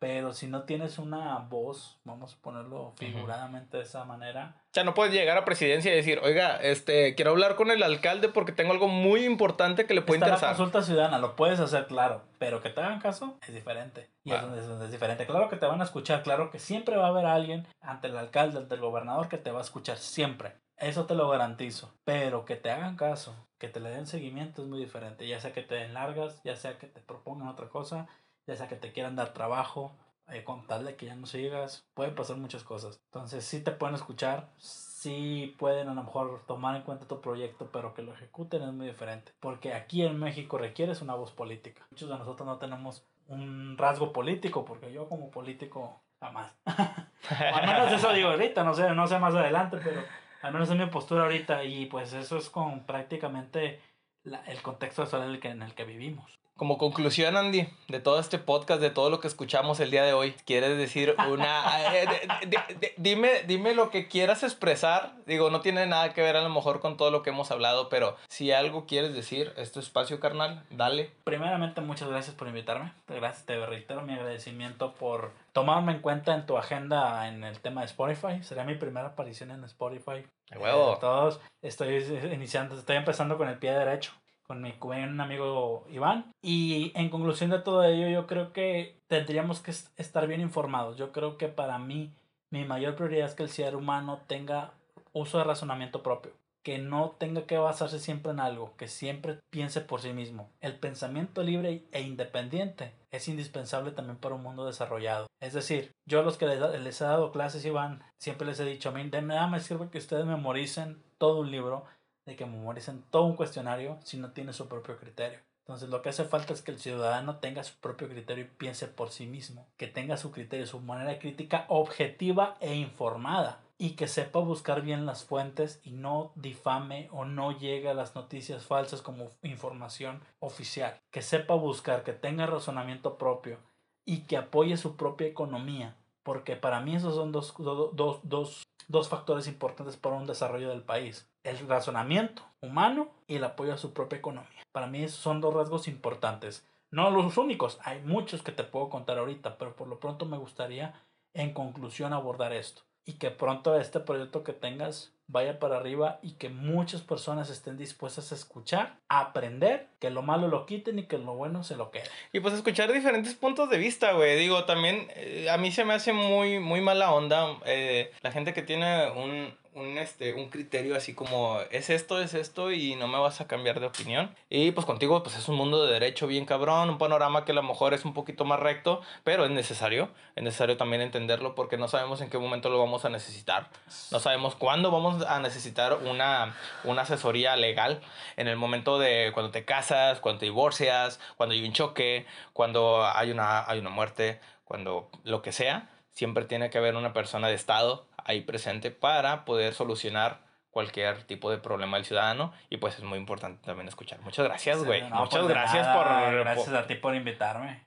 pero 0.00 0.32
si 0.32 0.46
no 0.46 0.62
tienes 0.64 0.98
una 0.98 1.38
voz, 1.50 2.00
vamos 2.04 2.34
a 2.34 2.42
ponerlo 2.42 2.94
figuradamente 2.96 3.76
de 3.76 3.82
esa 3.82 4.04
manera. 4.06 4.56
O 4.70 4.72
sea, 4.72 4.82
no 4.82 4.94
puedes 4.94 5.12
llegar 5.12 5.36
a 5.36 5.44
presidencia 5.44 5.92
y 5.92 5.96
decir, 5.96 6.20
oiga, 6.22 6.56
este, 6.56 7.14
quiero 7.14 7.32
hablar 7.32 7.54
con 7.54 7.70
el 7.70 7.82
alcalde 7.82 8.30
porque 8.30 8.52
tengo 8.52 8.72
algo 8.72 8.88
muy 8.88 9.26
importante 9.26 9.84
que 9.84 9.92
le 9.92 10.00
puede 10.00 10.20
interesar. 10.20 10.52
La 10.52 10.56
consulta 10.56 10.82
ciudadana, 10.82 11.18
lo 11.18 11.36
puedes 11.36 11.60
hacer, 11.60 11.86
claro, 11.86 12.22
pero 12.38 12.62
que 12.62 12.70
te 12.70 12.80
hagan 12.80 13.00
caso 13.00 13.36
es 13.46 13.52
diferente. 13.52 14.08
Y 14.24 14.32
es, 14.32 14.42
es, 14.42 14.90
diferente. 14.90 15.26
Claro 15.26 15.50
que 15.50 15.56
te 15.56 15.66
van 15.66 15.82
a 15.82 15.84
escuchar, 15.84 16.22
claro 16.22 16.50
que 16.50 16.58
siempre 16.58 16.96
va 16.96 17.06
a 17.06 17.10
haber 17.10 17.26
alguien 17.26 17.66
ante 17.82 18.08
el 18.08 18.16
alcalde, 18.16 18.58
ante 18.58 18.76
el 18.76 18.80
gobernador 18.80 19.28
que 19.28 19.36
te 19.36 19.50
va 19.50 19.58
a 19.58 19.62
escuchar, 19.62 19.98
siempre. 19.98 20.54
Eso 20.78 21.04
te 21.04 21.14
lo 21.14 21.28
garantizo. 21.28 21.92
Pero 22.04 22.46
que 22.46 22.56
te 22.56 22.70
hagan 22.70 22.96
caso, 22.96 23.36
que 23.60 23.68
te 23.68 23.78
le 23.78 23.90
den 23.90 24.06
seguimiento 24.06 24.62
es 24.62 24.68
muy 24.68 24.80
diferente. 24.80 25.28
Ya 25.28 25.38
sea 25.38 25.52
que 25.52 25.62
te 25.62 25.76
den 25.76 25.94
largas, 25.94 26.42
ya 26.42 26.56
sea 26.56 26.78
que 26.78 26.88
te 26.88 27.00
propongan 27.00 27.46
otra 27.46 27.68
cosa, 27.68 28.08
ya 28.46 28.56
sea 28.56 28.66
que 28.66 28.74
te 28.74 28.90
quieran 28.90 29.14
dar 29.14 29.32
trabajo, 29.34 29.92
eh, 30.28 30.42
con 30.42 30.66
tal 30.66 30.86
de 30.86 30.96
que 30.96 31.06
ya 31.06 31.14
no 31.14 31.26
sigas, 31.26 31.86
pueden 31.94 32.14
pasar 32.14 32.38
muchas 32.38 32.64
cosas. 32.64 33.00
Entonces 33.06 33.44
sí 33.44 33.62
te 33.62 33.70
pueden 33.70 33.94
escuchar, 33.94 34.48
sí 34.56 35.54
pueden 35.58 35.88
a 35.88 35.94
lo 35.94 36.02
mejor 36.02 36.42
tomar 36.46 36.74
en 36.74 36.82
cuenta 36.82 37.06
tu 37.06 37.20
proyecto, 37.20 37.68
pero 37.70 37.92
que 37.92 38.02
lo 38.02 38.14
ejecuten 38.14 38.62
es 38.62 38.72
muy 38.72 38.86
diferente. 38.86 39.32
Porque 39.40 39.74
aquí 39.74 40.04
en 40.04 40.18
México 40.18 40.56
requieres 40.56 41.02
una 41.02 41.14
voz 41.14 41.30
política. 41.30 41.86
Muchos 41.90 42.08
de 42.08 42.16
nosotros 42.16 42.46
no 42.46 42.58
tenemos 42.58 43.04
un 43.28 43.76
rasgo 43.76 44.12
político, 44.12 44.64
porque 44.64 44.90
yo 44.90 45.06
como 45.08 45.30
político 45.30 46.00
jamás. 46.18 46.54
al 46.64 47.66
menos 47.66 47.92
eso 47.92 48.12
digo 48.12 48.30
ahorita, 48.30 48.64
no 48.64 48.72
sé, 48.72 48.88
no 48.94 49.06
sé 49.06 49.18
más 49.18 49.34
adelante, 49.34 49.78
pero 49.84 50.00
al 50.42 50.52
menos 50.52 50.70
es 50.70 50.76
mi 50.76 50.86
postura 50.86 51.22
ahorita 51.22 51.64
y 51.64 51.86
pues 51.86 52.12
eso 52.12 52.38
es 52.38 52.50
con 52.50 52.86
prácticamente 52.86 53.80
el 54.24 54.62
contexto 54.62 55.04
social 55.04 55.22
en 55.24 55.34
el 55.34 55.40
que, 55.40 55.48
en 55.48 55.62
el 55.62 55.74
que 55.74 55.84
vivimos. 55.84 56.40
Como 56.60 56.76
conclusión, 56.76 57.38
Andy, 57.38 57.66
de 57.88 58.00
todo 58.00 58.20
este 58.20 58.38
podcast, 58.38 58.82
de 58.82 58.90
todo 58.90 59.08
lo 59.08 59.18
que 59.18 59.28
escuchamos 59.28 59.80
el 59.80 59.90
día 59.90 60.02
de 60.02 60.12
hoy, 60.12 60.34
¿quieres 60.44 60.76
decir 60.76 61.16
una... 61.30 61.62
Eh, 61.90 62.94
dime, 62.98 63.44
dime 63.46 63.74
lo 63.74 63.88
que 63.88 64.06
quieras 64.06 64.42
expresar. 64.42 65.12
Digo, 65.24 65.48
no 65.48 65.62
tiene 65.62 65.86
nada 65.86 66.12
que 66.12 66.20
ver 66.20 66.36
a 66.36 66.42
lo 66.42 66.50
mejor 66.50 66.80
con 66.80 66.98
todo 66.98 67.10
lo 67.10 67.22
que 67.22 67.30
hemos 67.30 67.50
hablado, 67.50 67.88
pero 67.88 68.16
si 68.28 68.52
algo 68.52 68.84
quieres 68.84 69.14
decir, 69.14 69.54
este 69.56 69.80
espacio, 69.80 70.20
carnal, 70.20 70.62
dale. 70.68 71.10
Primeramente, 71.24 71.80
muchas 71.80 72.10
gracias 72.10 72.36
por 72.36 72.48
invitarme. 72.48 72.92
Gracias, 73.08 73.46
te 73.46 73.64
reitero 73.64 74.02
mi 74.02 74.12
agradecimiento 74.12 74.92
por 74.92 75.32
tomarme 75.52 75.92
en 75.92 76.00
cuenta 76.00 76.34
en 76.34 76.44
tu 76.44 76.58
agenda 76.58 77.26
en 77.28 77.42
el 77.42 77.58
tema 77.60 77.80
de 77.80 77.86
Spotify. 77.86 78.42
Sería 78.42 78.64
mi 78.64 78.74
primera 78.74 79.08
aparición 79.08 79.50
en 79.50 79.64
Spotify. 79.64 80.26
¡De 80.50 80.58
huevo! 80.58 80.92
Eh, 80.92 80.98
todos, 81.00 81.40
estoy 81.62 81.96
iniciando, 82.30 82.78
estoy 82.78 82.96
empezando 82.96 83.38
con 83.38 83.48
el 83.48 83.56
pie 83.56 83.72
derecho 83.72 84.12
con 84.50 84.62
mi 84.62 84.72
buen 84.72 85.20
amigo 85.20 85.86
Iván. 85.92 86.32
Y 86.42 86.90
en 86.96 87.08
conclusión 87.08 87.50
de 87.50 87.60
todo 87.60 87.84
ello, 87.84 88.08
yo 88.08 88.26
creo 88.26 88.52
que 88.52 88.98
tendríamos 89.06 89.60
que 89.60 89.70
estar 89.70 90.26
bien 90.26 90.40
informados. 90.40 90.96
Yo 90.96 91.12
creo 91.12 91.38
que 91.38 91.46
para 91.46 91.78
mí, 91.78 92.12
mi 92.50 92.64
mayor 92.64 92.96
prioridad 92.96 93.28
es 93.28 93.36
que 93.36 93.44
el 93.44 93.48
ser 93.48 93.76
humano 93.76 94.22
tenga 94.26 94.72
uso 95.12 95.38
de 95.38 95.44
razonamiento 95.44 96.02
propio. 96.02 96.32
Que 96.64 96.78
no 96.78 97.10
tenga 97.10 97.46
que 97.46 97.58
basarse 97.58 98.00
siempre 98.00 98.32
en 98.32 98.40
algo, 98.40 98.74
que 98.76 98.88
siempre 98.88 99.38
piense 99.50 99.82
por 99.82 100.00
sí 100.00 100.12
mismo. 100.12 100.50
El 100.60 100.74
pensamiento 100.74 101.44
libre 101.44 101.84
e 101.92 102.00
independiente 102.00 102.92
es 103.12 103.28
indispensable 103.28 103.92
también 103.92 104.18
para 104.18 104.34
un 104.34 104.42
mundo 104.42 104.66
desarrollado. 104.66 105.28
Es 105.38 105.52
decir, 105.52 105.92
yo 106.06 106.18
a 106.18 106.22
los 106.24 106.36
que 106.36 106.46
les, 106.46 107.00
he 107.00 107.04
dado 107.04 107.30
clases, 107.30 107.64
Iván, 107.64 108.02
siempre 108.18 108.48
les 108.48 108.58
he 108.58 108.64
dicho, 108.64 108.88
a 108.88 108.92
mí 108.92 109.08
de 109.08 109.22
nada 109.22 109.46
me 109.46 109.60
sirve 109.60 109.90
que 109.90 109.98
ustedes 109.98 110.26
memoricen 110.26 111.00
todo 111.18 111.38
un 111.38 111.52
libro 111.52 111.84
de 112.30 112.36
que 112.36 112.46
memoricen 112.46 113.02
todo 113.10 113.24
un 113.24 113.34
cuestionario 113.34 113.98
si 114.04 114.16
no 114.16 114.30
tiene 114.30 114.52
su 114.52 114.68
propio 114.68 114.96
criterio. 114.96 115.40
Entonces 115.62 115.88
lo 115.88 116.00
que 116.00 116.10
hace 116.10 116.24
falta 116.24 116.52
es 116.52 116.62
que 116.62 116.70
el 116.70 116.78
ciudadano 116.78 117.38
tenga 117.38 117.64
su 117.64 117.74
propio 117.80 118.08
criterio 118.08 118.44
y 118.44 118.48
piense 118.56 118.86
por 118.86 119.10
sí 119.10 119.26
mismo, 119.26 119.66
que 119.76 119.88
tenga 119.88 120.16
su 120.16 120.30
criterio, 120.30 120.64
su 120.66 120.78
manera 120.78 121.18
crítica 121.18 121.64
objetiva 121.68 122.56
e 122.60 122.76
informada 122.76 123.60
y 123.78 123.90
que 123.90 124.06
sepa 124.06 124.38
buscar 124.38 124.82
bien 124.82 125.06
las 125.06 125.24
fuentes 125.24 125.80
y 125.82 125.90
no 125.90 126.30
difame 126.36 127.08
o 127.10 127.24
no 127.24 127.50
llegue 127.50 127.88
a 127.88 127.94
las 127.94 128.14
noticias 128.14 128.64
falsas 128.64 129.02
como 129.02 129.30
información 129.42 130.22
oficial, 130.38 131.00
que 131.10 131.22
sepa 131.22 131.54
buscar, 131.54 132.04
que 132.04 132.12
tenga 132.12 132.46
razonamiento 132.46 133.18
propio 133.18 133.58
y 134.04 134.20
que 134.20 134.36
apoye 134.36 134.76
su 134.76 134.96
propia 134.96 135.26
economía, 135.26 135.96
porque 136.22 136.54
para 136.54 136.80
mí 136.80 136.94
esos 136.94 137.16
son 137.16 137.32
dos, 137.32 137.52
dos, 137.58 137.90
dos, 137.96 138.20
dos 138.22 138.69
factores 139.08 139.46
importantes 139.46 139.96
para 139.96 140.16
un 140.16 140.26
desarrollo 140.26 140.70
del 140.70 140.82
país 140.82 141.30
el 141.44 141.58
razonamiento 141.68 142.42
humano 142.60 143.08
y 143.26 143.36
el 143.36 143.44
apoyo 143.44 143.72
a 143.72 143.78
su 143.78 143.92
propia 143.92 144.18
economía. 144.18 144.62
Para 144.72 144.86
mí 144.86 145.08
son 145.08 145.40
dos 145.40 145.54
rasgos 145.54 145.88
importantes. 145.88 146.66
No 146.90 147.10
los 147.10 147.36
únicos, 147.38 147.78
hay 147.84 148.00
muchos 148.00 148.42
que 148.42 148.52
te 148.52 148.64
puedo 148.64 148.88
contar 148.90 149.18
ahorita, 149.18 149.58
pero 149.58 149.74
por 149.76 149.88
lo 149.88 150.00
pronto 150.00 150.26
me 150.26 150.36
gustaría 150.36 151.00
en 151.34 151.54
conclusión 151.54 152.12
abordar 152.12 152.52
esto. 152.52 152.82
Y 153.06 153.14
que 153.14 153.30
pronto 153.30 153.78
este 153.78 154.00
proyecto 154.00 154.44
que 154.44 154.52
tengas 154.52 155.14
vaya 155.30 155.58
para 155.58 155.76
arriba 155.76 156.18
y 156.22 156.32
que 156.32 156.48
muchas 156.48 157.02
personas 157.02 157.50
estén 157.50 157.76
dispuestas 157.76 158.32
a 158.32 158.34
escuchar, 158.34 158.96
a 159.08 159.20
aprender, 159.20 159.86
que 160.00 160.10
lo 160.10 160.22
malo 160.22 160.48
lo 160.48 160.66
quiten 160.66 160.98
y 160.98 161.04
que 161.04 161.18
lo 161.18 161.34
bueno 161.34 161.62
se 161.62 161.76
lo 161.76 161.90
quede. 161.90 162.04
Y 162.32 162.40
pues 162.40 162.54
escuchar 162.54 162.92
diferentes 162.92 163.34
puntos 163.34 163.70
de 163.70 163.78
vista, 163.78 164.12
güey. 164.12 164.38
Digo, 164.38 164.64
también 164.64 165.08
eh, 165.14 165.48
a 165.50 165.56
mí 165.56 165.70
se 165.70 165.84
me 165.84 165.94
hace 165.94 166.12
muy, 166.12 166.58
muy 166.58 166.80
mala 166.80 167.12
onda 167.12 167.56
eh, 167.64 168.10
la 168.22 168.32
gente 168.32 168.52
que 168.52 168.62
tiene 168.62 169.10
un, 169.12 169.54
un, 169.74 169.98
este, 169.98 170.34
un 170.34 170.48
criterio 170.48 170.96
así 170.96 171.14
como 171.14 171.60
es 171.70 171.90
esto, 171.90 172.20
es 172.20 172.34
esto 172.34 172.72
y 172.72 172.96
no 172.96 173.06
me 173.06 173.18
vas 173.18 173.40
a 173.40 173.46
cambiar 173.46 173.80
de 173.80 173.86
opinión. 173.86 174.34
Y 174.48 174.72
pues 174.72 174.86
contigo 174.86 175.22
pues 175.22 175.36
es 175.36 175.48
un 175.48 175.56
mundo 175.56 175.84
de 175.84 175.92
derecho 175.92 176.26
bien 176.26 176.44
cabrón, 176.44 176.90
un 176.90 176.98
panorama 176.98 177.44
que 177.44 177.52
a 177.52 177.54
lo 177.54 177.62
mejor 177.62 177.94
es 177.94 178.04
un 178.04 178.12
poquito 178.12 178.44
más 178.44 178.60
recto, 178.60 179.00
pero 179.24 179.44
es 179.44 179.50
necesario, 179.50 180.10
es 180.34 180.42
necesario 180.42 180.76
también 180.76 181.02
entenderlo 181.02 181.54
porque 181.54 181.76
no 181.76 181.88
sabemos 181.88 182.20
en 182.20 182.30
qué 182.30 182.38
momento 182.38 182.68
lo 182.68 182.78
vamos 182.78 183.04
a 183.04 183.10
necesitar, 183.10 183.68
no 184.10 184.18
sabemos 184.18 184.56
cuándo 184.56 184.90
vamos 184.90 185.24
a 185.24 185.38
necesitar 185.40 185.98
una, 186.04 186.56
una 186.84 187.02
asesoría 187.02 187.56
legal 187.56 188.00
en 188.36 188.48
el 188.48 188.56
momento 188.56 188.98
de 188.98 189.30
cuando 189.32 189.52
te 189.52 189.64
casas, 189.64 190.20
cuando 190.20 190.40
te 190.40 190.46
divorcias, 190.46 191.20
cuando 191.36 191.54
hay 191.54 191.64
un 191.64 191.72
choque, 191.72 192.26
cuando 192.52 193.06
hay 193.06 193.30
una, 193.30 193.68
hay 193.68 193.78
una 193.78 193.90
muerte, 193.90 194.40
cuando 194.64 195.10
lo 195.24 195.42
que 195.42 195.52
sea 195.52 195.88
siempre 196.12 196.44
tiene 196.44 196.70
que 196.70 196.78
haber 196.78 196.96
una 196.96 197.12
persona 197.12 197.48
de 197.48 197.54
Estado 197.54 198.06
ahí 198.26 198.40
presente 198.42 198.90
para 198.90 199.44
poder 199.44 199.74
solucionar 199.74 200.40
cualquier 200.70 201.24
tipo 201.24 201.50
de 201.50 201.58
problema 201.58 201.96
del 201.96 202.06
ciudadano 202.06 202.52
y 202.68 202.76
pues 202.76 202.96
es 202.96 203.02
muy 203.04 203.18
importante 203.18 203.60
también 203.64 203.88
escuchar. 203.88 204.20
Muchas 204.20 204.44
gracias, 204.46 204.84
güey. 204.84 205.02
No, 205.02 205.16
Muchas 205.16 205.40
pues 205.40 205.48
de 205.48 205.54
gracias 205.54 205.86
nada, 205.86 205.94
por... 206.30 206.34
Gracias 206.40 206.66
por- 206.68 206.76
a 206.76 206.86
ti 206.86 206.94
por 206.94 207.14
invitarme. 207.16 207.84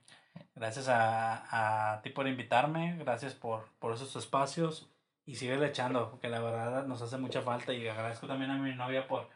Gracias 0.54 0.88
a, 0.88 1.94
a 1.94 2.02
ti 2.02 2.10
por 2.10 2.28
invitarme. 2.28 2.96
Gracias 2.98 3.34
por, 3.34 3.68
por 3.78 3.94
esos 3.94 4.14
espacios. 4.16 4.88
Y 5.26 5.36
sigue 5.36 5.54
echando, 5.64 6.10
porque 6.10 6.28
la 6.28 6.38
verdad 6.40 6.84
nos 6.84 7.00
hace 7.00 7.16
mucha 7.16 7.40
falta. 7.40 7.72
Y 7.72 7.88
agradezco 7.88 8.26
también 8.26 8.50
a 8.50 8.58
mi 8.58 8.74
novia 8.74 9.08
por 9.08 9.30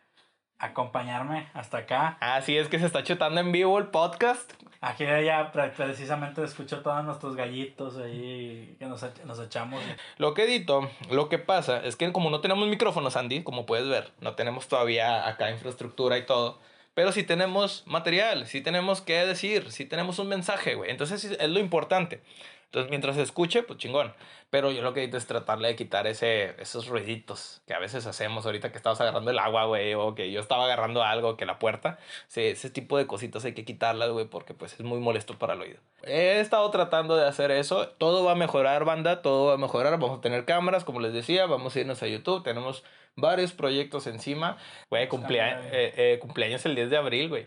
acompañarme 0.58 1.48
hasta 1.54 1.78
acá. 1.78 2.18
Así 2.20 2.56
es 2.58 2.68
que 2.68 2.78
se 2.78 2.86
está 2.86 3.02
chutando 3.02 3.40
en 3.40 3.52
vivo 3.52 3.78
el 3.78 3.86
podcast. 3.86 4.52
Aquí 4.80 5.04
ya 5.04 5.50
pre- 5.50 5.70
precisamente 5.70 6.42
escucho 6.44 6.82
todos 6.82 7.02
nuestros 7.04 7.34
gallitos 7.34 7.96
ahí 7.96 8.76
que 8.78 8.86
nos, 8.86 9.04
nos 9.24 9.40
echamos. 9.40 9.82
Lo 10.18 10.34
que 10.34 10.44
edito, 10.44 10.88
lo 11.10 11.28
que 11.28 11.38
pasa 11.38 11.84
es 11.84 11.96
que 11.96 12.12
como 12.12 12.30
no 12.30 12.40
tenemos 12.40 12.68
micrófonos, 12.68 13.16
Andy, 13.16 13.42
como 13.42 13.66
puedes 13.66 13.88
ver, 13.88 14.12
no 14.20 14.34
tenemos 14.34 14.68
todavía 14.68 15.26
acá 15.26 15.50
infraestructura 15.50 16.16
y 16.16 16.26
todo, 16.26 16.60
pero 16.94 17.10
sí 17.10 17.24
tenemos 17.24 17.82
material, 17.86 18.46
sí 18.46 18.60
tenemos 18.60 19.00
qué 19.00 19.26
decir, 19.26 19.72
sí 19.72 19.84
tenemos 19.84 20.20
un 20.20 20.28
mensaje, 20.28 20.76
güey. 20.76 20.90
Entonces 20.90 21.24
es 21.24 21.48
lo 21.48 21.58
importante. 21.58 22.20
Entonces 22.68 22.90
mientras 22.90 23.16
se 23.16 23.22
escuche, 23.22 23.62
pues 23.62 23.78
chingón. 23.78 24.12
Pero 24.50 24.70
yo 24.70 24.80
lo 24.82 24.94
que 24.94 25.02
edito 25.02 25.16
es 25.18 25.26
tratarle 25.26 25.68
de 25.68 25.76
quitar 25.76 26.06
ese, 26.06 26.54
esos 26.60 26.86
ruiditos 26.86 27.60
que 27.66 27.74
a 27.74 27.78
veces 27.78 28.06
hacemos 28.06 28.46
ahorita 28.46 28.70
que 28.70 28.76
estabas 28.78 29.00
agarrando 29.00 29.30
el 29.30 29.38
agua, 29.38 29.64
güey, 29.66 29.92
o 29.94 30.14
que 30.14 30.30
yo 30.30 30.40
estaba 30.40 30.64
agarrando 30.64 31.02
algo, 31.02 31.36
que 31.36 31.44
la 31.46 31.58
puerta. 31.58 31.98
Sí, 32.28 32.42
ese 32.42 32.70
tipo 32.70 32.96
de 32.96 33.06
cositas 33.06 33.44
hay 33.44 33.52
que 33.52 33.64
quitarlas, 33.64 34.10
güey, 34.10 34.26
porque 34.26 34.54
pues 34.54 34.72
es 34.74 34.80
muy 34.80 34.98
molesto 35.00 35.38
para 35.38 35.54
el 35.54 35.60
oído. 35.62 35.78
He 36.02 36.40
estado 36.40 36.70
tratando 36.70 37.16
de 37.16 37.26
hacer 37.26 37.50
eso. 37.50 37.88
Todo 37.88 38.24
va 38.24 38.32
a 38.32 38.36
mejorar, 38.36 38.84
banda, 38.84 39.20
todo 39.22 39.46
va 39.46 39.54
a 39.54 39.58
mejorar. 39.58 39.92
Vamos 39.98 40.18
a 40.18 40.20
tener 40.22 40.44
cámaras, 40.46 40.84
como 40.84 41.00
les 41.00 41.12
decía, 41.12 41.44
vamos 41.46 41.74
a 41.76 41.80
irnos 41.80 42.02
a 42.02 42.06
YouTube. 42.06 42.42
Tenemos 42.42 42.84
varios 43.16 43.52
proyectos 43.52 44.06
encima. 44.06 44.56
Güey, 44.88 45.08
cumplea- 45.08 45.60
eh, 45.72 45.92
eh, 45.96 46.18
cumpleaños 46.20 46.64
el 46.64 46.74
10 46.74 46.88
de 46.90 46.96
abril, 46.96 47.28
güey. 47.28 47.46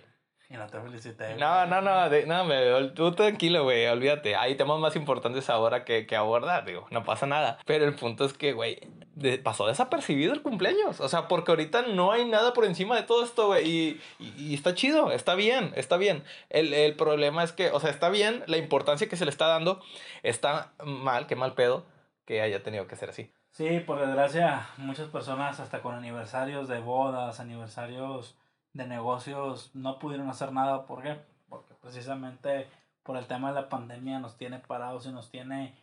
Y 0.51 0.57
no 0.57 0.67
te 0.67 0.81
felicité. 0.81 1.35
No, 1.35 1.65
no, 1.65 1.81
no, 1.81 2.09
de- 2.09 2.25
no, 2.25 2.43
me, 2.43 2.89
tú 2.89 3.13
tranquilo, 3.13 3.63
güey, 3.63 3.87
olvídate. 3.87 4.35
Hay 4.35 4.55
temas 4.55 4.79
más 4.79 4.97
importantes 4.97 5.49
ahora 5.49 5.85
que, 5.85 6.05
que 6.05 6.17
abordar, 6.17 6.65
digo, 6.65 6.87
no 6.91 7.05
pasa 7.05 7.25
nada. 7.25 7.57
Pero 7.65 7.85
el 7.85 7.95
punto 7.95 8.25
es 8.25 8.33
que, 8.33 8.51
güey, 8.51 8.79
de- 9.15 9.37
pasó 9.37 9.65
desapercibido 9.67 10.33
el 10.33 10.41
cumpleaños. 10.41 10.99
O 10.99 11.07
sea, 11.07 11.29
porque 11.29 11.51
ahorita 11.53 11.83
no 11.83 12.11
hay 12.11 12.25
nada 12.25 12.51
por 12.51 12.65
encima 12.65 12.97
de 12.97 13.03
todo 13.03 13.23
esto, 13.23 13.47
güey. 13.47 13.65
Y, 13.65 14.01
y, 14.19 14.33
y 14.49 14.53
está 14.53 14.75
chido, 14.75 15.13
está 15.13 15.35
bien, 15.35 15.71
está 15.77 15.95
bien. 15.95 16.25
El, 16.49 16.73
el 16.73 16.95
problema 16.97 17.45
es 17.45 17.53
que, 17.53 17.71
o 17.71 17.79
sea, 17.79 17.89
está 17.89 18.09
bien 18.09 18.43
la 18.47 18.57
importancia 18.57 19.07
que 19.07 19.15
se 19.15 19.23
le 19.23 19.31
está 19.31 19.47
dando. 19.47 19.81
Está 20.21 20.73
mal, 20.83 21.27
qué 21.27 21.37
mal 21.37 21.53
pedo 21.53 21.85
que 22.25 22.41
haya 22.41 22.61
tenido 22.61 22.87
que 22.87 22.97
ser 22.97 23.09
así. 23.11 23.31
Sí, 23.51 23.79
por 23.79 23.99
desgracia, 23.99 24.67
muchas 24.77 25.07
personas 25.07 25.61
hasta 25.61 25.81
con 25.81 25.95
aniversarios 25.95 26.67
de 26.67 26.79
bodas, 26.79 27.39
aniversarios 27.39 28.37
de 28.73 28.87
negocios, 28.87 29.71
no 29.73 29.99
pudieron 29.99 30.29
hacer 30.29 30.51
nada. 30.51 30.85
¿Por 30.85 31.03
qué? 31.03 31.19
Porque 31.49 31.73
precisamente 31.75 32.67
por 33.03 33.17
el 33.17 33.27
tema 33.27 33.49
de 33.49 33.61
la 33.61 33.69
pandemia 33.69 34.19
nos 34.19 34.37
tiene 34.37 34.59
parados 34.59 35.05
y 35.05 35.11
nos 35.11 35.29
tiene 35.29 35.75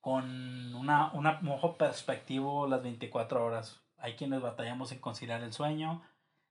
con 0.00 0.74
una, 0.74 1.12
una, 1.12 1.38
un 1.42 1.48
ojo 1.48 1.76
perspectivo 1.76 2.66
las 2.66 2.82
24 2.82 3.44
horas. 3.44 3.80
Hay 3.98 4.14
quienes 4.14 4.40
batallamos 4.40 4.92
en 4.92 4.98
conciliar 4.98 5.42
el 5.42 5.52
sueño 5.52 6.02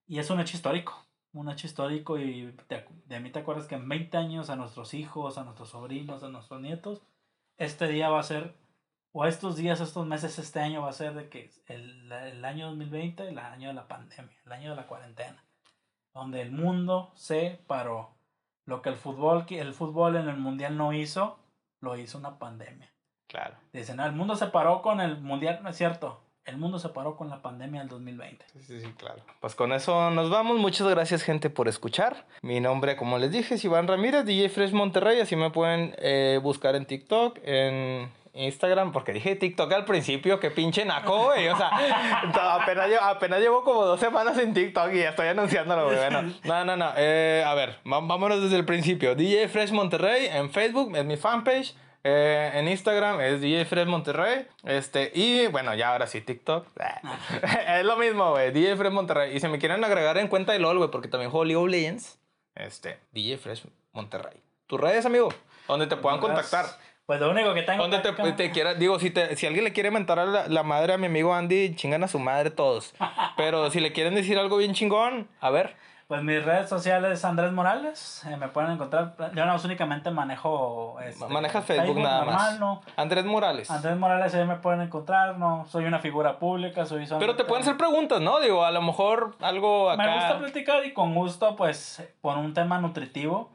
y 0.05 0.19
es 0.19 0.29
un 0.29 0.39
hecho 0.39 0.55
histórico. 0.55 1.05
Un 1.31 1.49
hecho 1.49 1.67
histórico 1.67 2.17
y 2.17 2.51
te 2.67 2.87
de 3.05 3.19
mí 3.19 3.31
te 3.31 3.39
acuerdas 3.39 3.67
que 3.67 3.75
en 3.75 3.87
20 3.87 4.17
años 4.17 4.49
a 4.49 4.55
nuestros 4.55 4.95
hijos, 4.95 5.37
a 5.37 5.43
nuestros 5.43 5.69
sobrinos, 5.69 6.23
a 6.23 6.29
nuestros 6.29 6.59
nietos, 6.59 7.01
este 7.57 7.87
día 7.87 8.09
va 8.09 8.19
a 8.19 8.23
ser 8.23 8.55
o 9.11 9.25
estos 9.25 9.55
días, 9.55 9.79
estos 9.81 10.05
meses, 10.05 10.37
este 10.39 10.59
año 10.59 10.81
va 10.81 10.89
a 10.89 10.93
ser 10.93 11.13
de 11.13 11.29
que 11.29 11.51
el, 11.67 12.11
el 12.11 12.45
año 12.45 12.67
2020, 12.67 13.27
el 13.27 13.39
año 13.39 13.69
de 13.69 13.73
la 13.73 13.87
pandemia, 13.87 14.37
el 14.45 14.51
año 14.51 14.71
de 14.71 14.75
la 14.75 14.87
cuarentena, 14.87 15.43
donde 16.19 16.41
el 16.41 16.51
mundo 16.51 17.11
se 17.15 17.59
paró. 17.67 18.09
Lo 18.65 18.81
que 18.81 18.89
el 18.89 18.95
fútbol, 18.95 19.45
el 19.49 19.73
fútbol 19.73 20.15
en 20.15 20.29
el 20.29 20.37
mundial 20.37 20.77
no 20.77 20.93
hizo, 20.93 21.39
lo 21.81 21.97
hizo 21.97 22.17
una 22.17 22.37
pandemia. 22.37 22.91
Claro. 23.27 23.55
Dicen, 23.73 23.97
no, 23.97 24.05
el 24.05 24.11
mundo 24.11 24.35
se 24.35 24.47
paró 24.47 24.81
con 24.81 24.99
el 25.01 25.19
mundial, 25.19 25.59
no 25.63 25.69
es 25.69 25.77
cierto. 25.77 26.21
El 26.45 26.57
mundo 26.57 26.79
se 26.79 26.89
paró 26.89 27.15
con 27.15 27.29
la 27.29 27.41
pandemia 27.41 27.81
del 27.81 27.89
2020. 27.89 28.43
Sí, 28.53 28.63
sí, 28.63 28.81
sí, 28.81 28.93
claro. 28.97 29.21
Pues 29.39 29.53
con 29.53 29.71
eso 29.71 30.09
nos 30.09 30.31
vamos. 30.31 30.57
Muchas 30.57 30.87
gracias, 30.87 31.21
gente, 31.21 31.51
por 31.51 31.67
escuchar. 31.67 32.25
Mi 32.41 32.59
nombre, 32.59 32.95
como 32.95 33.19
les 33.19 33.31
dije, 33.31 33.55
es 33.55 33.63
Iván 33.63 33.87
Ramírez, 33.87 34.25
DJ 34.25 34.49
Fresh 34.49 34.71
Monterrey. 34.71 35.19
Así 35.19 35.35
me 35.35 35.51
pueden 35.51 35.93
eh, 35.99 36.39
buscar 36.41 36.75
en 36.75 36.85
TikTok, 36.85 37.37
en 37.43 38.09
Instagram, 38.39 38.91
porque 38.91 39.13
dije 39.13 39.35
TikTok 39.35 39.71
al 39.73 39.85
principio, 39.85 40.39
que 40.39 40.51
pinche 40.51 40.85
naco, 40.85 41.25
güey. 41.25 41.47
O 41.49 41.57
sea, 41.57 41.69
apenas, 42.55 42.87
llevo, 42.87 43.03
apenas 43.03 43.39
llevo 43.39 43.63
como 43.63 43.85
dos 43.85 43.99
semanas 43.99 44.37
en 44.37 44.53
TikTok 44.53 44.93
y 44.93 44.99
ya 44.99 45.09
estoy 45.09 45.27
anunciándolo, 45.27 45.85
güey. 45.85 45.97
Bueno, 45.97 46.33
no, 46.43 46.65
no, 46.65 46.77
no. 46.77 46.91
Eh, 46.97 47.43
a 47.45 47.53
ver, 47.53 47.77
vámonos 47.83 48.41
desde 48.41 48.57
el 48.57 48.65
principio. 48.65 49.15
DJ 49.15 49.47
Fresh 49.47 49.71
Monterrey 49.71 50.27
en 50.27 50.49
Facebook, 50.49 50.95
es 50.95 51.05
mi 51.05 51.17
fanpage. 51.17 51.75
Eh, 52.03 52.51
en 52.53 52.67
Instagram 52.69 53.19
es 53.19 53.41
DJ 53.41 53.65
Fresh 53.65 53.87
Monterrey. 53.87 54.47
Este, 54.63 55.11
y 55.13 55.47
bueno, 55.47 55.75
ya 55.75 55.91
ahora 55.91 56.07
sí, 56.07 56.21
TikTok. 56.21 56.65
es 57.67 57.85
lo 57.85 57.97
mismo, 57.97 58.31
güey. 58.31 58.51
DJ 58.51 58.77
Fresh 58.77 58.91
Monterrey. 58.91 59.35
Y 59.35 59.39
si 59.39 59.47
me 59.47 59.59
quieren 59.59 59.83
agregar 59.83 60.17
en 60.17 60.27
cuenta 60.27 60.53
de 60.53 60.59
LOL, 60.59 60.77
güey, 60.77 60.91
porque 60.91 61.07
también 61.07 61.31
juego 61.31 61.45
League 61.45 61.61
of 61.61 61.69
Legends. 61.69 62.19
Este, 62.55 62.99
DJ 63.11 63.37
Fresh 63.37 63.65
Monterrey. 63.91 64.41
Tus 64.67 64.79
redes, 64.79 65.05
amigo, 65.05 65.29
donde 65.67 65.87
te 65.87 65.97
puedan 65.97 66.19
contactar. 66.19 66.65
Pues 67.09 67.19
lo 67.19 67.31
único 67.31 67.55
que 67.55 67.63
tengo 67.63 67.81
Donde 67.81 67.97
te, 67.97 68.11
te 68.33 68.51
quiera, 68.51 68.75
digo, 68.75 68.99
si, 68.99 69.09
te, 69.09 69.35
si 69.35 69.47
alguien 69.47 69.63
le 69.63 69.73
quiere 69.73 69.89
mentar 69.89 70.19
a 70.19 70.25
la, 70.27 70.47
la 70.47 70.61
madre 70.61 70.93
a 70.93 70.97
mi 70.99 71.07
amigo 71.07 71.33
Andy, 71.33 71.73
chingan 71.73 72.03
a 72.03 72.07
su 72.07 72.19
madre 72.19 72.51
todos. 72.51 72.93
Pero 73.35 73.71
si 73.71 73.79
le 73.79 73.93
quieren 73.93 74.13
decir 74.13 74.37
algo 74.37 74.57
bien 74.57 74.75
chingón, 74.75 75.27
a 75.41 75.49
ver. 75.49 75.75
Pues 76.07 76.21
mis 76.21 76.45
redes 76.45 76.69
sociales 76.69 77.25
Andrés 77.25 77.51
Morales, 77.51 78.23
eh, 78.27 78.37
me 78.37 78.47
pueden 78.49 78.73
encontrar. 78.73 79.15
Yo 79.33 79.43
no 79.47 79.55
únicamente 79.55 80.11
manejo. 80.11 80.99
este, 81.03 81.25
Manejas 81.27 81.65
Facebook 81.65 81.97
nada 81.97 82.25
más. 82.25 82.35
normal, 82.35 82.59
no. 82.59 82.81
Andrés 82.95 83.25
Morales. 83.25 83.71
Andrés 83.71 83.97
Morales 83.97 84.35
ahí 84.35 84.45
me 84.45 84.57
pueden 84.57 84.81
encontrar, 84.81 85.35
no 85.39 85.65
soy 85.67 85.85
una 85.85 85.97
figura 85.97 86.37
pública, 86.37 86.85
soy 86.85 87.07
Pero 87.17 87.35
te 87.35 87.43
pueden 87.43 87.63
hacer 87.63 87.75
preguntas, 87.75 88.21
¿no? 88.21 88.39
Digo, 88.39 88.63
a 88.63 88.69
lo 88.69 88.83
mejor 88.83 89.35
algo 89.41 89.89
acá. 89.89 90.03
Me 90.03 90.13
gusta 90.13 90.37
platicar 90.37 90.85
y 90.85 90.93
con 90.93 91.15
gusto, 91.15 91.55
pues, 91.55 92.07
por 92.21 92.37
un 92.37 92.53
tema 92.53 92.77
nutritivo, 92.77 93.49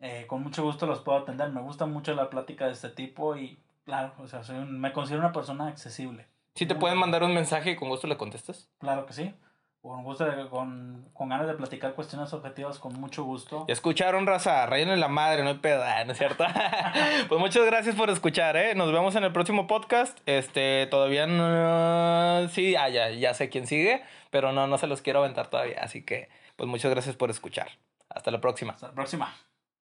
eh, 0.00 0.24
con 0.26 0.42
mucho 0.42 0.62
gusto 0.62 0.86
los 0.86 1.00
puedo 1.00 1.18
atender. 1.18 1.50
Me 1.50 1.60
gusta 1.60 1.86
mucho 1.86 2.14
la 2.14 2.30
plática 2.30 2.66
de 2.66 2.72
este 2.72 2.88
tipo 2.90 3.36
y, 3.36 3.58
claro, 3.84 4.12
o 4.18 4.26
sea, 4.26 4.42
soy 4.42 4.56
un- 4.56 4.80
me 4.80 4.92
considero 4.92 5.20
una 5.20 5.32
persona 5.32 5.68
accesible. 5.68 6.26
Si 6.54 6.66
te 6.66 6.74
pueden 6.74 6.98
mandar 6.98 7.22
un 7.22 7.34
mensaje 7.34 7.70
y 7.72 7.76
con 7.76 7.88
gusto 7.88 8.06
le 8.06 8.16
contestas. 8.16 8.68
Claro 8.78 9.06
que 9.06 9.12
sí. 9.12 9.34
Con 9.82 10.02
gusto, 10.04 10.24
de- 10.26 10.46
con, 10.50 11.08
con 11.14 11.30
ganas 11.30 11.46
de 11.46 11.54
platicar 11.54 11.94
cuestiones 11.94 12.32
objetivas, 12.34 12.78
con 12.78 12.92
mucho 13.00 13.24
gusto. 13.24 13.64
Ya 13.66 13.72
escucharon, 13.72 14.26
raza. 14.26 14.66
Rayenle 14.66 14.96
la 14.98 15.08
madre, 15.08 15.42
no 15.42 15.48
hay 15.50 15.54
pedo, 15.58 15.82
ah, 15.82 16.04
¿no 16.04 16.12
es 16.12 16.18
cierto? 16.18 16.44
pues 17.28 17.40
muchas 17.40 17.64
gracias 17.64 17.94
por 17.94 18.10
escuchar, 18.10 18.56
¿eh? 18.58 18.74
Nos 18.74 18.92
vemos 18.92 19.14
en 19.16 19.24
el 19.24 19.32
próximo 19.32 19.66
podcast. 19.66 20.18
Este, 20.26 20.86
todavía 20.90 21.26
no. 21.26 22.48
Sí, 22.50 22.76
ah, 22.76 22.88
ya, 22.90 23.10
ya 23.10 23.32
sé 23.32 23.48
quién 23.48 23.66
sigue, 23.66 24.02
pero 24.30 24.52
no, 24.52 24.66
no 24.66 24.76
se 24.76 24.86
los 24.86 25.00
quiero 25.02 25.20
aventar 25.20 25.48
todavía. 25.48 25.78
Así 25.82 26.02
que, 26.04 26.28
pues 26.56 26.68
muchas 26.68 26.90
gracias 26.90 27.16
por 27.16 27.30
escuchar. 27.30 27.68
Hasta 28.10 28.30
la 28.30 28.40
próxima. 28.42 28.74
Hasta 28.74 28.88
la 28.88 28.94
próxima. 28.94 29.32